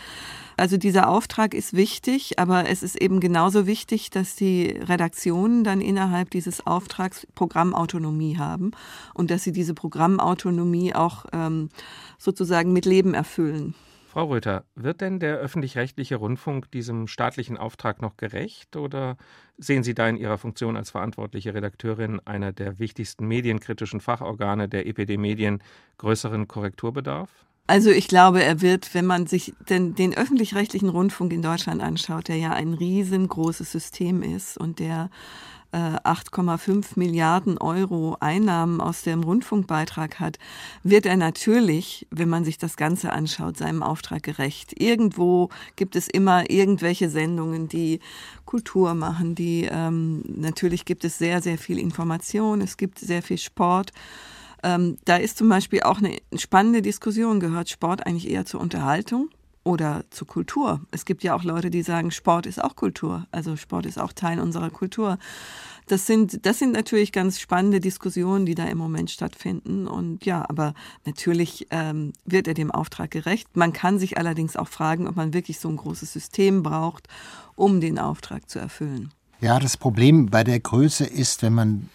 Also 0.55 0.77
dieser 0.77 1.09
Auftrag 1.09 1.55
ist 1.55 1.73
wichtig, 1.73 2.37
aber 2.37 2.69
es 2.69 2.83
ist 2.83 3.01
eben 3.01 3.19
genauso 3.19 3.65
wichtig, 3.65 4.11
dass 4.11 4.35
die 4.35 4.67
Redaktionen 4.67 5.63
dann 5.63 5.81
innerhalb 5.81 6.29
dieses 6.29 6.67
Auftrags 6.67 7.25
Programmautonomie 7.33 8.37
haben 8.37 8.71
und 9.15 9.31
dass 9.31 9.43
sie 9.43 9.51
diese 9.51 9.73
Programmautonomie 9.73 10.93
auch 10.93 11.25
ähm, 11.33 11.69
sozusagen 12.19 12.71
mit 12.71 12.85
Leben 12.85 13.15
erfüllen. 13.15 13.73
Frau 14.12 14.26
Röther, 14.26 14.66
wird 14.74 15.01
denn 15.01 15.20
der 15.20 15.38
öffentlich-rechtliche 15.38 16.16
Rundfunk 16.16 16.72
diesem 16.72 17.05
staatlichen 17.05 17.57
Auftrag 17.57 18.01
noch 18.01 18.18
gerecht 18.18 18.76
oder 18.76 19.18
sehen 19.60 19.84
Sie 19.84 19.93
da 19.93 20.10
in 20.10 20.18
Ihrer 20.18 20.39
Funktion 20.39 20.76
als 20.76 20.89
verantwortliche 20.89 21.53
Redakteurin 21.53 22.20
einer 22.26 22.51
der 22.51 22.80
wichtigsten 22.80 23.28
medienkritischen 23.28 24.01
Fachorgane 24.01 24.68
der 24.68 24.88
EPD 24.88 25.18
Medien 25.18 25.62
größeren 25.99 26.47
Korrekturbedarf? 26.47 27.30
Also 27.68 27.91
ich 27.91 28.07
glaube, 28.07 28.41
er 28.43 28.62
wird, 28.62 28.95
wenn 28.95 29.05
man 29.05 29.28
sich 29.28 29.53
den, 29.70 29.93
den 29.93 30.18
öffentlich-rechtlichen 30.18 30.89
Rundfunk 30.89 31.32
in 31.32 31.43
Deutschland 31.43 31.84
anschaut, 31.84 32.30
der 32.30 32.38
ja 32.38 32.53
ein 32.53 32.74
riesengroßes 32.74 33.72
System 33.72 34.24
ist 34.24 34.57
und 34.57 34.80
der 34.80 35.12
8,5 35.78 36.93
Milliarden 36.95 37.57
Euro 37.57 38.17
Einnahmen 38.20 38.82
aus 38.82 39.03
dem 39.03 39.24
Rundfunkbeitrag 39.24 40.20
hat, 40.20 40.39
wird 40.84 41.05
er 41.05 41.17
natürlich, 41.17 42.07
wenn 42.09 42.30
man 42.30 42.43
sich 42.43 42.57
das 42.57 42.76
Ganze 42.76 43.11
anschaut, 43.13 43.57
seinem 43.57 43.84
Auftrag 43.84 44.24
gerecht. 44.24 44.80
Irgendwo 44.82 45.49
gibt 45.76 45.95
es 45.95 46.07
immer 46.07 46.49
irgendwelche 46.49 47.09
Sendungen, 47.09 47.67
die 47.67 47.99
Kultur 48.45 48.95
machen, 48.95 49.36
die 49.36 49.67
ähm, 49.72 50.24
natürlich 50.28 50.86
gibt 50.86 51.05
es 51.05 51.17
sehr, 51.17 51.41
sehr 51.41 51.57
viel 51.57 51.78
Information, 51.78 52.61
es 52.61 52.78
gibt 52.78 52.97
sehr 52.97 53.22
viel 53.22 53.38
Sport. 53.38 53.91
Ähm, 54.63 54.97
da 55.05 55.17
ist 55.17 55.38
zum 55.38 55.49
Beispiel 55.49 55.82
auch 55.84 55.99
eine 55.99 56.17
spannende 56.36 56.82
Diskussion, 56.82 57.39
gehört 57.39 57.70
Sport 57.70 58.05
eigentlich 58.05 58.30
eher 58.30 58.45
zur 58.45 58.59
Unterhaltung 58.59 59.30
oder 59.70 60.03
zur 60.09 60.28
Kultur? 60.28 60.82
Es 60.89 61.05
gibt 61.05 61.24
ja 61.24 61.36
auch 61.36 61.43
Leute, 61.43 61.70
die 61.70 61.84
sagen, 61.84 62.09
Sport 62.09 62.47
ist 62.47 62.61
auch 62.61 62.76
Kultur, 62.76 63.28
also 63.32 63.55
Sport 63.55 63.86
ist 63.86 63.99
auch 63.99 64.11
Teil 64.11 64.39
unserer 64.39 64.72
Kultur. 64.72 65.20
Das 65.86 66.07
sind, 66.07 66.45
das 66.45 66.59
sind 66.59 66.74
natürlich 66.74 67.11
ganz 67.11 67.39
spannende 67.39 67.80
Diskussionen, 67.80 68.45
die 68.45 68.55
da 68.55 68.65
im 68.65 68.78
Moment 68.80 69.11
stattfinden. 69.11 69.88
Und 69.88 70.26
ja, 70.26 70.43
aber 70.47 70.74
natürlich 71.05 71.67
ähm, 71.70 72.13
wird 72.26 72.47
er 72.47 72.53
dem 72.55 72.72
Auftrag 72.72 73.11
gerecht. 73.11 73.55
Man 73.55 73.74
kann 73.74 73.99
sich 73.99 74.17
allerdings 74.17 74.55
auch 74.55 74.67
fragen, 74.67 75.07
ob 75.07 75.15
man 75.15 75.34
wirklich 75.34 75.59
so 75.59 75.70
ein 75.70 75.78
großes 75.78 76.11
System 76.11 76.63
braucht, 76.63 77.07
um 77.55 77.80
den 77.80 77.99
Auftrag 77.99 78.49
zu 78.49 78.59
erfüllen. 78.59 79.11
Ja, 79.41 79.59
das 79.59 79.78
Problem 79.78 80.28
bei 80.28 80.43
der 80.43 80.59
Größe 80.59 81.05
ist, 81.05 81.43
wenn 81.43 81.53
man 81.53 81.89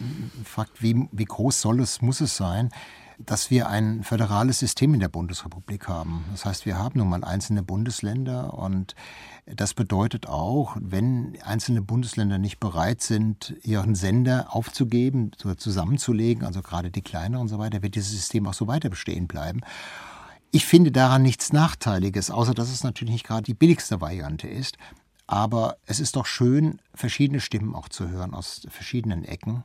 fragt, 0.45 0.83
wie, 0.83 1.09
wie 1.13 1.25
groß 1.25 1.61
soll 1.61 1.81
es, 1.81 2.01
muss 2.01 2.21
es 2.21 2.37
sein, 2.37 2.71
dass 3.19 3.51
wir 3.51 3.69
ein 3.69 4.03
föderales 4.03 4.59
System 4.59 4.95
in 4.95 5.01
der 5.01 5.09
Bundesrepublik 5.09 5.89
haben. 5.89 6.25
Das 6.33 6.45
heißt, 6.45 6.67
wir 6.67 6.79
haben 6.79 6.99
nun 6.99 7.09
mal 7.09 7.25
einzelne 7.25 7.63
Bundesländer 7.63 8.55
und 8.55 8.95
das 9.47 9.75
bedeutet 9.75 10.27
auch, 10.27 10.77
wenn 10.81 11.39
einzelne 11.43 11.83
Bundesländer 11.83 12.39
nicht 12.39 12.61
bereit 12.61 13.03
sind, 13.03 13.55
ihren 13.63 13.95
Sender 13.95 14.55
aufzugeben, 14.55 15.33
zusammenzulegen, 15.57 16.45
also 16.45 16.63
gerade 16.63 16.91
die 16.91 17.03
kleineren 17.03 17.43
und 17.43 17.49
so 17.49 17.59
weiter, 17.59 17.83
wird 17.83 17.95
dieses 17.95 18.13
System 18.13 18.47
auch 18.47 18.55
so 18.55 18.67
weiter 18.67 18.89
bestehen 18.89 19.27
bleiben. 19.27 19.61
Ich 20.51 20.67
finde 20.67 20.93
daran 20.93 21.23
nichts 21.23 21.53
Nachteiliges, 21.53 22.31
außer 22.31 22.55
dass 22.55 22.71
es 22.71 22.85
natürlich 22.85 23.13
nicht 23.13 23.27
gerade 23.27 23.43
die 23.43 23.55
billigste 23.55 24.01
Variante 24.01 24.49
ist. 24.49 24.79
Aber 25.27 25.77
es 25.87 26.01
ist 26.01 26.17
doch 26.17 26.27
schön, 26.27 26.81
verschiedene 26.95 27.41
Stimmen 27.41 27.75
auch 27.75 27.89
zu 27.89 28.09
hören 28.09 28.35
aus 28.35 28.67
verschiedenen 28.69 29.25
Ecken. 29.25 29.65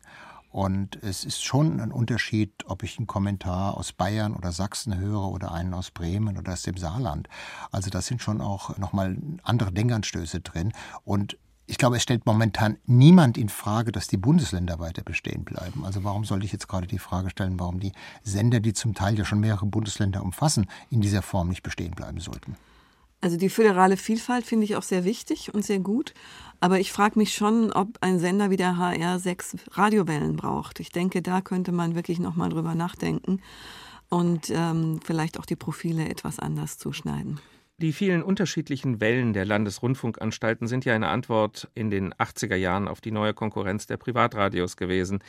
Und 0.50 1.02
es 1.04 1.26
ist 1.26 1.44
schon 1.44 1.80
ein 1.80 1.92
Unterschied, 1.92 2.52
ob 2.66 2.84
ich 2.84 2.98
einen 2.98 3.08
Kommentar 3.08 3.78
aus 3.78 3.94
Bayern 3.94 4.36
oder 4.36 4.52
Sachsen 4.52 4.98
höre 4.98 5.30
oder 5.30 5.52
einen 5.52 5.74
aus 5.74 5.92
Bremen 5.92 6.38
oder 6.38 6.54
aus 6.54 6.64
dem 6.64 6.78
Saarland. 6.78 7.30
Also 7.72 7.90
da 7.90 8.02
sind 8.02 8.22
schon 8.22 8.42
auch 8.42 8.78
nochmal 8.78 9.18
andere 9.44 9.72
Denkanstöße 9.72 10.42
drin. 10.42 10.74
Und 11.04 11.38
ich 11.68 11.78
glaube, 11.78 11.98
es 11.98 12.04
stellt 12.04 12.26
momentan 12.26 12.80
niemand 12.88 13.38
in 13.38 13.48
Frage, 13.48 13.92
dass 13.92 14.08
die 14.08 14.18
Bundesländer 14.18 14.80
weiter 14.80 15.04
bestehen 15.04 15.44
bleiben. 15.44 15.86
Also 15.86 16.04
warum 16.04 16.26
sollte 16.26 16.46
ich 16.46 16.52
jetzt 16.52 16.68
gerade 16.68 16.88
die 16.88 16.98
Frage 16.98 17.30
stellen, 17.30 17.60
warum 17.60 17.80
die 17.80 17.92
Sender, 18.24 18.60
die 18.60 18.74
zum 18.74 18.96
Teil 18.96 19.20
ja 19.20 19.24
schon 19.24 19.40
mehrere 19.40 19.68
Bundesländer 19.68 20.24
umfassen, 20.24 20.66
in 20.90 21.00
dieser 21.00 21.22
Form 21.22 21.50
nicht 21.50 21.62
bestehen 21.62 21.92
bleiben 21.92 22.20
sollten? 22.20 22.56
Also 23.22 23.38
die 23.38 23.50
föderale 23.50 23.98
Vielfalt 23.98 24.46
finde 24.46 24.64
ich 24.64 24.78
auch 24.78 24.84
sehr 24.84 25.04
wichtig 25.04 25.54
und 25.54 25.64
sehr 25.64 25.80
gut. 25.80 26.14
Aber 26.60 26.80
ich 26.80 26.92
frage 26.92 27.18
mich 27.18 27.34
schon, 27.34 27.72
ob 27.72 27.98
ein 28.02 28.20
Sender 28.20 28.50
wie 28.50 28.58
der 28.58 28.78
HR 28.78 29.20
sechs 29.20 29.56
Radiowellen 29.72 30.36
braucht. 30.36 30.80
Ich 30.80 30.92
denke, 30.92 31.22
da 31.22 31.42
könnte 31.42 31.72
man 31.72 31.96
wirklich 31.96 32.20
nochmal 32.20 32.50
drüber 32.50 32.76
nachdenken 32.76 33.42
und 34.10 34.50
ähm, 34.50 35.00
vielleicht 35.04 35.40
auch 35.40 35.46
die 35.46 35.56
Profile 35.56 36.10
etwas 36.10 36.40
anders 36.40 36.78
zuschneiden. 36.78 37.40
Die 37.78 37.94
vielen 37.94 38.24
unterschiedlichen 38.24 39.00
Wellen 39.00 39.32
der 39.32 39.46
Landesrundfunkanstalten 39.46 40.68
sind 40.68 40.84
ja 40.84 40.94
eine 40.94 41.08
Antwort 41.08 41.70
in 41.76 41.90
den 41.90 42.14
80er 42.14 42.56
Jahren 42.56 42.90
auf 42.90 43.00
die 43.00 43.12
neue 43.12 43.34
Konkurrenz 43.34 43.88
der 43.88 43.96
Privatradios 43.96 44.76
gewesen. 44.76 45.20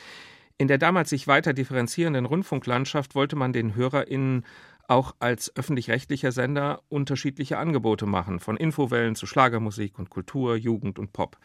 In 0.57 0.67
der 0.67 0.77
damals 0.77 1.09
sich 1.11 1.27
weiter 1.27 1.53
differenzierenden 1.53 2.25
Rundfunklandschaft 2.25 3.15
wollte 3.15 3.37
man 3.37 3.53
den 3.53 3.73
HörerInnen 3.73 4.45
auch 4.87 5.15
als 5.19 5.55
öffentlich-rechtlicher 5.55 6.31
Sender 6.31 6.81
unterschiedliche 6.89 7.57
Angebote 7.57 8.05
machen, 8.05 8.39
von 8.39 8.57
Infowellen 8.57 9.15
zu 9.15 9.25
Schlagermusik 9.25 9.97
und 9.99 10.09
Kultur, 10.09 10.55
Jugend 10.55 10.99
und 10.99 11.13
Pop. 11.13 11.37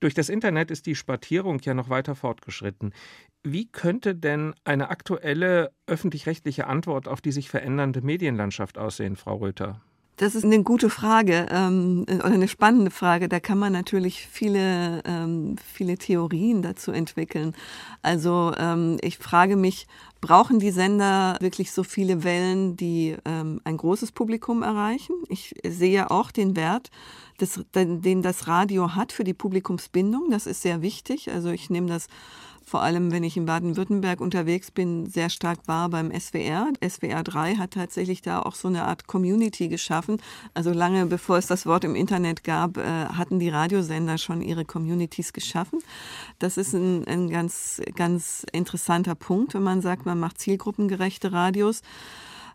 Durch 0.00 0.14
das 0.14 0.30
Internet 0.30 0.70
ist 0.70 0.86
die 0.86 0.94
Spartierung 0.94 1.60
ja 1.62 1.74
noch 1.74 1.90
weiter 1.90 2.14
fortgeschritten. 2.14 2.94
Wie 3.42 3.66
könnte 3.70 4.14
denn 4.14 4.54
eine 4.64 4.88
aktuelle 4.88 5.72
öffentlich-rechtliche 5.86 6.66
Antwort 6.66 7.06
auf 7.06 7.20
die 7.20 7.32
sich 7.32 7.50
verändernde 7.50 8.00
Medienlandschaft 8.00 8.78
aussehen, 8.78 9.16
Frau 9.16 9.36
Röther? 9.36 9.82
Das 10.20 10.34
ist 10.34 10.44
eine 10.44 10.62
gute 10.62 10.90
Frage 10.90 11.46
ähm, 11.50 12.04
oder 12.06 12.26
eine 12.26 12.46
spannende 12.46 12.90
Frage. 12.90 13.26
Da 13.26 13.40
kann 13.40 13.56
man 13.56 13.72
natürlich 13.72 14.26
viele, 14.30 15.02
ähm, 15.06 15.56
viele 15.64 15.96
Theorien 15.96 16.60
dazu 16.60 16.92
entwickeln. 16.92 17.54
Also 18.02 18.52
ähm, 18.58 18.98
ich 19.00 19.16
frage 19.16 19.56
mich, 19.56 19.86
brauchen 20.20 20.58
die 20.58 20.72
Sender 20.72 21.38
wirklich 21.40 21.72
so 21.72 21.84
viele 21.84 22.22
Wellen, 22.22 22.76
die 22.76 23.16
ähm, 23.24 23.62
ein 23.64 23.78
großes 23.78 24.12
Publikum 24.12 24.62
erreichen? 24.62 25.16
Ich 25.30 25.54
sehe 25.66 26.10
auch 26.10 26.30
den 26.30 26.54
Wert, 26.54 26.90
des, 27.40 27.58
den 27.74 28.20
das 28.20 28.46
Radio 28.46 28.94
hat 28.94 29.12
für 29.12 29.24
die 29.24 29.32
Publikumsbindung. 29.32 30.28
Das 30.28 30.46
ist 30.46 30.60
sehr 30.60 30.82
wichtig. 30.82 31.30
Also 31.32 31.48
ich 31.48 31.70
nehme 31.70 31.86
das 31.86 32.08
vor 32.70 32.82
allem 32.82 33.10
wenn 33.10 33.24
ich 33.24 33.36
in 33.36 33.46
Baden-Württemberg 33.46 34.20
unterwegs 34.20 34.70
bin, 34.70 35.04
sehr 35.06 35.28
stark 35.28 35.66
wahr 35.66 35.88
beim 35.88 36.12
SWR. 36.12 36.68
SWR 36.88 37.24
3 37.24 37.56
hat 37.56 37.72
tatsächlich 37.72 38.22
da 38.22 38.40
auch 38.40 38.54
so 38.54 38.68
eine 38.68 38.84
Art 38.84 39.08
Community 39.08 39.66
geschaffen. 39.66 40.22
Also 40.54 40.70
lange 40.70 41.06
bevor 41.06 41.36
es 41.36 41.48
das 41.48 41.66
Wort 41.66 41.82
im 41.82 41.96
Internet 41.96 42.44
gab, 42.44 42.76
äh, 42.76 42.82
hatten 42.82 43.40
die 43.40 43.48
Radiosender 43.48 44.18
schon 44.18 44.40
ihre 44.40 44.64
Communities 44.64 45.32
geschaffen. 45.32 45.80
Das 46.38 46.56
ist 46.56 46.72
ein, 46.72 47.04
ein 47.08 47.28
ganz, 47.28 47.82
ganz 47.96 48.46
interessanter 48.52 49.16
Punkt, 49.16 49.54
wenn 49.54 49.64
man 49.64 49.82
sagt, 49.82 50.06
man 50.06 50.20
macht 50.20 50.38
zielgruppengerechte 50.38 51.32
Radios. 51.32 51.82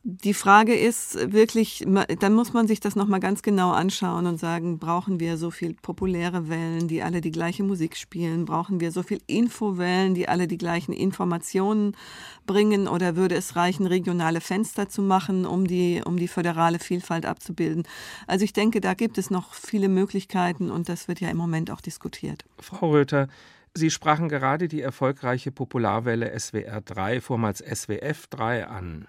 Die 0.07 0.35
Frage 0.35 0.75
ist 0.75 1.33
wirklich, 1.33 1.83
dann 2.19 2.35
muss 2.35 2.53
man 2.53 2.67
sich 2.67 2.79
das 2.79 2.95
nochmal 2.95 3.19
ganz 3.19 3.41
genau 3.41 3.71
anschauen 3.71 4.27
und 4.27 4.39
sagen, 4.39 4.77
brauchen 4.77 5.19
wir 5.19 5.35
so 5.35 5.49
viel 5.49 5.73
populäre 5.73 6.47
Wellen, 6.47 6.87
die 6.87 7.01
alle 7.01 7.21
die 7.21 7.31
gleiche 7.31 7.63
Musik 7.63 7.97
spielen? 7.97 8.45
Brauchen 8.45 8.79
wir 8.79 8.91
so 8.91 9.01
viel 9.01 9.19
Infowellen, 9.25 10.13
die 10.13 10.29
alle 10.29 10.47
die 10.47 10.59
gleichen 10.59 10.93
Informationen 10.93 11.97
bringen? 12.45 12.87
Oder 12.87 13.15
würde 13.15 13.33
es 13.33 13.55
reichen, 13.55 13.87
regionale 13.87 14.41
Fenster 14.41 14.87
zu 14.89 15.01
machen, 15.01 15.43
um 15.43 15.65
die, 15.65 16.03
um 16.05 16.17
die 16.17 16.27
föderale 16.27 16.77
Vielfalt 16.77 17.25
abzubilden? 17.25 17.81
Also 18.27 18.45
ich 18.45 18.53
denke, 18.53 18.81
da 18.81 18.93
gibt 18.93 19.17
es 19.17 19.31
noch 19.31 19.55
viele 19.55 19.89
Möglichkeiten 19.89 20.69
und 20.69 20.87
das 20.87 21.07
wird 21.07 21.19
ja 21.19 21.29
im 21.29 21.37
Moment 21.37 21.71
auch 21.71 21.81
diskutiert. 21.81 22.45
Frau 22.59 22.91
Röther, 22.91 23.27
Sie 23.73 23.89
sprachen 23.89 24.29
gerade 24.29 24.67
die 24.67 24.81
erfolgreiche 24.81 25.51
Popularwelle 25.51 26.39
SWR 26.39 26.79
3, 26.79 27.19
vormals 27.19 27.59
SWF 27.59 28.27
3, 28.27 28.67
an. 28.67 29.07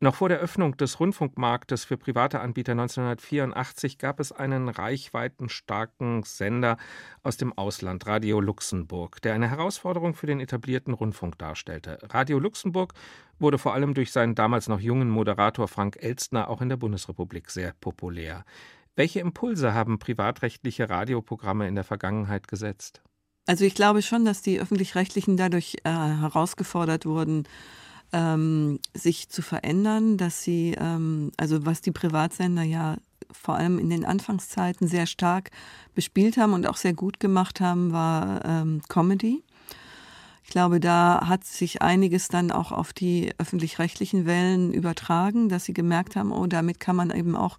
Noch 0.00 0.14
vor 0.14 0.28
der 0.28 0.38
Öffnung 0.38 0.76
des 0.76 1.00
Rundfunkmarktes 1.00 1.84
für 1.84 1.96
private 1.96 2.38
Anbieter 2.38 2.70
1984 2.70 3.98
gab 3.98 4.20
es 4.20 4.30
einen 4.30 4.68
reichweitenstarken 4.68 6.22
Sender 6.22 6.76
aus 7.24 7.36
dem 7.36 7.52
Ausland, 7.58 8.06
Radio 8.06 8.40
Luxemburg, 8.40 9.20
der 9.22 9.34
eine 9.34 9.50
Herausforderung 9.50 10.14
für 10.14 10.28
den 10.28 10.38
etablierten 10.38 10.94
Rundfunk 10.94 11.36
darstellte. 11.38 11.98
Radio 12.10 12.38
Luxemburg 12.38 12.94
wurde 13.40 13.58
vor 13.58 13.74
allem 13.74 13.92
durch 13.92 14.12
seinen 14.12 14.36
damals 14.36 14.68
noch 14.68 14.78
jungen 14.78 15.10
Moderator 15.10 15.66
Frank 15.66 15.96
Elstner 16.00 16.48
auch 16.48 16.60
in 16.60 16.68
der 16.68 16.76
Bundesrepublik 16.76 17.50
sehr 17.50 17.74
populär. 17.80 18.44
Welche 18.94 19.18
Impulse 19.18 19.74
haben 19.74 19.98
privatrechtliche 19.98 20.88
Radioprogramme 20.88 21.66
in 21.66 21.74
der 21.74 21.84
Vergangenheit 21.84 22.46
gesetzt? 22.46 23.02
Also 23.46 23.64
ich 23.64 23.74
glaube 23.74 24.02
schon, 24.02 24.24
dass 24.24 24.42
die 24.42 24.60
öffentlich-rechtlichen 24.60 25.36
dadurch 25.36 25.78
äh, 25.82 25.90
herausgefordert 25.90 27.04
wurden, 27.04 27.48
ähm, 28.12 28.80
sich 28.94 29.28
zu 29.28 29.42
verändern, 29.42 30.16
dass 30.16 30.42
sie, 30.42 30.74
ähm, 30.78 31.32
also 31.36 31.66
was 31.66 31.80
die 31.80 31.92
Privatsender 31.92 32.62
ja 32.62 32.96
vor 33.30 33.56
allem 33.56 33.78
in 33.78 33.90
den 33.90 34.04
Anfangszeiten 34.04 34.88
sehr 34.88 35.06
stark 35.06 35.50
bespielt 35.94 36.36
haben 36.36 36.52
und 36.52 36.66
auch 36.66 36.76
sehr 36.76 36.94
gut 36.94 37.20
gemacht 37.20 37.60
haben, 37.60 37.92
war 37.92 38.44
ähm, 38.44 38.80
Comedy. 38.88 39.42
Ich 40.44 40.50
glaube, 40.50 40.80
da 40.80 41.26
hat 41.26 41.44
sich 41.44 41.82
einiges 41.82 42.28
dann 42.28 42.50
auch 42.50 42.72
auf 42.72 42.94
die 42.94 43.32
öffentlich-rechtlichen 43.36 44.24
Wellen 44.24 44.72
übertragen, 44.72 45.50
dass 45.50 45.66
sie 45.66 45.74
gemerkt 45.74 46.16
haben, 46.16 46.32
oh, 46.32 46.46
damit 46.46 46.80
kann 46.80 46.96
man 46.96 47.10
eben 47.10 47.36
auch 47.36 47.58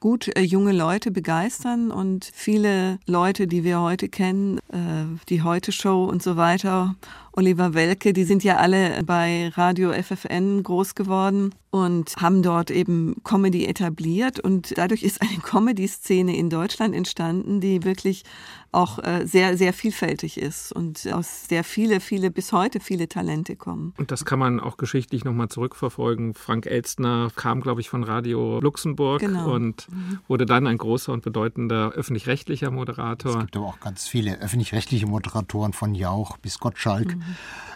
gut 0.00 0.34
äh, 0.36 0.40
junge 0.40 0.72
Leute 0.72 1.10
begeistern 1.10 1.90
und 1.90 2.30
viele 2.32 2.98
Leute, 3.06 3.46
die 3.46 3.62
wir 3.62 3.80
heute 3.80 4.08
kennen, 4.08 4.58
äh, 4.70 5.04
die 5.28 5.42
Heute 5.42 5.70
Show 5.70 6.04
und 6.04 6.22
so 6.22 6.36
weiter 6.36 6.94
Oliver 7.36 7.74
Welke, 7.74 8.12
die 8.12 8.24
sind 8.24 8.44
ja 8.44 8.58
alle 8.58 9.02
bei 9.04 9.48
Radio 9.56 9.92
FFN 9.92 10.62
groß 10.62 10.94
geworden 10.94 11.52
und 11.70 12.14
haben 12.18 12.44
dort 12.44 12.70
eben 12.70 13.16
Comedy 13.24 13.66
etabliert 13.66 14.38
und 14.38 14.78
dadurch 14.78 15.02
ist 15.02 15.20
eine 15.20 15.38
Comedy-Szene 15.42 16.36
in 16.36 16.48
Deutschland 16.48 16.94
entstanden, 16.94 17.60
die 17.60 17.82
wirklich 17.82 18.22
auch 18.70 19.00
äh, 19.00 19.26
sehr, 19.26 19.56
sehr 19.56 19.72
vielfältig 19.72 20.38
ist 20.38 20.72
und 20.72 21.12
aus 21.12 21.46
sehr 21.48 21.64
viele, 21.64 22.00
viele, 22.00 22.30
bis 22.30 22.52
heute 22.52 22.78
viele 22.78 23.08
Talente 23.08 23.56
kommen. 23.56 23.94
Und 23.98 24.12
das 24.12 24.24
kann 24.24 24.38
man 24.38 24.60
auch 24.60 24.76
geschichtlich 24.76 25.24
nochmal 25.24 25.48
zurückverfolgen. 25.48 26.34
Frank 26.34 26.66
Elstner 26.66 27.30
kam, 27.34 27.60
glaube 27.60 27.80
ich, 27.80 27.88
von 27.88 28.04
Radio 28.04 28.60
Luxemburg 28.60 29.20
genau. 29.20 29.52
und 29.52 29.88
mhm. 29.90 30.18
wurde 30.28 30.46
dann 30.46 30.66
ein 30.66 30.78
großer 30.78 31.12
und 31.12 31.22
bedeutender 31.22 31.92
öffentlich-rechtlicher 31.92 32.70
Moderator. 32.70 33.32
Es 33.32 33.38
gibt 33.40 33.56
aber 33.56 33.66
auch 33.66 33.80
ganz 33.80 34.06
viele 34.06 34.40
öffentlich-rechtliche 34.40 35.06
Moderatoren 35.06 35.72
von 35.72 35.94
Jauch 35.94 36.36
bis 36.38 36.58
Gottschalk. 36.58 37.16
Mhm 37.16 37.23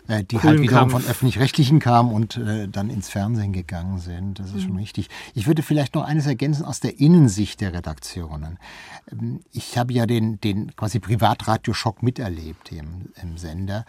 äh, 0.08 0.24
die 0.24 0.40
halt 0.40 0.60
wiederum 0.60 0.90
von 0.90 1.04
öffentlich-rechtlichen 1.04 1.80
kamen 1.80 2.12
und 2.12 2.36
äh, 2.36 2.68
dann 2.68 2.90
ins 2.90 3.08
Fernsehen 3.08 3.52
gegangen 3.52 3.98
sind. 3.98 4.38
Das 4.38 4.48
ist 4.48 4.54
mhm. 4.54 4.60
schon 4.60 4.76
richtig. 4.76 5.08
Ich 5.34 5.46
würde 5.46 5.62
vielleicht 5.62 5.94
noch 5.94 6.04
eines 6.04 6.26
ergänzen 6.26 6.64
aus 6.64 6.80
der 6.80 6.98
Innensicht 6.98 7.60
der 7.60 7.74
Redaktionen. 7.74 8.58
Ähm, 9.12 9.40
ich 9.52 9.76
habe 9.76 9.92
ja 9.92 10.06
den, 10.06 10.40
den 10.40 10.74
quasi 10.76 10.98
Privatradioschock 10.98 12.02
miterlebt 12.02 12.72
im, 12.72 13.12
im 13.22 13.36
Sender 13.36 13.84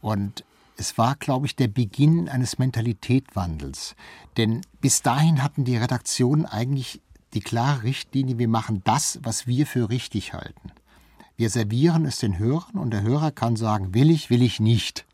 und 0.00 0.44
es 0.76 0.98
war, 0.98 1.14
glaube 1.16 1.46
ich, 1.46 1.56
der 1.56 1.68
Beginn 1.68 2.28
eines 2.28 2.58
Mentalitätwandels. 2.58 3.94
Denn 4.36 4.62
bis 4.80 5.02
dahin 5.02 5.42
hatten 5.42 5.64
die 5.64 5.76
Redaktionen 5.76 6.46
eigentlich 6.46 7.00
die 7.32 7.40
klare 7.40 7.82
Richtlinie, 7.82 8.38
wir 8.38 8.48
machen 8.48 8.82
das, 8.84 9.18
was 9.22 9.46
wir 9.46 9.66
für 9.66 9.88
richtig 9.90 10.32
halten. 10.32 10.72
Wir 11.36 11.50
servieren 11.50 12.04
es 12.04 12.18
den 12.18 12.38
Hörern 12.38 12.78
und 12.78 12.90
der 12.92 13.02
Hörer 13.02 13.32
kann 13.32 13.56
sagen, 13.56 13.92
will 13.92 14.10
ich, 14.10 14.30
will 14.30 14.42
ich 14.42 14.60
nicht. 14.60 15.04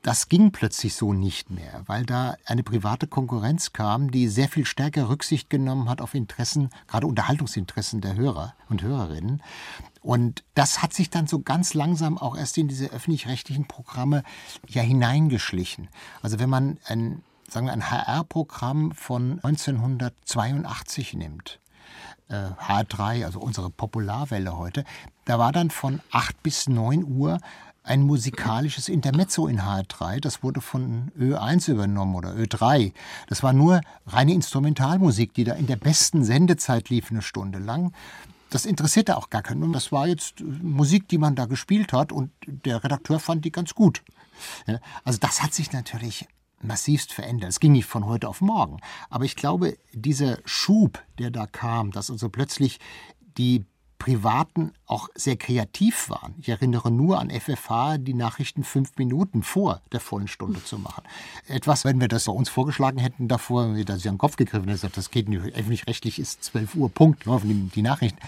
Das 0.00 0.28
ging 0.28 0.52
plötzlich 0.52 0.94
so 0.94 1.12
nicht 1.12 1.50
mehr, 1.50 1.82
weil 1.86 2.06
da 2.06 2.36
eine 2.46 2.62
private 2.62 3.06
Konkurrenz 3.08 3.72
kam, 3.72 4.10
die 4.10 4.28
sehr 4.28 4.48
viel 4.48 4.64
stärker 4.64 5.08
Rücksicht 5.08 5.50
genommen 5.50 5.88
hat 5.88 6.00
auf 6.00 6.14
Interessen, 6.14 6.70
gerade 6.86 7.08
Unterhaltungsinteressen 7.08 8.00
der 8.00 8.14
Hörer 8.14 8.54
und 8.68 8.82
Hörerinnen. 8.82 9.42
Und 10.02 10.44
das 10.54 10.80
hat 10.80 10.94
sich 10.94 11.10
dann 11.10 11.26
so 11.26 11.40
ganz 11.40 11.74
langsam 11.74 12.16
auch 12.18 12.36
erst 12.36 12.56
in 12.56 12.68
diese 12.68 12.86
öffentlich-rechtlichen 12.92 13.66
Programme 13.66 14.22
ja 14.68 14.80
hineingeschlichen. 14.80 15.88
Also 16.22 16.38
wenn 16.38 16.48
man 16.48 16.78
ein, 16.86 17.22
sagen 17.48 17.66
wir, 17.66 17.72
ein 17.72 17.90
HR-Programm 17.90 18.92
von 18.92 19.40
1982 19.42 21.14
nimmt, 21.14 21.58
H3, 22.30 23.24
also 23.24 23.40
unsere 23.40 23.70
Popularwelle 23.70 24.56
heute, 24.58 24.84
da 25.24 25.38
war 25.38 25.52
dann 25.52 25.70
von 25.70 26.00
8 26.10 26.42
bis 26.42 26.68
9 26.68 27.04
Uhr 27.04 27.38
ein 27.84 28.02
musikalisches 28.02 28.88
Intermezzo 28.88 29.46
in 29.46 29.60
H3. 29.60 30.20
Das 30.20 30.42
wurde 30.42 30.60
von 30.60 31.12
Ö1 31.16 31.70
übernommen 31.70 32.16
oder 32.16 32.30
Ö3. 32.30 32.92
Das 33.28 33.44
war 33.44 33.52
nur 33.52 33.80
reine 34.08 34.32
Instrumentalmusik, 34.32 35.34
die 35.34 35.44
da 35.44 35.54
in 35.54 35.68
der 35.68 35.76
besten 35.76 36.24
Sendezeit 36.24 36.88
lief, 36.88 37.12
eine 37.12 37.22
Stunde 37.22 37.60
lang. 37.60 37.92
Das 38.50 38.66
interessierte 38.66 39.16
auch 39.16 39.30
gar 39.30 39.42
keinen. 39.42 39.72
Das 39.72 39.92
war 39.92 40.08
jetzt 40.08 40.40
Musik, 40.40 41.08
die 41.08 41.18
man 41.18 41.36
da 41.36 41.46
gespielt 41.46 41.92
hat 41.92 42.10
und 42.10 42.32
der 42.46 42.82
Redakteur 42.82 43.20
fand 43.20 43.44
die 43.44 43.52
ganz 43.52 43.74
gut. 43.74 44.02
Also 45.04 45.20
das 45.20 45.42
hat 45.42 45.54
sich 45.54 45.72
natürlich 45.72 46.26
massivst 46.66 47.12
verändert. 47.12 47.50
Es 47.50 47.60
ging 47.60 47.72
nicht 47.72 47.86
von 47.86 48.06
heute 48.06 48.28
auf 48.28 48.40
morgen. 48.40 48.78
Aber 49.08 49.24
ich 49.24 49.36
glaube, 49.36 49.78
dieser 49.92 50.38
Schub, 50.44 51.02
der 51.18 51.30
da 51.30 51.46
kam, 51.46 51.90
dass 51.92 52.10
also 52.10 52.28
plötzlich 52.28 52.78
die 53.38 53.64
Privaten 53.98 54.72
auch 54.86 55.08
sehr 55.14 55.36
kreativ 55.36 56.10
waren. 56.10 56.34
Ich 56.38 56.48
erinnere 56.48 56.90
nur 56.90 57.18
an 57.18 57.30
FFH, 57.30 57.98
die 57.98 58.14
Nachrichten 58.14 58.62
fünf 58.62 58.96
Minuten 58.98 59.42
vor 59.42 59.80
der 59.90 60.00
vollen 60.00 60.28
Stunde 60.28 60.62
zu 60.62 60.78
machen. 60.78 61.02
Etwas, 61.48 61.84
wenn 61.84 62.00
wir 62.00 62.08
das 62.08 62.26
bei 62.26 62.32
uns 62.32 62.48
vorgeschlagen 62.48 62.98
hätten 62.98 63.26
davor, 63.26 63.74
da 63.84 63.96
sie 63.96 64.08
den 64.08 64.18
Kopf 64.18 64.36
gegriffen 64.36 64.68
hätten, 64.68 64.90
das 64.94 65.10
geht 65.10 65.28
nicht, 65.28 65.42
öffentlich-rechtlich 65.42 66.18
ist 66.18 66.44
12 66.44 66.74
Uhr, 66.74 66.90
Punkt, 66.90 67.24
die 67.26 67.82
Nachrichten. 67.82 68.18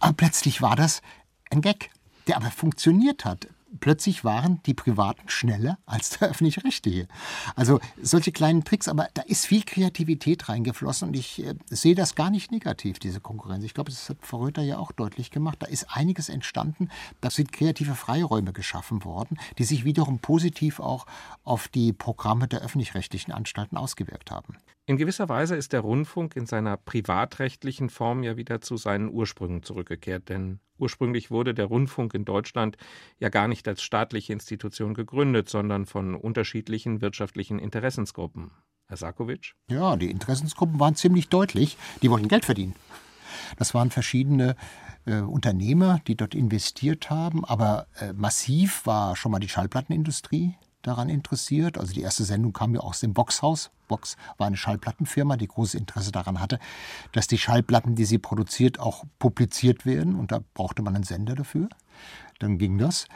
Aber 0.00 0.12
plötzlich 0.12 0.60
war 0.60 0.76
das 0.76 1.02
ein 1.50 1.60
Gag, 1.60 1.90
der 2.26 2.36
aber 2.36 2.50
funktioniert 2.50 3.24
hat 3.24 3.46
plötzlich 3.80 4.24
waren 4.24 4.60
die 4.66 4.74
Privaten 4.74 5.28
schneller 5.28 5.78
als 5.86 6.10
der 6.10 6.30
öffentlich-rechtliche. 6.30 7.08
Also 7.56 7.80
solche 8.00 8.32
kleinen 8.32 8.64
Tricks, 8.64 8.88
aber 8.88 9.08
da 9.14 9.22
ist 9.22 9.46
viel 9.46 9.62
Kreativität 9.62 10.48
reingeflossen 10.48 11.08
und 11.08 11.14
ich 11.14 11.44
äh, 11.44 11.54
sehe 11.70 11.94
das 11.94 12.14
gar 12.14 12.30
nicht 12.30 12.52
negativ, 12.52 12.98
diese 12.98 13.20
Konkurrenz. 13.20 13.64
Ich 13.64 13.74
glaube, 13.74 13.90
das 13.90 14.08
hat 14.08 14.18
Frau 14.20 14.38
Röther 14.38 14.62
ja 14.62 14.78
auch 14.78 14.92
deutlich 14.92 15.30
gemacht. 15.30 15.58
Da 15.60 15.66
ist 15.66 15.86
einiges 15.90 16.28
entstanden, 16.28 16.88
da 17.20 17.30
sind 17.30 17.52
kreative 17.52 17.94
Freiräume 17.94 18.52
geschaffen 18.52 19.04
worden, 19.04 19.38
die 19.58 19.64
sich 19.64 19.84
wiederum 19.84 20.18
positiv 20.18 20.80
auch 20.80 21.06
auf 21.44 21.68
die 21.68 21.92
Programme 21.92 22.48
der 22.48 22.60
öffentlich-rechtlichen 22.60 23.32
Anstalten 23.32 23.76
ausgewirkt 23.76 24.30
haben. 24.30 24.56
In 24.84 24.96
gewisser 24.96 25.28
Weise 25.28 25.54
ist 25.54 25.72
der 25.72 25.80
Rundfunk 25.80 26.34
in 26.34 26.46
seiner 26.46 26.76
privatrechtlichen 26.76 27.88
Form 27.88 28.24
ja 28.24 28.36
wieder 28.36 28.60
zu 28.60 28.76
seinen 28.76 29.10
Ursprüngen 29.10 29.62
zurückgekehrt, 29.62 30.28
denn 30.28 30.58
ursprünglich 30.76 31.30
wurde 31.30 31.54
der 31.54 31.66
Rundfunk 31.66 32.14
in 32.14 32.24
Deutschland 32.24 32.76
ja 33.20 33.28
gar 33.28 33.46
nicht 33.46 33.68
als 33.68 33.82
staatliche 33.82 34.32
Institution 34.32 34.94
gegründet, 34.94 35.48
sondern 35.48 35.86
von 35.86 36.16
unterschiedlichen 36.16 37.00
wirtschaftlichen 37.00 37.60
Interessensgruppen. 37.60 38.50
Herr 38.88 38.96
Sarkovic? 38.96 39.54
Ja, 39.70 39.94
die 39.94 40.10
Interessensgruppen 40.10 40.80
waren 40.80 40.96
ziemlich 40.96 41.28
deutlich. 41.28 41.76
Die 42.02 42.10
wollten 42.10 42.26
Geld 42.26 42.44
verdienen. 42.44 42.74
Das 43.56 43.74
waren 43.74 43.90
verschiedene 43.92 44.56
äh, 45.04 45.20
Unternehmer, 45.20 46.00
die 46.08 46.16
dort 46.16 46.34
investiert 46.34 47.08
haben, 47.08 47.44
aber 47.44 47.86
äh, 48.00 48.12
massiv 48.14 48.84
war 48.84 49.14
schon 49.14 49.30
mal 49.30 49.38
die 49.38 49.48
Schallplattenindustrie 49.48 50.56
daran 50.82 51.08
interessiert. 51.08 51.78
Also 51.78 51.94
die 51.94 52.02
erste 52.02 52.24
Sendung 52.24 52.52
kam 52.52 52.74
ja 52.74 52.80
aus 52.80 53.00
dem 53.00 53.14
Boxhaus. 53.14 53.70
Box 53.88 54.16
war 54.38 54.46
eine 54.46 54.56
Schallplattenfirma, 54.56 55.36
die 55.36 55.48
großes 55.48 55.74
Interesse 55.74 56.12
daran 56.12 56.40
hatte, 56.40 56.58
dass 57.12 57.26
die 57.26 57.38
Schallplatten, 57.38 57.94
die 57.94 58.04
sie 58.04 58.18
produziert, 58.18 58.78
auch 58.78 59.04
publiziert 59.18 59.86
werden. 59.86 60.14
Und 60.14 60.32
da 60.32 60.40
brauchte 60.54 60.82
man 60.82 60.94
einen 60.94 61.04
Sender 61.04 61.34
dafür. 61.34 61.68
Dann 62.38 62.58
ging 62.58 62.78
das. 62.78 63.06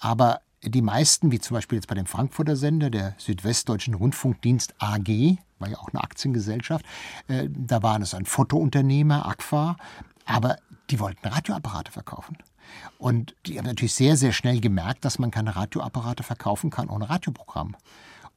Aber 0.00 0.40
die 0.62 0.82
meisten, 0.82 1.30
wie 1.30 1.38
zum 1.38 1.54
Beispiel 1.54 1.76
jetzt 1.76 1.88
bei 1.88 1.94
dem 1.94 2.06
Frankfurter 2.06 2.56
Sender, 2.56 2.90
der 2.90 3.14
Südwestdeutschen 3.18 3.94
Rundfunkdienst 3.94 4.74
AG, 4.78 5.38
war 5.58 5.68
ja 5.68 5.78
auch 5.78 5.88
eine 5.92 6.02
Aktiengesellschaft, 6.02 6.84
äh, 7.28 7.48
da 7.50 7.82
waren 7.82 8.02
es 8.02 8.14
ein 8.14 8.26
Fotounternehmer, 8.26 9.26
Agfa, 9.26 9.76
aber 10.24 10.58
die 10.90 11.00
wollten 11.00 11.26
Radioapparate 11.26 11.92
verkaufen. 11.92 12.38
Und 12.98 13.34
die 13.46 13.58
haben 13.58 13.66
natürlich 13.66 13.94
sehr, 13.94 14.16
sehr 14.16 14.32
schnell 14.32 14.60
gemerkt, 14.60 15.04
dass 15.04 15.18
man 15.18 15.30
keine 15.30 15.56
Radioapparate 15.56 16.22
verkaufen 16.22 16.70
kann 16.70 16.88
ohne 16.88 17.08
Radioprogramm. 17.08 17.76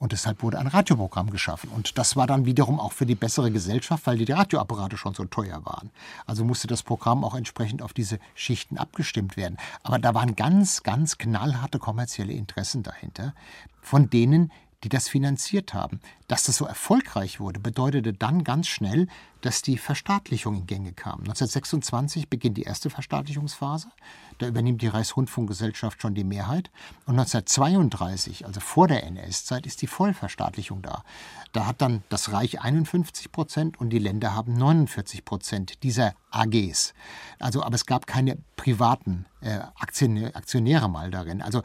Und 0.02 0.14
deshalb 0.14 0.42
wurde 0.42 0.58
ein 0.58 0.66
Radioprogramm 0.66 1.30
geschaffen. 1.30 1.70
Und 1.70 2.00
das 2.00 2.16
war 2.16 2.26
dann 2.26 2.48
wiederum 2.48 2.80
auch 2.80 2.92
für 2.92 3.06
die 3.06 3.14
bessere 3.14 3.52
Gesellschaft, 3.52 4.08
weil 4.08 4.18
die 4.18 4.32
Radioapparate 4.32 4.98
schon 4.98 5.14
so 5.14 5.26
teuer 5.26 5.64
waren. 5.64 5.92
Also 6.26 6.44
musste 6.44 6.66
das 6.66 6.82
Programm 6.82 7.24
auch 7.24 7.36
entsprechend 7.36 7.84
auf 7.84 7.94
diese 7.94 8.18
Schichten 8.34 8.80
abgestimmt 8.80 9.38
werden. 9.38 9.58
Aber 9.84 10.00
da 10.00 10.16
waren 10.16 10.36
ganz, 10.36 10.82
ganz 10.82 11.20
knallharte 11.20 11.78
kommerzielle 11.78 12.34
Interessen 12.34 12.82
dahinter, 12.82 13.36
von 13.80 14.10
denen 14.10 14.52
die 14.84 14.90
das 14.90 15.08
finanziert 15.08 15.74
haben. 15.74 16.00
Dass 16.28 16.44
das 16.44 16.58
so 16.58 16.66
erfolgreich 16.66 17.40
wurde, 17.40 17.60
bedeutete 17.60 18.14
dann 18.14 18.44
ganz 18.44 18.68
schnell, 18.68 19.08
dass 19.42 19.62
die 19.62 19.78
Verstaatlichung 19.78 20.56
in 20.56 20.68
Gänge 20.68 20.94
kam. 20.94 21.20
1926 21.20 22.30
beginnt 22.30 22.58
die 22.58 22.64
erste 22.64 22.90
Verstaatlichungsphase. 22.90 23.90
Da 24.38 24.48
übernimmt 24.48 24.82
die 24.82 24.88
Reichsrundfunkgesellschaft 24.88 26.02
schon 26.02 26.16
die 26.16 26.24
Mehrheit. 26.24 26.72
Und 27.06 27.20
1932, 27.20 28.46
also 28.46 28.60
vor 28.60 28.88
der 28.88 29.04
NS-Zeit, 29.04 29.66
ist 29.66 29.82
die 29.82 29.88
Vollverstaatlichung 29.88 30.82
da. 30.82 31.04
Da 31.52 31.66
hat 31.66 31.82
dann 31.82 32.04
das 32.10 32.32
Reich 32.32 32.62
51 32.62 33.32
Prozent 33.32 33.80
und 33.80 33.90
die 33.90 34.00
Länder 34.00 34.34
haben 34.34 34.54
49 34.54 35.26
Prozent 35.26 35.84
dieser 35.84 36.14
AGs. 36.30 36.94
Also, 37.40 37.64
aber 37.64 37.76
es 37.76 37.86
gab 37.86 38.08
keine 38.08 38.38
privaten 38.56 39.26
äh, 39.42 39.60
Aktionäre 39.76 40.90
mal 40.90 41.12
darin. 41.12 41.42
Also 41.42 41.62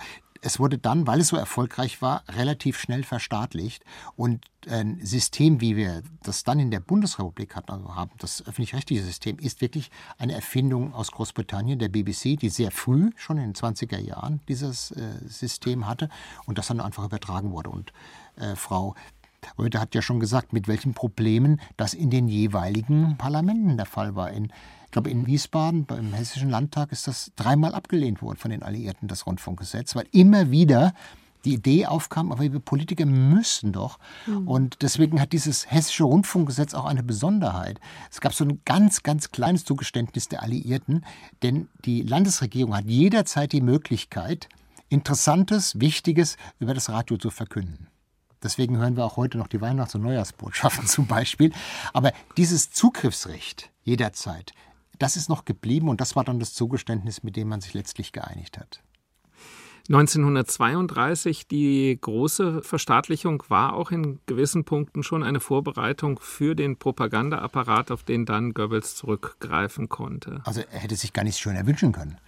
es 0.47 0.61
wurde 0.61 0.79
dann, 0.79 1.09
weil 1.09 1.21
es 1.21 1.29
so 1.29 1.37
erfolgreich 1.37 2.01
war, 2.01 2.23
relativ 2.29 2.79
schnell 2.79 3.03
verstaatlicht. 3.03 3.85
Und 4.15 4.45
ein 4.69 5.05
System, 5.05 5.61
wie 5.61 5.77
wir 5.77 6.05
das 6.23 6.45
dann 6.45 6.61
in 6.61 6.71
der 6.71 6.79
Bundesrepublik 6.79 7.57
also 7.57 7.97
haben, 7.97 8.13
das 8.19 8.47
öffentlich-rechtliche 8.47 9.03
System, 9.03 9.41
ist 9.41 9.61
wirklich 9.61 9.91
eine 10.19 10.35
Erfindung 10.35 10.95
aus 10.95 11.11
Großbritannien, 11.11 11.81
der 11.81 11.89
BBC, 11.89 12.37
die 12.39 12.49
sehr 12.49 12.71
früh, 12.71 13.11
schon 13.17 13.39
in 13.39 13.53
den 13.53 13.55
20er 13.55 13.99
Jahren, 13.99 14.41
dieses 14.49 14.93
äh, 14.93 15.19
System 15.27 15.89
hatte 15.89 16.09
und 16.47 16.59
das 16.59 16.69
dann 16.69 16.81
einfach 16.81 17.05
übertragen 17.05 17.51
wurde. 17.51 17.71
Und 17.71 17.93
äh, 18.37 18.55
Frau 18.55 18.95
Röther 19.59 19.81
hat 19.81 19.97
ja 19.97 20.03
schon 20.03 20.21
gesagt, 20.21 20.53
mit 20.53 20.69
welchen 20.69 20.95
Problemen 20.95 21.61
das 21.77 21.93
in 21.93 22.11
den 22.11 22.29
jeweiligen 22.29 23.17
Parlamenten 23.19 23.77
der 23.77 23.87
Fall 23.87 24.15
war. 24.15 24.31
In 24.31 24.53
ich 24.87 24.93
glaube, 24.93 25.11
in 25.11 25.27
Wiesbaden 25.27 25.85
beim 25.85 26.13
Hessischen 26.13 26.49
Landtag 26.49 26.91
ist 26.93 27.07
das 27.07 27.33
dreimal 27.37 27.75
abgelehnt 27.75 28.23
worden 28.23 28.39
von 28.39 28.51
den 28.51 28.63
Alliierten, 28.63 29.09
das 29.09 29.27
Rundfunkgesetz, 29.27 29.95
weil 29.95 30.07
immer 30.13 30.51
wieder 30.51 30.95
die 31.45 31.55
Idee 31.55 31.87
aufkam, 31.87 32.33
aber 32.33 32.43
wir 32.43 32.59
Politiker 32.59 33.07
müssen 33.07 33.73
doch. 33.73 33.99
Mhm. 34.27 34.49
Und 34.49 34.83
deswegen 34.83 35.21
hat 35.21 35.33
dieses 35.33 35.71
hessische 35.71 36.05
Rundfunkgesetz 36.05 36.75
auch 36.75 36.85
eine 36.85 37.03
Besonderheit. 37.03 37.81
Es 38.11 38.21
gab 38.21 38.35
so 38.35 38.45
ein 38.45 38.61
ganz, 38.65 39.03
ganz 39.03 39.31
kleines 39.31 39.65
Zugeständnis 39.65 40.29
der 40.29 40.43
Alliierten, 40.43 41.05
denn 41.43 41.69
die 41.85 42.03
Landesregierung 42.03 42.77
hat 42.77 42.87
jederzeit 42.87 43.53
die 43.53 43.61
Möglichkeit, 43.61 44.49
Interessantes, 44.89 45.81
Wichtiges 45.81 46.37
über 46.59 46.75
das 46.75 46.89
Radio 46.89 47.17
zu 47.17 47.31
verkünden. 47.31 47.89
Deswegen 48.43 48.77
hören 48.77 48.97
wir 48.97 49.05
auch 49.05 49.17
heute 49.17 49.39
noch 49.39 49.49
die 49.49 49.61
Weihnachts- 49.61 49.95
und 49.95 50.03
Neujahrsbotschaften 50.03 50.87
zum 50.87 51.07
Beispiel. 51.07 51.53
Aber 51.93 52.13
dieses 52.37 52.71
Zugriffsrecht 52.71 53.71
jederzeit, 53.83 54.53
das 54.99 55.17
ist 55.17 55.29
noch 55.29 55.45
geblieben 55.45 55.89
und 55.89 56.01
das 56.01 56.17
war 56.17 56.25
dann 56.25 56.39
das 56.39 56.55
Zugeständnis, 56.55 57.23
mit 57.23 57.37
dem 57.37 57.49
man 57.49 57.61
sich 57.61 57.75
letztlich 57.75 58.13
geeinigt 58.13 58.59
hat. 58.59 58.83
1932, 59.89 61.47
die 61.47 61.97
große 62.01 62.63
Verstaatlichung 62.63 63.45
war 63.49 63.75
auch 63.75 63.93
in 63.93 64.19
gewissen 64.27 64.65
Punkten 64.65 65.05
schon 65.05 65.23
eine 65.23 65.39
Vorbereitung 65.39 66.19
für 66.21 66.57
den 66.57 66.77
Propagandaapparat, 66.77 67.93
auf 67.93 68.03
den 68.03 68.27
dann 68.27 68.53
Goebbels 68.53 68.97
zurückgreifen 68.97 69.89
konnte. 69.89 70.41
Also 70.45 70.63
er 70.73 70.81
hätte 70.81 70.97
sich 70.97 71.13
gar 71.13 71.23
nichts 71.23 71.39
schöner 71.39 71.67
wünschen 71.67 71.93
können. 71.93 72.19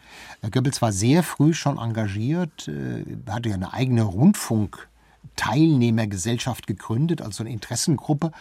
Goebbels 0.53 0.81
war 0.83 0.93
sehr 0.93 1.25
früh 1.25 1.53
schon 1.53 1.79
engagiert, 1.79 2.69
äh, 2.69 3.05
hatte 3.29 3.49
ja 3.49 3.57
eine 3.57 3.73
eigene 3.73 4.03
Rundfunk. 4.03 4.89
Teilnehmergesellschaft 5.37 6.67
gegründet, 6.67 7.23
also 7.23 7.45
eine 7.45 7.53
Interessengruppe, 7.53 8.33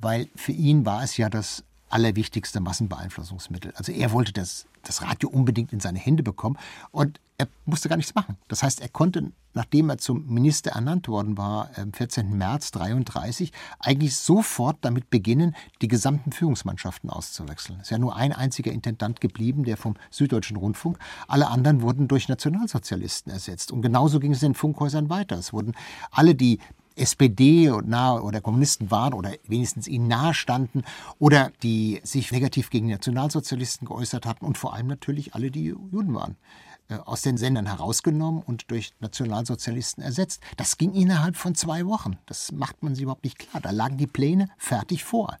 weil 0.00 0.28
für 0.36 0.52
ihn 0.52 0.84
war 0.84 1.02
es 1.02 1.16
ja 1.16 1.30
das 1.30 1.64
allerwichtigste 1.92 2.60
Massenbeeinflussungsmittel. 2.60 3.72
Also 3.76 3.92
er 3.92 4.12
wollte 4.12 4.32
das, 4.32 4.66
das 4.82 5.02
Radio 5.02 5.28
unbedingt 5.28 5.72
in 5.72 5.80
seine 5.80 5.98
Hände 5.98 6.22
bekommen 6.22 6.58
und 6.90 7.20
er 7.38 7.48
musste 7.64 7.88
gar 7.88 7.96
nichts 7.96 8.14
machen. 8.14 8.36
Das 8.46 8.62
heißt, 8.62 8.80
er 8.80 8.88
konnte, 8.88 9.32
nachdem 9.52 9.90
er 9.90 9.98
zum 9.98 10.26
Minister 10.32 10.72
ernannt 10.72 11.08
worden 11.08 11.36
war, 11.36 11.70
am 11.76 11.92
14. 11.92 12.30
März 12.30 12.68
1933, 12.74 13.52
eigentlich 13.80 14.16
sofort 14.16 14.78
damit 14.82 15.10
beginnen, 15.10 15.56
die 15.80 15.88
gesamten 15.88 16.30
Führungsmannschaften 16.30 17.10
auszuwechseln. 17.10 17.78
Es 17.80 17.86
ist 17.86 17.90
ja 17.90 17.98
nur 17.98 18.14
ein 18.14 18.32
einziger 18.32 18.70
Intendant 18.70 19.20
geblieben, 19.20 19.64
der 19.64 19.76
vom 19.76 19.96
Süddeutschen 20.10 20.56
Rundfunk. 20.56 20.98
Alle 21.26 21.48
anderen 21.48 21.82
wurden 21.82 22.06
durch 22.06 22.28
Nationalsozialisten 22.28 23.32
ersetzt. 23.32 23.72
Und 23.72 23.82
genauso 23.82 24.20
ging 24.20 24.32
es 24.32 24.42
in 24.42 24.50
den 24.50 24.54
Funkhäusern 24.54 25.10
weiter. 25.10 25.36
Es 25.36 25.52
wurden 25.52 25.72
alle, 26.12 26.36
die 26.36 26.60
SPD 26.96 27.70
nahe 27.84 28.22
oder 28.22 28.40
Kommunisten 28.40 28.90
waren 28.90 29.14
oder 29.14 29.32
wenigstens 29.46 29.88
ihnen 29.88 30.08
nahestanden 30.08 30.82
oder 31.18 31.50
die 31.62 32.00
sich 32.04 32.32
negativ 32.32 32.70
gegen 32.70 32.86
die 32.86 32.92
Nationalsozialisten 32.94 33.86
geäußert 33.86 34.26
hatten 34.26 34.44
und 34.44 34.58
vor 34.58 34.74
allem 34.74 34.86
natürlich 34.86 35.34
alle, 35.34 35.50
die 35.50 35.66
Juden 35.66 36.14
waren 36.14 36.36
äh, 36.88 36.96
aus 36.96 37.22
den 37.22 37.36
Sendern 37.36 37.66
herausgenommen 37.66 38.42
und 38.42 38.70
durch 38.70 38.92
Nationalsozialisten 39.00 40.02
ersetzt. 40.02 40.42
Das 40.56 40.78
ging 40.78 40.92
innerhalb 40.92 41.36
von 41.36 41.54
zwei 41.54 41.86
Wochen. 41.86 42.18
Das 42.26 42.52
macht 42.52 42.82
man 42.82 42.94
sich 42.94 43.02
überhaupt 43.02 43.24
nicht 43.24 43.38
klar. 43.38 43.60
Da 43.60 43.70
lagen 43.70 43.96
die 43.96 44.06
Pläne 44.06 44.48
fertig 44.58 45.04
vor, 45.04 45.38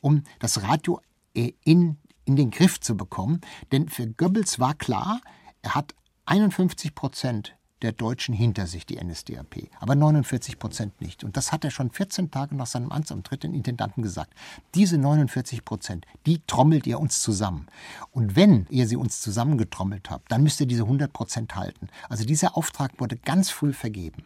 um 0.00 0.22
das 0.38 0.62
Radio 0.62 1.00
äh, 1.34 1.52
in, 1.64 1.98
in 2.24 2.36
den 2.36 2.50
Griff 2.50 2.80
zu 2.80 2.96
bekommen. 2.96 3.40
Denn 3.72 3.88
für 3.88 4.06
Goebbels 4.06 4.58
war 4.58 4.74
klar, 4.74 5.20
er 5.62 5.74
hat 5.74 5.94
51 6.26 6.94
Prozent 6.94 7.56
der 7.84 7.92
Deutschen 7.92 8.34
hinter 8.34 8.66
sich, 8.66 8.86
die 8.86 8.96
NSDAP, 8.96 9.68
aber 9.78 9.94
49 9.94 10.58
Prozent 10.58 11.00
nicht. 11.00 11.22
Und 11.22 11.36
das 11.36 11.52
hat 11.52 11.64
er 11.64 11.70
schon 11.70 11.90
14 11.90 12.30
Tage 12.30 12.56
nach 12.56 12.66
seinem 12.66 12.90
Amtsantritt 12.90 13.44
den 13.44 13.54
Intendanten 13.54 14.02
gesagt. 14.02 14.34
Diese 14.74 14.98
49 14.98 15.64
Prozent, 15.64 16.06
die 16.26 16.40
trommelt 16.46 16.86
ihr 16.86 16.98
uns 16.98 17.20
zusammen. 17.20 17.66
Und 18.10 18.36
wenn 18.36 18.66
ihr 18.70 18.88
sie 18.88 18.96
uns 18.96 19.20
zusammengetrommelt 19.20 20.10
habt, 20.10 20.32
dann 20.32 20.42
müsst 20.42 20.60
ihr 20.60 20.66
diese 20.66 20.84
100 20.84 21.12
Prozent 21.12 21.54
halten. 21.54 21.88
Also 22.08 22.24
dieser 22.24 22.56
Auftrag 22.56 22.98
wurde 22.98 23.16
ganz 23.16 23.50
früh 23.50 23.72
vergeben. 23.72 24.24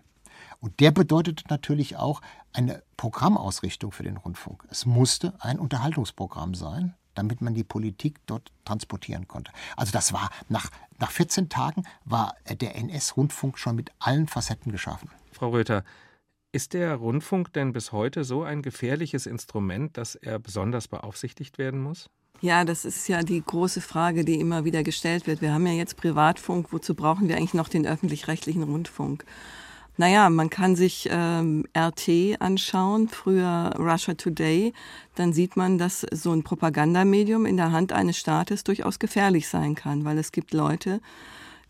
Und 0.60 0.80
der 0.80 0.92
bedeutete 0.92 1.44
natürlich 1.50 1.96
auch 1.96 2.20
eine 2.52 2.82
Programmausrichtung 2.96 3.92
für 3.92 4.04
den 4.04 4.16
Rundfunk. 4.16 4.64
Es 4.70 4.86
musste 4.86 5.34
ein 5.40 5.58
Unterhaltungsprogramm 5.58 6.54
sein, 6.54 6.94
damit 7.14 7.40
man 7.40 7.54
die 7.54 7.64
Politik 7.64 8.18
dort 8.26 8.52
transportieren 8.64 9.28
konnte. 9.28 9.52
Also 9.76 9.92
das 9.92 10.12
war 10.12 10.30
nach, 10.48 10.70
nach 10.98 11.10
14 11.10 11.48
Tagen 11.48 11.84
war 12.04 12.34
der 12.48 12.76
NS-Rundfunk 12.76 13.58
schon 13.58 13.76
mit 13.76 13.90
allen 13.98 14.26
Facetten 14.26 14.72
geschaffen. 14.72 15.10
Frau 15.32 15.50
Röther, 15.50 15.84
ist 16.50 16.72
der 16.72 16.94
Rundfunk 16.94 17.52
denn 17.52 17.72
bis 17.72 17.92
heute 17.92 18.24
so 18.24 18.42
ein 18.42 18.62
gefährliches 18.62 19.26
Instrument, 19.26 19.96
dass 19.96 20.14
er 20.14 20.38
besonders 20.38 20.88
beaufsichtigt 20.88 21.58
werden 21.58 21.80
muss? 21.80 22.08
Ja, 22.40 22.64
das 22.64 22.84
ist 22.84 23.08
ja 23.08 23.22
die 23.22 23.42
große 23.42 23.80
Frage, 23.80 24.24
die 24.24 24.40
immer 24.40 24.64
wieder 24.64 24.82
gestellt 24.82 25.26
wird. 25.26 25.42
Wir 25.42 25.52
haben 25.52 25.66
ja 25.66 25.72
jetzt 25.72 25.96
Privatfunk, 25.96 26.72
wozu 26.72 26.94
brauchen 26.94 27.28
wir 27.28 27.36
eigentlich 27.36 27.54
noch 27.54 27.68
den 27.68 27.86
öffentlich-rechtlichen 27.86 28.62
Rundfunk? 28.62 29.24
Naja, 30.00 30.30
man 30.30 30.48
kann 30.48 30.76
sich 30.76 31.08
ähm, 31.10 31.64
RT 31.76 32.40
anschauen, 32.40 33.08
früher 33.08 33.72
Russia 33.76 34.14
Today, 34.14 34.72
dann 35.16 35.32
sieht 35.32 35.56
man, 35.56 35.76
dass 35.76 36.06
so 36.12 36.32
ein 36.32 36.44
Propagandamedium 36.44 37.44
in 37.44 37.56
der 37.56 37.72
Hand 37.72 37.92
eines 37.92 38.16
Staates 38.16 38.62
durchaus 38.62 39.00
gefährlich 39.00 39.48
sein 39.48 39.74
kann, 39.74 40.04
weil 40.04 40.16
es 40.16 40.30
gibt 40.30 40.54
Leute, 40.54 41.00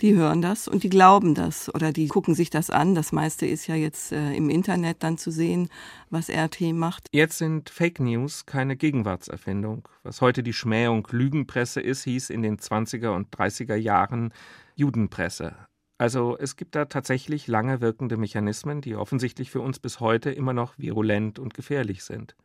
die 0.03 0.15
hören 0.15 0.43
das 0.43 0.69
und 0.69 0.83
die 0.83 0.91
glauben 0.91 1.35
das 1.35 1.75
oder 1.75 1.91
die 1.91 2.09
gucken 2.09 2.35
sich 2.35 2.51
das 2.51 2.69
an. 2.69 2.95
Das 2.95 3.13
meiste 3.13 3.47
ist 3.47 3.67
ja 3.67 3.77
jetzt 3.77 4.13
äh, 4.13 4.35
im 4.35 4.51
Internet 4.51 5.03
dann 5.03 5.17
zu 5.17 5.31
sehen, 5.31 5.71
was 6.11 6.29
RT 6.29 6.75
macht. 6.75 7.07
Jetzt 7.13 7.39
sind 7.39 7.71
Fake 7.71 7.99
News 7.99 8.45
keine 8.45 8.77
Gegenwartserfindung. 8.77 9.89
Was 10.03 10.21
heute 10.21 10.43
die 10.43 10.53
Schmähung 10.53 11.09
Lügenpresse 11.11 11.81
ist, 11.81 12.05
hieß 12.05 12.29
in 12.29 12.43
den 12.43 12.59
20er 12.59 13.09
und 13.09 13.35
30er 13.35 13.75
Jahren 13.75 14.35
Judenpresse. 14.77 15.57
Also 15.99 16.39
es 16.39 16.55
gibt 16.55 16.77
da 16.77 16.85
tatsächlich 16.85 17.49
lange 17.49 17.81
wirkende 17.81 18.17
Mechanismen, 18.17 18.81
die 18.81 18.95
offensichtlich 18.95 19.51
für 19.51 19.61
uns 19.61 19.81
bis 19.81 19.99
heute 19.99 20.31
immer 20.31 20.53
noch 20.53 20.79
virulent 20.79 21.41
und 21.41 21.55
gefährlich 21.55 22.05
sind. 22.05 22.37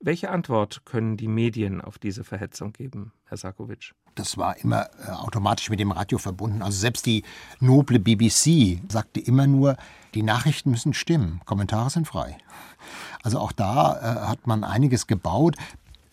Welche 0.00 0.30
Antwort 0.30 0.86
können 0.86 1.16
die 1.16 1.28
Medien 1.28 1.80
auf 1.80 1.98
diese 1.98 2.22
Verhetzung 2.24 2.72
geben, 2.72 3.12
Herr 3.24 3.36
Sarkovic? 3.36 3.94
Das 4.14 4.38
war 4.38 4.56
immer 4.56 4.88
äh, 5.04 5.10
automatisch 5.10 5.70
mit 5.70 5.80
dem 5.80 5.90
Radio 5.90 6.18
verbunden. 6.18 6.62
Also 6.62 6.78
selbst 6.78 7.04
die 7.04 7.24
noble 7.60 7.98
BBC 7.98 8.80
sagte 8.90 9.20
immer 9.20 9.46
nur, 9.46 9.76
die 10.14 10.22
Nachrichten 10.22 10.70
müssen 10.70 10.94
stimmen, 10.94 11.40
Kommentare 11.44 11.90
sind 11.90 12.06
frei. 12.06 12.38
Also 13.22 13.40
auch 13.40 13.52
da 13.52 13.98
äh, 13.98 14.28
hat 14.28 14.46
man 14.46 14.64
einiges 14.64 15.08
gebaut. 15.08 15.56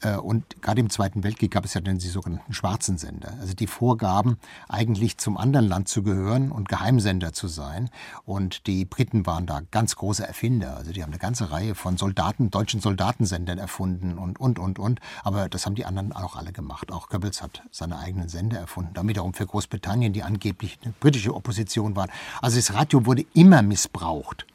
Äh, 0.02 0.18
und 0.18 0.62
gerade 0.62 0.82
im 0.82 0.90
Zweiten 0.90 1.24
Weltkrieg 1.24 1.52
gab 1.52 1.66
es 1.66 1.74
ja 1.74 1.82
dann 1.82 1.98
die 1.98 2.08
sogenannten 2.08 2.54
schwarzen 2.54 2.98
Sender, 2.98 3.34
also 3.40 3.54
die 3.54 3.68
vorgaben, 3.68 4.38
eigentlich 4.68 5.18
zum 5.18 5.38
anderen 5.38 5.68
Land 5.68 5.88
zu 5.88 6.04
gehören 6.04 6.52
und 6.52 6.70
Geheimsender 6.70 7.34
zu 7.34 7.48
sein. 7.48 7.90
Und 8.26 8.68
die 8.68 8.86
Briten 8.86 9.26
waren 9.26 9.46
da 9.46 9.62
ganz 9.72 9.96
große 9.96 10.26
Erfinder. 10.26 10.78
Also 10.78 10.92
die 10.92 11.04
haben 11.04 11.12
eine 11.12 11.20
ganze 11.20 11.52
Reihe 11.52 11.76
von 11.76 11.98
Soldaten, 11.98 12.52
deutschen 12.52 12.82
Soldatensendern 12.82 13.58
erfunden 13.58 14.18
und, 14.18 14.40
und, 14.40 14.60
und, 14.60 14.80
und. 14.80 15.00
Aber 15.24 15.50
das 15.50 15.66
haben 15.66 15.76
die 15.76 15.86
anderen 15.86 16.12
auch 16.14 16.36
alle 16.36 16.52
gemacht. 16.52 16.92
Auch 16.92 17.10
Goebbels 17.10 17.42
hat 17.42 17.64
seine 17.72 18.00
eigenen 18.00 18.30
Sender 18.30 18.60
erfunden. 18.60 18.94
Dann 18.94 19.08
wiederum 19.08 19.34
für 19.34 19.46
Großbritannien, 19.46 20.14
die 20.14 20.24
angeblich 20.24 20.78
eine 20.84 20.94
britische 21.00 21.34
Opposition 21.34 21.96
waren. 21.96 22.10
Also 22.42 22.58
das 22.58 22.74
Radio 22.74 23.06
wurde 23.06 23.26
immer 23.34 23.62
missbraucht 23.62 24.46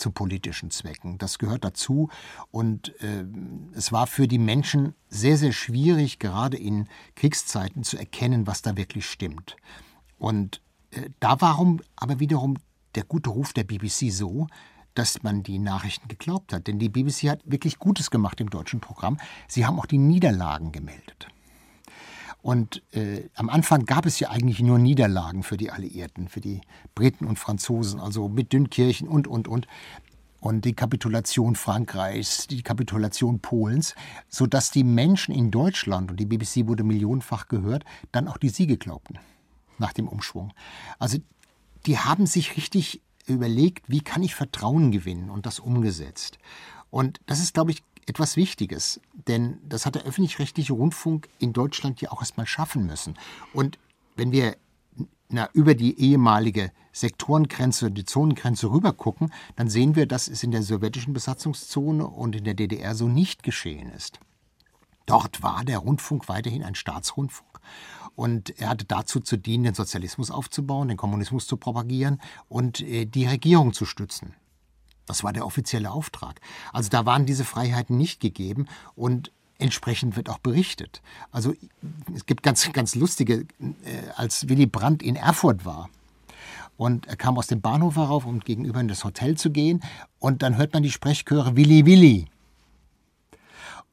zu 0.00 0.10
politischen 0.10 0.70
Zwecken. 0.70 1.18
Das 1.18 1.38
gehört 1.38 1.64
dazu. 1.64 2.08
Und 2.50 3.00
äh, 3.02 3.24
es 3.74 3.92
war 3.92 4.06
für 4.06 4.26
die 4.26 4.38
Menschen 4.38 4.94
sehr, 5.08 5.36
sehr 5.36 5.52
schwierig, 5.52 6.18
gerade 6.18 6.56
in 6.56 6.88
Kriegszeiten 7.14 7.84
zu 7.84 7.96
erkennen, 7.96 8.46
was 8.46 8.62
da 8.62 8.76
wirklich 8.76 9.06
stimmt. 9.06 9.56
Und 10.18 10.60
äh, 10.90 11.10
da 11.20 11.40
warum 11.40 11.80
aber 11.96 12.20
wiederum 12.20 12.56
der 12.94 13.04
gute 13.04 13.30
Ruf 13.30 13.52
der 13.52 13.64
BBC 13.64 14.10
so, 14.10 14.46
dass 14.94 15.22
man 15.22 15.42
die 15.42 15.58
Nachrichten 15.58 16.08
geglaubt 16.08 16.52
hat. 16.52 16.66
Denn 16.66 16.78
die 16.78 16.88
BBC 16.88 17.28
hat 17.28 17.42
wirklich 17.44 17.78
Gutes 17.78 18.10
gemacht 18.10 18.40
im 18.40 18.50
deutschen 18.50 18.80
Programm. 18.80 19.18
Sie 19.46 19.64
haben 19.64 19.78
auch 19.78 19.86
die 19.86 19.98
Niederlagen 19.98 20.72
gemeldet. 20.72 21.28
Und 22.42 22.82
äh, 22.92 23.28
am 23.34 23.50
Anfang 23.50 23.84
gab 23.84 24.06
es 24.06 24.18
ja 24.18 24.30
eigentlich 24.30 24.60
nur 24.60 24.78
Niederlagen 24.78 25.42
für 25.42 25.56
die 25.56 25.70
Alliierten, 25.70 26.28
für 26.28 26.40
die 26.40 26.62
Briten 26.94 27.26
und 27.26 27.38
Franzosen, 27.38 28.00
also 28.00 28.28
mit 28.28 28.52
Dünnkirchen 28.52 29.08
und, 29.08 29.26
und, 29.26 29.48
und. 29.48 29.66
Und 30.40 30.64
die 30.64 30.72
Kapitulation 30.72 31.54
Frankreichs, 31.54 32.46
die 32.46 32.62
Kapitulation 32.62 33.40
Polens, 33.40 33.94
sodass 34.30 34.70
die 34.70 34.84
Menschen 34.84 35.34
in 35.34 35.50
Deutschland, 35.50 36.10
und 36.10 36.18
die 36.18 36.24
BBC 36.24 36.66
wurde 36.66 36.82
millionenfach 36.82 37.46
gehört, 37.48 37.84
dann 38.10 38.26
auch 38.26 38.38
die 38.38 38.48
Siege 38.48 38.78
glaubten 38.78 39.18
nach 39.76 39.92
dem 39.92 40.08
Umschwung. 40.08 40.54
Also 40.98 41.18
die 41.84 41.98
haben 41.98 42.26
sich 42.26 42.56
richtig 42.56 43.02
überlegt, 43.26 43.88
wie 43.88 44.00
kann 44.00 44.22
ich 44.22 44.34
Vertrauen 44.34 44.92
gewinnen 44.92 45.28
und 45.28 45.44
das 45.44 45.58
umgesetzt. 45.58 46.38
Und 46.90 47.20
das 47.26 47.40
ist, 47.40 47.54
glaube 47.54 47.70
ich, 47.70 47.82
etwas 48.10 48.36
Wichtiges, 48.36 49.00
denn 49.28 49.58
das 49.62 49.86
hat 49.86 49.94
der 49.94 50.02
öffentlich-rechtliche 50.02 50.72
Rundfunk 50.72 51.28
in 51.38 51.52
Deutschland 51.52 52.00
ja 52.00 52.10
auch 52.10 52.20
erstmal 52.20 52.46
schaffen 52.46 52.86
müssen. 52.86 53.16
Und 53.52 53.78
wenn 54.16 54.32
wir 54.32 54.56
na, 55.28 55.48
über 55.52 55.74
die 55.74 55.98
ehemalige 56.00 56.72
Sektorengrenze, 56.92 57.92
die 57.92 58.04
Zonengrenze 58.04 58.70
rüber 58.70 58.92
gucken, 58.92 59.32
dann 59.54 59.70
sehen 59.70 59.94
wir, 59.94 60.06
dass 60.06 60.26
es 60.26 60.42
in 60.42 60.50
der 60.50 60.64
sowjetischen 60.64 61.12
Besatzungszone 61.12 62.04
und 62.04 62.34
in 62.34 62.42
der 62.42 62.54
DDR 62.54 62.96
so 62.96 63.08
nicht 63.08 63.44
geschehen 63.44 63.90
ist. 63.90 64.18
Dort 65.06 65.42
war 65.42 65.64
der 65.64 65.78
Rundfunk 65.78 66.28
weiterhin 66.28 66.64
ein 66.64 66.74
Staatsrundfunk. 66.74 67.60
Und 68.16 68.58
er 68.60 68.70
hatte 68.70 68.84
dazu 68.84 69.20
zu 69.20 69.36
dienen, 69.36 69.64
den 69.64 69.74
Sozialismus 69.74 70.32
aufzubauen, 70.32 70.88
den 70.88 70.96
Kommunismus 70.96 71.46
zu 71.46 71.56
propagieren 71.56 72.20
und 72.48 72.80
äh, 72.80 73.06
die 73.06 73.26
Regierung 73.26 73.72
zu 73.72 73.86
stützen. 73.86 74.34
Das 75.10 75.24
war 75.24 75.32
der 75.32 75.44
offizielle 75.44 75.90
Auftrag. 75.90 76.40
Also 76.72 76.88
da 76.88 77.04
waren 77.04 77.26
diese 77.26 77.44
Freiheiten 77.44 77.96
nicht 77.96 78.20
gegeben 78.20 78.66
und 78.94 79.32
entsprechend 79.58 80.14
wird 80.14 80.28
auch 80.28 80.38
berichtet. 80.38 81.02
Also 81.32 81.52
es 82.14 82.26
gibt 82.26 82.44
ganz, 82.44 82.72
ganz 82.72 82.94
lustige, 82.94 83.44
äh, 83.60 84.08
als 84.14 84.48
Willy 84.48 84.66
Brandt 84.66 85.02
in 85.02 85.16
Erfurt 85.16 85.64
war 85.64 85.90
Und 86.76 87.08
er 87.08 87.16
kam 87.16 87.36
aus 87.38 87.48
dem 87.48 87.60
Bahnhof 87.60 87.96
herauf, 87.96 88.24
um 88.24 88.38
gegenüber 88.38 88.78
in 88.80 88.86
das 88.86 89.02
Hotel 89.02 89.36
zu 89.36 89.50
gehen. 89.50 89.82
Und 90.20 90.42
dann 90.42 90.56
hört 90.56 90.74
man 90.74 90.84
die 90.84 90.92
Sprechchöre 90.92 91.56
Willi 91.56 91.84
Willi. 91.86 92.26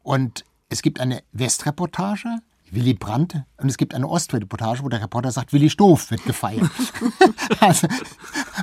Und 0.03 0.45
es 0.69 0.83
gibt 0.83 0.99
eine 0.99 1.23
Westreportage, 1.31 2.29
Willy 2.73 2.93
Brandt, 2.93 3.43
und 3.57 3.69
es 3.69 3.77
gibt 3.77 3.93
eine 3.93 4.07
Ostreportage, 4.07 4.83
wo 4.83 4.89
der 4.89 5.01
Reporter 5.01 5.31
sagt, 5.31 5.53
Willi 5.53 5.69
Stoff 5.69 6.11
wird 6.11 6.23
gefeiert. 6.25 6.69
also, 7.59 7.87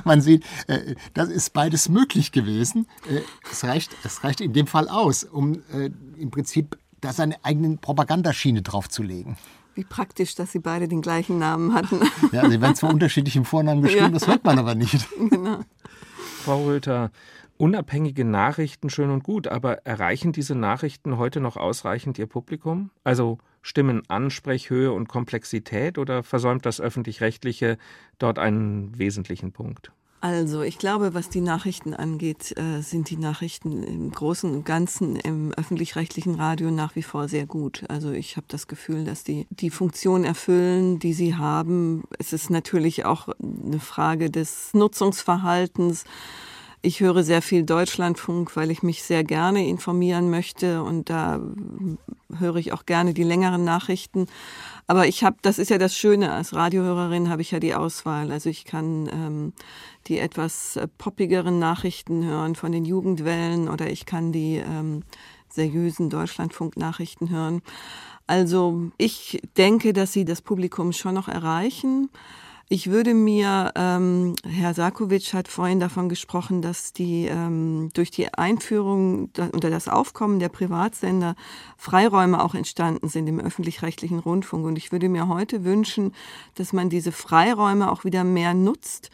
man 0.03 0.21
sieht, 0.21 0.45
äh, 0.67 0.95
das 1.13 1.29
ist 1.29 1.53
beides 1.53 1.89
möglich 1.89 2.31
gewesen. 2.31 2.87
Äh, 3.09 3.21
es, 3.51 3.63
reicht, 3.63 3.95
es 4.03 4.23
reicht 4.23 4.41
in 4.41 4.53
dem 4.53 4.67
Fall 4.67 4.89
aus, 4.89 5.23
um 5.23 5.61
äh, 5.73 5.89
im 6.17 6.31
Prinzip 6.31 6.77
da 7.01 7.13
seine 7.13 7.43
eigenen 7.43 7.79
Propagandaschiene 7.79 8.61
draufzulegen. 8.61 9.37
Wie 9.75 9.83
praktisch, 9.83 10.35
dass 10.35 10.51
sie 10.51 10.59
beide 10.59 10.87
den 10.87 11.01
gleichen 11.01 11.37
Namen 11.37 11.73
hatten. 11.73 11.99
Ja, 12.31 12.49
sie 12.49 12.61
werden 12.61 12.75
zwar 12.75 12.93
unterschiedlich 12.93 13.35
im 13.35 13.45
Vornamen 13.45 13.81
geschrieben, 13.81 14.05
ja. 14.05 14.11
das 14.11 14.27
hört 14.27 14.43
man 14.43 14.57
aber 14.57 14.75
nicht. 14.75 15.07
Genau. 15.29 15.59
Frau 16.43 16.63
Röther, 16.63 17.11
unabhängige 17.57 18.23
Nachrichten 18.23 18.89
schön 18.89 19.09
und 19.09 19.23
gut, 19.23 19.47
aber 19.47 19.85
erreichen 19.85 20.31
diese 20.31 20.55
Nachrichten 20.55 21.17
heute 21.17 21.39
noch 21.39 21.57
ausreichend 21.57 22.19
ihr 22.19 22.27
Publikum? 22.27 22.91
Also 23.03 23.39
stimmen 23.65 24.03
Ansprechhöhe 24.09 24.91
und 24.91 25.07
Komplexität 25.07 25.97
oder 25.97 26.21
versäumt 26.21 26.67
das 26.67 26.79
öffentlich-rechtliche 26.79 27.79
dort 28.19 28.37
einen 28.37 28.97
wesentlichen 28.97 29.51
Punkt? 29.51 29.91
Also, 30.21 30.61
ich 30.61 30.77
glaube, 30.77 31.13
was 31.13 31.29
die 31.29 31.41
Nachrichten 31.41 31.93
angeht, 31.93 32.57
äh, 32.57 32.81
sind 32.81 33.09
die 33.09 33.17
Nachrichten 33.17 33.83
im 33.83 34.11
Großen 34.11 34.51
und 34.51 34.65
Ganzen 34.65 35.15
im 35.17 35.51
öffentlich-rechtlichen 35.53 36.35
Radio 36.35 36.71
nach 36.71 36.95
wie 36.95 37.03
vor 37.03 37.27
sehr 37.27 37.45
gut. 37.45 37.83
Also, 37.89 38.11
ich 38.11 38.37
habe 38.37 38.45
das 38.47 38.67
Gefühl, 38.67 39.03
dass 39.03 39.23
die 39.23 39.47
die 39.49 39.71
Funktion 39.71 40.23
erfüllen, 40.23 40.99
die 40.99 41.13
sie 41.13 41.35
haben. 41.35 42.03
Es 42.17 42.33
ist 42.33 42.49
natürlich 42.49 43.05
auch 43.05 43.29
eine 43.39 43.79
Frage 43.79 44.29
des 44.31 44.73
Nutzungsverhaltens 44.73 46.05
ich 46.85 46.99
höre 46.99 47.23
sehr 47.23 47.41
viel 47.41 47.63
Deutschlandfunk, 47.63 48.55
weil 48.55 48.69
ich 48.69 48.83
mich 48.83 49.03
sehr 49.03 49.23
gerne 49.23 49.67
informieren 49.67 50.29
möchte 50.29 50.83
und 50.83 51.09
da 51.09 51.41
höre 52.37 52.57
ich 52.57 52.73
auch 52.73 52.85
gerne 52.85 53.13
die 53.13 53.23
längeren 53.23 53.63
Nachrichten. 53.63 54.27
Aber 54.87 55.07
ich 55.07 55.23
habe, 55.23 55.37
das 55.41 55.57
ist 55.57 55.69
ja 55.69 55.77
das 55.77 55.97
Schöne, 55.97 56.31
als 56.31 56.53
Radiohörerin 56.53 57.29
habe 57.29 57.41
ich 57.41 57.51
ja 57.51 57.59
die 57.59 57.73
Auswahl. 57.73 58.31
Also 58.31 58.49
ich 58.49 58.65
kann 58.65 59.09
ähm, 59.11 59.53
die 60.07 60.19
etwas 60.19 60.75
äh, 60.75 60.87
poppigeren 60.87 61.57
Nachrichten 61.57 62.23
hören 62.23 62.55
von 62.55 62.71
den 62.71 62.85
Jugendwellen 62.85 63.67
oder 63.67 63.89
ich 63.89 64.05
kann 64.05 64.31
die 64.31 64.57
ähm, 64.57 65.03
seriösen 65.49 66.09
Deutschlandfunk-Nachrichten 66.09 67.29
hören. 67.29 67.61
Also 68.27 68.91
ich 68.97 69.41
denke, 69.57 69.93
dass 69.93 70.13
sie 70.13 70.25
das 70.25 70.41
Publikum 70.41 70.93
schon 70.93 71.15
noch 71.15 71.27
erreichen. 71.27 72.09
Ich 72.67 72.89
würde 72.89 73.13
mir, 73.13 73.71
ähm, 73.75 74.33
Herr 74.43 74.73
Sarkovic 74.73 75.33
hat 75.33 75.47
vorhin 75.47 75.79
davon 75.79 76.09
gesprochen, 76.09 76.63
dass 76.63 76.93
die 76.93 77.25
ähm, 77.25 77.91
durch 77.93 78.09
die 78.09 78.33
Einführung 78.33 79.29
unter 79.51 79.69
das 79.69 79.87
Aufkommen 79.87 80.39
der 80.39 80.49
Privatsender 80.49 81.35
Freiräume 81.77 82.43
auch 82.43 82.55
entstanden 82.55 83.07
sind 83.07 83.27
im 83.27 83.39
öffentlich-rechtlichen 83.39 84.17
Rundfunk. 84.17 84.65
Und 84.65 84.79
ich 84.79 84.91
würde 84.91 85.09
mir 85.09 85.27
heute 85.27 85.63
wünschen, 85.63 86.11
dass 86.55 86.73
man 86.73 86.89
diese 86.89 87.11
Freiräume 87.11 87.91
auch 87.91 88.03
wieder 88.03 88.23
mehr 88.23 88.55
nutzt, 88.55 89.11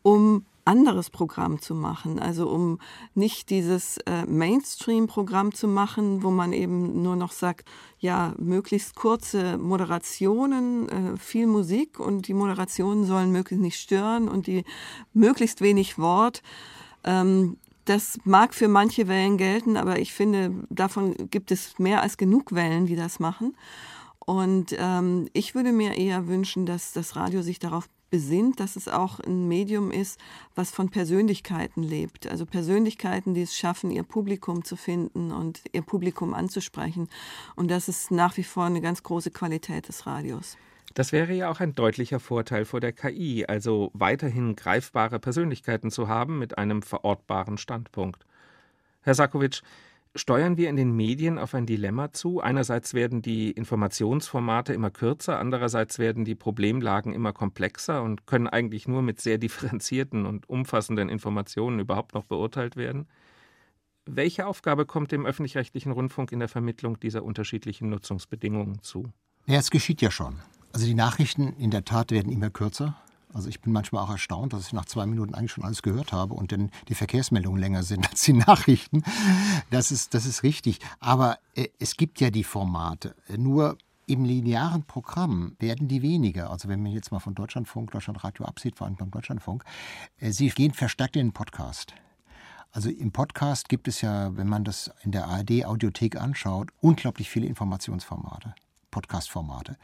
um 0.00 0.46
anderes 0.64 1.10
Programm 1.10 1.60
zu 1.60 1.74
machen. 1.74 2.18
Also 2.18 2.48
um 2.48 2.78
nicht 3.14 3.50
dieses 3.50 3.98
äh, 4.06 4.24
Mainstream-Programm 4.26 5.54
zu 5.54 5.68
machen, 5.68 6.22
wo 6.22 6.30
man 6.30 6.52
eben 6.52 7.02
nur 7.02 7.16
noch 7.16 7.32
sagt, 7.32 7.68
ja, 7.98 8.34
möglichst 8.38 8.94
kurze 8.94 9.58
Moderationen, 9.58 10.88
äh, 10.88 11.16
viel 11.18 11.46
Musik 11.46 12.00
und 12.00 12.28
die 12.28 12.34
Moderationen 12.34 13.04
sollen 13.04 13.30
möglichst 13.30 13.62
nicht 13.62 13.78
stören 13.78 14.28
und 14.28 14.46
die 14.46 14.64
möglichst 15.12 15.60
wenig 15.60 15.98
Wort. 15.98 16.42
Ähm, 17.04 17.58
das 17.84 18.18
mag 18.24 18.54
für 18.54 18.68
manche 18.68 19.08
Wellen 19.08 19.36
gelten, 19.36 19.76
aber 19.76 19.98
ich 19.98 20.14
finde, 20.14 20.52
davon 20.70 21.14
gibt 21.30 21.50
es 21.50 21.78
mehr 21.78 22.00
als 22.00 22.16
genug 22.16 22.52
Wellen, 22.52 22.86
die 22.86 22.96
das 22.96 23.20
machen. 23.20 23.54
Und 24.24 24.74
ähm, 24.78 25.28
ich 25.34 25.54
würde 25.54 25.72
mir 25.72 25.98
eher 25.98 26.26
wünschen, 26.26 26.64
dass 26.64 26.92
das 26.92 27.14
Radio 27.14 27.42
sich 27.42 27.58
darauf 27.58 27.90
besinnt, 28.14 28.60
dass 28.60 28.76
es 28.76 28.86
auch 28.86 29.18
ein 29.18 29.48
Medium 29.48 29.90
ist, 29.90 30.20
was 30.54 30.70
von 30.70 30.88
Persönlichkeiten 30.88 31.82
lebt. 31.82 32.28
Also 32.28 32.46
Persönlichkeiten, 32.46 33.34
die 33.34 33.42
es 33.42 33.56
schaffen, 33.56 33.90
ihr 33.90 34.04
Publikum 34.04 34.62
zu 34.62 34.76
finden 34.76 35.32
und 35.32 35.62
ihr 35.72 35.82
Publikum 35.82 36.32
anzusprechen. 36.32 37.08
Und 37.56 37.72
das 37.72 37.88
ist 37.88 38.12
nach 38.12 38.36
wie 38.36 38.44
vor 38.44 38.66
eine 38.66 38.80
ganz 38.80 39.02
große 39.02 39.32
Qualität 39.32 39.88
des 39.88 40.06
Radios. 40.06 40.56
Das 40.94 41.10
wäre 41.10 41.32
ja 41.32 41.50
auch 41.50 41.58
ein 41.58 41.74
deutlicher 41.74 42.20
Vorteil 42.20 42.64
vor 42.64 42.78
der 42.78 42.92
KI, 42.92 43.46
also 43.48 43.90
weiterhin 43.94 44.54
greifbare 44.54 45.18
Persönlichkeiten 45.18 45.90
zu 45.90 46.06
haben 46.06 46.38
mit 46.38 46.56
einem 46.56 46.82
verortbaren 46.82 47.58
Standpunkt. 47.58 48.24
Herr 49.02 49.14
Sakowitsch, 49.14 49.62
steuern 50.14 50.56
wir 50.56 50.68
in 50.68 50.76
den 50.76 50.94
Medien 50.94 51.38
auf 51.38 51.54
ein 51.54 51.66
Dilemma 51.66 52.12
zu. 52.12 52.40
Einerseits 52.40 52.94
werden 52.94 53.22
die 53.22 53.50
Informationsformate 53.50 54.72
immer 54.72 54.90
kürzer, 54.90 55.38
andererseits 55.38 55.98
werden 55.98 56.24
die 56.24 56.34
Problemlagen 56.34 57.12
immer 57.12 57.32
komplexer 57.32 58.02
und 58.02 58.26
können 58.26 58.46
eigentlich 58.46 58.86
nur 58.86 59.02
mit 59.02 59.20
sehr 59.20 59.38
differenzierten 59.44 60.26
und 60.26 60.48
umfassenden 60.48 61.08
Informationen 61.08 61.80
überhaupt 61.80 62.14
noch 62.14 62.24
beurteilt 62.24 62.76
werden. 62.76 63.06
Welche 64.06 64.46
Aufgabe 64.46 64.84
kommt 64.84 65.12
dem 65.12 65.24
öffentlich-rechtlichen 65.24 65.90
Rundfunk 65.90 66.30
in 66.30 66.38
der 66.38 66.48
Vermittlung 66.48 67.00
dieser 67.00 67.24
unterschiedlichen 67.24 67.88
Nutzungsbedingungen 67.88 68.82
zu? 68.82 69.10
Ja, 69.46 69.58
es 69.58 69.70
geschieht 69.70 70.02
ja 70.02 70.10
schon. 70.10 70.40
Also 70.72 70.86
die 70.86 70.94
Nachrichten 70.94 71.54
in 71.54 71.70
der 71.70 71.84
Tat 71.84 72.10
werden 72.10 72.30
immer 72.30 72.50
kürzer. 72.50 72.96
Also 73.34 73.48
ich 73.48 73.60
bin 73.60 73.72
manchmal 73.72 74.04
auch 74.04 74.10
erstaunt, 74.10 74.52
dass 74.52 74.68
ich 74.68 74.72
nach 74.72 74.84
zwei 74.84 75.06
Minuten 75.06 75.34
eigentlich 75.34 75.50
schon 75.50 75.64
alles 75.64 75.82
gehört 75.82 76.12
habe 76.12 76.34
und 76.34 76.52
dann 76.52 76.70
die 76.88 76.94
Verkehrsmeldungen 76.94 77.60
länger 77.60 77.82
sind 77.82 78.08
als 78.10 78.22
die 78.22 78.32
Nachrichten. 78.32 79.02
Das 79.70 79.90
ist, 79.90 80.14
das 80.14 80.24
ist 80.24 80.44
richtig. 80.44 80.78
Aber 81.00 81.38
äh, 81.54 81.68
es 81.80 81.96
gibt 81.96 82.20
ja 82.20 82.30
die 82.30 82.44
Formate. 82.44 83.16
Nur 83.36 83.76
im 84.06 84.24
linearen 84.24 84.84
Programm 84.84 85.56
werden 85.58 85.88
die 85.88 86.02
weniger. 86.02 86.50
Also 86.50 86.68
wenn 86.68 86.82
man 86.82 86.92
jetzt 86.92 87.10
mal 87.10 87.18
von 87.18 87.34
Deutschlandfunk, 87.34 87.90
Deutschlandradio 87.90 88.44
absieht, 88.44 88.76
vor 88.76 88.86
allem 88.86 88.96
beim 88.96 89.10
Deutschlandfunk, 89.10 89.64
äh, 90.18 90.30
sie 90.30 90.48
gehen 90.50 90.72
verstärkt 90.72 91.16
in 91.16 91.28
den 91.28 91.32
Podcast. 91.32 91.94
Also 92.70 92.88
im 92.88 93.12
Podcast 93.12 93.68
gibt 93.68 93.88
es 93.88 94.00
ja, 94.00 94.36
wenn 94.36 94.48
man 94.48 94.64
das 94.64 94.90
in 95.02 95.12
der 95.12 95.26
ARD-Audiothek 95.26 96.16
anschaut, 96.16 96.70
unglaublich 96.80 97.30
viele 97.30 97.46
Informationsformate. 97.46 98.54
Podcast-Formate. 98.94 99.76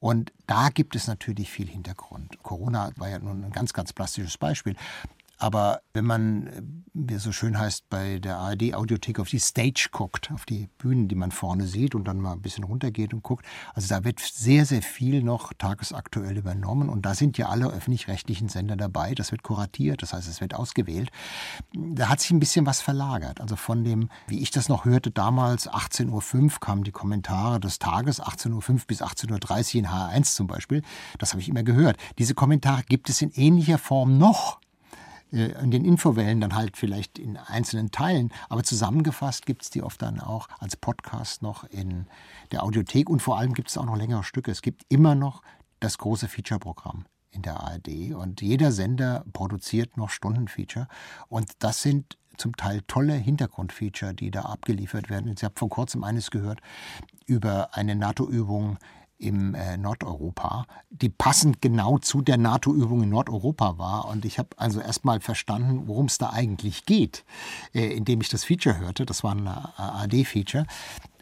Und 0.00 0.32
da 0.46 0.70
gibt 0.70 0.96
es 0.96 1.06
natürlich 1.06 1.50
viel 1.50 1.68
Hintergrund. 1.68 2.42
Corona 2.42 2.92
war 2.96 3.10
ja 3.10 3.18
nun 3.18 3.44
ein 3.44 3.52
ganz, 3.52 3.74
ganz 3.74 3.92
plastisches 3.92 4.38
Beispiel. 4.38 4.74
Aber 5.44 5.82
wenn 5.92 6.06
man, 6.06 6.46
äh, 6.46 6.62
wie 6.94 7.12
es 7.12 7.22
so 7.22 7.30
schön 7.30 7.58
heißt, 7.58 7.90
bei 7.90 8.18
der 8.18 8.38
ARD-Audiothek 8.38 9.20
auf 9.20 9.28
die 9.28 9.38
Stage 9.38 9.88
guckt, 9.92 10.30
auf 10.32 10.46
die 10.46 10.70
Bühnen, 10.78 11.06
die 11.06 11.16
man 11.16 11.32
vorne 11.32 11.66
sieht 11.66 11.94
und 11.94 12.08
dann 12.08 12.18
mal 12.18 12.32
ein 12.32 12.40
bisschen 12.40 12.64
runtergeht 12.64 13.12
und 13.12 13.22
guckt, 13.22 13.44
also 13.74 13.86
da 13.86 14.04
wird 14.04 14.20
sehr, 14.20 14.64
sehr 14.64 14.80
viel 14.80 15.22
noch 15.22 15.52
tagesaktuell 15.52 16.38
übernommen 16.38 16.88
und 16.88 17.04
da 17.04 17.14
sind 17.14 17.36
ja 17.36 17.50
alle 17.50 17.66
öffentlich-rechtlichen 17.66 18.48
Sender 18.48 18.76
dabei. 18.76 19.14
Das 19.14 19.32
wird 19.32 19.42
kuratiert, 19.42 20.00
das 20.00 20.14
heißt, 20.14 20.28
es 20.28 20.40
wird 20.40 20.54
ausgewählt. 20.54 21.10
Da 21.74 22.08
hat 22.08 22.20
sich 22.20 22.30
ein 22.30 22.40
bisschen 22.40 22.64
was 22.64 22.80
verlagert. 22.80 23.42
Also 23.42 23.56
von 23.56 23.84
dem, 23.84 24.08
wie 24.28 24.40
ich 24.40 24.50
das 24.50 24.70
noch 24.70 24.86
hörte, 24.86 25.10
damals 25.10 25.68
18.05 25.68 26.42
Uhr 26.42 26.50
kamen 26.58 26.84
die 26.84 26.90
Kommentare 26.90 27.60
des 27.60 27.78
Tages, 27.78 28.22
18.05 28.22 28.70
Uhr 28.70 28.80
bis 28.86 29.02
18.30 29.02 29.74
Uhr 29.74 29.80
in 29.80 29.88
HR1 29.88 30.36
zum 30.36 30.46
Beispiel. 30.46 30.80
Das 31.18 31.32
habe 31.32 31.42
ich 31.42 31.50
immer 31.50 31.64
gehört. 31.64 31.98
Diese 32.16 32.34
Kommentare 32.34 32.82
gibt 32.88 33.10
es 33.10 33.20
in 33.20 33.30
ähnlicher 33.32 33.76
Form 33.76 34.16
noch. 34.16 34.63
Äh, 35.32 35.52
in 35.62 35.70
den 35.70 35.84
Infowellen 35.84 36.40
dann 36.40 36.54
halt 36.54 36.76
vielleicht 36.76 37.18
in 37.18 37.36
einzelnen 37.36 37.90
Teilen, 37.90 38.32
aber 38.48 38.62
zusammengefasst 38.62 39.46
gibt 39.46 39.62
es 39.62 39.70
die 39.70 39.82
oft 39.82 40.00
dann 40.02 40.20
auch 40.20 40.48
als 40.58 40.76
Podcast 40.76 41.42
noch 41.42 41.64
in 41.64 42.06
der 42.52 42.62
Audiothek 42.62 43.10
und 43.10 43.20
vor 43.20 43.38
allem 43.38 43.54
gibt 43.54 43.70
es 43.70 43.78
auch 43.78 43.86
noch 43.86 43.96
längere 43.96 44.24
Stücke. 44.24 44.50
Es 44.50 44.62
gibt 44.62 44.84
immer 44.88 45.14
noch 45.14 45.42
das 45.80 45.98
große 45.98 46.28
Feature-Programm 46.28 47.04
in 47.30 47.42
der 47.42 47.60
ARD 47.60 48.14
und 48.14 48.40
jeder 48.40 48.70
Sender 48.70 49.24
produziert 49.32 49.96
noch 49.96 50.10
Stundenfeature 50.10 50.86
und 51.28 51.50
das 51.58 51.82
sind 51.82 52.16
zum 52.36 52.56
Teil 52.56 52.82
tolle 52.86 53.14
Hintergrundfeature, 53.14 54.14
die 54.14 54.30
da 54.30 54.42
abgeliefert 54.42 55.08
werden. 55.08 55.32
Ich 55.36 55.44
habe 55.44 55.54
vor 55.56 55.68
kurzem 55.68 56.02
eines 56.02 56.30
gehört 56.30 56.60
über 57.26 57.74
eine 57.74 57.94
NATO-Übung 57.94 58.76
im 59.24 59.54
äh, 59.54 59.76
Nordeuropa, 59.76 60.66
die 60.90 61.08
passend 61.08 61.62
genau 61.62 61.98
zu 61.98 62.20
der 62.20 62.36
NATO-Übung 62.36 63.02
in 63.02 63.08
Nordeuropa 63.08 63.78
war. 63.78 64.08
Und 64.08 64.24
ich 64.24 64.38
habe 64.38 64.50
also 64.56 64.80
erst 64.80 65.04
mal 65.04 65.20
verstanden, 65.20 65.88
worum 65.88 66.06
es 66.06 66.18
da 66.18 66.30
eigentlich 66.30 66.84
geht, 66.84 67.24
äh, 67.72 67.96
indem 67.96 68.20
ich 68.20 68.28
das 68.28 68.44
Feature 68.44 68.78
hörte. 68.78 69.06
Das 69.06 69.24
war 69.24 69.34
ein 69.34 69.48
AD-Feature. 69.48 70.66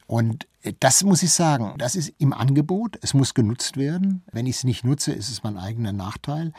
Und 0.07 0.47
äh, 0.62 0.73
das 0.81 1.05
muss 1.05 1.23
ich 1.23 1.33
sagen, 1.33 1.74
das 1.79 1.95
ist 1.95 2.12
im 2.19 2.33
Angebot. 2.33 2.99
Es 3.03 3.15
muss 3.15 3.35
genutzt 3.35 3.77
werden. 3.77 4.24
Wenn 4.33 4.47
ich 4.47 4.57
es 4.57 4.65
nicht 4.65 4.85
nutze, 4.85 5.12
ist 5.12 5.31
es 5.31 5.43
mein 5.43 5.57
eigener 5.57 5.93
Nachteil. 5.93 6.53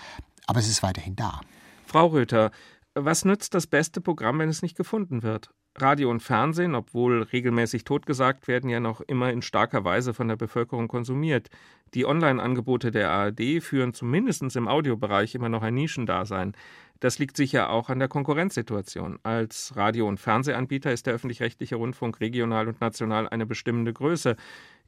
Aber 0.47 0.59
es 0.59 0.67
ist 0.67 0.81
weiterhin 0.81 1.15
da. 1.15 1.41
Frau 1.85 2.07
Röther, 2.07 2.51
was 2.95 3.25
nützt 3.25 3.53
das 3.53 3.67
beste 3.67 4.01
Programm, 4.01 4.39
wenn 4.39 4.49
es 4.49 4.61
nicht 4.61 4.75
gefunden 4.77 5.23
wird? 5.23 5.51
Radio 5.75 6.11
und 6.11 6.21
Fernsehen, 6.21 6.75
obwohl 6.75 7.23
regelmäßig 7.23 7.83
totgesagt 7.83 8.47
werden, 8.47 8.69
ja 8.69 8.79
noch 8.79 9.01
immer 9.01 9.31
in 9.31 9.41
starker 9.41 9.83
Weise 9.83 10.13
von 10.13 10.27
der 10.27 10.35
Bevölkerung 10.35 10.87
konsumiert. 10.87 11.49
Die 11.95 12.05
Online-Angebote 12.05 12.91
der 12.91 13.11
ARD 13.11 13.61
führen 13.61 13.93
zumindest 13.93 14.55
im 14.55 14.67
Audiobereich 14.67 15.33
immer 15.33 15.49
noch 15.49 15.63
ein 15.63 15.73
Nischendasein. 15.73 16.53
Das 16.99 17.19
liegt 17.19 17.35
sicher 17.37 17.69
auch 17.69 17.89
an 17.89 17.99
der 17.99 18.07
Konkurrenzsituation. 18.07 19.19
Als 19.23 19.75
Radio- 19.75 20.07
und 20.07 20.19
Fernsehanbieter 20.19 20.93
ist 20.93 21.07
der 21.07 21.15
öffentlich-rechtliche 21.15 21.75
Rundfunk 21.75 22.19
regional 22.19 22.67
und 22.67 22.79
national 22.79 23.27
eine 23.27 23.45
bestimmende 23.45 23.93
Größe. 23.93 24.35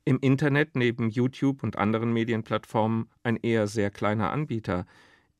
Im 0.05 0.19
Internet 0.19 0.75
neben 0.75 1.09
YouTube 1.09 1.63
und 1.63 1.77
anderen 1.77 2.13
Medienplattformen 2.13 3.09
ein 3.23 3.37
eher 3.37 3.67
sehr 3.67 3.89
kleiner 3.89 4.31
Anbieter. 4.31 4.85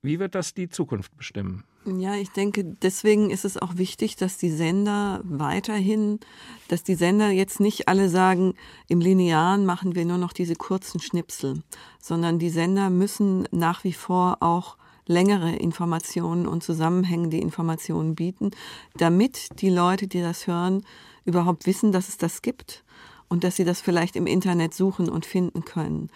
Wie 0.06 0.19
wird 0.19 0.36
das 0.36 0.53
die 0.53 0.69
Zukunft 0.69 1.18
bestimmen? 1.18 1.64
Ja, 1.86 2.14
ich 2.14 2.30
denke, 2.30 2.64
deswegen 2.64 3.32
ist 3.32 3.44
es 3.44 3.57
auch 3.57 3.77
wichtig, 3.77 4.15
dass 4.15 4.38
die 4.38 4.52
Sender 4.52 5.22
weiterhin, 5.23 6.19
dass 6.68 6.84
die 6.84 6.94
Sender 6.94 7.32
jetzt 7.32 7.60
nicht 7.60 7.88
alle 7.88 8.07
sagen, 8.07 8.53
im 8.88 8.99
Linearen 8.99 9.65
machen 9.65 9.95
wir 9.95 10.06
nur 10.06 10.19
noch 10.19 10.32
diese 10.32 10.56
kurzen 10.56 10.99
Schnipsel, 10.99 11.64
sondern 11.99 12.38
die 12.38 12.52
Sender 12.52 12.91
müssen 12.91 13.48
nach 13.52 13.84
wie 13.84 13.94
vor 13.94 14.38
auch 14.41 14.77
längere 15.07 15.56
Informationen 15.56 16.45
und 16.45 16.64
zusammenhängende 16.64 17.38
Informationen 17.38 18.14
bieten, 18.14 18.52
damit 18.98 19.60
die 19.60 19.69
Leute, 19.69 20.07
die 20.07 20.22
das 20.22 20.45
hören, 20.45 20.86
überhaupt 21.26 21.65
wissen, 21.65 21.91
dass 21.91 22.10
es 22.10 22.18
das 22.18 22.44
gibt 22.44 22.84
und 23.27 23.44
dass 23.44 23.56
sie 23.56 23.65
das 23.65 23.82
vielleicht 23.82 24.15
im 24.15 24.27
Internet 24.27 24.76
suchen 24.76 25.10
und 25.10 25.26
finden 25.26 25.65
können. 25.65 26.11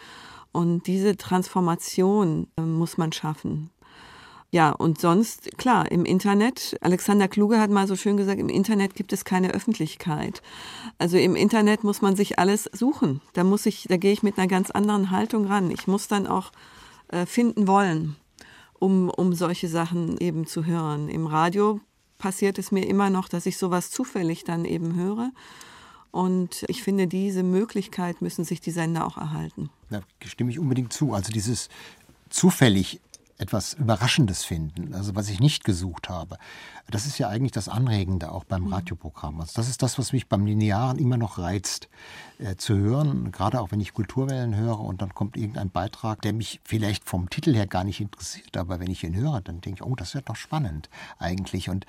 Und 0.52 0.88
diese 0.88 1.18
Transformation 1.18 2.48
äh, 2.58 2.62
muss 2.62 2.98
man 2.98 3.12
schaffen. 3.12 3.72
Ja, 4.52 4.72
und 4.72 5.00
sonst, 5.00 5.58
klar, 5.58 5.92
im 5.92 6.06
Internet, 6.06 6.76
Alexander 6.82 7.28
Kluge 7.28 7.60
hat 7.60 7.70
mal 7.70 7.88
so 7.88 7.96
schön 7.96 8.18
gesagt, 8.18 8.40
im 8.40 8.50
Internet 8.50 8.96
gibt 8.96 9.14
es 9.14 9.24
keine 9.24 9.52
Öffentlichkeit. 9.52 10.42
Also 10.98 11.18
im 11.18 11.36
Internet 11.36 11.84
muss 11.84 12.02
man 12.02 12.16
sich 12.16 12.40
alles 12.40 12.64
suchen. 12.74 13.22
Da 13.34 13.44
muss 13.44 13.68
ich, 13.68 13.86
da 13.88 13.98
gehe 13.98 14.12
ich 14.12 14.24
mit 14.24 14.40
einer 14.40 14.48
ganz 14.48 14.72
anderen 14.72 15.12
Haltung 15.12 15.46
ran. 15.46 15.70
Ich 15.70 15.86
muss 15.86 16.08
dann 16.08 16.26
auch 16.26 16.52
äh, 17.10 17.28
finden 17.28 17.68
wollen, 17.68 18.16
um, 18.80 19.12
um 19.12 19.34
solche 19.34 19.68
Sachen 19.68 20.18
eben 20.18 20.48
zu 20.48 20.66
hören. 20.66 21.10
Im 21.10 21.28
Radio 21.28 21.80
passiert 22.18 22.58
es 22.58 22.72
mir 22.72 22.88
immer 22.88 23.12
noch, 23.12 23.30
dass 23.30 23.46
ich 23.46 23.58
sowas 23.58 23.92
zufällig 23.92 24.46
dann 24.46 24.66
eben 24.66 24.96
höre. 24.96 25.32
Und 26.10 26.66
ich 26.68 26.82
finde, 26.82 27.06
diese 27.06 27.44
Möglichkeit 27.44 28.24
müssen 28.24 28.44
sich 28.44 28.62
die 28.62 28.72
Sender 28.72 29.06
auch 29.06 29.18
erhalten. 29.18 29.70
Da 29.92 30.02
stimme 30.26 30.50
ich 30.50 30.58
unbedingt 30.58 30.92
zu. 30.92 31.14
Also 31.14 31.32
dieses 31.32 31.70
zufällig 32.30 33.00
etwas 33.40 33.74
Überraschendes 33.74 34.44
finden, 34.44 34.94
also 34.94 35.16
was 35.16 35.30
ich 35.30 35.40
nicht 35.40 35.64
gesucht 35.64 36.10
habe. 36.10 36.38
Das 36.92 37.06
ist 37.06 37.18
ja 37.18 37.30
eigentlich 37.30 37.52
das 37.52 37.70
Anregende 37.70 38.32
auch 38.32 38.44
beim 38.44 38.64
mhm. 38.64 38.74
Radioprogramm. 38.74 39.40
Also 39.42 39.54
das 39.56 39.70
ist 39.70 39.84
das, 39.84 39.98
was 40.00 40.14
mich 40.14 40.28
beim 40.28 40.46
Linearen 40.46 40.98
immer 40.98 41.18
noch 41.18 41.38
reizt, 41.38 41.90
äh, 42.40 42.56
zu 42.56 42.78
hören, 42.78 43.32
gerade 43.32 43.60
auch 43.60 43.72
wenn 43.72 43.82
ich 43.82 43.94
Kulturwellen 43.94 44.56
höre 44.56 44.80
und 44.80 45.02
dann 45.02 45.14
kommt 45.14 45.36
irgendein 45.36 45.70
Beitrag, 45.70 46.22
der 46.22 46.32
mich 46.32 46.62
vielleicht 46.64 47.04
vom 47.04 47.30
Titel 47.30 47.54
her 47.54 47.68
gar 47.68 47.84
nicht 47.84 48.00
interessiert, 48.00 48.56
aber 48.56 48.80
wenn 48.80 48.90
ich 48.90 49.04
ihn 49.04 49.16
höre, 49.16 49.42
dann 49.42 49.60
denke 49.60 49.84
ich, 49.84 49.90
oh, 49.90 49.96
das 49.96 50.16
wird 50.16 50.30
doch 50.30 50.38
spannend 50.38 50.90
eigentlich. 51.18 51.70
Und 51.70 51.86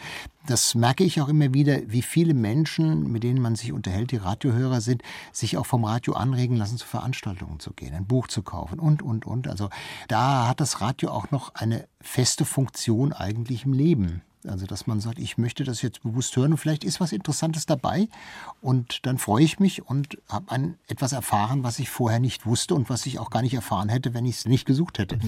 das 0.46 0.74
merke 0.74 1.04
ich 1.04 1.20
auch 1.20 1.28
immer 1.28 1.54
wieder, 1.54 1.78
wie 1.86 2.02
viele 2.02 2.34
Menschen, 2.34 3.12
mit 3.12 3.22
denen 3.22 3.40
man 3.40 3.54
sich 3.54 3.72
unterhält, 3.72 4.10
die 4.10 4.16
Radiohörer 4.16 4.80
sind, 4.80 5.02
sich 5.32 5.56
auch 5.56 5.66
vom 5.66 5.84
Radio 5.84 6.14
anregen 6.14 6.56
lassen, 6.56 6.78
zu 6.78 6.86
Veranstaltungen 6.86 7.60
zu 7.60 7.72
gehen, 7.72 7.94
ein 7.94 8.06
Buch 8.06 8.26
zu 8.26 8.42
kaufen 8.42 8.80
und, 8.80 9.02
und, 9.02 9.26
und. 9.26 9.46
Also 9.46 9.70
da 10.08 10.48
hat 10.48 10.60
das 10.60 10.80
Radio 10.80 11.10
auch 11.10 11.30
noch 11.30 11.54
eine 11.54 11.86
feste 12.00 12.44
Funktion 12.44 13.12
eigentlich 13.12 13.64
im 13.64 13.72
Leben. 13.72 14.22
Also, 14.46 14.66
dass 14.66 14.86
man 14.86 15.00
sagt, 15.00 15.18
ich 15.18 15.36
möchte 15.36 15.64
das 15.64 15.82
jetzt 15.82 16.02
bewusst 16.02 16.34
hören 16.36 16.52
und 16.52 16.58
vielleicht 16.58 16.82
ist 16.82 17.00
was 17.00 17.12
Interessantes 17.12 17.66
dabei 17.66 18.08
und 18.62 19.04
dann 19.04 19.18
freue 19.18 19.44
ich 19.44 19.58
mich 19.58 19.86
und 19.86 20.16
habe 20.28 20.74
etwas 20.88 21.12
erfahren, 21.12 21.62
was 21.62 21.78
ich 21.78 21.90
vorher 21.90 22.20
nicht 22.20 22.46
wusste 22.46 22.74
und 22.74 22.88
was 22.88 23.04
ich 23.04 23.18
auch 23.18 23.30
gar 23.30 23.42
nicht 23.42 23.54
erfahren 23.54 23.90
hätte, 23.90 24.14
wenn 24.14 24.24
ich 24.24 24.36
es 24.36 24.46
nicht 24.46 24.64
gesucht 24.64 24.98
hätte. 24.98 25.18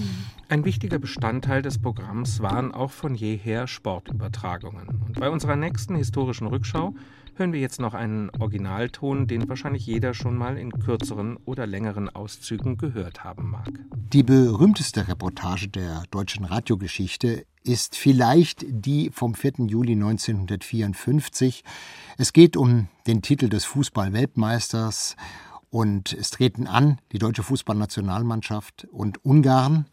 Ein 0.49 0.65
wichtiger 0.65 0.97
Bestandteil 0.97 1.61
des 1.61 1.79
Programms 1.79 2.39
waren 2.39 2.73
auch 2.73 2.91
von 2.91 3.13
jeher 3.13 3.67
Sportübertragungen. 3.67 4.87
Und 5.05 5.19
bei 5.19 5.29
unserer 5.29 5.55
nächsten 5.55 5.95
historischen 5.95 6.47
Rückschau 6.47 6.95
hören 7.35 7.53
wir 7.53 7.59
jetzt 7.59 7.79
noch 7.79 7.93
einen 7.93 8.29
Originalton, 8.31 9.27
den 9.27 9.47
wahrscheinlich 9.49 9.85
jeder 9.85 10.13
schon 10.13 10.35
mal 10.35 10.57
in 10.57 10.71
kürzeren 10.71 11.37
oder 11.45 11.65
längeren 11.67 12.09
Auszügen 12.09 12.77
gehört 12.77 13.23
haben 13.23 13.49
mag. 13.49 13.69
Die 14.13 14.23
berühmteste 14.23 15.07
Reportage 15.07 15.67
der 15.67 16.03
deutschen 16.11 16.45
Radiogeschichte 16.45 17.45
ist 17.63 17.95
vielleicht 17.95 18.65
die 18.67 19.09
vom 19.11 19.35
4. 19.35 19.53
Juli 19.67 19.93
1954. 19.93 21.63
Es 22.17 22.33
geht 22.33 22.57
um 22.57 22.87
den 23.07 23.21
Titel 23.21 23.49
des 23.49 23.65
Fußball-Weltmeisters 23.65 25.15
und 25.69 26.13
es 26.13 26.29
treten 26.29 26.67
an 26.67 26.99
die 27.11 27.19
deutsche 27.19 27.41
Fußballnationalmannschaft 27.43 28.87
und 28.91 29.25
Ungarn. 29.25 29.85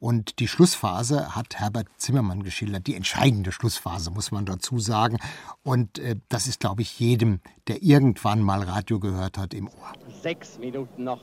Und 0.00 0.38
die 0.38 0.46
Schlussphase 0.46 1.34
hat 1.34 1.56
Herbert 1.56 1.88
Zimmermann 1.96 2.44
geschildert. 2.44 2.86
Die 2.86 2.94
entscheidende 2.94 3.50
Schlussphase, 3.50 4.10
muss 4.10 4.30
man 4.30 4.46
dazu 4.46 4.78
sagen. 4.78 5.18
Und 5.64 5.98
äh, 5.98 6.16
das 6.28 6.46
ist, 6.46 6.60
glaube 6.60 6.82
ich, 6.82 7.00
jedem, 7.00 7.40
der 7.66 7.82
irgendwann 7.82 8.40
mal 8.40 8.62
Radio 8.62 9.00
gehört 9.00 9.38
hat, 9.38 9.54
im 9.54 9.66
Ohr. 9.68 9.92
Sechs 10.22 10.58
Minuten 10.58 11.04
noch 11.04 11.20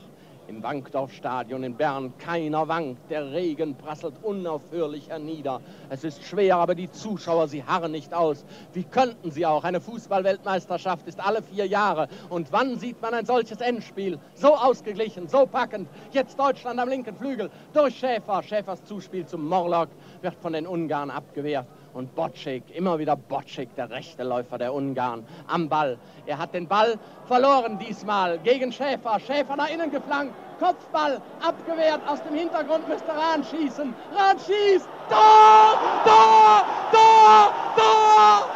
im 0.48 0.62
Wankdorfstadion 0.62 1.64
in 1.64 1.74
Bern. 1.74 2.12
Keiner 2.18 2.68
wankt, 2.68 3.10
der 3.10 3.32
Regen 3.32 3.74
prasselt 3.76 4.14
unaufhörlich 4.22 5.08
hernieder. 5.08 5.60
Es 5.90 6.04
ist 6.04 6.22
schwer, 6.24 6.56
aber 6.56 6.74
die 6.74 6.90
Zuschauer, 6.90 7.48
sie 7.48 7.64
harren 7.64 7.92
nicht 7.92 8.14
aus. 8.14 8.44
Wie 8.72 8.84
könnten 8.84 9.30
sie 9.30 9.46
auch? 9.46 9.64
Eine 9.64 9.80
Fußballweltmeisterschaft 9.80 11.06
ist 11.06 11.20
alle 11.20 11.42
vier 11.42 11.66
Jahre. 11.66 12.08
Und 12.28 12.52
wann 12.52 12.78
sieht 12.78 13.00
man 13.02 13.14
ein 13.14 13.26
solches 13.26 13.60
Endspiel? 13.60 14.18
So 14.34 14.54
ausgeglichen, 14.54 15.28
so 15.28 15.46
packend. 15.46 15.88
Jetzt 16.12 16.38
Deutschland 16.38 16.78
am 16.80 16.88
linken 16.88 17.16
Flügel 17.16 17.50
durch 17.72 17.96
Schäfer. 17.98 18.42
Schäfers 18.42 18.84
Zuspiel 18.84 19.26
zum 19.26 19.46
Morlock 19.46 19.88
wird 20.22 20.34
von 20.36 20.52
den 20.52 20.66
Ungarn 20.66 21.10
abgewehrt 21.10 21.66
und 21.96 22.14
Bocek, 22.14 22.62
immer 22.74 22.98
wieder 22.98 23.16
Bocek, 23.16 23.74
der 23.74 23.90
rechte 23.90 24.22
Läufer 24.22 24.58
der 24.58 24.74
Ungarn, 24.74 25.26
am 25.48 25.68
Ball. 25.68 25.98
Er 26.26 26.36
hat 26.36 26.52
den 26.52 26.68
Ball 26.68 26.98
verloren 27.26 27.78
diesmal 27.78 28.38
gegen 28.38 28.70
Schäfer. 28.70 29.18
Schäfer 29.18 29.56
nach 29.56 29.70
innen 29.70 29.90
geflankt, 29.90 30.34
Kopfball 30.60 31.20
abgewehrt, 31.40 32.02
aus 32.06 32.22
dem 32.22 32.34
Hintergrund 32.34 32.86
müsste 32.86 33.08
Rahn 33.08 33.42
schießen. 33.42 33.94
Rahn 34.14 34.38
schießt, 34.38 34.88
Tor, 35.08 35.78
Tor, 36.04 36.64
Tor, 36.92 37.54
Tor! 37.76 38.48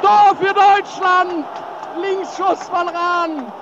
Tor 0.00 0.36
für 0.36 0.54
Deutschland! 0.54 1.44
Linksschuss 2.00 2.68
von 2.68 2.88
Rahn. 2.88 3.52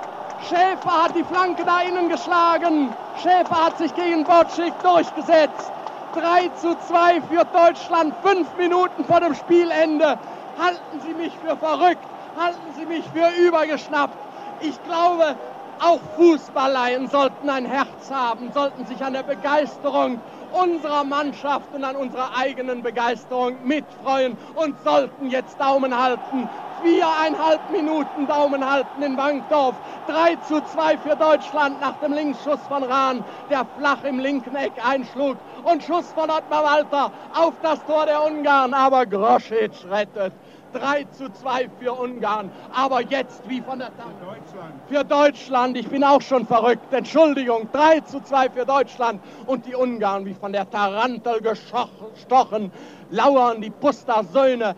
Schäfer 0.48 1.04
hat 1.04 1.14
die 1.16 1.24
Flanke 1.24 1.64
da 1.64 1.80
innen 1.80 2.08
geschlagen. 2.08 2.94
Schäfer 3.20 3.66
hat 3.66 3.78
sich 3.78 3.94
gegen 3.94 4.24
Bocik 4.24 4.74
durchgesetzt. 4.82 5.72
3 6.14 6.48
zu 6.50 6.76
2 6.76 7.20
für 7.22 7.44
Deutschland, 7.44 8.14
fünf 8.22 8.56
Minuten 8.56 9.04
vor 9.04 9.20
dem 9.20 9.34
Spielende. 9.34 10.18
Halten 10.56 11.00
Sie 11.00 11.14
mich 11.14 11.36
für 11.38 11.56
verrückt, 11.56 12.08
halten 12.36 12.72
Sie 12.74 12.86
mich 12.86 13.04
für 13.10 13.28
übergeschnappt. 13.46 14.14
Ich 14.60 14.82
glaube, 14.82 15.36
auch 15.78 16.00
Fußballleien 16.16 17.08
sollten 17.08 17.50
ein 17.50 17.66
Herz 17.66 18.10
haben, 18.10 18.50
sollten 18.52 18.86
sich 18.86 19.04
an 19.04 19.12
der 19.12 19.24
Begeisterung 19.24 20.22
unserer 20.50 21.04
Mannschaft 21.04 21.74
und 21.74 21.84
an 21.84 21.96
unserer 21.96 22.34
eigenen 22.34 22.82
Begeisterung 22.82 23.62
mitfreuen 23.62 24.38
und 24.54 24.82
sollten 24.82 25.28
jetzt 25.28 25.60
Daumen 25.60 25.96
halten 25.96 26.50
viereinhalb 26.86 27.70
Minuten 27.72 28.26
Daumen 28.28 28.64
halten 28.64 29.02
in 29.02 29.16
Bankdorf. 29.16 29.74
3 30.06 30.36
zu 30.36 30.60
2 30.60 30.98
für 30.98 31.16
Deutschland 31.16 31.80
nach 31.80 31.96
dem 32.00 32.12
Linksschuss 32.12 32.60
von 32.68 32.84
Rahn, 32.84 33.24
der 33.50 33.66
flach 33.76 34.04
im 34.04 34.20
linken 34.20 34.54
Eck 34.54 34.72
einschlug. 34.84 35.36
Und 35.64 35.82
Schuss 35.82 36.12
von 36.12 36.30
Ottmar 36.30 36.64
Walter 36.64 37.10
auf 37.34 37.54
das 37.62 37.84
Tor 37.86 38.06
der 38.06 38.22
Ungarn, 38.24 38.72
aber 38.72 39.04
Groschitsch 39.04 39.84
rettet. 39.90 40.32
3 40.72 41.04
zu 41.04 41.32
2 41.32 41.68
für 41.80 41.92
Ungarn. 41.92 42.50
Aber 42.74 43.00
jetzt 43.00 43.48
wie 43.48 43.60
von 43.60 43.78
der 43.78 43.88
Tag. 43.96 44.08
Für 44.18 44.24
Deutschland. 44.26 44.74
Für 44.88 45.04
Deutschland. 45.04 45.76
Ich 45.78 45.88
bin 45.88 46.04
auch 46.04 46.20
schon 46.20 46.46
verrückt. 46.46 46.92
Entschuldigung. 46.92 47.68
3 47.72 48.00
zu 48.00 48.20
2 48.20 48.50
für 48.50 48.66
Deutschland. 48.66 49.20
Und 49.46 49.64
die 49.66 49.74
Ungarn 49.74 50.26
wie 50.26 50.34
von 50.34 50.52
der 50.52 50.68
Tarantel 50.68 51.40
gestochen. 51.40 52.70
Lauern 53.10 53.60
die 53.60 53.70
Puster-Söhne 53.70 54.74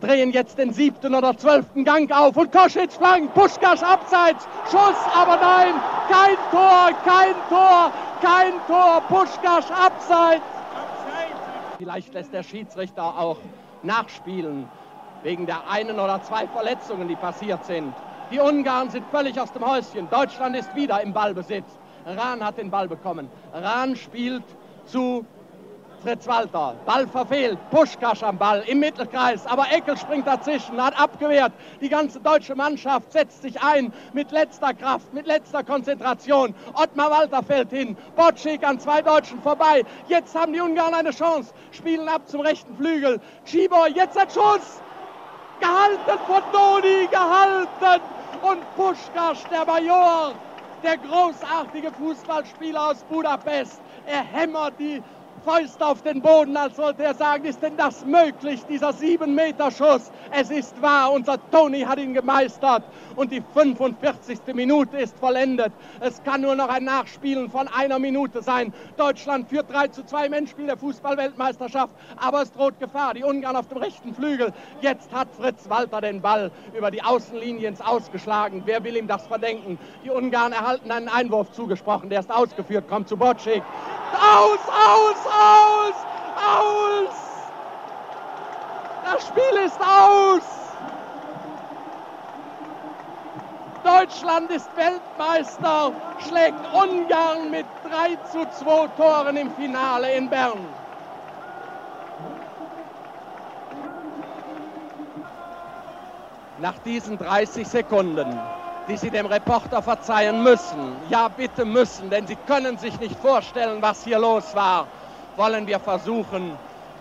drehen 0.00 0.32
jetzt 0.32 0.58
den 0.58 0.72
siebten 0.72 1.14
oder 1.14 1.36
zwölften 1.36 1.84
Gang 1.84 2.10
auf 2.10 2.36
und 2.36 2.52
Koschitz 2.52 2.96
flankt, 2.96 3.34
Puschkasch 3.34 3.82
abseits, 3.82 4.46
Schuss, 4.70 4.96
aber 5.14 5.36
nein, 5.36 5.74
kein 6.08 6.36
Tor, 6.50 6.90
kein 7.04 7.34
Tor, 7.48 7.92
kein 8.20 8.52
Tor, 8.66 9.02
Puschkasch 9.08 9.70
abseits. 9.70 10.44
Vielleicht 11.78 12.12
lässt 12.14 12.32
der 12.32 12.42
Schiedsrichter 12.42 13.02
auch 13.02 13.38
nachspielen 13.82 14.68
wegen 15.22 15.46
der 15.46 15.68
einen 15.70 15.98
oder 15.98 16.22
zwei 16.22 16.46
Verletzungen, 16.46 17.08
die 17.08 17.16
passiert 17.16 17.64
sind. 17.64 17.92
Die 18.30 18.38
Ungarn 18.38 18.90
sind 18.90 19.04
völlig 19.10 19.40
aus 19.40 19.52
dem 19.52 19.66
Häuschen. 19.66 20.08
Deutschland 20.10 20.56
ist 20.56 20.74
wieder 20.76 21.02
im 21.02 21.12
Ballbesitz. 21.12 21.66
Rahn 22.06 22.44
hat 22.44 22.58
den 22.58 22.70
Ball 22.70 22.88
bekommen. 22.88 23.28
Rahn 23.52 23.96
spielt 23.96 24.44
zu 24.86 25.24
Fritz 26.02 26.26
Walter. 26.26 26.74
Ball 26.86 27.06
verfehlt. 27.06 27.58
Puschkasch 27.70 28.22
am 28.22 28.38
Ball 28.38 28.62
im 28.66 28.80
Mittelkreis. 28.80 29.46
Aber 29.46 29.66
Eckel 29.70 29.96
springt 29.96 30.26
dazwischen, 30.26 30.82
hat 30.82 30.98
abgewehrt. 30.98 31.52
Die 31.80 31.88
ganze 31.88 32.20
deutsche 32.20 32.54
Mannschaft 32.54 33.12
setzt 33.12 33.42
sich 33.42 33.60
ein 33.62 33.92
mit 34.12 34.30
letzter 34.30 34.72
Kraft, 34.74 35.12
mit 35.12 35.26
letzter 35.26 35.62
Konzentration. 35.62 36.54
Ottmar 36.74 37.10
Walter 37.10 37.42
fällt 37.42 37.70
hin. 37.70 37.96
Bocik 38.16 38.66
an 38.66 38.80
zwei 38.80 39.02
Deutschen 39.02 39.40
vorbei. 39.42 39.84
Jetzt 40.08 40.34
haben 40.34 40.52
die 40.52 40.60
Ungarn 40.60 40.94
eine 40.94 41.10
Chance. 41.10 41.52
Spielen 41.70 42.08
ab 42.08 42.22
zum 42.26 42.40
rechten 42.40 42.74
Flügel. 42.76 43.20
Schibor, 43.44 43.88
jetzt 43.88 44.16
ein 44.16 44.30
Schuss. 44.30 44.80
Gehalten 45.60 46.18
von 46.26 46.42
Doni, 46.52 47.06
gehalten. 47.10 48.02
Und 48.42 48.60
Puschkasch, 48.74 49.44
der 49.50 49.66
Major, 49.66 50.32
der 50.82 50.96
großartige 50.96 51.92
Fußballspieler 51.92 52.90
aus 52.90 53.04
Budapest. 53.04 53.82
Er 54.06 54.22
hämmert 54.22 54.72
die 54.78 55.02
Fäuste 55.44 55.86
auf 55.86 56.02
den 56.02 56.20
Boden, 56.20 56.56
als 56.56 56.76
wollte 56.76 57.02
er 57.02 57.14
sagen, 57.14 57.44
ist 57.44 57.62
denn 57.62 57.76
das 57.76 58.04
möglich, 58.04 58.64
dieser 58.66 58.92
sieben 58.92 59.34
Meter 59.34 59.70
Schuss? 59.70 60.10
Es 60.30 60.50
ist 60.50 60.80
wahr, 60.82 61.12
unser 61.12 61.38
Toni 61.50 61.80
hat 61.80 61.98
ihn 61.98 62.12
gemeistert 62.12 62.82
und 63.16 63.32
die 63.32 63.42
45. 63.54 64.38
Minute 64.52 64.98
ist 64.98 65.18
vollendet. 65.18 65.72
Es 66.00 66.22
kann 66.22 66.42
nur 66.42 66.54
noch 66.54 66.68
ein 66.68 66.84
Nachspielen 66.84 67.50
von 67.50 67.68
einer 67.68 67.98
Minute 67.98 68.42
sein. 68.42 68.72
Deutschland 68.98 69.48
führt 69.48 69.72
3 69.72 69.88
zu 69.88 70.04
2 70.04 70.28
Menschspiel 70.28 70.66
der 70.66 70.76
Fußballweltmeisterschaft, 70.76 71.94
aber 72.16 72.42
es 72.42 72.52
droht 72.52 72.78
Gefahr. 72.78 73.14
Die 73.14 73.24
Ungarn 73.24 73.56
auf 73.56 73.68
dem 73.68 73.78
rechten 73.78 74.14
Flügel. 74.14 74.52
Jetzt 74.82 75.10
hat 75.12 75.28
Fritz 75.34 75.70
Walter 75.70 76.02
den 76.02 76.20
Ball 76.20 76.50
über 76.76 76.90
die 76.90 77.02
Außenlinie 77.02 77.68
ins 77.68 77.80
Ausgeschlagen. 77.80 78.62
Wer 78.66 78.84
will 78.84 78.96
ihm 78.96 79.08
das 79.08 79.26
verdenken? 79.26 79.78
Die 80.04 80.10
Ungarn 80.10 80.52
erhalten 80.52 80.90
einen 80.90 81.08
Einwurf 81.08 81.50
zugesprochen, 81.52 82.10
der 82.10 82.20
ist 82.20 82.30
ausgeführt, 82.30 82.88
kommt 82.88 83.08
zu 83.08 83.16
Bocik. 83.16 83.62
Aus, 84.12 84.58
aus, 84.68 85.29
aus, 85.30 85.94
aus! 86.36 87.14
Das 89.04 89.26
Spiel 89.26 89.60
ist 89.64 89.80
aus! 89.80 90.42
Deutschland 93.82 94.50
ist 94.50 94.68
Weltmeister, 94.76 95.92
schlägt 96.28 96.58
Ungarn 96.74 97.50
mit 97.50 97.66
3 97.84 98.16
zu 98.30 98.48
2 98.64 98.88
Toren 98.96 99.36
im 99.36 99.50
Finale 99.54 100.12
in 100.14 100.28
Bern. 100.28 100.58
Nach 106.58 106.78
diesen 106.84 107.16
30 107.16 107.66
Sekunden, 107.66 108.38
die 108.86 108.96
Sie 108.98 109.10
dem 109.10 109.26
Reporter 109.26 109.82
verzeihen 109.82 110.42
müssen, 110.42 110.94
ja 111.08 111.28
bitte 111.28 111.64
müssen, 111.64 112.10
denn 112.10 112.26
Sie 112.26 112.36
können 112.36 112.76
sich 112.76 112.98
nicht 113.00 113.18
vorstellen, 113.18 113.80
was 113.80 114.04
hier 114.04 114.18
los 114.18 114.54
war, 114.54 114.86
wollen 115.36 115.66
wir 115.66 115.80
versuchen, 115.80 116.58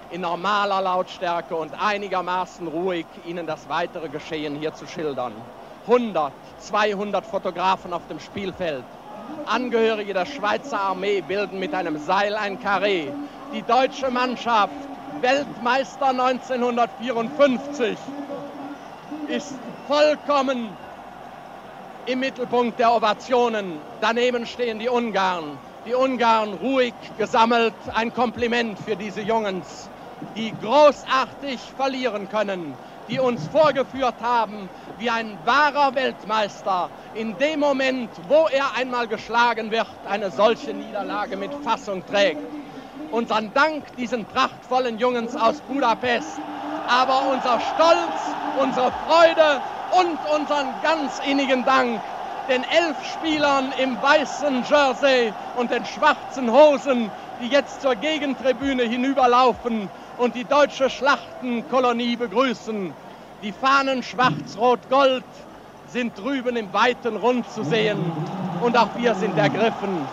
in 0.10 0.22
normaler 0.22 0.82
Lautstärke 0.82 1.56
und 1.56 1.74
einigermaßen 1.80 2.68
ruhig 2.68 3.06
Ihnen 3.26 3.46
das 3.46 3.70
weitere 3.70 4.10
Geschehen 4.10 4.56
hier 4.56 4.74
zu 4.74 4.88
schildern. 4.88 5.34
100, 5.88 6.34
200 6.60 7.26
Fotografen 7.26 7.94
auf 7.94 8.08
dem 8.08 8.20
Spielfeld. 8.20 8.86
Angehörige 9.46 10.14
der 10.14 10.26
Schweizer 10.26 10.80
Armee 10.80 11.22
bilden 11.22 11.60
mit 11.60 11.74
einem 11.74 11.98
Seil 11.98 12.36
ein 12.36 12.60
Karree. 12.60 13.08
Die 13.54 13.62
deutsche 13.62 14.10
Mannschaft, 14.12 14.74
Weltmeister 15.22 16.10
1954, 16.10 17.98
ist 19.28 19.54
vollkommen 19.88 20.76
im 22.06 22.20
Mittelpunkt 22.20 22.80
der 22.80 22.94
Ovationen. 22.94 23.80
Daneben 24.02 24.46
stehen 24.46 24.80
die 24.80 24.90
Ungarn. 24.90 25.60
Die 25.86 25.94
Ungarn 25.94 26.54
ruhig 26.56 26.94
gesammelt. 27.16 27.74
Ein 27.94 28.12
Kompliment 28.12 28.78
für 28.80 28.98
diese 28.98 29.22
Jungs, 29.22 29.90
die 30.36 30.52
großartig 30.60 31.74
verlieren 31.74 32.28
können, 32.28 32.78
die 33.08 33.20
uns 33.20 33.48
vorgeführt 33.48 34.20
haben, 34.20 34.70
wie 34.98 35.10
ein 35.10 35.40
wahrer 35.46 35.96
Weltmeister 35.96 36.92
in 37.14 37.38
dem 37.38 37.62
Moment, 37.62 38.12
wo 38.28 38.48
er 38.52 38.76
einmal 38.76 39.08
geschlagen 39.08 39.72
wird, 39.72 39.88
eine 40.04 40.32
solche 40.32 40.74
Niederlage 40.74 41.38
mit 41.38 41.54
Fassung 41.56 42.06
trägt. 42.06 42.44
Unseren 43.10 43.54
Dank 43.54 43.96
diesen 43.96 44.26
prachtvollen 44.26 44.98
Jungs 45.00 45.38
aus 45.38 45.62
Budapest, 45.62 46.42
aber 46.84 47.24
unser 47.24 47.62
Stolz, 47.62 48.36
unsere 48.52 48.92
Freude 48.92 49.62
und 49.88 50.26
unseren 50.26 50.82
ganz 50.82 51.20
innigen 51.20 51.64
Dank 51.64 52.04
den 52.50 52.64
elf 52.64 52.98
Spielern 53.06 53.72
im 53.82 54.02
weißen 54.02 54.64
Jersey 54.64 55.32
und 55.56 55.70
den 55.70 55.86
schwarzen 55.86 56.52
Hosen, 56.52 57.12
die 57.42 57.48
jetzt 57.48 57.82
zur 57.82 57.96
Gegentribüne 57.96 58.84
hinüberlaufen 58.84 59.88
und 60.18 60.36
die 60.36 60.46
deutsche 60.46 60.90
Schlachtenkolonie 60.90 62.16
begrüßen. 62.16 62.92
Die 63.44 63.52
Fahnen 63.52 64.02
schwarz-rot-gold 64.02 65.24
sind 65.94 66.18
drüben 66.18 66.56
im 66.56 66.74
weiten 66.74 67.16
Rund 67.18 67.50
zu 67.52 67.64
sehen 67.64 68.00
und 68.62 68.76
auch 68.76 68.90
wir 68.98 69.14
sind 69.16 69.38
ergriffen, 69.38 70.08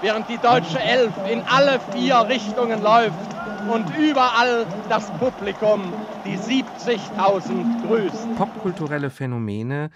während 0.00 0.28
die 0.28 0.38
deutsche 0.38 0.80
Elf 0.80 1.12
in 1.28 1.42
alle 1.48 1.80
vier 1.80 2.26
Richtungen 2.28 2.82
läuft 2.82 3.18
und 3.68 3.86
überall 3.96 4.66
das 4.88 5.10
Publikum, 5.18 5.92
die 6.24 6.38
70.000 6.38 7.86
grüßt. 7.86 8.36
Popkulturelle 8.36 9.10
Phänomene 9.10 9.90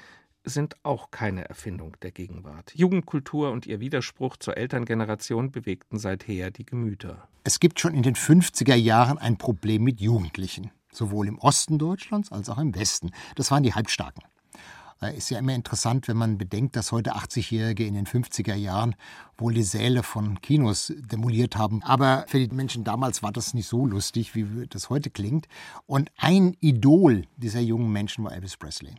sind 0.47 0.77
auch 0.85 1.10
keine 1.10 1.48
Erfindung 1.48 1.97
der 2.01 2.12
Gegenwart. 2.12 2.73
Jugendkultur 2.74 3.51
und 3.51 3.66
ihr 3.66 3.81
Widerspruch 3.81 4.36
zur 4.36 4.56
Elterngeneration 4.56 5.51
bewegten 5.51 5.98
seither 5.98 6.51
die 6.51 6.64
Gemüter. 6.64 7.28
Es 7.44 7.60
gibt 7.60 7.81
schon 7.81 7.94
in 7.94 8.02
den 8.02 8.14
50er 8.14 8.77
Jahren 8.77 9.18
ein 9.18 9.36
Problem 9.36 9.82
mit 9.85 10.01
Jugendlichen, 10.01 10.70
sowohl 10.93 11.28
im 11.28 11.39
Osten 11.39 11.78
Deutschlands 11.78 12.32
als 12.32 12.48
auch 12.48 12.59
im 12.59 12.74
Westen. 12.74 13.10
Das 13.35 13.51
waren 13.51 13.62
die 13.62 13.74
Halbstarken. 13.74 14.23
Ist 15.14 15.28
ja 15.28 15.39
immer 15.39 15.55
interessant, 15.55 16.09
wenn 16.09 16.16
man 16.16 16.39
bedenkt, 16.39 16.74
dass 16.74 16.90
heute 16.90 17.16
80-Jährige 17.16 17.85
in 17.85 17.93
den 17.93 18.06
50er 18.06 18.55
Jahren 18.55 18.97
wohl 19.36 19.52
die 19.52 19.62
Säle 19.62 20.02
von 20.02 20.40
Kinos 20.40 20.90
demoliert 20.97 21.55
haben. 21.56 21.82
Aber 21.82 22.24
für 22.28 22.39
die 22.39 22.55
Menschen 22.55 22.82
damals 22.82 23.23
war 23.23 23.31
das 23.31 23.52
nicht 23.52 23.68
so 23.68 23.85
lustig, 23.85 24.35
wie 24.35 24.66
das 24.66 24.89
heute 24.89 25.10
klingt. 25.10 25.48
Und 25.85 26.10
ein 26.16 26.56
Idol 26.60 27.24
dieser 27.36 27.60
jungen 27.60 27.93
Menschen 27.93 28.24
war 28.24 28.32
Elvis 28.32 28.56
Presley. 28.56 28.94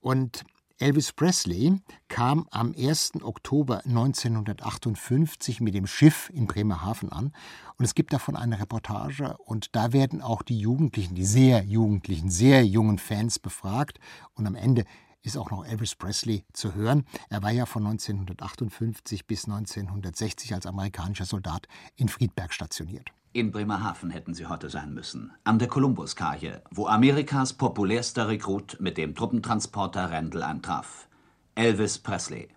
Und 0.00 0.44
Elvis 0.82 1.12
Presley 1.12 1.80
kam 2.08 2.48
am 2.50 2.74
1. 2.76 3.22
Oktober 3.22 3.86
1958 3.86 5.60
mit 5.60 5.76
dem 5.76 5.86
Schiff 5.86 6.28
in 6.34 6.48
Bremerhaven 6.48 7.12
an. 7.12 7.32
Und 7.78 7.84
es 7.84 7.94
gibt 7.94 8.12
davon 8.12 8.34
eine 8.34 8.58
Reportage. 8.58 9.36
Und 9.44 9.76
da 9.76 9.92
werden 9.92 10.20
auch 10.20 10.42
die 10.42 10.58
Jugendlichen, 10.58 11.14
die 11.14 11.24
sehr 11.24 11.62
jugendlichen, 11.62 12.30
sehr 12.30 12.66
jungen 12.66 12.98
Fans 12.98 13.38
befragt. 13.38 14.00
Und 14.34 14.44
am 14.48 14.56
Ende 14.56 14.82
ist 15.22 15.38
auch 15.38 15.52
noch 15.52 15.64
Elvis 15.64 15.94
Presley 15.94 16.44
zu 16.52 16.74
hören. 16.74 17.04
Er 17.30 17.44
war 17.44 17.52
ja 17.52 17.64
von 17.64 17.86
1958 17.86 19.24
bis 19.28 19.44
1960 19.44 20.52
als 20.52 20.66
amerikanischer 20.66 21.26
Soldat 21.26 21.68
in 21.94 22.08
Friedberg 22.08 22.52
stationiert. 22.52 23.12
In 23.34 23.50
Bremerhaven 23.50 24.10
hätten 24.10 24.34
sie 24.34 24.44
heute 24.44 24.68
sein 24.68 24.92
müssen, 24.92 25.32
an 25.42 25.58
der 25.58 25.66
Kolumbuskaje, 25.66 26.60
wo 26.70 26.86
Amerikas 26.86 27.54
populärster 27.54 28.28
Rekrut 28.28 28.76
mit 28.78 28.98
dem 28.98 29.14
Truppentransporter 29.14 30.12
Randall 30.12 30.42
eintraf. 30.42 31.08
Elvis 31.54 31.98
Presley. 31.98 32.48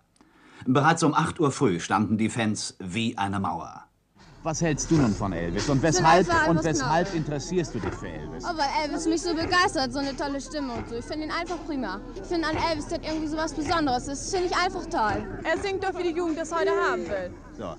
Bereits 0.66 1.02
um 1.02 1.14
8 1.14 1.40
Uhr 1.40 1.50
früh 1.50 1.80
standen 1.80 2.18
die 2.18 2.28
Fans 2.28 2.76
wie 2.78 3.16
eine 3.16 3.40
Mauer. 3.40 3.85
Was 4.46 4.60
hältst 4.60 4.88
du 4.92 4.94
nun 4.94 5.12
von 5.12 5.32
Elvis 5.32 5.68
und 5.68 5.82
weshalb, 5.82 6.28
und 6.48 6.62
weshalb 6.62 7.12
interessierst 7.16 7.74
du 7.74 7.80
dich 7.80 7.92
für 7.94 8.06
Elvis? 8.06 8.44
Oh, 8.44 8.56
weil 8.56 8.68
Elvis 8.84 9.04
mich 9.08 9.20
so 9.20 9.34
begeistert, 9.34 9.92
so 9.92 9.98
eine 9.98 10.16
tolle 10.16 10.40
Stimme 10.40 10.72
und 10.74 10.88
so. 10.88 10.94
Ich 10.94 11.04
finde 11.04 11.24
ihn 11.26 11.32
einfach 11.32 11.56
prima. 11.66 12.00
Ich 12.14 12.22
finde 12.28 12.46
an 12.46 12.56
Elvis, 12.70 12.86
der 12.86 12.98
hat 12.98 13.06
irgendwie 13.08 13.26
so 13.26 13.36
was 13.36 13.52
Besonderes. 13.52 14.04
Das 14.04 14.30
finde 14.30 14.46
ich 14.46 14.56
einfach 14.56 14.86
toll. 14.86 15.26
Er 15.42 15.58
singt 15.60 15.82
doch, 15.82 15.98
wie 15.98 16.04
die 16.04 16.16
Jugend 16.16 16.38
das 16.38 16.54
heute 16.54 16.70
haben 16.70 17.08
will. 17.08 17.32
So. 17.58 17.74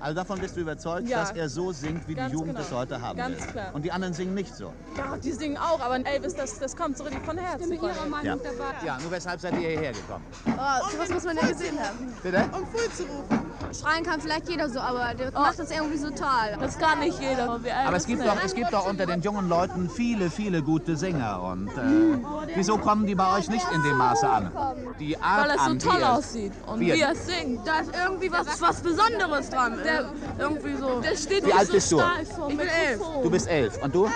Also 0.00 0.14
davon 0.16 0.40
bist 0.40 0.56
du 0.56 0.60
überzeugt, 0.62 1.06
Ja. 1.08 1.20
dass 1.20 1.30
er 1.30 1.48
so 1.48 1.70
singt, 1.70 2.08
wie 2.08 2.14
Ganz 2.16 2.30
die 2.30 2.34
Jugend 2.34 2.56
genau. 2.56 2.62
das 2.68 2.72
heute 2.72 3.00
haben 3.00 3.16
Ganz 3.16 3.40
will. 3.40 3.52
klar. 3.52 3.70
Und 3.74 3.84
die 3.84 3.92
anderen 3.92 4.12
singen 4.12 4.34
nicht 4.34 4.52
so. 4.56 4.72
Ja, 4.96 5.16
die 5.18 5.30
singen 5.30 5.56
auch, 5.56 5.78
aber 5.78 6.04
Elvis, 6.04 6.34
das, 6.34 6.58
das 6.58 6.74
kommt 6.74 6.98
so 6.98 7.04
richtig 7.04 7.24
von 7.24 7.38
Herzen. 7.38 7.70
Ich 7.72 7.78
bin 7.80 7.90
ihrer 7.90 8.24
Ja. 8.24 8.36
ja, 8.84 8.98
nur 9.00 9.12
weshalb 9.12 9.40
seid 9.40 9.52
ihr 9.52 9.68
hierher 9.68 9.92
gekommen? 9.92 10.24
Oh, 10.48 10.90
sowas 10.90 11.10
muss 11.10 11.22
man 11.22 11.36
ja 11.36 11.46
gesehen 11.46 11.78
haben. 11.78 12.12
Bitte? 12.24 12.42
Um 12.56 12.66
Full 12.66 12.90
zu 12.96 13.04
rufen. 13.04 13.47
Schreien 13.74 14.04
kann 14.04 14.20
vielleicht 14.20 14.48
jeder 14.48 14.68
so, 14.68 14.80
aber 14.80 15.14
der 15.14 15.32
macht 15.32 15.58
das 15.58 15.70
irgendwie 15.70 15.98
so 15.98 16.10
toll. 16.10 16.56
Das 16.60 16.78
kann 16.78 17.00
nicht 17.00 17.20
jeder. 17.20 17.44
Aber 17.86 17.96
es 17.96 18.06
gibt, 18.06 18.24
doch, 18.26 18.36
es 18.44 18.54
gibt 18.54 18.72
doch 18.72 18.86
unter 18.88 19.06
den 19.06 19.20
jungen 19.22 19.48
Leuten 19.48 19.88
viele, 19.90 20.30
viele 20.30 20.62
gute 20.62 20.96
Sänger. 20.96 21.42
Und 21.42 21.68
äh, 21.68 22.18
wieso 22.54 22.78
kommen 22.78 23.06
die 23.06 23.14
bei 23.14 23.36
euch 23.38 23.48
nicht 23.48 23.66
in 23.72 23.82
dem 23.82 23.96
Maße 23.96 24.28
an? 24.28 24.52
Die 24.98 25.16
Art 25.20 25.42
Weil 25.44 25.50
er 25.50 25.58
so 25.58 25.70
an, 25.70 25.78
toll 25.78 26.04
aussieht 26.04 26.52
und 26.66 26.80
wie 26.80 26.92
wie 26.92 27.00
er- 27.00 27.14
singt. 27.14 27.66
Da 27.66 27.80
ist 27.80 27.90
irgendwie 27.94 28.30
was, 28.32 28.60
was 28.60 28.80
Besonderes 28.80 29.50
dran. 29.50 29.78
Der, 29.84 30.10
irgendwie 30.38 30.74
so. 30.76 31.00
Der 31.00 31.16
steht 31.16 31.46
Wie 31.46 31.52
alt 31.52 31.70
bist 31.70 31.90
du? 31.92 32.00
Ich 32.48 32.56
bin 32.56 32.60
elf. 32.68 33.00
Du 33.22 33.30
bist 33.30 33.48
elf. 33.48 33.82
Und 33.82 33.94
du? 33.94 34.08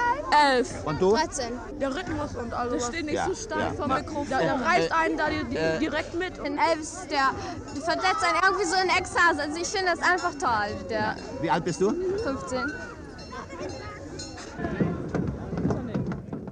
11. 0.55 0.85
Und 0.87 1.01
du? 1.03 1.11
13. 1.15 1.53
Der 1.81 1.95
Rhythmus 1.95 2.35
und 2.37 2.53
alles. 2.55 2.73
Das 2.85 2.87
steht 2.89 3.05
nicht 3.05 3.15
Ja, 3.15 3.27
so 3.27 3.35
stark 3.35 3.61
ja. 3.61 3.73
vom 3.73 3.89
Mikrofon. 3.93 4.27
äh, 4.27 4.31
Da, 4.31 4.41
da 4.59 4.65
reißt 4.65 4.91
äh, 4.91 4.95
einen 4.95 5.16
da 5.19 5.24
die, 5.29 5.45
die, 5.45 5.57
äh, 5.57 5.79
direkt 5.79 6.15
mit. 6.19 6.39
In 6.39 6.59
Elvis, 6.59 7.07
der 7.11 7.31
versetzt 7.74 8.24
einen 8.24 8.39
irgendwie 8.43 8.65
so 8.65 8.77
in 8.77 8.89
Ekstase. 8.89 9.41
Also 9.43 9.60
ich 9.60 9.66
finde 9.66 9.90
das 9.90 10.01
einfach 10.01 10.35
toll. 10.35 10.77
Der 10.89 11.16
Wie 11.40 11.51
alt 11.51 11.64
bist 11.64 11.81
du? 11.81 11.90
15. 11.90 12.73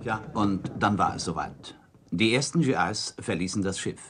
Ja, 0.02 0.20
und 0.34 0.72
dann 0.76 0.98
war 0.98 1.14
es 1.14 1.24
soweit. 1.24 1.76
Die 2.10 2.34
ersten 2.34 2.62
GIs 2.62 3.14
verließen 3.20 3.62
das 3.62 3.78
Schiff. 3.78 4.00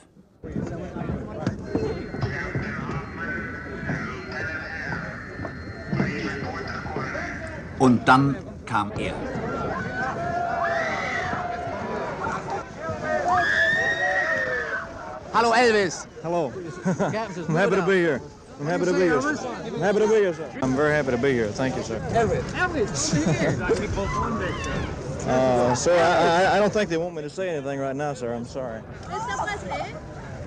Und 7.78 8.08
dann 8.08 8.36
kam 8.64 8.92
er. 8.92 9.12
Hallo 15.34 15.52
Elvis. 15.52 16.08
Hello. 16.22 16.50
I'm 16.84 17.56
happy 17.56 17.76
to 17.76 17.82
be 17.82 17.96
here. 17.96 18.20
I'm 18.60 18.66
happy 18.66 18.84
to 18.84 18.92
be 18.92 18.98
here. 19.00 19.22
sir. 19.22 19.38
I'm 19.64 19.80
happy 19.80 20.00
to 20.00 20.06
be 20.06 20.14
here, 20.16 20.34
sir. 20.34 20.50
I'm 20.60 20.76
very 20.76 20.92
happy 20.92 21.12
to 21.12 21.16
be 21.16 21.32
here. 21.32 21.48
Thank 21.48 21.76
you, 21.76 21.82
sir. 21.82 21.98
Elvis. 22.12 22.42
Elvis. 22.52 23.14
Uh, 25.26 25.74
sir, 25.74 25.96
I, 25.96 26.44
I, 26.44 26.56
I 26.56 26.58
don't 26.58 26.70
think 26.70 26.90
they 26.90 26.98
want 26.98 27.14
me 27.14 27.22
to 27.22 27.30
say 27.30 27.48
anything 27.48 27.78
right 27.78 27.96
now, 27.96 28.12
sir. 28.12 28.34
I'm 28.34 28.44
sorry. 28.44 28.82
Mr. 29.04 29.46
Presley, 29.46 29.94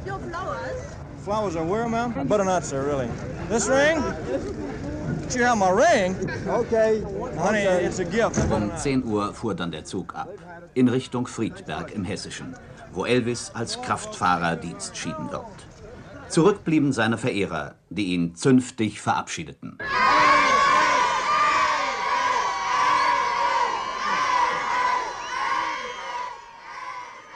your 0.05 0.19
flowers. 0.19 0.95
Flowers 1.23 1.55
are 1.55 1.65
where, 1.65 1.89
ma'am? 1.89 2.27
Better 2.27 2.45
not, 2.45 2.63
sir, 2.63 2.85
really. 2.85 3.09
This 3.49 3.67
ring? 3.67 4.03
Did 5.23 5.35
you 5.35 5.43
have 5.45 5.57
my 5.57 5.71
ring? 5.71 6.15
Okay. 6.47 7.01
Honey, 7.37 7.61
it's 7.61 7.97
a 7.97 8.05
gift. 8.05 8.37
Um 8.51 8.71
10 8.77 9.05
Uhr 9.05 9.33
fuhr 9.33 9.55
dann 9.55 9.71
der 9.71 9.85
Zug 9.85 10.13
ab. 10.13 10.29
In 10.75 10.87
Richtung 10.87 11.25
Friedberg 11.25 11.91
im 11.95 12.03
Hessischen, 12.03 12.55
wo 12.91 13.05
Elvis 13.05 13.49
als 13.55 13.81
Kraftfahrer 13.81 14.55
Dienst 14.55 14.95
schieden 14.97 15.31
wird. 15.31 15.45
Zurück 16.33 16.63
blieben 16.63 16.93
seine 16.93 17.19
Verehrer, 17.19 17.75
die 17.91 18.05
ihn 18.05 18.33
zünftig 18.33 19.01
verabschiedeten. 19.01 19.77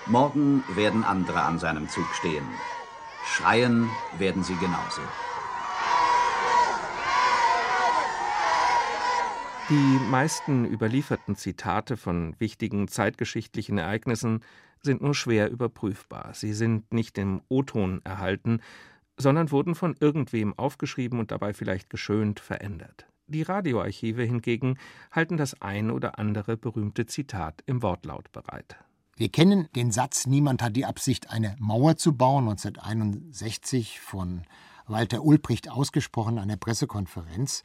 Morgen 0.07 0.63
werden 0.73 1.03
andere 1.03 1.43
an 1.43 1.59
seinem 1.59 1.87
Zug 1.89 2.07
stehen. 2.15 2.43
Schreien 3.23 3.87
werden 4.17 4.41
sie 4.41 4.55
genauso. 4.55 5.01
Die 9.69 9.99
meisten 10.09 10.65
überlieferten 10.65 11.35
Zitate 11.35 11.97
von 11.97 12.33
wichtigen 12.39 12.87
zeitgeschichtlichen 12.87 13.77
Ereignissen 13.77 14.41
sind 14.81 15.01
nur 15.01 15.13
schwer 15.13 15.51
überprüfbar. 15.51 16.33
Sie 16.33 16.53
sind 16.53 16.93
nicht 16.93 17.17
im 17.17 17.41
O-Ton 17.49 18.01
erhalten, 18.03 18.61
sondern 19.17 19.51
wurden 19.51 19.75
von 19.75 19.95
irgendwem 19.99 20.57
aufgeschrieben 20.57 21.19
und 21.19 21.31
dabei 21.31 21.53
vielleicht 21.53 21.89
geschönt 21.89 22.39
verändert. 22.39 23.07
Die 23.27 23.41
Radioarchive 23.41 24.23
hingegen 24.23 24.77
halten 25.11 25.35
das 25.35 25.61
ein 25.61 25.91
oder 25.91 26.17
andere 26.17 26.55
berühmte 26.55 27.05
Zitat 27.07 27.61
im 27.65 27.81
Wortlaut 27.81 28.31
bereit. 28.31 28.77
Wir 29.17 29.29
kennen 29.29 29.67
den 29.75 29.91
Satz, 29.91 30.27
niemand 30.27 30.61
hat 30.61 30.75
die 30.75 30.85
Absicht, 30.85 31.31
eine 31.31 31.55
Mauer 31.59 31.97
zu 31.97 32.13
bauen, 32.15 32.47
1961 32.47 33.99
von 33.99 34.43
Walter 34.85 35.23
Ulbricht 35.23 35.69
ausgesprochen 35.69 36.37
an 36.37 36.47
der 36.47 36.55
Pressekonferenz. 36.55 37.63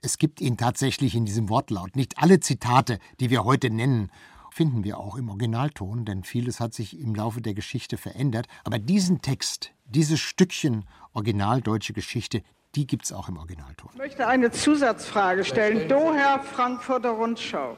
Es 0.00 0.16
gibt 0.16 0.40
ihn 0.40 0.56
tatsächlich 0.56 1.14
in 1.14 1.26
diesem 1.26 1.48
Wortlaut. 1.48 1.96
Nicht 1.96 2.18
alle 2.18 2.40
Zitate, 2.40 2.98
die 3.20 3.30
wir 3.30 3.44
heute 3.44 3.68
nennen, 3.70 4.10
finden 4.52 4.84
wir 4.84 4.98
auch 4.98 5.16
im 5.16 5.28
Originalton, 5.30 6.04
denn 6.04 6.24
vieles 6.24 6.60
hat 6.60 6.74
sich 6.74 7.00
im 7.00 7.14
Laufe 7.14 7.40
der 7.40 7.54
Geschichte 7.54 7.96
verändert. 7.96 8.46
Aber 8.64 8.78
diesen 8.78 9.22
Text, 9.22 9.72
dieses 9.86 10.20
Stückchen 10.20 10.84
originaldeutsche 11.14 11.92
Geschichte, 11.92 12.42
die 12.74 12.86
gibt 12.86 13.04
es 13.04 13.12
auch 13.12 13.28
im 13.28 13.38
Originalton. 13.38 13.90
Ich 13.94 13.98
möchte 13.98 14.26
eine 14.26 14.50
Zusatzfrage 14.50 15.44
stellen. 15.44 15.88
Doher 15.88 16.40
Frankfurter 16.40 17.10
Rundschau. 17.10 17.76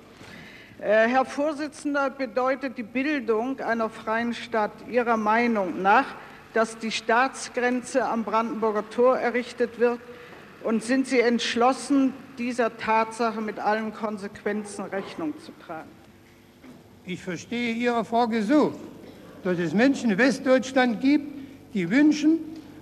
Äh, 0.81 1.09
Herr 1.09 1.25
Vorsitzender, 1.25 2.11
bedeutet 2.11 2.77
die 2.77 2.83
Bildung 2.83 3.61
einer 3.61 3.89
freien 3.89 4.35
Stadt 4.35 4.73
Ihrer 4.89 5.17
Meinung 5.17 5.81
nach, 5.83 6.07
dass 6.53 6.79
die 6.79 6.91
Staatsgrenze 6.91 8.05
am 8.07 8.25
Brandenburger 8.25 8.89
Tor 8.91 9.19
errichtet 9.19 9.79
wird? 9.79 10.01
Und 10.63 10.83
sind 10.83 11.07
Sie 11.07 11.21
entschlossen, 11.21 12.15
dieser 12.39 12.77
Tatsache 12.77 13.41
mit 13.41 13.59
allen 13.59 13.93
Konsequenzen 13.93 14.85
Rechnung 14.87 15.39
zu 15.39 15.53
tragen? 15.65 15.91
Ich 17.06 17.22
verstehe 17.22 17.74
Ihre 17.74 18.05
Frage 18.05 18.43
so, 18.43 18.72
dass 19.43 19.59
es 19.59 19.74
Menschen 19.74 20.10
in 20.10 20.18
Westdeutschland 20.18 21.01
gibt, 21.01 21.31
die 21.74 21.90
wünschen, 21.90 22.39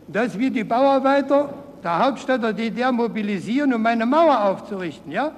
dass 0.06 0.38
wir 0.38 0.50
die 0.50 0.64
Bauarbeiter 0.64 1.52
der 1.82 1.98
Hauptstadt 2.04 2.42
der 2.42 2.52
DDR 2.52 2.92
mobilisieren, 2.92 3.74
um 3.74 3.84
eine 3.84 4.06
Mauer 4.06 4.44
aufzurichten. 4.44 5.10
Ja? 5.10 5.32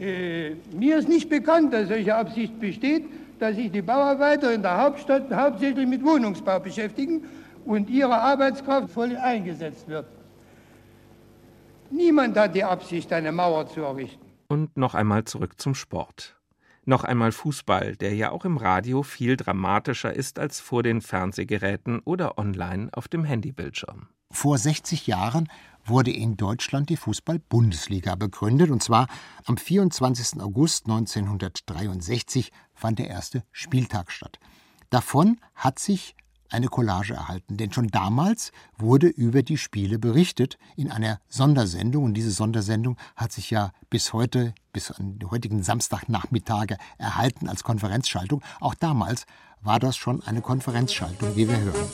Äh, 0.00 0.56
mir 0.72 0.98
ist 0.98 1.08
nicht 1.08 1.28
bekannt, 1.28 1.72
dass 1.72 1.88
solche 1.88 2.14
Absicht 2.14 2.58
besteht, 2.58 3.04
dass 3.38 3.54
sich 3.54 3.70
die 3.70 3.82
Bauarbeiter 3.82 4.52
in 4.52 4.62
der 4.62 4.78
Hauptstadt 4.78 5.32
hauptsächlich 5.32 5.86
mit 5.86 6.04
Wohnungsbau 6.04 6.58
beschäftigen 6.58 7.24
und 7.64 7.88
ihre 7.88 8.18
Arbeitskraft 8.18 8.90
voll 8.90 9.16
eingesetzt 9.16 9.88
wird. 9.88 10.06
Niemand 11.90 12.36
hat 12.36 12.54
die 12.54 12.64
Absicht, 12.64 13.12
eine 13.12 13.30
Mauer 13.30 13.68
zu 13.68 13.82
errichten. 13.82 14.24
Und 14.48 14.76
noch 14.76 14.94
einmal 14.94 15.24
zurück 15.24 15.60
zum 15.60 15.74
Sport. 15.74 16.35
Noch 16.88 17.02
einmal 17.02 17.32
Fußball, 17.32 17.96
der 17.96 18.14
ja 18.14 18.30
auch 18.30 18.44
im 18.44 18.56
Radio 18.58 19.02
viel 19.02 19.36
dramatischer 19.36 20.14
ist 20.14 20.38
als 20.38 20.60
vor 20.60 20.84
den 20.84 21.00
Fernsehgeräten 21.00 21.98
oder 21.98 22.38
online 22.38 22.90
auf 22.92 23.08
dem 23.08 23.24
Handybildschirm. 23.24 24.06
Vor 24.30 24.56
60 24.56 25.08
Jahren 25.08 25.48
wurde 25.84 26.12
in 26.12 26.36
Deutschland 26.36 26.88
die 26.88 26.96
Fußball-Bundesliga 26.96 28.14
begründet. 28.14 28.70
Und 28.70 28.84
zwar 28.84 29.08
am 29.46 29.56
24. 29.56 30.40
August 30.40 30.86
1963 30.86 32.52
fand 32.72 33.00
der 33.00 33.08
erste 33.08 33.42
Spieltag 33.50 34.12
statt. 34.12 34.38
Davon 34.88 35.40
hat 35.56 35.80
sich 35.80 36.14
eine 36.50 36.68
Collage 36.68 37.14
erhalten, 37.14 37.56
denn 37.56 37.72
schon 37.72 37.88
damals 37.88 38.52
wurde 38.78 39.08
über 39.08 39.42
die 39.42 39.58
Spiele 39.58 39.98
berichtet 39.98 40.58
in 40.76 40.90
einer 40.90 41.20
Sondersendung. 41.28 42.04
Und 42.04 42.14
diese 42.14 42.30
Sondersendung 42.30 42.96
hat 43.16 43.32
sich 43.32 43.50
ja 43.50 43.72
bis 43.90 44.12
heute, 44.12 44.54
bis 44.72 44.90
an 44.90 45.18
die 45.18 45.26
heutigen 45.26 45.62
Samstagnachmittage 45.62 46.76
erhalten 46.98 47.48
als 47.48 47.64
Konferenzschaltung. 47.64 48.42
Auch 48.60 48.74
damals 48.74 49.26
war 49.62 49.78
das 49.78 49.96
schon 49.96 50.22
eine 50.22 50.40
Konferenzschaltung, 50.40 51.34
wie 51.36 51.48
wir 51.48 51.58
hören. 51.58 51.88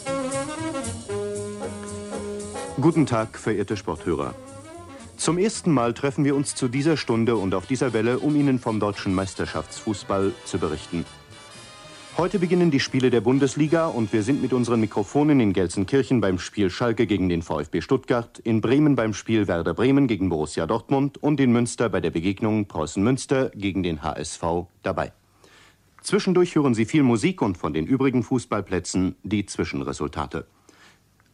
Guten 2.80 3.06
Tag, 3.06 3.38
verehrte 3.38 3.76
Sporthörer. 3.76 4.34
Zum 5.16 5.38
ersten 5.38 5.70
Mal 5.70 5.94
treffen 5.94 6.24
wir 6.24 6.34
uns 6.34 6.56
zu 6.56 6.66
dieser 6.66 6.96
Stunde 6.96 7.36
und 7.36 7.54
auf 7.54 7.66
dieser 7.66 7.92
Welle, 7.92 8.18
um 8.18 8.34
Ihnen 8.34 8.58
vom 8.58 8.80
deutschen 8.80 9.14
Meisterschaftsfußball 9.14 10.32
zu 10.44 10.58
berichten. 10.58 11.04
Heute 12.18 12.38
beginnen 12.38 12.70
die 12.70 12.78
Spiele 12.78 13.08
der 13.08 13.22
Bundesliga 13.22 13.86
und 13.86 14.12
wir 14.12 14.22
sind 14.22 14.42
mit 14.42 14.52
unseren 14.52 14.80
Mikrofonen 14.80 15.40
in 15.40 15.54
Gelsenkirchen 15.54 16.20
beim 16.20 16.38
Spiel 16.38 16.68
Schalke 16.68 17.06
gegen 17.06 17.30
den 17.30 17.40
VfB 17.40 17.80
Stuttgart, 17.80 18.38
in 18.38 18.60
Bremen 18.60 18.96
beim 18.96 19.14
Spiel 19.14 19.48
Werder 19.48 19.72
Bremen 19.72 20.06
gegen 20.08 20.28
Borussia 20.28 20.66
Dortmund 20.66 21.16
und 21.22 21.40
in 21.40 21.52
Münster 21.52 21.88
bei 21.88 22.00
der 22.00 22.10
Begegnung 22.10 22.66
Preußen 22.66 23.02
Münster 23.02 23.50
gegen 23.54 23.82
den 23.82 24.02
HSV 24.02 24.42
dabei. 24.82 25.12
Zwischendurch 26.02 26.54
hören 26.54 26.74
Sie 26.74 26.84
viel 26.84 27.02
Musik 27.02 27.40
und 27.40 27.56
von 27.56 27.72
den 27.72 27.86
übrigen 27.86 28.22
Fußballplätzen 28.22 29.16
die 29.22 29.46
Zwischenresultate. 29.46 30.46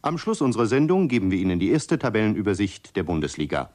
Am 0.01 0.17
Schluss 0.17 0.39
unserer 0.41 0.65
Sendung 0.65 1.09
geben 1.09 1.29
wir 1.29 1.39
Ihnen 1.39 1.59
die 1.59 1.71
erste 1.71 1.99
Tabellenübersicht 1.99 2.95
der 2.95 3.03
Bundesliga. 3.03 3.69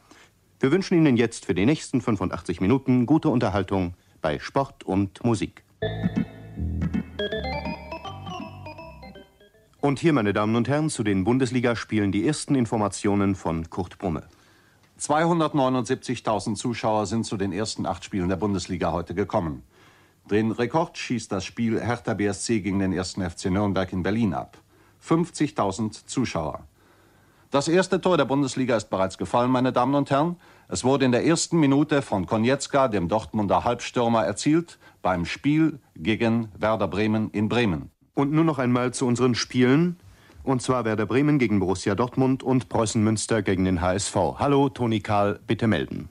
Wir 0.58 0.72
wünschen 0.72 0.96
Ihnen 0.96 1.18
jetzt 1.18 1.44
für 1.44 1.54
die 1.54 1.66
nächsten 1.66 2.00
85 2.00 2.62
Minuten 2.62 3.04
gute 3.04 3.28
Unterhaltung 3.28 3.92
bei 4.22 4.38
Sport 4.38 4.84
und 4.84 5.22
Musik. 5.22 5.62
Und 9.80 9.98
hier, 9.98 10.14
meine 10.14 10.32
Damen 10.32 10.56
und 10.56 10.66
Herren, 10.66 10.88
zu 10.88 11.02
den 11.02 11.24
Bundesligaspielen 11.24 12.10
die 12.10 12.26
ersten 12.26 12.54
Informationen 12.54 13.34
von 13.34 13.68
Kurt 13.68 13.98
Brumme. 13.98 14.22
279.000 14.98 16.54
Zuschauer 16.54 17.04
sind 17.04 17.24
zu 17.24 17.36
den 17.36 17.52
ersten 17.52 17.84
acht 17.84 18.02
Spielen 18.02 18.30
der 18.30 18.36
Bundesliga 18.36 18.92
heute 18.92 19.14
gekommen. 19.14 19.62
Den 20.30 20.52
Rekord 20.52 20.96
schießt 20.96 21.30
das 21.30 21.44
Spiel 21.44 21.80
Hertha 21.80 22.14
BSC 22.14 22.60
gegen 22.60 22.78
den 22.78 22.98
1. 22.98 23.16
FC 23.16 23.50
Nürnberg 23.50 23.92
in 23.92 24.02
Berlin 24.02 24.32
ab. 24.32 24.56
50.000 25.06 26.06
Zuschauer. 26.06 26.64
Das 27.50 27.68
erste 27.68 28.00
Tor 28.00 28.16
der 28.16 28.24
Bundesliga 28.24 28.76
ist 28.76 28.88
bereits 28.88 29.18
gefallen, 29.18 29.50
meine 29.50 29.72
Damen 29.72 29.94
und 29.94 30.10
Herren. 30.10 30.36
Es 30.66 30.82
wurde 30.82 31.04
in 31.04 31.12
der 31.12 31.26
ersten 31.26 31.60
Minute 31.60 32.00
von 32.00 32.24
Konietzka, 32.24 32.88
dem 32.88 33.08
Dortmunder 33.08 33.64
Halbstürmer, 33.64 34.24
erzielt 34.24 34.78
beim 35.04 35.26
Spiel 35.26 35.78
gegen 35.94 36.48
Werder 36.58 36.88
Bremen 36.88 37.30
in 37.30 37.48
Bremen. 37.48 37.90
Und 38.14 38.32
nun 38.32 38.46
noch 38.46 38.58
einmal 38.58 38.92
zu 38.92 39.06
unseren 39.06 39.36
Spielen. 39.36 40.00
Und 40.42 40.62
zwar 40.62 40.84
Werder 40.84 41.06
Bremen 41.06 41.38
gegen 41.38 41.60
Borussia 41.60 41.94
Dortmund 41.94 42.42
und 42.42 42.68
Preußen 42.68 43.04
Münster 43.04 43.42
gegen 43.42 43.64
den 43.64 43.80
HSV. 43.80 44.16
Hallo, 44.38 44.68
Toni 44.70 45.00
Kahl, 45.00 45.38
bitte 45.46 45.66
melden. 45.66 46.08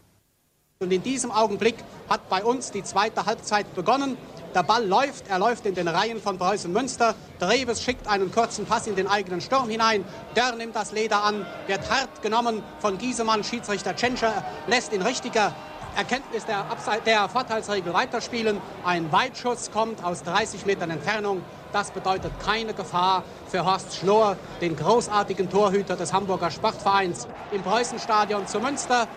Und 0.79 0.91
in 0.91 1.01
diesem 1.01 1.31
Augenblick 1.31 1.75
hat 2.09 2.29
bei 2.29 2.43
uns 2.43 2.71
die 2.71 2.83
zweite 2.83 3.25
Halbzeit 3.25 3.73
begonnen. 3.73 4.17
Der 4.53 4.63
Ball 4.63 4.85
läuft, 4.85 5.27
er 5.27 5.39
läuft 5.39 5.65
in 5.65 5.73
den 5.73 5.87
Reihen 5.87 6.21
von 6.21 6.37
Preußen 6.37 6.71
Münster. 6.71 7.15
Dreves 7.39 7.81
schickt 7.81 8.07
einen 8.07 8.31
kurzen 8.31 8.65
Pass 8.65 8.85
in 8.85 8.95
den 8.95 9.07
eigenen 9.07 9.41
Sturm 9.41 9.69
hinein. 9.69 10.03
Dörr 10.35 10.55
nimmt 10.55 10.75
das 10.75 10.91
Leder 10.91 11.23
an, 11.23 11.45
wird 11.65 11.89
hart 11.89 12.21
genommen 12.21 12.61
von 12.79 12.97
Giesemann. 12.99 13.43
Schiedsrichter 13.43 13.95
Tschentscher 13.95 14.43
lässt 14.67 14.93
in 14.93 15.01
richtiger 15.01 15.55
Erkenntnis 15.95 16.45
der, 16.45 16.65
der 17.05 17.29
Vorteilsregel 17.29 17.93
weiterspielen. 17.93 18.59
Ein 18.83 19.11
Weitschuss 19.11 19.69
kommt 19.71 20.03
aus 20.03 20.23
30 20.23 20.65
Metern 20.65 20.89
Entfernung. 20.89 21.43
Das 21.71 21.91
bedeutet 21.91 22.31
keine 22.39 22.73
Gefahr 22.73 23.23
für 23.47 23.63
Horst 23.63 23.95
Schnorr, 23.95 24.37
den 24.61 24.75
großartigen 24.75 25.49
Torhüter 25.49 25.95
des 25.95 26.11
Hamburger 26.11 26.49
Sportvereins 26.49 27.27
im 27.51 27.61
Preußenstadion 27.61 28.47
zu 28.47 28.59
Münster. 28.59 29.07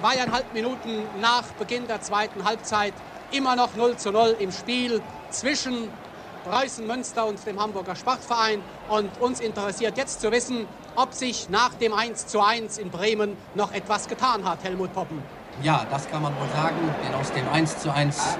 Zweieinhalb 0.00 0.52
Minuten 0.54 1.02
nach 1.20 1.44
Beginn 1.58 1.86
der 1.86 2.00
zweiten 2.00 2.44
Halbzeit 2.44 2.94
immer 3.30 3.54
noch 3.54 3.74
0 3.76 3.96
zu 3.96 4.12
0 4.12 4.36
im 4.38 4.52
Spiel 4.52 5.02
zwischen 5.30 5.90
Preußen 6.44 6.86
Münster 6.86 7.26
und 7.26 7.44
dem 7.46 7.60
Hamburger 7.60 7.96
Sportverein. 7.96 8.62
Und 8.88 9.10
uns 9.20 9.40
interessiert 9.40 9.98
jetzt 9.98 10.22
zu 10.22 10.32
wissen, 10.32 10.66
ob 10.96 11.12
sich 11.12 11.50
nach 11.50 11.74
dem 11.74 11.92
1 11.92 12.28
zu 12.28 12.40
1 12.40 12.78
in 12.78 12.90
Bremen 12.90 13.36
noch 13.54 13.72
etwas 13.72 14.08
getan 14.08 14.48
hat, 14.48 14.64
Helmut 14.64 14.92
Poppen. 14.94 15.22
Ja, 15.62 15.84
das 15.90 16.10
kann 16.10 16.22
man 16.22 16.34
wohl 16.36 16.48
sagen, 16.54 16.76
denn 17.04 17.14
aus 17.14 17.32
dem 17.32 17.46
1 17.48 17.78
zu 17.78 17.90
1 17.92 18.38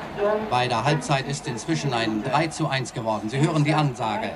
bei 0.49 0.69
der 0.69 0.85
Halbzeit 0.85 1.27
ist 1.27 1.47
inzwischen 1.47 1.93
ein 1.93 2.23
3 2.23 2.47
zu 2.49 2.69
1 2.69 2.95
geworden. 2.95 3.29
Sie 3.29 3.39
hören 3.39 3.63
die 3.63 3.75
Ansage. 3.75 4.31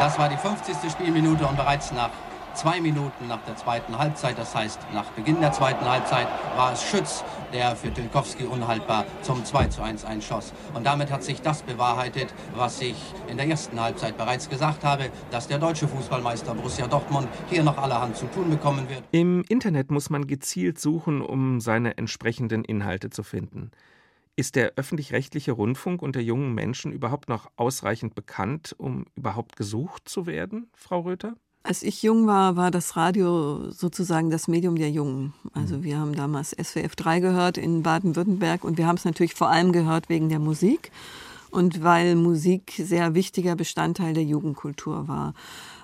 Das 0.00 0.18
war 0.18 0.28
die 0.28 0.36
50. 0.36 0.90
Spielminute 0.90 1.46
und 1.46 1.56
bereits 1.56 1.92
nach 1.92 2.10
zwei 2.54 2.80
Minuten 2.80 3.28
nach 3.28 3.42
der 3.44 3.56
zweiten 3.56 3.98
Halbzeit, 3.98 4.38
das 4.38 4.54
heißt 4.54 4.80
nach 4.92 5.06
Beginn 5.12 5.40
der 5.40 5.52
zweiten 5.52 5.84
Halbzeit, 5.84 6.28
war 6.56 6.72
es 6.72 6.82
Schütz, 6.82 7.24
der 7.52 7.76
für 7.76 7.92
Tilkowski 7.92 8.44
unhaltbar 8.44 9.04
zum 9.22 9.44
2 9.44 9.66
zu 9.68 9.82
1 9.82 10.04
einschoss. 10.04 10.52
Und 10.74 10.84
damit 10.86 11.10
hat 11.10 11.22
sich 11.22 11.40
das 11.42 11.62
bewahrheitet, 11.62 12.32
was 12.54 12.80
ich 12.80 12.96
in 13.28 13.36
der 13.36 13.46
ersten 13.46 13.80
Halbzeit 13.80 14.16
bereits 14.16 14.48
gesagt 14.48 14.84
habe, 14.84 15.10
dass 15.30 15.48
der 15.48 15.58
deutsche 15.58 15.88
Fußballmeister 15.88 16.54
Borussia 16.54 16.86
Dortmund 16.86 17.28
hier 17.48 17.62
noch 17.62 17.78
allerhand 17.78 18.16
zu 18.16 18.26
tun 18.26 18.50
bekommen 18.50 18.88
wird. 18.88 19.02
Im 19.12 19.44
Internet 19.48 19.90
muss 19.90 20.10
man 20.10 20.26
gezielt 20.26 20.78
suchen, 20.78 21.20
um 21.22 21.60
seine 21.60 21.98
entsprechenden 21.98 22.64
Inhalte 22.64 23.10
zu 23.10 23.22
finden. 23.22 23.70
Ist 24.36 24.56
der 24.56 24.72
öffentlich-rechtliche 24.76 25.52
Rundfunk 25.52 26.00
unter 26.00 26.20
jungen 26.20 26.54
Menschen 26.54 26.92
überhaupt 26.92 27.28
noch 27.28 27.50
ausreichend 27.56 28.14
bekannt, 28.14 28.74
um 28.78 29.04
überhaupt 29.14 29.56
gesucht 29.56 30.08
zu 30.08 30.26
werden, 30.26 30.70
Frau 30.74 31.00
Röther? 31.00 31.34
Als 31.62 31.82
ich 31.82 32.02
jung 32.02 32.26
war, 32.26 32.56
war 32.56 32.70
das 32.70 32.96
Radio 32.96 33.70
sozusagen 33.70 34.30
das 34.30 34.48
Medium 34.48 34.76
der 34.76 34.90
Jungen. 34.90 35.34
Also 35.52 35.76
mhm. 35.76 35.82
wir 35.84 35.98
haben 35.98 36.14
damals 36.14 36.50
SWF 36.50 36.96
3 36.96 37.20
gehört 37.20 37.58
in 37.58 37.82
Baden-Württemberg 37.82 38.64
und 38.64 38.78
wir 38.78 38.86
haben 38.86 38.96
es 38.96 39.04
natürlich 39.04 39.34
vor 39.34 39.50
allem 39.50 39.72
gehört 39.72 40.08
wegen 40.08 40.30
der 40.30 40.38
Musik 40.38 40.90
und 41.50 41.82
weil 41.82 42.14
Musik 42.16 42.72
sehr 42.76 43.14
wichtiger 43.14 43.56
Bestandteil 43.56 44.14
der 44.14 44.24
Jugendkultur 44.24 45.06
war. 45.06 45.34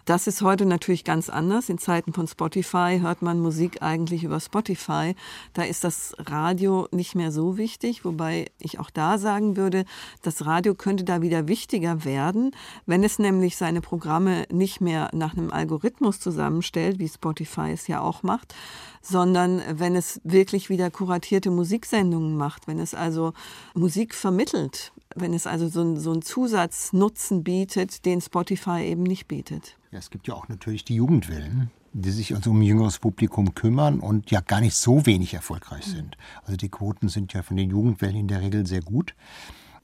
Das 0.07 0.29
ist 0.29 0.41
heute 0.41 0.67
natürlich 0.67 1.03
ganz 1.03 1.29
anders. 1.29 1.69
In 1.69 1.79
Zeiten 1.79 2.13
von 2.13 2.29
Spotify 2.29 3.01
hört 3.03 3.23
man 3.23 3.41
Musik 3.41 3.83
eigentlich 3.83 4.23
über 4.23 4.39
Spotify. 4.39 5.17
Da 5.53 5.65
ist 5.65 5.83
das 5.83 6.15
Radio 6.19 6.87
nicht 6.93 7.17
mehr 7.17 7.33
so 7.33 7.59
wichtig, 7.59 8.05
wobei 8.05 8.47
ich 8.61 8.79
auch 8.79 8.91
da 8.91 9.19
sagen 9.19 9.57
würde, 9.57 9.85
das 10.23 10.47
Radio 10.47 10.77
könnte 10.77 11.03
da 11.03 11.23
wieder 11.23 11.49
wichtiger 11.49 12.05
werden, 12.05 12.53
wenn 12.87 13.03
es 13.03 13.19
nämlich 13.19 13.57
seine 13.57 13.81
Programme 13.81 14.47
nicht 14.49 14.81
mehr 14.81 15.11
nach 15.13 15.37
einem 15.37 15.51
Algorithmus 15.51 16.21
zusammenstellt, 16.21 17.01
wie 17.01 17.09
Spotify 17.09 17.73
es 17.73 17.89
ja 17.89 18.01
auch 18.01 18.23
macht, 18.23 18.55
sondern 19.03 19.61
wenn 19.73 19.97
es 19.97 20.21
wirklich 20.23 20.71
wieder 20.71 20.89
kuratierte 20.93 21.51
Musiksendungen 21.51 22.37
macht, 22.37 22.69
wenn 22.69 22.79
es 22.79 22.95
also 22.95 23.33
Musik 23.75 24.15
vermittelt, 24.15 24.93
wenn 25.17 25.35
es 25.35 25.49
also 25.49 25.67
so, 25.67 25.81
ein, 25.81 25.99
so 25.99 26.13
einen 26.13 26.23
Zusatznutzen 26.23 27.43
bietet, 27.43 28.05
den 28.05 28.21
Spotify 28.21 28.85
eben 28.85 29.03
nicht 29.03 29.27
bietet. 29.27 29.77
Es 29.99 30.11
gibt 30.11 30.29
ja 30.29 30.35
auch 30.35 30.49
natürlich 30.49 30.85
die 30.85 30.97
Jugendwellen, 30.97 31.71
die 31.93 32.11
sich 32.11 32.35
also 32.35 32.51
um 32.51 32.61
ein 32.61 32.63
jüngeres 32.63 32.99
Publikum 32.99 33.55
kümmern 33.55 34.01
und 34.01 34.31
ja 34.31 34.41
gar 34.41 34.61
nicht 34.61 34.77
so 34.77 35.07
wenig 35.07 35.35
erfolgreich 35.35 35.85
sind. 35.85 36.17
Also 36.45 36.57
die 36.57 36.69
Quoten 36.69 37.09
sind 37.09 37.33
ja 37.33 37.43
von 37.43 37.57
den 37.57 37.71
Jugendwellen 37.71 38.17
in 38.17 38.29
der 38.29 38.41
Regel 38.41 38.67
sehr 38.67 38.83
gut. 38.83 39.15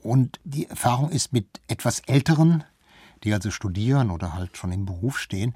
Und 0.03 0.41
die 0.45 0.69
Erfahrung 0.69 1.11
ist 1.11 1.33
mit 1.33 1.47
etwas 1.69 2.01
Älteren, 2.01 2.65
die 3.25 3.33
also 3.33 3.51
studieren 3.51 4.11
oder 4.11 4.35
halt 4.35 4.57
schon 4.57 4.73
im 4.73 4.85
Beruf 4.85 5.19
stehen, 5.19 5.55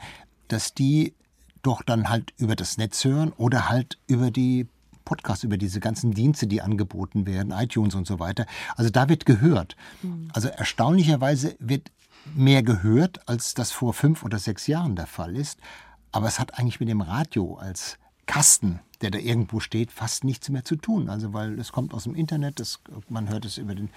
dass 0.49 0.73
die 0.73 1.15
doch 1.63 1.83
dann 1.83 2.09
halt 2.09 2.33
über 2.39 2.55
das 2.55 2.79
Netz 2.79 3.05
hören 3.05 3.33
oder 3.33 3.69
halt 3.69 3.99
über 4.07 4.31
die 4.31 4.69
Podcasts, 5.05 5.45
über 5.45 5.57
diese 5.57 5.81
ganzen 5.81 6.13
Dienste, 6.13 6.47
die 6.47 6.61
angeboten 6.61 7.27
werden, 7.27 7.53
iTunes 7.53 7.95
und 7.95 8.07
so 8.07 8.19
weiter. 8.19 8.47
Also 8.77 8.91
da 8.91 9.09
wird 9.09 9.25
gehört. 9.25 9.77
Mhm. 10.03 10.29
Also 10.33 10.49
erstaunlicherweise 10.49 11.57
wird 11.59 11.91
mehr 12.35 12.63
gehört, 12.63 13.29
als 13.29 13.55
das 13.55 13.73
vor 13.73 13.93
fünf 13.95 14.23
oder 14.23 14.39
sechs 14.39 14.67
Jahren 14.67 14.97
der 14.97 15.07
Fall 15.07 15.37
ist. 15.37 15.59
Aber 16.13 16.27
es 16.27 16.39
hat 16.39 16.59
eigentlich 16.59 16.81
mit 16.81 16.89
dem 16.89 17.01
Radio 17.01 17.57
als 17.57 17.99
Kasten, 18.27 18.81
der 19.01 19.11
da 19.11 19.19
irgendwo 19.19 19.61
steht, 19.61 19.93
fast 19.93 20.25
nichts 20.25 20.49
mehr 20.49 20.65
zu 20.65 20.77
tun. 20.77 21.09
Also 21.09 21.33
weil 21.33 21.59
es 21.59 21.73
kommt 21.73 21.95
aus 21.95 22.05
dem 22.05 22.15
Internet, 22.15 22.61
das, 22.61 22.81
man 23.09 23.29
hört 23.29 23.45
es 23.45 23.59
über 23.59 23.75
den, 23.75 23.91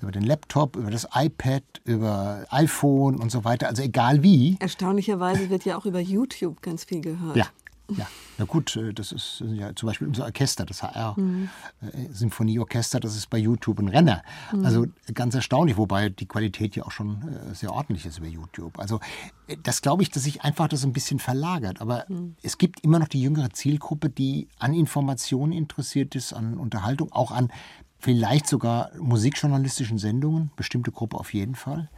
über 0.00 0.12
den 0.12 0.22
Laptop, 0.22 0.76
über 0.76 0.90
das 0.90 1.08
iPad, 1.14 1.62
über 1.84 2.44
iPhone 2.50 3.16
und 3.16 3.30
so 3.30 3.44
weiter. 3.44 3.68
Also 3.68 3.82
egal 3.82 4.22
wie. 4.22 4.56
Erstaunlicherweise 4.60 5.50
wird 5.50 5.64
ja 5.64 5.76
auch 5.76 5.86
über 5.86 6.00
YouTube 6.00 6.62
ganz 6.62 6.84
viel 6.84 7.00
gehört. 7.00 7.36
Ja, 7.36 7.46
ja, 7.90 8.06
na 8.38 8.44
gut, 8.44 8.76
äh, 8.76 8.92
das 8.92 9.12
ist 9.12 9.42
ja 9.46 9.74
zum 9.74 9.88
Beispiel 9.88 10.08
unser 10.08 10.24
Orchester, 10.24 10.64
das 10.64 10.82
HR 10.82 11.18
mhm. 11.18 11.48
Äh, 11.80 12.12
Symphonieorchester, 12.12 13.00
das 13.00 13.16
ist 13.16 13.28
bei 13.28 13.38
YouTube 13.38 13.78
ein 13.80 13.88
Renner. 13.88 14.22
Mhm. 14.52 14.64
Also 14.64 14.86
ganz 15.14 15.34
erstaunlich, 15.34 15.76
wobei 15.76 16.08
die 16.08 16.26
Qualität 16.26 16.76
ja 16.76 16.84
auch 16.84 16.90
schon 16.90 17.22
äh, 17.22 17.54
sehr 17.54 17.72
ordentlich 17.72 18.06
ist 18.06 18.18
über 18.18 18.28
YouTube. 18.28 18.78
Also 18.78 19.00
das 19.62 19.82
glaube 19.82 20.02
ich, 20.02 20.10
dass 20.10 20.22
sich 20.22 20.42
einfach 20.42 20.68
das 20.68 20.84
ein 20.84 20.92
bisschen 20.92 21.18
verlagert. 21.18 21.80
Aber 21.80 22.04
mhm. 22.08 22.36
es 22.42 22.58
gibt 22.58 22.80
immer 22.80 22.98
noch 22.98 23.08
die 23.08 23.20
jüngere 23.20 23.50
Zielgruppe, 23.50 24.10
die 24.10 24.48
an 24.58 24.74
Informationen 24.74 25.52
interessiert 25.52 26.14
ist, 26.14 26.32
an 26.32 26.56
Unterhaltung, 26.56 27.12
auch 27.12 27.30
an 27.30 27.52
vielleicht 27.98 28.48
sogar 28.48 28.90
musikjournalistischen 28.98 29.98
Sendungen, 29.98 30.50
bestimmte 30.56 30.90
Gruppe 30.90 31.16
auf 31.18 31.32
jeden 31.34 31.54
Fall 31.54 31.88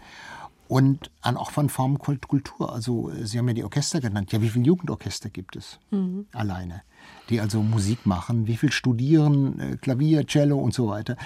und 0.68 1.10
an 1.20 1.36
auch 1.36 1.50
von 1.50 1.68
Formen 1.68 1.98
Kultur. 1.98 2.72
Also 2.72 3.10
Sie 3.22 3.38
haben 3.38 3.48
ja 3.48 3.54
die 3.54 3.64
Orchester 3.64 4.00
genannt. 4.00 4.32
Ja, 4.32 4.40
wie 4.40 4.48
viele 4.48 4.64
Jugendorchester 4.64 5.30
gibt 5.30 5.56
es 5.56 5.78
mhm. 5.90 6.26
alleine, 6.32 6.82
die 7.28 7.40
also 7.40 7.62
Musik 7.62 8.06
machen? 8.06 8.46
Wie 8.46 8.56
viel 8.56 8.72
studieren 8.72 9.60
äh, 9.60 9.76
Klavier, 9.76 10.26
Cello 10.26 10.58
und 10.58 10.74
so 10.74 10.88
weiter? 10.88 11.16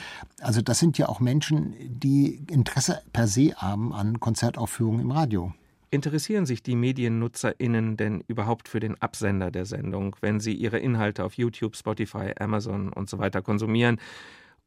Also 0.40 0.60
das 0.62 0.78
sind 0.78 0.98
ja 0.98 1.08
auch 1.08 1.20
Menschen, 1.20 1.74
die 1.80 2.42
Interesse 2.50 3.02
per 3.12 3.26
se 3.26 3.54
haben 3.56 3.92
an 3.92 4.20
Konzertaufführungen 4.20 5.00
im 5.00 5.10
Radio. 5.10 5.52
Interessieren 5.90 6.44
sich 6.44 6.62
die 6.62 6.76
MediennutzerInnen 6.76 7.96
denn 7.96 8.22
überhaupt 8.26 8.68
für 8.68 8.78
den 8.78 9.00
Absender 9.00 9.50
der 9.50 9.64
Sendung, 9.64 10.16
wenn 10.20 10.38
sie 10.38 10.52
ihre 10.52 10.78
Inhalte 10.78 11.24
auf 11.24 11.34
YouTube, 11.34 11.76
Spotify, 11.76 12.32
Amazon 12.38 12.92
und 12.92 13.08
so 13.08 13.18
weiter 13.18 13.40
konsumieren? 13.40 13.98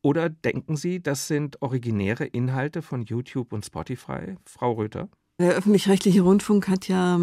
Oder 0.04 0.30
denken 0.30 0.76
Sie, 0.78 1.02
das 1.02 1.28
sind 1.28 1.62
originäre 1.62 2.26
Inhalte 2.26 2.82
von 2.82 3.04
YouTube 3.04 3.54
und 3.54 3.66
Spotify, 3.66 4.36
Frau 4.46 4.74
Röther? 4.74 5.10
Der 5.40 5.54
öffentlich-rechtliche 5.54 6.22
Rundfunk 6.22 6.68
hat 6.68 6.88
ja, 6.88 7.20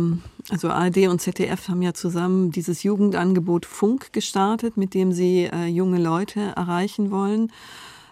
also 0.50 0.70
ARD 0.70 1.08
und 1.08 1.20
ZDF 1.20 1.68
haben 1.68 1.82
ja 1.82 1.94
zusammen 1.94 2.50
dieses 2.50 2.82
Jugendangebot 2.82 3.64
Funk 3.64 4.12
gestartet, 4.12 4.76
mit 4.76 4.94
dem 4.94 5.12
sie 5.12 5.44
äh, 5.44 5.66
junge 5.66 6.00
Leute 6.00 6.40
erreichen 6.56 7.12
wollen. 7.12 7.52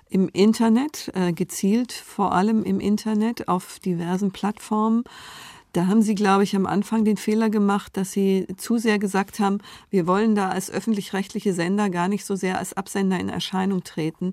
Im 0.09 0.28
Internet, 0.28 1.10
äh, 1.14 1.32
gezielt 1.32 1.93
vor 1.93 2.32
allem 2.32 2.62
im 2.62 2.78
Internet, 2.78 3.48
auf 3.48 3.80
diversen 3.80 4.30
Plattformen. 4.30 5.02
Da 5.76 5.88
haben 5.88 6.00
Sie, 6.00 6.14
glaube 6.14 6.42
ich, 6.42 6.56
am 6.56 6.64
Anfang 6.64 7.04
den 7.04 7.18
Fehler 7.18 7.50
gemacht, 7.50 7.98
dass 7.98 8.10
Sie 8.10 8.46
zu 8.56 8.78
sehr 8.78 8.98
gesagt 8.98 9.40
haben, 9.40 9.58
wir 9.90 10.06
wollen 10.06 10.34
da 10.34 10.48
als 10.48 10.70
öffentlich-rechtliche 10.70 11.52
Sender 11.52 11.90
gar 11.90 12.08
nicht 12.08 12.24
so 12.24 12.34
sehr 12.34 12.56
als 12.56 12.72
Absender 12.72 13.20
in 13.20 13.28
Erscheinung 13.28 13.84
treten, 13.84 14.32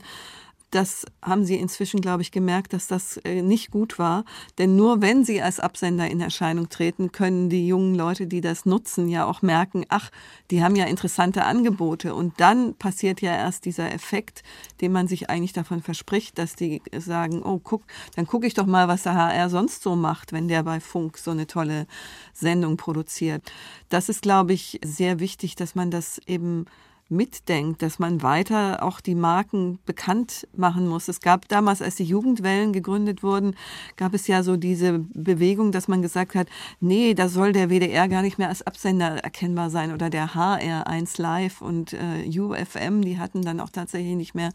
das 0.74 1.06
haben 1.22 1.46
sie 1.46 1.56
inzwischen, 1.56 2.02
glaube 2.02 2.24
ich, 2.24 2.32
gemerkt, 2.32 2.74
dass 2.74 2.88
das 2.88 3.18
äh, 3.18 3.44
nicht 3.44 3.70
gut 3.70 4.00
war. 4.00 4.26
Denn 4.58 4.76
nur 4.76 5.02
wenn 5.02 5.24
sie 5.24 5.42
als 5.42 5.60
Absender 5.60 6.10
in 6.10 6.20
Erscheinung 6.20 6.70
treten, 6.70 7.12
können 7.12 7.50
die 7.50 7.68
jungen 7.68 7.94
Leute, 7.94 8.26
die 8.26 8.42
das 8.42 8.66
nutzen, 8.66 9.08
ja 9.08 9.26
auch 9.26 9.44
merken, 9.44 9.86
ach, 9.90 10.10
die 10.50 10.64
haben 10.64 10.76
ja 10.76 10.86
interessante 10.86 11.46
Angebote. 11.46 12.16
Und 12.16 12.40
dann 12.40 12.74
passiert 12.74 13.22
ja 13.22 13.36
erst 13.36 13.66
dieser 13.66 13.94
Effekt, 13.94 14.42
den 14.82 14.92
man 14.92 15.08
sich 15.08 15.30
eigentlich 15.30 15.54
davon 15.54 15.84
verspricht, 15.84 16.40
dass 16.40 16.56
die 16.56 16.82
sagen, 16.98 17.44
oh, 17.44 17.60
guck, 17.64 17.84
dann 18.16 18.26
gucke 18.26 18.48
ich 18.48 18.56
doch 18.56 18.66
mal, 18.66 18.88
was 18.88 19.04
der 19.04 19.14
HR 19.14 19.50
sonst 19.50 19.84
so 19.84 19.96
macht, 19.96 20.34
wenn 20.34 20.48
der 20.48 20.64
bei 20.64 20.80
Funk 20.80 21.20
so 21.20 21.32
eine 21.32 21.46
tolle 21.46 21.86
Sendung 22.34 22.78
produziert. 22.78 23.52
Das 23.90 24.10
ist, 24.10 24.24
glaube 24.24 24.54
ich, 24.54 24.80
sehr 24.84 25.20
wichtig, 25.20 25.56
dass 25.56 25.76
man 25.76 25.92
das 25.92 26.20
eben 26.26 26.66
mitdenkt, 27.14 27.82
dass 27.82 28.00
man 28.00 28.22
weiter 28.22 28.84
auch 28.84 29.00
die 29.00 29.16
Marken 29.16 29.80
bekannt 29.86 30.48
machen 30.56 30.88
muss. 30.88 31.08
Es 31.08 31.22
gab 31.22 31.48
damals, 31.48 31.82
als 31.82 31.96
die 31.96 32.04
Jugendwellen 32.04 32.74
gegründet 32.74 33.24
wurden, 33.24 33.56
gab 33.96 34.14
es 34.14 34.28
ja 34.28 34.44
so 34.44 34.58
diese 34.58 35.00
Bewegung, 35.14 35.72
dass 35.72 35.88
man 35.88 36.02
gesagt 36.02 36.36
hat, 36.36 36.48
nee, 36.80 37.14
da 37.14 37.30
soll 37.30 37.54
der 37.54 37.70
WDR 37.70 38.08
gar 38.08 38.22
nicht 38.22 38.38
mehr 38.38 38.50
als 38.50 38.62
Absender 38.62 39.24
erkennbar 39.24 39.70
sein 39.70 39.94
oder 39.94 40.10
der 40.10 40.32
HR1 40.32 41.22
Live 41.22 41.62
und 41.62 41.94
äh, 41.94 42.28
UFM, 42.40 43.02
die 43.02 43.20
hatten 43.20 43.44
dann 43.44 43.60
auch 43.60 43.70
tatsächlich 43.70 44.16
nicht 44.16 44.36
mehr 44.36 44.52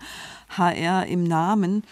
HR 0.51 1.07
im 1.07 1.25
Namen. 1.25 1.83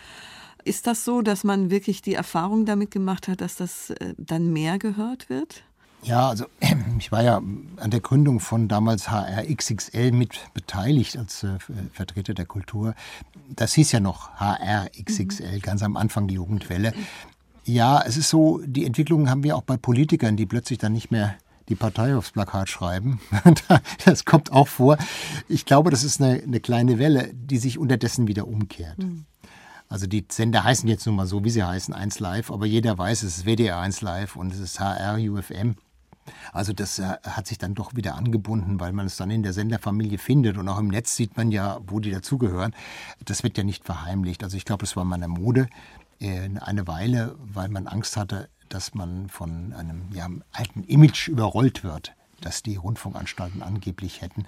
Ist 0.65 0.89
das 0.89 1.05
so, 1.05 1.23
dass 1.23 1.45
man 1.45 1.71
wirklich 1.71 2.03
die 2.03 2.15
Erfahrung 2.15 2.67
damit 2.67 2.91
gemacht 2.91 3.29
hat, 3.29 3.41
dass 3.41 3.55
das 3.55 3.91
äh, 3.91 4.15
dann 4.19 4.53
mehr 4.53 4.79
gehört 4.79 5.31
wird? 5.31 5.63
Ja, 6.07 6.29
also 6.29 6.47
ich 6.99 7.11
war 7.11 7.23
ja 7.23 7.37
an 7.37 7.91
der 7.91 8.01
Gründung 8.01 8.41
von 8.41 8.69
damals 8.69 9.11
HRXXL 9.11 10.13
mit 10.13 10.39
beteiligt 10.55 11.19
als 11.19 11.43
äh, 11.43 11.59
Vertreter 11.93 12.33
der 12.33 12.47
Kultur. 12.47 12.95
Das 13.49 13.75
hieß 13.75 13.93
ja 13.93 14.01
noch 14.01 14.31
HRXXL, 14.39 15.57
mhm. 15.57 15.61
ganz 15.61 15.83
am 15.83 15.97
Anfang 15.97 16.29
die 16.29 16.35
Jugendwelle. 16.35 16.93
Ja, 17.65 18.01
es 18.07 18.17
ist 18.17 18.31
so, 18.31 18.61
die 18.65 18.87
Entwicklungen 18.87 19.29
haben 19.29 19.43
wir 19.43 19.57
auch 19.57 19.63
bei 19.63 19.77
Politikern, 19.77 20.37
die 20.37 20.47
plötzlich 20.47 20.79
dann 20.79 20.93
nicht 20.93 21.11
mehr 21.11 21.35
die 21.69 21.75
Partei 21.75 22.15
aufs 22.15 22.31
Plakat 22.31 22.69
schreiben. 22.69 23.21
Das 24.05 24.25
kommt 24.25 24.53
auch 24.53 24.69
vor. 24.69 24.99
Ich 25.49 25.65
glaube, 25.65 25.91
das 25.91 26.05
ist 26.05 26.23
eine, 26.23 26.41
eine 26.41 26.61
kleine 26.61 27.01
Welle, 27.01 27.31
die 27.35 27.59
sich 27.59 27.79
unterdessen 27.79 28.29
wieder 28.29 28.47
umkehrt. 28.47 28.99
Mhm. 28.99 29.25
Also 29.89 30.07
die 30.07 30.25
Sender 30.31 30.63
heißen 30.63 30.89
jetzt 30.89 31.07
nun 31.07 31.17
mal 31.17 31.27
so, 31.27 31.43
wie 31.43 31.51
sie 31.51 31.65
heißen, 31.65 31.93
1 31.93 32.21
Live, 32.21 32.53
aber 32.53 32.67
jeder 32.67 32.97
weiß, 32.99 33.25
es 33.25 33.39
ist 33.39 33.47
WDR 33.47 33.79
1 33.79 34.01
Live 34.01 34.37
und 34.37 34.53
es 34.53 34.61
ist 34.61 34.79
HR, 34.79 35.19
UFM. 35.19 35.75
Also 36.53 36.73
das 36.73 36.99
äh, 36.99 37.17
hat 37.23 37.47
sich 37.47 37.59
dann 37.59 37.75
doch 37.75 37.95
wieder 37.95 38.15
angebunden, 38.15 38.81
weil 38.81 38.93
man 38.93 39.07
es 39.07 39.17
dann 39.17 39.31
in 39.31 39.43
der 39.43 39.53
Senderfamilie 39.53 40.19
findet 40.19 40.59
und 40.59 40.69
auch 40.69 40.79
im 40.79 40.89
Netz 40.89 41.17
sieht 41.17 41.37
man 41.37 41.51
ja, 41.51 41.79
wo 41.87 42.01
die 42.01 42.11
dazugehören. 42.11 42.75
Das 43.25 43.43
wird 43.43 43.59
ja 43.59 43.65
nicht 43.65 43.85
verheimlicht. 43.85 44.43
Also 44.43 44.57
ich 44.57 44.65
glaube, 44.65 44.83
das 44.83 44.97
war 44.97 45.05
mal 45.05 45.17
eine 45.17 45.29
Mode 45.29 45.69
äh, 46.21 46.49
eine 46.61 46.87
Weile, 46.87 47.35
weil 47.39 47.69
man 47.69 47.87
Angst 47.87 48.17
hatte, 48.17 48.49
dass 48.69 48.95
man 48.95 49.29
von 49.29 49.73
einem 49.73 50.09
ja, 50.13 50.29
alten 50.53 50.83
Image 50.85 51.29
überrollt 51.29 51.85
wird, 51.85 52.15
das 52.41 52.63
die 52.63 52.77
Rundfunkanstalten 52.77 53.63
angeblich 53.63 54.23
hätten. 54.23 54.47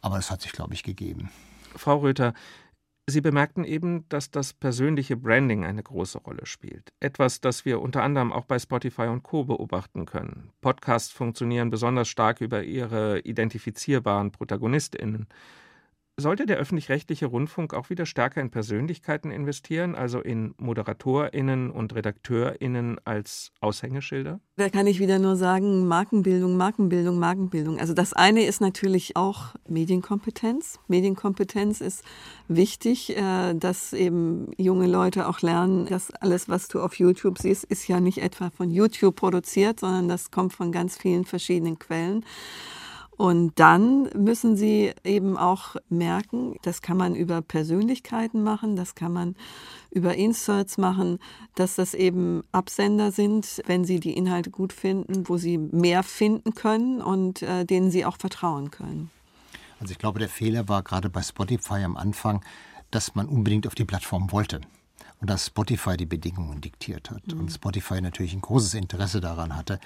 Aber 0.00 0.16
das 0.16 0.30
hat 0.30 0.42
sich, 0.42 0.52
glaube 0.52 0.74
ich, 0.74 0.82
gegeben. 0.82 1.30
Frau 1.76 1.98
Röther, 1.98 2.34
Sie 3.06 3.20
bemerkten 3.20 3.64
eben, 3.64 4.08
dass 4.08 4.30
das 4.30 4.54
persönliche 4.54 5.16
Branding 5.16 5.64
eine 5.64 5.82
große 5.82 6.18
Rolle 6.18 6.46
spielt. 6.46 6.94
Etwas, 7.00 7.42
das 7.42 7.66
wir 7.66 7.82
unter 7.82 8.02
anderem 8.02 8.32
auch 8.32 8.46
bei 8.46 8.58
Spotify 8.58 9.08
und 9.08 9.22
Co 9.22 9.44
beobachten 9.44 10.06
können. 10.06 10.52
Podcasts 10.62 11.12
funktionieren 11.12 11.68
besonders 11.68 12.08
stark 12.08 12.40
über 12.40 12.62
ihre 12.62 13.20
identifizierbaren 13.20 14.32
Protagonistinnen. 14.32 15.26
Sollte 16.16 16.46
der 16.46 16.58
öffentlich-rechtliche 16.58 17.26
Rundfunk 17.26 17.74
auch 17.74 17.90
wieder 17.90 18.06
stärker 18.06 18.40
in 18.40 18.50
Persönlichkeiten 18.50 19.32
investieren, 19.32 19.96
also 19.96 20.20
in 20.20 20.54
ModeratorInnen 20.58 21.72
und 21.72 21.92
RedakteurInnen 21.92 23.00
als 23.04 23.50
Aushängeschilder? 23.60 24.38
Da 24.56 24.68
kann 24.68 24.86
ich 24.86 25.00
wieder 25.00 25.18
nur 25.18 25.34
sagen, 25.34 25.88
Markenbildung, 25.88 26.56
Markenbildung, 26.56 27.18
Markenbildung. 27.18 27.80
Also 27.80 27.94
das 27.94 28.12
eine 28.12 28.44
ist 28.44 28.60
natürlich 28.60 29.16
auch 29.16 29.56
Medienkompetenz. 29.68 30.78
Medienkompetenz 30.86 31.80
ist 31.80 32.04
wichtig, 32.46 33.16
äh, 33.16 33.54
dass 33.54 33.92
eben 33.92 34.52
junge 34.56 34.86
Leute 34.86 35.28
auch 35.28 35.40
lernen, 35.40 35.86
dass 35.86 36.12
alles, 36.12 36.48
was 36.48 36.68
du 36.68 36.80
auf 36.80 36.94
YouTube 36.94 37.38
siehst, 37.38 37.64
ist 37.64 37.88
ja 37.88 37.98
nicht 37.98 38.18
etwa 38.18 38.50
von 38.50 38.70
YouTube 38.70 39.16
produziert, 39.16 39.80
sondern 39.80 40.08
das 40.08 40.30
kommt 40.30 40.52
von 40.52 40.70
ganz 40.70 40.96
vielen 40.96 41.24
verschiedenen 41.24 41.80
Quellen. 41.80 42.24
Und 43.16 43.52
dann 43.60 44.08
müssen 44.14 44.56
sie 44.56 44.92
eben 45.04 45.36
auch 45.36 45.76
merken, 45.88 46.56
das 46.62 46.82
kann 46.82 46.96
man 46.96 47.14
über 47.14 47.42
Persönlichkeiten 47.42 48.42
machen, 48.42 48.74
das 48.74 48.96
kann 48.96 49.12
man 49.12 49.36
über 49.90 50.16
Inserts 50.16 50.78
machen, 50.78 51.20
dass 51.54 51.76
das 51.76 51.94
eben 51.94 52.42
Absender 52.50 53.12
sind, 53.12 53.62
wenn 53.66 53.84
sie 53.84 54.00
die 54.00 54.16
Inhalte 54.16 54.50
gut 54.50 54.72
finden, 54.72 55.28
wo 55.28 55.36
sie 55.36 55.58
mehr 55.58 56.02
finden 56.02 56.54
können 56.54 57.00
und 57.00 57.42
äh, 57.42 57.64
denen 57.64 57.92
sie 57.92 58.04
auch 58.04 58.16
vertrauen 58.16 58.72
können. 58.72 59.10
Also 59.78 59.92
ich 59.92 59.98
glaube, 59.98 60.18
der 60.18 60.28
Fehler 60.28 60.68
war 60.68 60.82
gerade 60.82 61.08
bei 61.08 61.22
Spotify 61.22 61.84
am 61.84 61.96
Anfang, 61.96 62.44
dass 62.90 63.14
man 63.14 63.28
unbedingt 63.28 63.66
auf 63.66 63.76
die 63.76 63.84
Plattform 63.84 64.32
wollte 64.32 64.60
und 65.20 65.30
dass 65.30 65.46
Spotify 65.46 65.96
die 65.96 66.06
Bedingungen 66.06 66.60
diktiert 66.60 67.10
hat. 67.10 67.26
Mhm. 67.28 67.40
Und 67.40 67.52
Spotify 67.52 68.00
natürlich 68.00 68.34
ein 68.34 68.40
großes 68.40 68.74
Interesse 68.74 69.20
daran 69.20 69.54
hatte, 69.54 69.78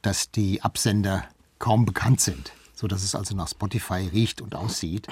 dass 0.00 0.32
die 0.32 0.62
Absender 0.62 1.24
kaum 1.60 1.84
bekannt 1.84 2.20
sind 2.20 2.52
so 2.74 2.86
dass 2.86 3.02
es 3.02 3.14
also 3.14 3.34
nach 3.34 3.48
Spotify 3.48 4.08
riecht 4.12 4.40
und 4.40 4.54
aussieht. 4.54 5.08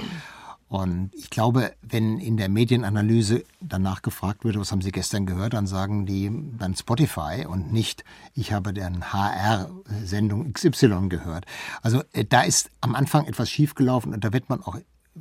Und 0.71 1.11
ich 1.15 1.31
glaube, 1.31 1.73
wenn 1.83 2.21
in 2.21 2.37
der 2.37 2.49
Medienanalyse 2.49 3.43
danach 3.61 4.03
gefragt 4.03 4.45
wird, 4.45 4.57
was 4.57 4.71
haben 4.71 4.83
Sie 4.83 4.93
gestern 4.93 5.27
gehört, 5.27 5.53
dann 5.53 5.67
sagen 5.67 6.07
die 6.07 6.31
dann 6.59 6.77
Spotify 6.77 7.45
und 7.45 7.73
nicht, 7.73 8.05
ich 8.35 8.53
habe 8.53 8.73
deren 8.73 9.13
HR-Sendung 9.13 10.53
XY 10.53 11.09
gehört. 11.09 11.45
Also 11.83 12.05
äh, 12.13 12.25
da 12.25 12.43
ist 12.43 12.71
am 12.81 12.95
Anfang 12.95 13.27
etwas 13.27 13.51
schiefgelaufen 13.51 14.15
und 14.15 14.23
da 14.23 14.33
wird 14.33 14.49
man 14.49 14.63
auch 14.63 14.79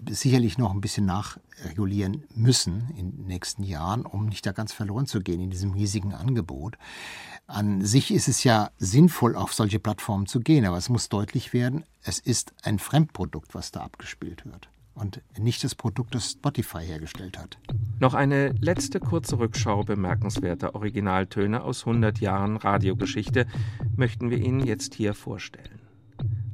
sicherlich 0.08 0.60
noch 0.60 0.72
ein 0.72 0.82
bisschen 0.82 1.08
nachregulieren 1.08 2.26
müssen 2.36 2.92
in 2.96 3.18
den 3.18 3.26
nächsten 3.26 3.64
Jahren, 3.64 4.06
um 4.06 4.28
nicht 4.28 4.46
da 4.46 4.52
ganz 4.52 4.72
verloren 4.72 5.08
zu 5.08 5.20
gehen 5.20 5.42
in 5.42 5.50
diesem 5.50 5.72
riesigen 5.72 6.14
Angebot. 6.14 6.78
An 7.50 7.84
sich 7.84 8.12
ist 8.12 8.28
es 8.28 8.44
ja 8.44 8.70
sinnvoll, 8.78 9.36
auf 9.36 9.54
solche 9.54 9.80
Plattformen 9.80 10.28
zu 10.28 10.40
gehen, 10.40 10.66
aber 10.66 10.78
es 10.78 10.88
muss 10.88 11.10
deutlich 11.10 11.52
werden, 11.52 11.84
es 12.04 12.20
ist 12.20 12.54
ein 12.62 12.78
Fremdprodukt, 12.78 13.56
was 13.56 13.72
da 13.72 13.82
abgespielt 13.82 14.46
wird 14.46 14.70
und 14.94 15.22
nicht 15.38 15.64
das 15.64 15.74
Produkt, 15.76 16.14
das 16.14 16.32
Spotify 16.32 16.86
hergestellt 16.86 17.40
hat. 17.40 17.58
Noch 18.00 18.14
eine 18.14 18.50
letzte 18.60 19.00
kurze 19.00 19.40
Rückschau 19.40 19.84
bemerkenswerter 19.84 20.76
Originaltöne 20.76 21.64
aus 21.64 21.88
100 21.88 22.20
Jahren 22.20 22.58
Radiogeschichte 22.58 23.48
möchten 23.96 24.30
wir 24.30 24.38
Ihnen 24.38 24.66
jetzt 24.66 24.94
hier 24.94 25.14
vorstellen. 25.14 25.79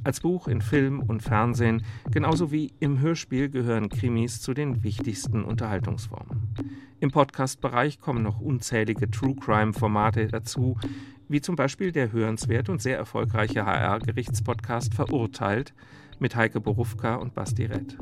Als 0.06 0.20
Buch 0.20 0.46
in 0.46 0.60
Film 0.60 1.00
und 1.00 1.20
Fernsehen, 1.20 1.82
genauso 2.12 2.52
wie 2.52 2.72
im 2.78 3.00
Hörspiel, 3.00 3.48
gehören 3.48 3.88
Krimis 3.88 4.40
zu 4.40 4.54
den 4.54 4.84
wichtigsten 4.84 5.42
Unterhaltungsformen. 5.42 6.54
Im 7.00 7.10
Podcast-Bereich 7.10 7.98
kommen 7.98 8.22
noch 8.22 8.40
unzählige 8.40 9.10
True 9.10 9.34
Crime-Formate 9.34 10.28
dazu, 10.28 10.78
wie 11.26 11.40
zum 11.40 11.56
Beispiel 11.56 11.90
der 11.90 12.12
hörenswert 12.12 12.68
und 12.68 12.80
sehr 12.80 12.96
erfolgreiche 12.96 13.66
HR-Gerichtspodcast 13.66 14.94
Verurteilt 14.94 15.74
mit 16.20 16.36
Heike 16.36 16.60
Borufka 16.60 17.16
und 17.16 17.34
Basti 17.34 17.64
Rett. 17.64 17.98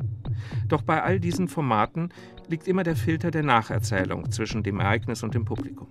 Doch 0.67 0.83
bei 0.83 1.01
all 1.01 1.19
diesen 1.19 1.47
Formaten 1.47 2.09
liegt 2.47 2.67
immer 2.67 2.83
der 2.83 2.95
Filter 2.95 3.31
der 3.31 3.41
Nacherzählung 3.41 4.29
zwischen 4.31 4.61
dem 4.61 4.79
Ereignis 4.79 5.23
und 5.23 5.33
dem 5.33 5.45
Publikum. 5.45 5.87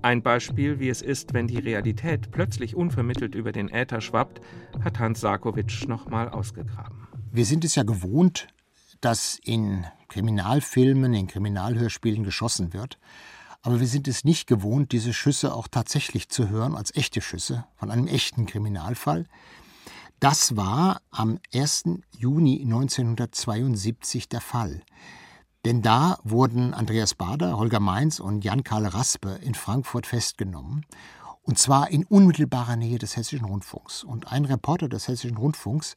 Ein 0.00 0.22
Beispiel, 0.22 0.78
wie 0.78 0.88
es 0.88 1.02
ist, 1.02 1.34
wenn 1.34 1.48
die 1.48 1.58
Realität 1.58 2.30
plötzlich 2.30 2.76
unvermittelt 2.76 3.34
über 3.34 3.50
den 3.50 3.68
Äther 3.68 4.00
schwappt, 4.00 4.40
hat 4.84 4.98
Hans 5.00 5.20
Sarkowitsch 5.20 5.88
nochmal 5.88 6.28
ausgegraben. 6.28 7.08
Wir 7.32 7.44
sind 7.44 7.64
es 7.64 7.74
ja 7.74 7.82
gewohnt, 7.82 8.46
dass 9.00 9.40
in 9.42 9.84
Kriminalfilmen, 10.08 11.14
in 11.14 11.26
Kriminalhörspielen 11.26 12.22
geschossen 12.22 12.72
wird. 12.72 12.98
Aber 13.62 13.80
wir 13.80 13.88
sind 13.88 14.06
es 14.06 14.24
nicht 14.24 14.46
gewohnt, 14.46 14.92
diese 14.92 15.12
Schüsse 15.12 15.52
auch 15.52 15.66
tatsächlich 15.66 16.28
zu 16.28 16.48
hören 16.48 16.76
als 16.76 16.94
echte 16.94 17.20
Schüsse 17.20 17.66
von 17.74 17.90
einem 17.90 18.06
echten 18.06 18.46
Kriminalfall. 18.46 19.26
Das 20.20 20.56
war 20.56 21.00
am 21.10 21.38
1. 21.52 21.84
Juni 22.16 22.60
1972 22.62 24.28
der 24.28 24.40
Fall. 24.40 24.82
Denn 25.64 25.82
da 25.82 26.18
wurden 26.22 26.72
Andreas 26.72 27.14
Bader, 27.14 27.58
Holger 27.58 27.80
Mainz 27.80 28.20
und 28.20 28.44
Jan-Karl 28.44 28.86
Raspe 28.86 29.38
in 29.42 29.54
Frankfurt 29.54 30.06
festgenommen. 30.06 30.86
Und 31.42 31.58
zwar 31.58 31.90
in 31.90 32.04
unmittelbarer 32.04 32.76
Nähe 32.76 32.98
des 32.98 33.16
Hessischen 33.16 33.46
Rundfunks. 33.46 34.04
Und 34.04 34.30
ein 34.30 34.44
Reporter 34.44 34.88
des 34.88 35.08
Hessischen 35.08 35.36
Rundfunks 35.36 35.96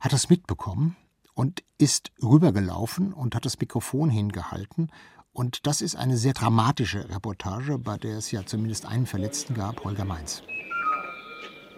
hat 0.00 0.12
das 0.12 0.28
mitbekommen 0.28 0.96
und 1.34 1.62
ist 1.78 2.10
rübergelaufen 2.22 3.12
und 3.12 3.34
hat 3.34 3.44
das 3.44 3.58
Mikrofon 3.60 4.10
hingehalten. 4.10 4.90
Und 5.32 5.66
das 5.66 5.80
ist 5.80 5.94
eine 5.96 6.16
sehr 6.16 6.32
dramatische 6.32 7.08
Reportage, 7.08 7.78
bei 7.78 7.96
der 7.96 8.18
es 8.18 8.30
ja 8.32 8.44
zumindest 8.44 8.86
einen 8.86 9.06
Verletzten 9.06 9.54
gab, 9.54 9.84
Holger 9.84 10.04
Mainz. 10.04 10.42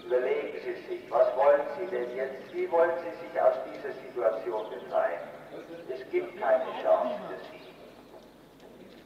Überlegen 0.06 0.56
Sie 0.64 0.94
sich, 0.94 1.10
was 1.10 1.26
wollen 1.36 1.60
Sie 1.78 1.86
denn 1.90 2.16
jetzt? 2.16 2.54
Wie 2.54 2.70
wollen 2.70 2.90
Sie 3.04 3.12
sich 3.20 3.40
aus 3.40 3.56
dieser 3.68 3.92
Situation 4.00 4.64
befreien? 4.70 5.20
Es 5.92 6.10
gibt 6.10 6.40
keine. 6.40 6.71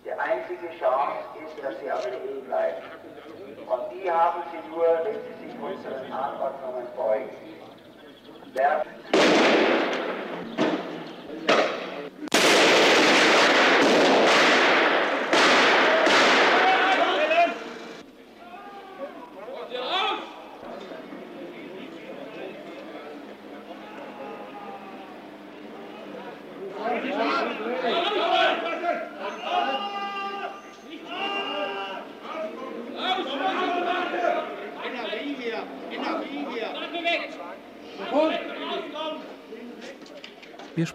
Die 0.07 0.13
einzige 0.13 0.69
Chance 0.79 1.19
ist, 1.45 1.65
dass 1.65 1.81
Sie 1.81 1.91
auf 1.91 2.05
Leben 2.05 2.47
bleiben. 2.47 2.81
Und 3.67 3.93
die 3.93 4.09
haben 4.09 4.41
Sie 4.53 4.69
nur, 4.71 4.87
wenn 5.03 5.15
Sie 5.15 5.49
sich 5.49 5.61
unseren 5.61 6.13
Anordnungen 6.13 6.87
beugen. 6.97 7.29
Wer 8.55 8.85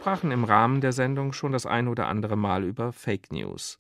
sprachen 0.02 0.32
im 0.32 0.45
Rahmen 0.45 0.82
der 0.82 0.94
Sendung 0.94 1.32
schon 1.32 1.52
das 1.52 1.68
ein 1.68 1.88
oder 1.88 2.07
andere 2.07 2.36
Mal 2.36 2.64
über 2.64 2.91
Fake 2.91 3.32
News. 3.32 3.78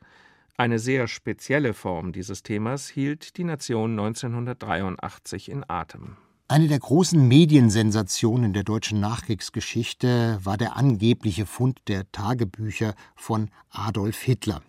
Eine 0.55 0.77
sehr 0.77 1.07
spezielle 1.07 1.73
Form 1.73 2.11
dieses 2.11 2.43
Themas 2.43 2.89
hielt 2.89 3.37
die 3.37 3.43
Nation 3.43 3.99
1983 3.99 5.49
in 5.49 5.67
Atem. 5.67 6.17
Eine 6.47 6.67
der 6.67 6.77
großen 6.77 7.27
Mediensensationen 7.27 8.53
der 8.53 8.61
deutschen 8.61 8.99
Nachkriegsgeschichte 8.99 10.37
war 10.43 10.57
der 10.57 10.75
angebliche 10.77 11.47
Fund 11.47 11.79
der 11.87 12.11
Tagebücher 12.11 12.93
von 13.15 13.49
Adolf 13.71 14.21
Hitler. 14.21 14.61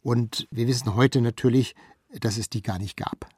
Und 0.00 0.48
wir 0.50 0.66
wissen 0.66 0.94
heute 0.94 1.20
natürlich, 1.20 1.74
dass 2.18 2.38
es 2.38 2.48
die 2.48 2.62
gar 2.62 2.78
nicht 2.78 2.96
gab. 2.96 3.28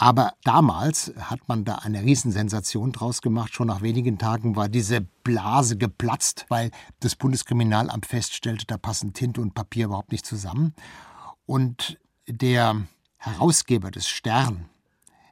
Aber 0.00 0.34
damals 0.44 1.12
hat 1.18 1.48
man 1.48 1.64
da 1.64 1.74
eine 1.74 2.02
Riesensensation 2.02 2.92
draus 2.92 3.20
gemacht. 3.20 3.52
Schon 3.52 3.66
nach 3.66 3.82
wenigen 3.82 4.16
Tagen 4.16 4.54
war 4.54 4.68
diese 4.68 5.00
Blase 5.00 5.76
geplatzt, 5.76 6.46
weil 6.48 6.70
das 7.00 7.16
Bundeskriminalamt 7.16 8.06
feststellte, 8.06 8.64
da 8.64 8.78
passen 8.78 9.12
Tinte 9.12 9.40
und 9.40 9.54
Papier 9.54 9.86
überhaupt 9.86 10.12
nicht 10.12 10.24
zusammen. 10.24 10.72
Und 11.46 11.98
der 12.28 12.86
Herausgeber 13.16 13.90
des 13.90 14.06
Stern, 14.06 14.68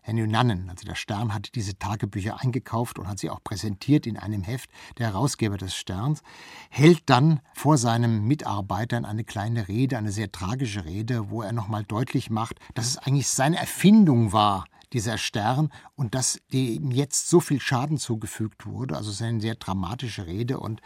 Henry 0.06 0.28
Nannen, 0.28 0.70
also 0.70 0.84
der 0.84 0.94
Stern, 0.94 1.34
hat 1.34 1.56
diese 1.56 1.80
Tagebücher 1.80 2.40
eingekauft 2.40 3.00
und 3.00 3.08
hat 3.08 3.18
sie 3.18 3.28
auch 3.28 3.42
präsentiert 3.42 4.06
in 4.06 4.16
einem 4.16 4.44
Heft. 4.44 4.70
Der 4.98 5.08
Herausgeber 5.08 5.56
des 5.56 5.74
Sterns 5.74 6.22
hält 6.70 7.02
dann 7.06 7.40
vor 7.54 7.76
seinen 7.76 8.22
Mitarbeitern 8.22 9.04
eine 9.04 9.24
kleine 9.24 9.66
Rede, 9.66 9.98
eine 9.98 10.12
sehr 10.12 10.30
tragische 10.30 10.84
Rede, 10.84 11.28
wo 11.30 11.42
er 11.42 11.52
nochmal 11.52 11.82
deutlich 11.82 12.30
macht, 12.30 12.60
dass 12.74 12.86
es 12.86 12.98
eigentlich 12.98 13.26
seine 13.28 13.56
Erfindung 13.56 14.32
war, 14.32 14.66
dieser 14.92 15.18
Stern, 15.18 15.72
und 15.96 16.14
dass 16.14 16.40
ihm 16.52 16.92
jetzt 16.92 17.28
so 17.28 17.40
viel 17.40 17.60
Schaden 17.60 17.98
zugefügt 17.98 18.64
wurde. 18.64 18.96
Also 18.96 19.10
es 19.10 19.16
ist 19.16 19.22
eine 19.22 19.40
sehr 19.40 19.56
dramatische 19.56 20.26
Rede 20.26 20.60
und 20.60 20.82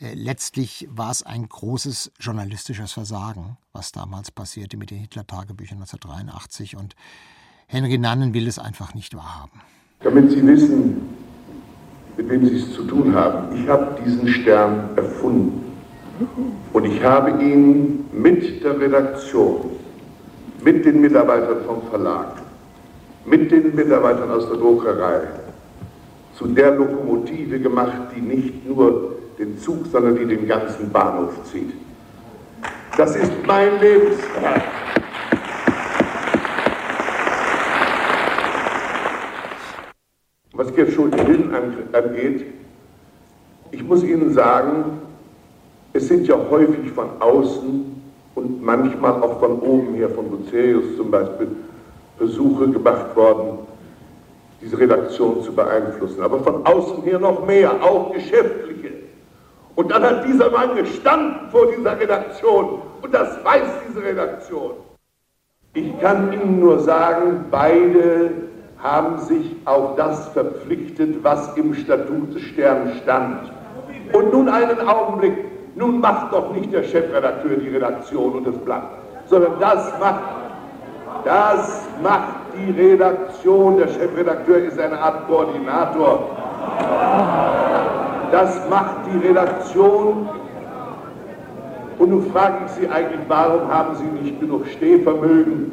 äh, 0.00 0.14
letztlich 0.14 0.88
war 0.90 1.10
es 1.10 1.22
ein 1.22 1.46
großes 1.46 2.12
journalistisches 2.18 2.92
Versagen, 2.92 3.58
was 3.74 3.92
damals 3.92 4.30
passierte 4.30 4.78
mit 4.78 4.90
den 4.90 5.00
Hitler-Tagebüchern 5.00 5.76
1983 5.82 6.76
und 6.76 6.96
Henry 7.66 7.98
Nannen 7.98 8.34
will 8.34 8.46
es 8.46 8.58
einfach 8.58 8.94
nicht 8.94 9.14
wahrhaben. 9.16 9.60
Damit 10.00 10.30
Sie 10.30 10.46
wissen, 10.46 11.00
mit 12.16 12.28
wem 12.28 12.46
Sie 12.46 12.56
es 12.56 12.72
zu 12.72 12.84
tun 12.84 13.14
haben, 13.14 13.56
ich 13.56 13.68
habe 13.68 13.98
diesen 14.04 14.28
Stern 14.28 14.90
erfunden. 14.96 15.60
Und 16.72 16.84
ich 16.84 17.02
habe 17.02 17.42
ihn 17.42 18.04
mit 18.12 18.62
der 18.62 18.78
Redaktion, 18.78 19.70
mit 20.62 20.84
den 20.84 21.00
Mitarbeitern 21.00 21.64
vom 21.66 21.82
Verlag, 21.90 22.36
mit 23.24 23.50
den 23.50 23.74
Mitarbeitern 23.74 24.30
aus 24.30 24.46
der 24.48 24.56
Druckerei 24.58 25.22
zu 26.34 26.46
der 26.48 26.72
Lokomotive 26.72 27.58
gemacht, 27.58 27.96
die 28.14 28.20
nicht 28.20 28.66
nur 28.66 29.16
den 29.38 29.58
Zug, 29.58 29.86
sondern 29.90 30.16
die 30.16 30.26
den 30.26 30.46
ganzen 30.46 30.90
Bahnhof 30.90 31.32
zieht. 31.50 31.72
Das 32.96 33.16
ist 33.16 33.32
mein 33.46 33.80
Lebenswerk. 33.80 34.62
Was 40.54 40.72
Gertrude 40.72 41.18
Willen 41.26 41.52
angeht, 41.92 42.46
ich 43.72 43.82
muss 43.82 44.04
Ihnen 44.04 44.32
sagen, 44.32 45.00
es 45.92 46.06
sind 46.06 46.28
ja 46.28 46.36
häufig 46.48 46.92
von 46.92 47.08
außen 47.18 48.02
und 48.36 48.62
manchmal 48.62 49.20
auch 49.20 49.40
von 49.40 49.58
oben 49.60 49.94
her, 49.94 50.08
von 50.10 50.30
Bucerius 50.30 50.96
zum 50.96 51.10
Beispiel, 51.10 51.48
Versuche 52.18 52.68
gemacht 52.68 53.16
worden, 53.16 53.58
diese 54.60 54.78
Redaktion 54.78 55.42
zu 55.42 55.52
beeinflussen. 55.52 56.22
Aber 56.22 56.38
von 56.38 56.64
außen 56.64 57.02
her 57.02 57.18
noch 57.18 57.44
mehr, 57.44 57.72
auch 57.82 58.12
geschäftliche. 58.12 58.92
Und 59.74 59.90
dann 59.90 60.04
hat 60.04 60.24
dieser 60.24 60.50
Mann 60.50 60.76
gestanden 60.76 61.50
vor 61.50 61.66
dieser 61.66 61.98
Redaktion 61.98 62.80
und 63.02 63.12
das 63.12 63.44
weiß 63.44 63.68
diese 63.88 64.04
Redaktion. 64.04 64.70
Ich 65.74 66.00
kann 66.00 66.32
Ihnen 66.32 66.60
nur 66.60 66.78
sagen, 66.78 67.46
beide 67.50 68.30
haben 68.84 69.18
sich 69.18 69.56
auf 69.64 69.96
das 69.96 70.28
verpflichtet, 70.28 71.24
was 71.24 71.56
im 71.56 71.74
Statut 71.74 72.34
des 72.34 72.42
Sterns 72.42 72.98
stand. 72.98 73.50
Und 74.12 74.32
nun 74.32 74.48
einen 74.48 74.86
Augenblick, 74.86 75.32
nun 75.74 76.00
macht 76.00 76.32
doch 76.32 76.52
nicht 76.52 76.70
der 76.70 76.84
Chefredakteur 76.84 77.56
die 77.56 77.70
Redaktion 77.70 78.34
und 78.34 78.46
das 78.46 78.56
Blatt, 78.58 78.84
sondern 79.24 79.58
das 79.58 79.98
macht, 79.98 80.22
das 81.24 81.88
macht 82.02 82.34
die 82.54 82.70
Redaktion. 82.78 83.78
Der 83.78 83.88
Chefredakteur 83.88 84.58
ist 84.58 84.78
eine 84.78 84.98
Art 85.00 85.26
Koordinator. 85.28 86.28
Das 88.30 88.68
macht 88.68 88.96
die 89.10 89.26
Redaktion. 89.26 90.28
Und 91.98 92.10
nun 92.10 92.30
frage 92.32 92.56
ich 92.66 92.72
Sie 92.72 92.88
eigentlich, 92.88 93.20
warum 93.28 93.66
haben 93.72 93.96
Sie 93.96 94.22
nicht 94.22 94.40
genug 94.40 94.66
Stehvermögen, 94.66 95.72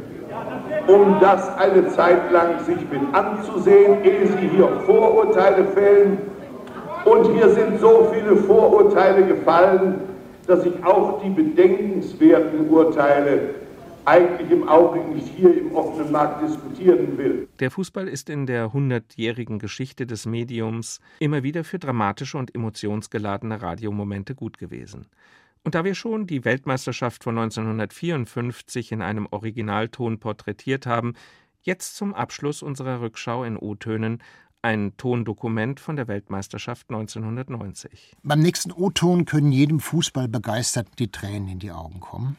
um 0.88 1.20
das 1.20 1.56
eine 1.58 1.88
Zeit 1.90 2.32
lang 2.32 2.64
sich 2.66 2.78
mit 2.90 3.14
anzusehen, 3.14 4.04
ehe 4.04 4.28
sie 4.28 4.50
hier 4.50 4.68
Vorurteile 4.86 5.66
fällen. 5.66 6.18
Und 7.06 7.34
hier 7.34 7.50
sind 7.50 7.80
so 7.80 8.12
viele 8.14 8.36
Vorurteile 8.36 9.26
gefallen, 9.26 10.02
dass 10.48 10.66
ich 10.66 10.84
auch 10.84 11.22
die 11.24 11.30
bedenkenswerten 11.30 12.70
Urteile 12.70 13.56
eigentlich 14.06 14.50
im 14.52 14.68
Augenblick 14.68 15.16
nicht 15.16 15.36
hier 15.36 15.58
im 15.58 15.76
offenen 15.76 16.12
Markt 16.12 16.44
diskutieren 16.44 17.18
will. 17.18 17.48
Der 17.60 17.72
Fußball 17.72 18.08
ist 18.08 18.30
in 18.30 18.46
der 18.46 18.74
hundertjährigen 18.74 19.60
Geschichte 19.60 20.08
des 20.08 20.26
Mediums 20.26 21.00
immer 21.20 21.44
wieder 21.44 21.64
für 21.64 21.80
dramatische 21.80 22.38
und 22.38 22.54
emotionsgeladene 22.56 23.62
Radiomomente 23.62 24.34
gut 24.36 24.58
gewesen. 24.58 25.06
Und 25.64 25.76
da 25.76 25.84
wir 25.84 25.94
schon 25.94 26.26
die 26.26 26.44
Weltmeisterschaft 26.44 27.24
von 27.24 27.38
1954 27.38 28.92
in 28.92 29.02
einem 29.02 29.28
Originalton 29.30 30.20
porträtiert 30.20 30.88
haben, 30.88 31.14
jetzt 31.62 31.96
zum 31.96 32.14
Abschluss 32.14 32.64
unserer 32.64 33.02
Rückschau 33.02 33.44
in 33.44 33.58
O-Tönen 33.58 34.24
ein 34.64 34.96
Tondokument 34.98 35.80
von 35.80 35.96
der 35.96 36.08
Weltmeisterschaft 36.08 36.90
1990. 36.90 38.14
Beim 38.24 38.40
nächsten 38.40 38.72
O-Ton 38.72 39.26
können 39.26 39.52
jedem 39.52 39.80
Fußballbegeisterten 39.80 40.96
die 40.98 41.12
Tränen 41.12 41.50
in 41.50 41.60
die 41.60 41.72
Augen 41.72 42.00
kommen. 42.00 42.38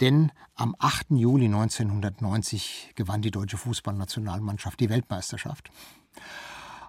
Denn 0.00 0.30
am 0.54 0.76
8. 0.78 1.06
Juli 1.10 1.46
1990 1.46 2.92
gewann 2.94 3.22
die 3.22 3.32
deutsche 3.32 3.56
Fußballnationalmannschaft 3.56 4.78
die 4.78 4.90
Weltmeisterschaft. 4.90 5.70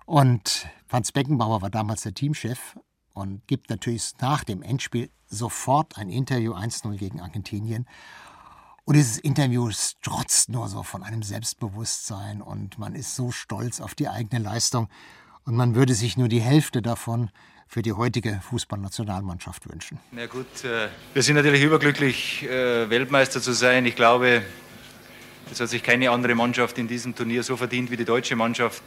Und 0.06 0.68
Franz 0.88 1.12
Beckenbauer 1.12 1.62
war 1.62 1.70
damals 1.72 2.04
der 2.04 2.14
Teamchef 2.14 2.78
und 3.20 3.46
gibt 3.48 3.70
natürlich 3.70 4.14
nach 4.20 4.44
dem 4.44 4.62
Endspiel 4.62 5.10
sofort 5.28 5.98
ein 5.98 6.10
Interview 6.10 6.54
1-0 6.54 6.98
gegen 6.98 7.22
Argentinien. 7.22 7.88
Und 8.86 8.96
dieses 8.96 9.20
Interview 9.20 9.70
strotzt 9.72 10.50
nur 10.50 10.68
so 10.68 10.82
von 10.82 11.04
einem 11.04 11.22
Selbstbewusstsein 11.22 12.42
und 12.42 12.80
man 12.80 12.96
ist 12.96 13.16
so 13.16 13.32
stolz 13.32 13.82
auf 13.82 13.94
die 13.94 14.10
eigene 14.10 14.44
Leistung 14.44 14.90
und 15.46 15.56
man 15.56 15.76
würde 15.76 15.94
sich 15.94 16.18
nur 16.18 16.28
die 16.28 16.42
Hälfte 16.42 16.82
davon 16.82 17.30
für 17.68 17.84
die 17.84 17.94
heutige 17.94 18.42
Fußballnationalmannschaft 18.50 19.70
wünschen. 19.72 20.00
Na 20.12 20.26
gut, 20.26 20.64
äh, 20.64 20.88
wir 21.14 21.22
sind 21.22 21.36
natürlich 21.36 21.62
überglücklich, 21.62 22.44
äh, 22.44 22.90
Weltmeister 22.90 23.40
zu 23.42 23.54
sein. 23.54 23.86
Ich 23.86 23.96
glaube, 23.96 24.42
es 25.52 25.60
hat 25.60 25.70
sich 25.70 25.84
keine 25.84 26.10
andere 26.10 26.34
Mannschaft 26.34 26.80
in 26.80 26.88
diesem 26.88 27.14
Turnier 27.16 27.44
so 27.44 27.58
verdient 27.58 27.92
wie 27.92 27.98
die 27.98 28.06
deutsche 28.06 28.36
Mannschaft. 28.36 28.82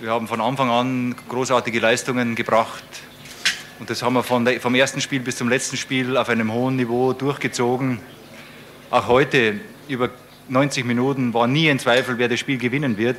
Wir 0.00 0.10
haben 0.10 0.26
von 0.26 0.40
Anfang 0.40 0.70
an 0.70 1.14
großartige 1.28 1.78
Leistungen 1.78 2.34
gebracht. 2.34 2.84
Und 3.80 3.88
das 3.88 4.02
haben 4.02 4.12
wir 4.12 4.22
von 4.22 4.44
der, 4.44 4.60
vom 4.60 4.74
ersten 4.74 5.00
Spiel 5.00 5.20
bis 5.20 5.36
zum 5.36 5.48
letzten 5.48 5.78
Spiel 5.78 6.18
auf 6.18 6.28
einem 6.28 6.52
hohen 6.52 6.76
Niveau 6.76 7.14
durchgezogen. 7.14 7.98
Auch 8.90 9.08
heute, 9.08 9.58
über 9.88 10.10
90 10.50 10.84
Minuten, 10.84 11.32
war 11.32 11.46
nie 11.46 11.70
ein 11.70 11.78
Zweifel, 11.78 12.18
wer 12.18 12.28
das 12.28 12.38
Spiel 12.38 12.58
gewinnen 12.58 12.98
wird, 12.98 13.16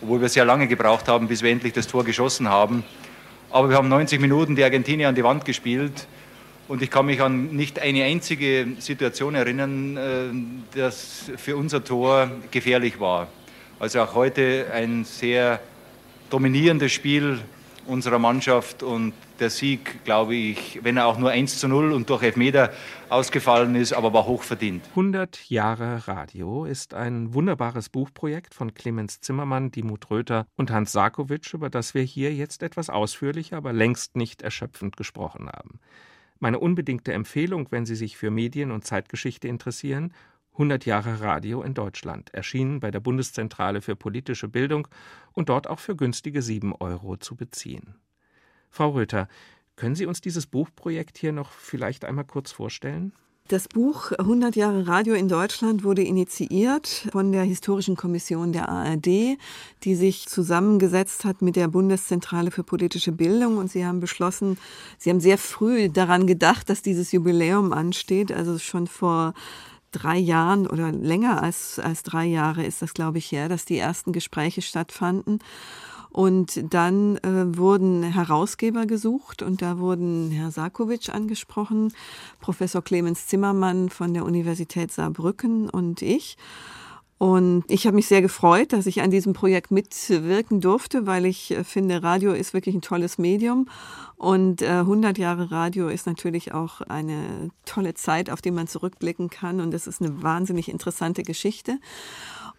obwohl 0.00 0.20
wir 0.20 0.28
sehr 0.28 0.44
lange 0.44 0.68
gebraucht 0.68 1.08
haben, 1.08 1.26
bis 1.26 1.42
wir 1.42 1.50
endlich 1.50 1.72
das 1.72 1.88
Tor 1.88 2.04
geschossen 2.04 2.48
haben. 2.48 2.84
Aber 3.50 3.68
wir 3.70 3.76
haben 3.76 3.88
90 3.88 4.20
Minuten 4.20 4.54
die 4.54 4.62
Argentinier 4.62 5.08
an 5.08 5.16
die 5.16 5.24
Wand 5.24 5.44
gespielt. 5.44 6.06
Und 6.68 6.80
ich 6.80 6.92
kann 6.92 7.06
mich 7.06 7.20
an 7.20 7.48
nicht 7.48 7.80
eine 7.80 8.04
einzige 8.04 8.68
Situation 8.78 9.34
erinnern, 9.34 9.96
äh, 9.96 10.78
dass 10.78 11.32
für 11.38 11.56
unser 11.56 11.82
Tor 11.82 12.30
gefährlich 12.52 13.00
war. 13.00 13.26
Also 13.80 14.00
auch 14.00 14.14
heute 14.14 14.66
ein 14.72 15.04
sehr 15.04 15.58
dominierendes 16.30 16.92
Spiel 16.92 17.40
unserer 17.86 18.18
Mannschaft 18.18 18.82
und 18.82 19.12
der 19.40 19.50
Sieg, 19.50 20.04
glaube 20.04 20.34
ich, 20.34 20.80
wenn 20.82 20.96
er 20.96 21.06
auch 21.06 21.18
nur 21.18 21.30
1 21.30 21.58
zu 21.58 21.68
0 21.68 21.92
und 21.92 22.08
durch 22.10 22.22
Elfmeter 22.22 22.72
ausgefallen 23.08 23.74
ist, 23.74 23.92
aber 23.92 24.12
war 24.12 24.26
hochverdient. 24.26 24.84
100 24.90 25.48
Jahre 25.50 26.06
Radio 26.06 26.64
ist 26.64 26.94
ein 26.94 27.34
wunderbares 27.34 27.88
Buchprojekt 27.88 28.54
von 28.54 28.74
Clemens 28.74 29.20
Zimmermann, 29.20 29.70
Dimut 29.70 30.10
Röther 30.10 30.46
und 30.56 30.70
Hans 30.70 30.92
Sarkowitsch, 30.92 31.54
über 31.54 31.70
das 31.70 31.94
wir 31.94 32.02
hier 32.02 32.32
jetzt 32.34 32.62
etwas 32.62 32.90
ausführlicher, 32.90 33.56
aber 33.56 33.72
längst 33.72 34.16
nicht 34.16 34.42
erschöpfend 34.42 34.96
gesprochen 34.96 35.48
haben. 35.48 35.80
Meine 36.40 36.58
unbedingte 36.58 37.12
Empfehlung, 37.12 37.68
wenn 37.70 37.86
Sie 37.86 37.96
sich 37.96 38.16
für 38.16 38.30
Medien 38.30 38.70
und 38.70 38.84
Zeitgeschichte 38.84 39.48
interessieren, 39.48 40.12
100 40.54 40.86
Jahre 40.86 41.20
Radio 41.20 41.62
in 41.62 41.74
Deutschland, 41.74 42.32
erschienen 42.32 42.80
bei 42.80 42.90
der 42.90 43.00
Bundeszentrale 43.00 43.82
für 43.82 43.96
politische 43.96 44.48
Bildung 44.48 44.88
und 45.32 45.48
dort 45.48 45.68
auch 45.68 45.80
für 45.80 45.96
günstige 45.96 46.42
7 46.42 46.72
Euro 46.74 47.16
zu 47.16 47.36
beziehen. 47.36 47.96
Frau 48.70 48.90
Röther, 48.90 49.28
können 49.76 49.96
Sie 49.96 50.06
uns 50.06 50.20
dieses 50.20 50.46
Buchprojekt 50.46 51.18
hier 51.18 51.32
noch 51.32 51.50
vielleicht 51.50 52.04
einmal 52.04 52.24
kurz 52.24 52.52
vorstellen? 52.52 53.12
Das 53.48 53.68
Buch 53.68 54.12
100 54.12 54.56
Jahre 54.56 54.86
Radio 54.86 55.14
in 55.14 55.28
Deutschland 55.28 55.84
wurde 55.84 56.02
initiiert 56.02 57.08
von 57.12 57.30
der 57.30 57.42
Historischen 57.42 57.94
Kommission 57.94 58.54
der 58.54 58.70
ARD, 58.70 59.36
die 59.82 59.94
sich 59.94 60.28
zusammengesetzt 60.28 61.26
hat 61.26 61.42
mit 61.42 61.54
der 61.54 61.68
Bundeszentrale 61.68 62.50
für 62.50 62.64
politische 62.64 63.12
Bildung. 63.12 63.58
Und 63.58 63.70
sie 63.70 63.84
haben 63.84 64.00
beschlossen, 64.00 64.56
sie 64.96 65.10
haben 65.10 65.20
sehr 65.20 65.36
früh 65.36 65.90
daran 65.90 66.26
gedacht, 66.26 66.70
dass 66.70 66.80
dieses 66.80 67.12
Jubiläum 67.12 67.74
ansteht. 67.74 68.32
Also 68.32 68.58
schon 68.58 68.86
vor 68.86 69.34
drei 69.94 70.18
Jahren 70.18 70.66
oder 70.66 70.92
länger 70.92 71.42
als, 71.42 71.78
als 71.78 72.02
drei 72.02 72.26
Jahre 72.26 72.64
ist 72.64 72.82
das, 72.82 72.94
glaube 72.94 73.18
ich, 73.18 73.30
her, 73.32 73.48
dass 73.48 73.64
die 73.64 73.78
ersten 73.78 74.12
Gespräche 74.12 74.62
stattfanden. 74.62 75.38
Und 76.10 76.72
dann 76.72 77.16
äh, 77.18 77.56
wurden 77.56 78.04
Herausgeber 78.04 78.86
gesucht 78.86 79.42
und 79.42 79.62
da 79.62 79.78
wurden 79.78 80.30
Herr 80.30 80.52
Sarkovic 80.52 81.08
angesprochen, 81.08 81.92
Professor 82.40 82.82
Clemens 82.82 83.26
Zimmermann 83.26 83.88
von 83.88 84.14
der 84.14 84.24
Universität 84.24 84.92
Saarbrücken 84.92 85.68
und 85.68 86.02
ich. 86.02 86.36
Und 87.24 87.64
ich 87.68 87.86
habe 87.86 87.94
mich 87.94 88.06
sehr 88.06 88.20
gefreut, 88.20 88.74
dass 88.74 88.84
ich 88.84 89.00
an 89.00 89.10
diesem 89.10 89.32
Projekt 89.32 89.70
mitwirken 89.70 90.60
durfte, 90.60 91.06
weil 91.06 91.24
ich 91.24 91.52
äh, 91.52 91.64
finde, 91.64 92.02
Radio 92.02 92.34
ist 92.34 92.52
wirklich 92.52 92.74
ein 92.74 92.82
tolles 92.82 93.16
Medium. 93.16 93.66
Und 94.18 94.60
äh, 94.60 94.66
100 94.66 95.16
Jahre 95.16 95.50
Radio 95.50 95.88
ist 95.88 96.06
natürlich 96.06 96.52
auch 96.52 96.82
eine 96.82 97.50
tolle 97.64 97.94
Zeit, 97.94 98.28
auf 98.28 98.42
die 98.42 98.50
man 98.50 98.66
zurückblicken 98.66 99.30
kann. 99.30 99.62
Und 99.62 99.72
es 99.72 99.86
ist 99.86 100.02
eine 100.02 100.22
wahnsinnig 100.22 100.70
interessante 100.70 101.22
Geschichte. 101.22 101.78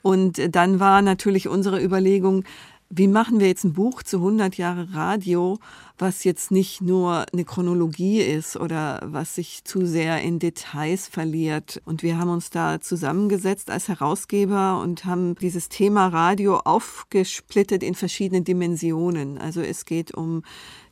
Und 0.01 0.41
dann 0.55 0.79
war 0.79 1.03
natürlich 1.03 1.47
unsere 1.47 1.79
Überlegung, 1.79 2.43
wie 2.89 3.07
machen 3.07 3.39
wir 3.39 3.47
jetzt 3.47 3.63
ein 3.63 3.73
Buch 3.73 4.03
zu 4.03 4.17
100 4.17 4.57
Jahre 4.57 4.93
Radio, 4.93 5.57
was 5.97 6.23
jetzt 6.23 6.51
nicht 6.51 6.81
nur 6.81 7.25
eine 7.33 7.43
Chronologie 7.43 8.21
ist 8.21 8.57
oder 8.57 9.01
was 9.05 9.35
sich 9.35 9.63
zu 9.63 9.85
sehr 9.85 10.21
in 10.21 10.39
Details 10.39 11.07
verliert. 11.07 11.81
Und 11.85 12.03
wir 12.03 12.17
haben 12.17 12.29
uns 12.29 12.51
da 12.51 12.79
zusammengesetzt 12.79 13.71
als 13.71 13.87
Herausgeber 13.87 14.81
und 14.81 15.05
haben 15.05 15.35
dieses 15.35 15.69
Thema 15.69 16.07
Radio 16.07 16.57
aufgesplittet 16.57 17.81
in 17.81 17.95
verschiedene 17.95 18.41
Dimensionen. 18.41 19.37
Also 19.37 19.61
es 19.61 19.85
geht 19.85 20.13
um 20.13 20.43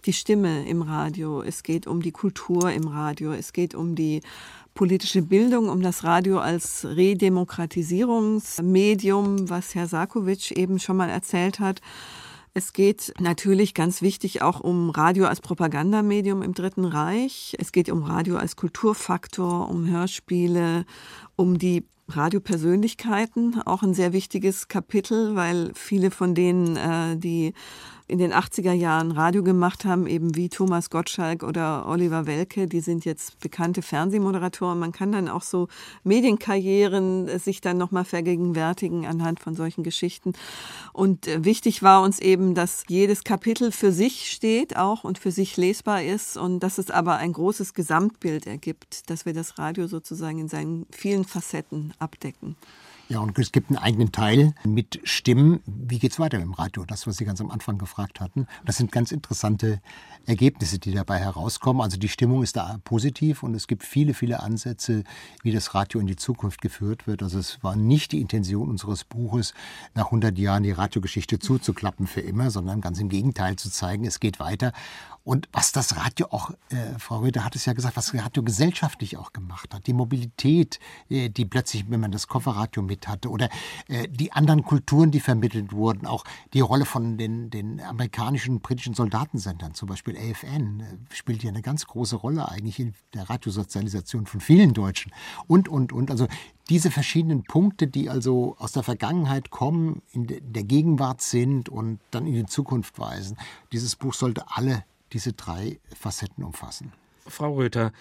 die 0.06 0.14
Stimme 0.14 0.68
im 0.68 0.82
Radio, 0.82 1.42
es 1.42 1.64
geht 1.64 1.88
um 1.88 2.02
die 2.02 2.12
Kultur 2.12 2.72
im 2.72 2.88
Radio, 2.88 3.32
es 3.32 3.54
geht 3.54 3.76
um 3.76 3.96
die 3.96 4.22
politische 4.74 5.22
Bildung, 5.22 5.70
um 5.70 5.82
das 5.82 6.04
Radio 6.04 6.40
als 6.40 6.86
Redemokratisierungsmedium, 6.86 9.50
was 9.50 9.76
Herr 9.76 9.88
Sarkovic 9.88 10.52
eben 10.52 10.80
schon 10.80 10.98
mal 10.98 11.10
erzählt 11.10 11.60
hat. 11.60 11.80
Es 12.56 12.74
geht 12.74 13.14
natürlich 13.20 13.74
ganz 13.74 14.04
wichtig 14.04 14.44
auch 14.44 14.60
um 14.60 14.92
Radio 14.92 15.26
als 15.26 15.42
Propagandamedium 15.42 16.44
im 16.44 16.54
Dritten 16.54 16.86
Reich. 16.86 17.56
Es 17.60 17.72
geht 17.72 17.90
um 17.90 18.04
Radio 18.04 18.38
als 18.38 18.56
Kulturfaktor, 18.56 19.70
um 19.70 19.88
Hörspiele, 19.88 20.86
um 21.36 21.58
die 21.58 21.84
Radiopersönlichkeiten, 22.10 23.62
auch 23.66 23.82
ein 23.82 23.94
sehr 23.94 24.14
wichtiges 24.14 24.68
Kapitel, 24.68 25.36
weil 25.36 25.72
viele 25.74 26.12
von 26.12 26.36
denen, 26.36 26.76
äh, 26.76 27.18
die 27.18 27.54
in 28.08 28.18
den 28.18 28.34
80er 28.34 28.74
Jahren 28.74 29.12
Radio 29.12 29.44
gemacht 29.44 29.86
haben, 29.86 30.08
eben 30.08 30.36
wie 30.36 30.50
Thomas 30.50 30.90
Gottschalk 30.90 31.44
oder 31.44 31.88
Oliver 31.88 32.28
Welke, 32.28 32.68
die 32.68 32.82
sind 32.82 33.06
jetzt 33.06 33.40
bekannte 33.40 33.82
Fernsehmoderatoren. 33.82 34.78
Man 34.78 34.92
kann 34.92 35.12
dann 35.12 35.30
auch 35.30 35.42
so 35.42 35.68
Medienkarrieren 36.04 37.40
sich 37.40 37.62
dann 37.62 37.78
nochmal 37.78 38.06
vergegenwärtigen 38.06 39.06
anhand 39.06 39.40
von 39.40 39.56
solchen 39.56 39.84
Geschichten. 39.84 40.34
Und 40.92 41.28
äh, 41.28 41.46
wichtig 41.46 41.82
war 41.82 42.02
uns 42.02 42.20
eben, 42.20 42.56
dass 42.56 42.84
jedes 42.88 43.24
Kapitel 43.24 43.72
für 43.72 43.92
sich 43.92 44.32
steht 44.32 44.76
auch 44.76 45.04
und 45.04 45.18
für 45.18 45.32
sich 45.32 45.56
lesbar 45.58 46.04
ist 46.04 46.38
und 46.38 46.60
dass 46.60 46.78
es 46.78 46.92
aber 46.92 47.18
ein 47.18 47.34
großes 47.34 47.74
Gesamtbild 47.74 48.48
ergibt, 48.48 49.10
dass 49.10 49.26
wir 49.26 49.34
das 49.34 49.58
Radio 49.58 49.88
sozusagen 49.88 50.40
in 50.40 50.50
seinen 50.50 50.86
vielen 50.92 51.24
Facetten 51.24 51.94
abdecken. 52.00 52.56
Ja, 53.10 53.20
und 53.20 53.38
es 53.38 53.52
gibt 53.52 53.70
einen 53.70 53.78
eigenen 53.78 54.14
Teil 54.14 54.56
mit 54.64 55.02
Stimmen. 55.04 55.60
Wie 55.66 56.00
geht 56.00 56.14
es 56.14 56.20
weiter 56.20 56.40
im 56.40 56.54
Radio? 56.54 56.86
Das, 56.86 57.06
was 57.06 57.18
Sie 57.18 57.26
ganz 57.26 57.42
am 57.42 57.52
Anfang 57.52 57.78
gefragt 57.78 58.22
hatten. 58.22 58.48
Das 58.66 58.78
sind 58.78 58.94
ganz 58.94 59.12
interessante 59.12 59.82
Ergebnisse, 60.26 60.80
die 60.80 60.94
dabei 60.94 61.20
herauskommen. 61.20 61.82
Also 61.82 61.98
die 61.98 62.08
Stimmung 62.08 62.44
ist 62.44 62.56
da 62.56 62.80
positiv 62.86 63.44
und 63.44 63.56
es 63.56 63.68
gibt 63.68 63.84
viele, 63.84 64.14
viele 64.14 64.40
Ansätze, 64.40 65.04
wie 65.42 65.52
das 65.52 65.76
Radio 65.76 66.00
in 66.00 66.08
die 66.08 66.16
Zukunft 66.16 66.62
geführt 66.62 67.06
wird. 67.06 67.22
Also 67.22 67.40
es 67.40 67.62
war 67.62 67.76
nicht 67.76 68.14
die 68.14 68.22
Intention 68.22 68.70
unseres 68.70 69.04
Buches, 69.04 69.54
nach 69.96 70.06
100 70.06 70.38
Jahren 70.38 70.64
die 70.64 70.72
Radiogeschichte 70.72 71.40
zuzuklappen 71.40 72.08
für 72.08 72.22
immer, 72.22 72.52
sondern 72.52 72.80
ganz 72.80 73.00
im 73.00 73.10
Gegenteil 73.10 73.58
zu 73.58 73.70
zeigen, 73.70 74.06
es 74.06 74.22
geht 74.22 74.40
weiter. 74.40 74.72
Und 75.26 75.48
was 75.54 75.72
das 75.72 75.96
Radio 75.96 76.28
auch, 76.32 76.52
äh, 76.70 77.00
Frau 77.00 77.20
Röder 77.20 77.46
hat 77.46 77.56
es 77.56 77.66
ja 77.66 77.72
gesagt, 77.72 77.96
was 77.96 78.14
Radio 78.14 78.44
gesellschaftlich 78.44 79.16
auch 79.16 79.32
gemacht 79.32 79.74
hat, 79.74 79.88
die 79.88 79.94
Mobilität, 79.94 80.80
äh, 81.10 81.30
die 81.30 81.46
plötzlich, 81.46 81.90
wenn 81.90 82.02
man 82.02 82.12
das 82.12 82.28
Kofferradio 82.28 82.84
mit 82.84 83.08
hatte, 83.08 83.30
oder 83.30 83.50
äh, 83.88 84.10
die 84.10 84.34
anderen 84.34 84.64
Kulturen, 84.64 85.12
die 85.12 85.22
vermittelt 85.22 85.72
wurden, 85.72 86.06
auch 86.06 86.26
die 86.54 86.60
Rolle 86.60 86.84
von 86.84 87.18
den, 87.18 87.50
den 87.50 87.80
amerikanischen, 87.80 88.60
britischen 88.60 88.96
Soldatensendern, 88.96 89.74
zum 89.74 89.88
Beispiel 89.88 90.18
AFN, 90.18 90.82
äh, 90.82 91.16
spielt 91.16 91.42
ja 91.42 91.50
eine 91.50 91.62
ganz 91.62 91.88
große 91.88 92.18
Rolle 92.18 92.50
eigentlich 92.50 92.80
in 92.82 92.94
der 93.14 93.30
Radiosozialisation 93.30 94.26
von 94.26 94.42
vielen 94.42 94.74
Deutschen. 94.74 95.14
Und, 95.48 95.70
und, 95.70 95.94
und. 95.94 96.12
Also 96.12 96.28
diese 96.70 96.92
verschiedenen 96.92 97.44
Punkte, 97.44 97.88
die 97.88 98.10
also 98.10 98.56
aus 98.60 98.74
der 98.74 98.84
Vergangenheit 98.84 99.52
kommen, 99.52 100.02
in 100.12 100.28
der 100.28 100.64
Gegenwart 100.64 101.22
sind 101.22 101.70
und 101.70 102.00
dann 102.12 102.28
in 102.28 102.34
die 102.34 102.46
Zukunft 102.46 103.00
weisen, 103.00 103.38
dieses 103.72 103.96
Buch 103.96 104.14
sollte 104.14 104.46
alle 104.50 104.84
diese 105.14 105.34
drei 105.34 105.80
Facetten 105.98 106.44
umfassen. 106.44 106.92
Frau 107.28 107.54
Röther, 107.54 107.92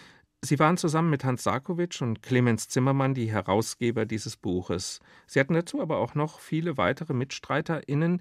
Sie 0.44 0.58
waren 0.58 0.76
zusammen 0.76 1.08
mit 1.08 1.24
Hans 1.24 1.44
Sarkovic 1.44 2.00
und 2.00 2.20
Clemens 2.20 2.66
Zimmermann 2.66 3.14
die 3.14 3.30
Herausgeber 3.30 4.06
dieses 4.06 4.36
Buches. 4.36 4.98
Sie 5.28 5.38
hatten 5.38 5.54
dazu 5.54 5.80
aber 5.80 5.98
auch 5.98 6.16
noch 6.16 6.40
viele 6.40 6.76
weitere 6.76 7.14
MitstreiterInnen, 7.14 8.20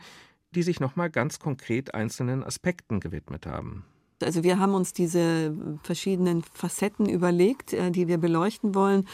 die 0.53 0.61
sich 0.61 0.79
nochmal 0.79 1.09
ganz 1.09 1.39
konkret 1.39 1.95
einzelnen 1.95 2.43
Aspekten 2.43 2.99
gewidmet 2.99 3.47
haben. 3.47 3.85
Also 4.21 4.43
wir 4.43 4.59
haben 4.59 4.75
uns 4.75 4.93
diese 4.93 5.55
verschiedenen 5.81 6.43
Facetten 6.43 7.09
überlegt, 7.09 7.73
äh, 7.73 7.89
die 7.89 8.07
wir 8.07 8.19
beleuchten 8.19 8.75
wollen. 8.75 9.07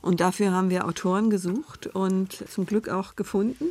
Und 0.00 0.20
dafür 0.20 0.52
haben 0.52 0.70
wir 0.70 0.86
Autoren 0.86 1.28
gesucht 1.28 1.86
und 1.88 2.32
zum 2.48 2.64
Glück 2.64 2.88
auch 2.88 3.14
gefunden. 3.14 3.66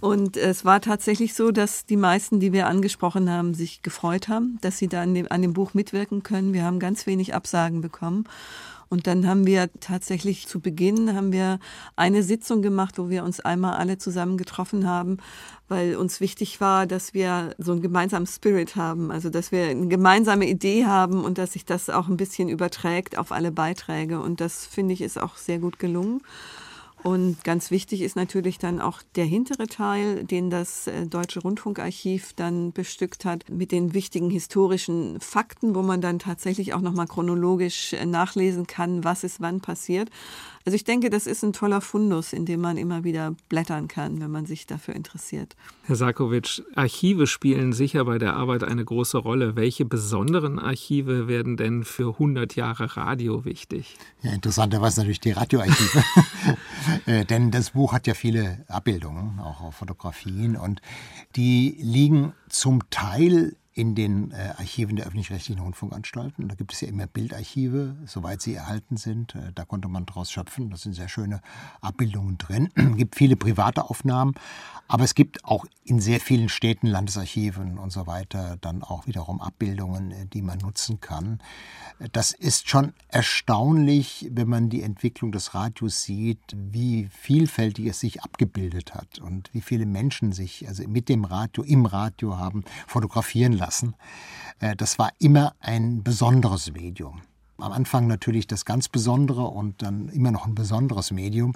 Und 0.00 0.36
es 0.36 0.64
war 0.64 0.80
tatsächlich 0.80 1.34
so, 1.34 1.50
dass 1.50 1.86
die 1.86 1.96
meisten, 1.96 2.38
die 2.38 2.52
wir 2.52 2.66
angesprochen 2.66 3.30
haben, 3.30 3.54
sich 3.54 3.82
gefreut 3.82 4.28
haben, 4.28 4.58
dass 4.60 4.78
sie 4.78 4.88
da 4.88 5.02
an 5.02 5.14
dem, 5.14 5.26
an 5.30 5.42
dem 5.42 5.54
Buch 5.54 5.74
mitwirken 5.74 6.22
können. 6.22 6.52
Wir 6.52 6.64
haben 6.64 6.78
ganz 6.78 7.06
wenig 7.06 7.34
Absagen 7.34 7.80
bekommen. 7.80 8.24
Und 8.88 9.08
dann 9.08 9.26
haben 9.26 9.46
wir 9.46 9.68
tatsächlich 9.80 10.46
zu 10.46 10.60
Beginn 10.60 11.14
haben 11.16 11.32
wir 11.32 11.58
eine 11.96 12.22
Sitzung 12.22 12.62
gemacht, 12.62 12.98
wo 12.98 13.10
wir 13.10 13.24
uns 13.24 13.40
einmal 13.40 13.74
alle 13.74 13.98
zusammen 13.98 14.36
getroffen 14.36 14.86
haben, 14.86 15.16
weil 15.68 15.96
uns 15.96 16.20
wichtig 16.20 16.60
war, 16.60 16.86
dass 16.86 17.12
wir 17.12 17.54
so 17.58 17.72
einen 17.72 17.82
gemeinsamen 17.82 18.28
Spirit 18.28 18.76
haben, 18.76 19.10
also 19.10 19.28
dass 19.28 19.50
wir 19.50 19.64
eine 19.64 19.88
gemeinsame 19.88 20.46
Idee 20.46 20.86
haben 20.86 21.24
und 21.24 21.38
dass 21.38 21.54
sich 21.54 21.64
das 21.64 21.90
auch 21.90 22.06
ein 22.06 22.16
bisschen 22.16 22.48
überträgt 22.48 23.18
auf 23.18 23.32
alle 23.32 23.50
Beiträge. 23.50 24.20
Und 24.20 24.40
das 24.40 24.66
finde 24.66 24.94
ich 24.94 25.00
ist 25.00 25.20
auch 25.20 25.36
sehr 25.36 25.58
gut 25.58 25.80
gelungen. 25.80 26.22
Und 27.06 27.44
ganz 27.44 27.70
wichtig 27.70 28.02
ist 28.02 28.16
natürlich 28.16 28.58
dann 28.58 28.80
auch 28.80 29.00
der 29.14 29.26
hintere 29.26 29.68
Teil, 29.68 30.24
den 30.24 30.50
das 30.50 30.88
äh, 30.88 31.06
Deutsche 31.06 31.38
Rundfunkarchiv 31.38 32.32
dann 32.32 32.72
bestückt 32.72 33.24
hat, 33.24 33.48
mit 33.48 33.70
den 33.70 33.94
wichtigen 33.94 34.28
historischen 34.28 35.20
Fakten, 35.20 35.76
wo 35.76 35.82
man 35.82 36.00
dann 36.00 36.18
tatsächlich 36.18 36.74
auch 36.74 36.80
nochmal 36.80 37.06
chronologisch 37.06 37.92
äh, 37.92 38.04
nachlesen 38.06 38.66
kann, 38.66 39.04
was 39.04 39.22
ist 39.22 39.40
wann 39.40 39.60
passiert. 39.60 40.10
Also 40.66 40.74
ich 40.74 40.82
denke, 40.82 41.10
das 41.10 41.28
ist 41.28 41.44
ein 41.44 41.52
toller 41.52 41.80
Fundus, 41.80 42.32
in 42.32 42.44
dem 42.44 42.60
man 42.60 42.76
immer 42.76 43.04
wieder 43.04 43.36
blättern 43.48 43.86
kann, 43.86 44.20
wenn 44.20 44.32
man 44.32 44.46
sich 44.46 44.66
dafür 44.66 44.96
interessiert. 44.96 45.54
Herr 45.84 45.94
Sarkovic, 45.94 46.64
Archive 46.74 47.28
spielen 47.28 47.72
sicher 47.72 48.04
bei 48.04 48.18
der 48.18 48.34
Arbeit 48.34 48.64
eine 48.64 48.84
große 48.84 49.16
Rolle. 49.16 49.54
Welche 49.54 49.84
besonderen 49.84 50.58
Archive 50.58 51.28
werden 51.28 51.56
denn 51.56 51.84
für 51.84 52.14
100 52.14 52.56
Jahre 52.56 52.96
Radio 52.96 53.44
wichtig? 53.44 53.96
Ja, 54.22 54.32
interessanterweise 54.32 55.00
natürlich 55.00 55.20
die 55.20 55.32
Radioarchive. 55.32 56.04
Äh, 57.06 57.24
denn 57.24 57.50
das 57.50 57.70
Buch 57.70 57.92
hat 57.92 58.06
ja 58.06 58.14
viele 58.14 58.64
Abbildungen, 58.68 59.40
auch 59.40 59.60
auf 59.60 59.76
Fotografien. 59.76 60.56
Und 60.56 60.80
die 61.34 61.76
liegen 61.80 62.32
zum 62.48 62.88
Teil 62.90 63.56
in 63.76 63.94
den 63.94 64.30
äh, 64.30 64.54
Archiven 64.56 64.96
der 64.96 65.04
öffentlich-rechtlichen 65.04 65.60
Rundfunkanstalten. 65.60 66.48
Da 66.48 66.54
gibt 66.54 66.72
es 66.72 66.80
ja 66.80 66.88
immer 66.88 67.06
Bildarchive, 67.06 67.94
soweit 68.06 68.40
sie 68.40 68.54
erhalten 68.54 68.96
sind. 68.96 69.34
Äh, 69.34 69.52
da 69.54 69.66
konnte 69.66 69.86
man 69.88 70.06
daraus 70.06 70.32
schöpfen. 70.32 70.70
Da 70.70 70.78
sind 70.78 70.94
sehr 70.94 71.10
schöne 71.10 71.42
Abbildungen 71.82 72.38
drin. 72.38 72.70
Es 72.74 72.84
gibt 72.96 73.16
viele 73.16 73.36
private 73.36 73.90
Aufnahmen, 73.90 74.32
aber 74.88 75.04
es 75.04 75.14
gibt 75.14 75.44
auch 75.44 75.66
in 75.84 76.00
sehr 76.00 76.20
vielen 76.20 76.48
Städten, 76.48 76.86
Landesarchiven 76.86 77.76
und 77.76 77.90
so 77.90 78.06
weiter 78.06 78.56
dann 78.62 78.82
auch 78.82 79.06
wiederum 79.06 79.42
Abbildungen, 79.42 80.10
äh, 80.10 80.26
die 80.26 80.40
man 80.40 80.56
nutzen 80.56 81.00
kann. 81.00 81.42
Das 82.12 82.32
ist 82.32 82.70
schon 82.70 82.94
erstaunlich, 83.08 84.30
wenn 84.32 84.48
man 84.48 84.70
die 84.70 84.82
Entwicklung 84.82 85.32
des 85.32 85.52
Radios 85.54 86.02
sieht, 86.02 86.40
wie 86.54 87.08
vielfältig 87.10 87.86
es 87.88 88.00
sich 88.00 88.22
abgebildet 88.22 88.94
hat 88.94 89.18
und 89.18 89.52
wie 89.52 89.60
viele 89.60 89.84
Menschen 89.84 90.32
sich 90.32 90.66
also 90.66 90.88
mit 90.88 91.10
dem 91.10 91.26
Radio, 91.26 91.62
im 91.62 91.84
Radio 91.84 92.38
haben 92.38 92.64
fotografieren 92.86 93.52
lassen. 93.52 93.65
Äh, 94.60 94.76
das 94.76 94.98
war 94.98 95.10
immer 95.18 95.54
ein 95.60 96.02
besonderes 96.02 96.72
Medium. 96.72 97.22
Am 97.58 97.72
Anfang 97.72 98.06
natürlich 98.06 98.46
das 98.46 98.66
ganz 98.66 98.88
Besondere 98.88 99.44
und 99.44 99.80
dann 99.80 100.08
immer 100.10 100.30
noch 100.30 100.46
ein 100.46 100.54
besonderes 100.54 101.10
Medium, 101.10 101.54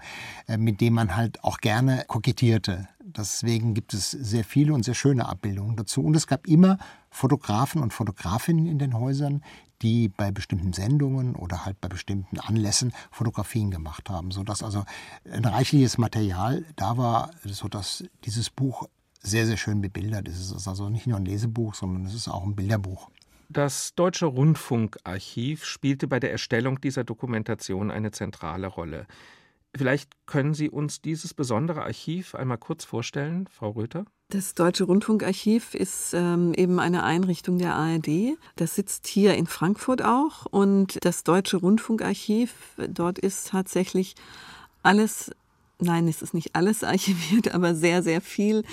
äh, 0.48 0.56
mit 0.56 0.80
dem 0.80 0.94
man 0.94 1.14
halt 1.14 1.44
auch 1.44 1.58
gerne 1.58 2.04
kokettierte. 2.06 2.88
Deswegen 3.00 3.74
gibt 3.74 3.92
es 3.92 4.10
sehr 4.10 4.44
viele 4.44 4.72
und 4.72 4.84
sehr 4.84 4.94
schöne 4.94 5.28
Abbildungen 5.28 5.76
dazu. 5.76 6.02
Und 6.02 6.16
es 6.16 6.26
gab 6.26 6.46
immer 6.46 6.78
Fotografen 7.10 7.82
und 7.82 7.92
Fotografinnen 7.92 8.66
in 8.66 8.78
den 8.78 8.94
Häusern, 8.94 9.42
die 9.82 10.08
bei 10.08 10.30
bestimmten 10.30 10.72
Sendungen 10.72 11.34
oder 11.34 11.64
halt 11.64 11.80
bei 11.80 11.88
bestimmten 11.88 12.38
Anlässen 12.38 12.92
Fotografien 13.10 13.70
gemacht 13.70 14.08
haben, 14.10 14.30
sodass 14.30 14.62
also 14.62 14.84
ein 15.30 15.44
reichliches 15.44 15.98
Material 15.98 16.64
da 16.76 16.96
war, 16.96 17.30
sodass 17.44 18.04
dieses 18.24 18.50
Buch 18.50 18.88
sehr, 19.20 19.46
sehr 19.46 19.56
schön 19.56 19.80
bebildert 19.80 20.28
ist. 20.28 20.40
Es 20.40 20.50
ist 20.50 20.68
also 20.68 20.88
nicht 20.88 21.06
nur 21.06 21.18
ein 21.18 21.24
Lesebuch, 21.24 21.74
sondern 21.74 22.06
es 22.06 22.14
ist 22.14 22.28
auch 22.28 22.44
ein 22.44 22.56
Bilderbuch. 22.56 23.10
Das 23.48 23.94
Deutsche 23.94 24.26
Rundfunkarchiv 24.26 25.64
spielte 25.64 26.06
bei 26.06 26.20
der 26.20 26.30
Erstellung 26.30 26.80
dieser 26.80 27.04
Dokumentation 27.04 27.90
eine 27.90 28.12
zentrale 28.12 28.68
Rolle. 28.68 29.06
Vielleicht 29.76 30.10
können 30.26 30.54
Sie 30.54 30.68
uns 30.68 31.00
dieses 31.00 31.34
besondere 31.34 31.82
Archiv 31.82 32.34
einmal 32.34 32.58
kurz 32.58 32.84
vorstellen, 32.84 33.46
Frau 33.48 33.70
Röther? 33.70 34.04
Das 34.28 34.54
Deutsche 34.54 34.84
Rundfunkarchiv 34.84 35.74
ist 35.74 36.12
ähm, 36.14 36.54
eben 36.54 36.78
eine 36.78 37.02
Einrichtung 37.02 37.58
der 37.58 37.74
ARD. 37.74 38.36
Das 38.56 38.76
sitzt 38.76 39.06
hier 39.06 39.34
in 39.34 39.46
Frankfurt 39.46 40.02
auch. 40.02 40.46
Und 40.46 41.04
das 41.04 41.24
Deutsche 41.24 41.56
Rundfunkarchiv, 41.56 42.52
dort 42.88 43.18
ist 43.18 43.48
tatsächlich 43.48 44.14
alles 44.82 45.32
nein, 45.80 46.08
es 46.08 46.22
ist 46.22 46.34
nicht 46.34 46.54
alles 46.54 46.84
archiviert, 46.84 47.54
aber 47.54 47.74
sehr, 47.74 48.02
sehr 48.02 48.20
viel 48.20 48.64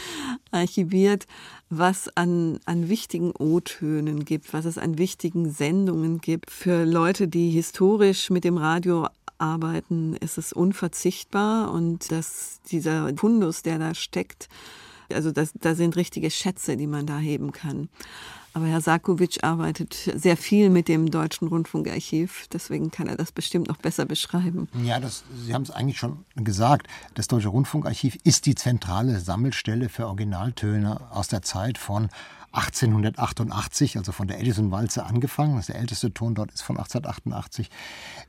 archiviert, 0.52 1.28
was 1.70 2.10
an, 2.16 2.60
an 2.66 2.90
wichtigen 2.90 3.32
O-Tönen 3.32 4.26
gibt, 4.26 4.54
was 4.54 4.66
es 4.66 4.78
an 4.78 4.98
wichtigen 4.98 5.52
Sendungen 5.52 6.20
gibt. 6.20 6.52
Für 6.52 6.86
Leute, 6.86 7.28
die 7.28 7.50
historisch 7.50 8.30
mit 8.30 8.44
dem 8.44 8.58
Radio 8.58 9.08
arbeiten, 9.38 10.16
ist 10.16 10.38
es 10.38 10.54
unverzichtbar 10.54 11.72
und 11.72 12.12
dass 12.12 12.60
dieser 12.72 13.14
Fundus, 13.16 13.62
der 13.62 13.80
da 13.80 13.94
steckt, 13.94 14.50
also 15.14 15.32
das, 15.32 15.52
da 15.54 15.76
sind 15.76 15.96
richtige 15.96 16.30
Schätze, 16.32 16.76
die 16.76 16.88
man 16.88 17.06
da 17.06 17.18
heben 17.18 17.52
kann. 17.52 17.90
Aber 18.58 18.66
Herr 18.66 18.82
Sarkovic 18.82 19.44
arbeitet 19.44 19.94
sehr 20.16 20.36
viel 20.36 20.72
mit 20.72 20.88
dem 20.88 21.12
Deutschen 21.12 21.48
Rundfunkarchiv, 21.48 22.48
deswegen 22.52 22.90
kann 22.90 23.06
er 23.06 23.16
das 23.16 23.32
bestimmt 23.32 23.68
noch 23.68 23.78
besser 23.78 24.08
beschreiben. 24.08 24.68
Ja, 24.84 25.00
das, 25.00 25.24
Sie 25.46 25.54
haben 25.54 25.62
es 25.62 25.70
eigentlich 25.70 26.00
schon 26.00 26.26
gesagt. 26.34 26.88
Das 27.14 27.28
Deutsche 27.28 27.50
Rundfunkarchiv 27.50 28.18
ist 28.24 28.48
die 28.48 28.56
zentrale 28.56 29.20
Sammelstelle 29.20 29.90
für 29.90 30.08
Originaltöne 30.08 31.00
aus 31.12 31.28
der 31.28 31.44
Zeit 31.44 31.78
von 31.78 32.10
1888, 32.54 33.98
also 33.98 34.12
von 34.12 34.28
der 34.28 34.40
Edison-Walze 34.40 35.06
angefangen, 35.06 35.58
das 35.58 35.68
der 35.68 35.76
älteste 35.76 36.14
Ton 36.14 36.34
dort 36.34 36.52
ist 36.52 36.62
von 36.62 36.78
1888, 36.78 37.70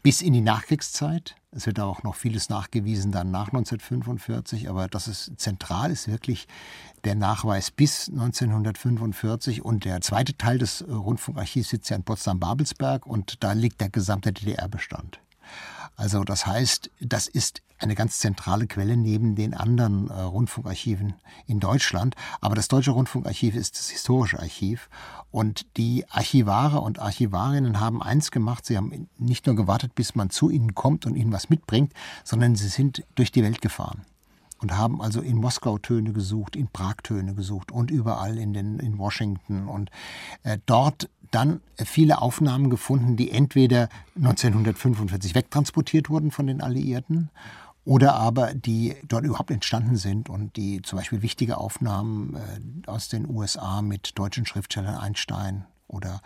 bis 0.02 0.22
in 0.22 0.32
die 0.32 0.40
Nachkriegszeit. 0.40 1.36
Es 1.50 1.66
wird 1.66 1.80
auch 1.80 2.02
noch 2.02 2.14
vieles 2.14 2.50
nachgewiesen 2.50 3.10
dann 3.10 3.30
nach 3.30 3.48
1945, 3.48 4.68
aber 4.68 4.86
das 4.88 5.08
ist 5.08 5.32
zentral 5.38 5.90
ist 5.90 6.08
wirklich 6.08 6.46
der 7.04 7.14
Nachweis 7.14 7.70
bis 7.70 8.08
1945 8.08 9.64
und 9.64 9.84
der 9.84 10.00
zweite 10.02 10.36
Teil 10.36 10.58
des 10.58 10.84
Rundfunkarchivs 10.86 11.70
sitzt 11.70 11.88
ja 11.90 11.96
in 11.96 12.02
Potsdam-Babelsberg 12.02 13.06
und 13.06 13.42
da 13.42 13.52
liegt 13.52 13.80
der 13.80 13.88
gesamte 13.88 14.32
DDR-Bestand. 14.32 15.20
Also 15.98 16.22
das 16.22 16.46
heißt, 16.46 16.92
das 17.00 17.26
ist 17.26 17.60
eine 17.76 17.96
ganz 17.96 18.20
zentrale 18.20 18.68
Quelle 18.68 18.96
neben 18.96 19.34
den 19.34 19.52
anderen 19.52 20.08
äh, 20.08 20.20
Rundfunkarchiven 20.20 21.14
in 21.46 21.58
Deutschland. 21.58 22.14
Aber 22.40 22.54
das 22.54 22.68
Deutsche 22.68 22.92
Rundfunkarchiv 22.92 23.56
ist 23.56 23.76
das 23.76 23.90
historische 23.90 24.38
Archiv. 24.38 24.88
Und 25.32 25.66
die 25.76 26.08
Archivare 26.08 26.80
und 26.80 27.00
Archivarinnen 27.00 27.80
haben 27.80 28.00
eins 28.00 28.30
gemacht. 28.30 28.64
Sie 28.64 28.76
haben 28.76 29.08
nicht 29.18 29.46
nur 29.46 29.56
gewartet, 29.56 29.96
bis 29.96 30.14
man 30.14 30.30
zu 30.30 30.50
ihnen 30.50 30.76
kommt 30.76 31.04
und 31.04 31.16
ihnen 31.16 31.32
was 31.32 31.50
mitbringt, 31.50 31.92
sondern 32.22 32.54
sie 32.54 32.68
sind 32.68 33.04
durch 33.16 33.32
die 33.32 33.42
Welt 33.42 33.60
gefahren 33.60 34.02
und 34.60 34.76
haben 34.76 35.00
also 35.00 35.20
in 35.20 35.36
Moskau 35.36 35.78
Töne 35.78 36.12
gesucht, 36.12 36.56
in 36.56 36.68
Prag 36.68 36.96
Töne 37.02 37.34
gesucht 37.34 37.72
und 37.72 37.90
überall 37.90 38.38
in, 38.38 38.52
den, 38.52 38.78
in 38.78 38.98
Washington 38.98 39.68
und 39.68 39.90
äh, 40.42 40.58
dort 40.66 41.08
dann 41.30 41.60
viele 41.76 42.20
Aufnahmen 42.20 42.70
gefunden, 42.70 43.16
die 43.16 43.30
entweder 43.30 43.88
1945 44.16 45.34
wegtransportiert 45.34 46.10
wurden 46.10 46.30
von 46.30 46.46
den 46.46 46.60
Alliierten 46.60 47.30
oder 47.84 48.14
aber 48.14 48.52
die 48.52 48.96
dort 49.06 49.24
überhaupt 49.24 49.50
entstanden 49.50 49.96
sind 49.96 50.28
und 50.28 50.56
die 50.56 50.82
zum 50.82 50.98
Beispiel 50.98 51.22
wichtige 51.22 51.56
Aufnahmen 51.56 52.36
äh, 52.36 52.86
aus 52.86 53.08
den 53.08 53.28
USA 53.28 53.80
mit 53.80 54.18
deutschen 54.18 54.44
Schriftstellern 54.44 54.96
Einstein 54.96 55.64
oder 55.86 56.20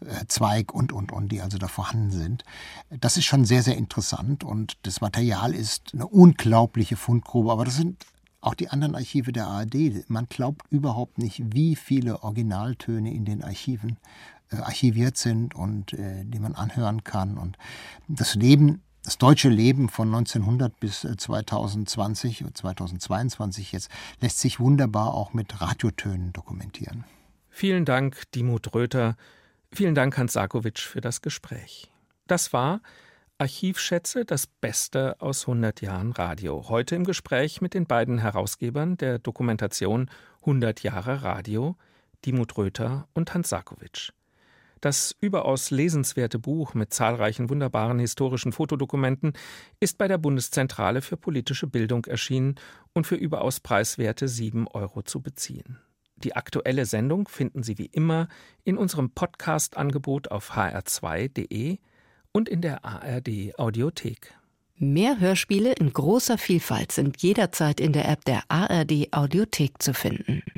äh, 0.00 0.24
Zweig 0.26 0.72
und, 0.72 0.90
und, 0.92 1.12
und, 1.12 1.30
die 1.30 1.42
also 1.42 1.58
da 1.58 1.68
vorhanden 1.68 2.10
sind. 2.10 2.44
Das 2.88 3.18
ist 3.18 3.26
schon 3.26 3.44
sehr, 3.44 3.62
sehr 3.62 3.76
interessant 3.76 4.42
und 4.42 4.78
das 4.82 5.02
Material 5.02 5.54
ist 5.54 5.90
eine 5.92 6.06
unglaubliche 6.06 6.96
Fundgrube, 6.96 7.52
aber 7.52 7.66
das 7.66 7.76
sind 7.76 8.06
auch 8.40 8.54
die 8.54 8.70
anderen 8.70 8.94
Archive 8.94 9.32
der 9.32 9.46
ARD. 9.46 10.08
Man 10.08 10.26
glaubt 10.28 10.62
überhaupt 10.70 11.18
nicht, 11.18 11.42
wie 11.54 11.76
viele 11.76 12.22
Originaltöne 12.22 13.12
in 13.12 13.24
den 13.24 13.44
Archiven 13.44 13.90
äh, 13.90 14.41
archiviert 14.58 15.16
sind 15.16 15.54
und 15.54 15.92
äh, 15.92 16.24
die 16.24 16.38
man 16.38 16.54
anhören 16.54 17.04
kann. 17.04 17.38
Und 17.38 17.56
das 18.08 18.34
Leben, 18.34 18.82
das 19.04 19.18
deutsche 19.18 19.48
Leben 19.48 19.88
von 19.88 20.08
1900 20.08 20.78
bis 20.78 21.00
2020, 21.00 22.42
äh, 22.42 22.52
2022 22.52 23.72
jetzt, 23.72 23.90
lässt 24.20 24.40
sich 24.40 24.60
wunderbar 24.60 25.14
auch 25.14 25.32
mit 25.32 25.60
Radiotönen 25.60 26.32
dokumentieren. 26.32 27.04
Vielen 27.48 27.84
Dank, 27.84 28.30
Dimut 28.32 28.74
Röther. 28.74 29.16
Vielen 29.72 29.94
Dank, 29.94 30.16
Hans 30.16 30.34
Sarkovic, 30.34 30.78
für 30.78 31.00
das 31.00 31.20
Gespräch. 31.20 31.90
Das 32.26 32.52
war 32.52 32.80
Archivschätze, 33.42 34.24
das 34.24 34.46
Beste 34.46 35.20
aus 35.20 35.42
100 35.48 35.80
Jahren 35.82 36.12
Radio. 36.12 36.68
Heute 36.68 36.94
im 36.94 37.04
Gespräch 37.04 37.60
mit 37.60 37.74
den 37.74 37.86
beiden 37.86 38.18
Herausgebern 38.18 38.96
der 38.96 39.18
Dokumentation 39.18 40.08
100 40.42 40.82
Jahre 40.82 41.22
Radio, 41.22 41.76
Dimut 42.24 42.56
Röther 42.56 43.08
und 43.14 43.34
Hans 43.34 43.48
Sarkovic. 43.48 44.12
Das 44.82 45.14
überaus 45.20 45.70
lesenswerte 45.70 46.40
Buch 46.40 46.74
mit 46.74 46.92
zahlreichen 46.92 47.48
wunderbaren 47.48 48.00
historischen 48.00 48.50
Fotodokumenten 48.50 49.32
ist 49.78 49.96
bei 49.96 50.08
der 50.08 50.18
Bundeszentrale 50.18 51.02
für 51.02 51.16
politische 51.16 51.68
Bildung 51.68 52.04
erschienen 52.06 52.56
und 52.92 53.06
für 53.06 53.14
überaus 53.14 53.60
preiswerte 53.60 54.26
sieben 54.26 54.66
Euro 54.66 55.02
zu 55.02 55.22
beziehen. 55.22 55.78
Die 56.16 56.34
aktuelle 56.34 56.84
Sendung 56.84 57.28
finden 57.28 57.62
Sie 57.62 57.78
wie 57.78 57.86
immer 57.86 58.26
in 58.64 58.76
unserem 58.76 59.10
Podcast-Angebot 59.10 60.32
auf 60.32 60.56
hr2.de 60.56 61.78
und 62.32 62.48
in 62.48 62.60
der 62.60 62.84
ARD 62.84 63.56
Audiothek. 63.58 64.34
Mehr 64.74 65.20
Hörspiele 65.20 65.74
in 65.74 65.92
großer 65.92 66.38
Vielfalt 66.38 66.90
sind 66.90 67.22
jederzeit 67.22 67.78
in 67.78 67.92
der 67.92 68.08
App 68.08 68.24
der 68.24 68.42
ARD 68.48 69.12
Audiothek 69.12 69.80
zu 69.80 69.94
finden. 69.94 70.42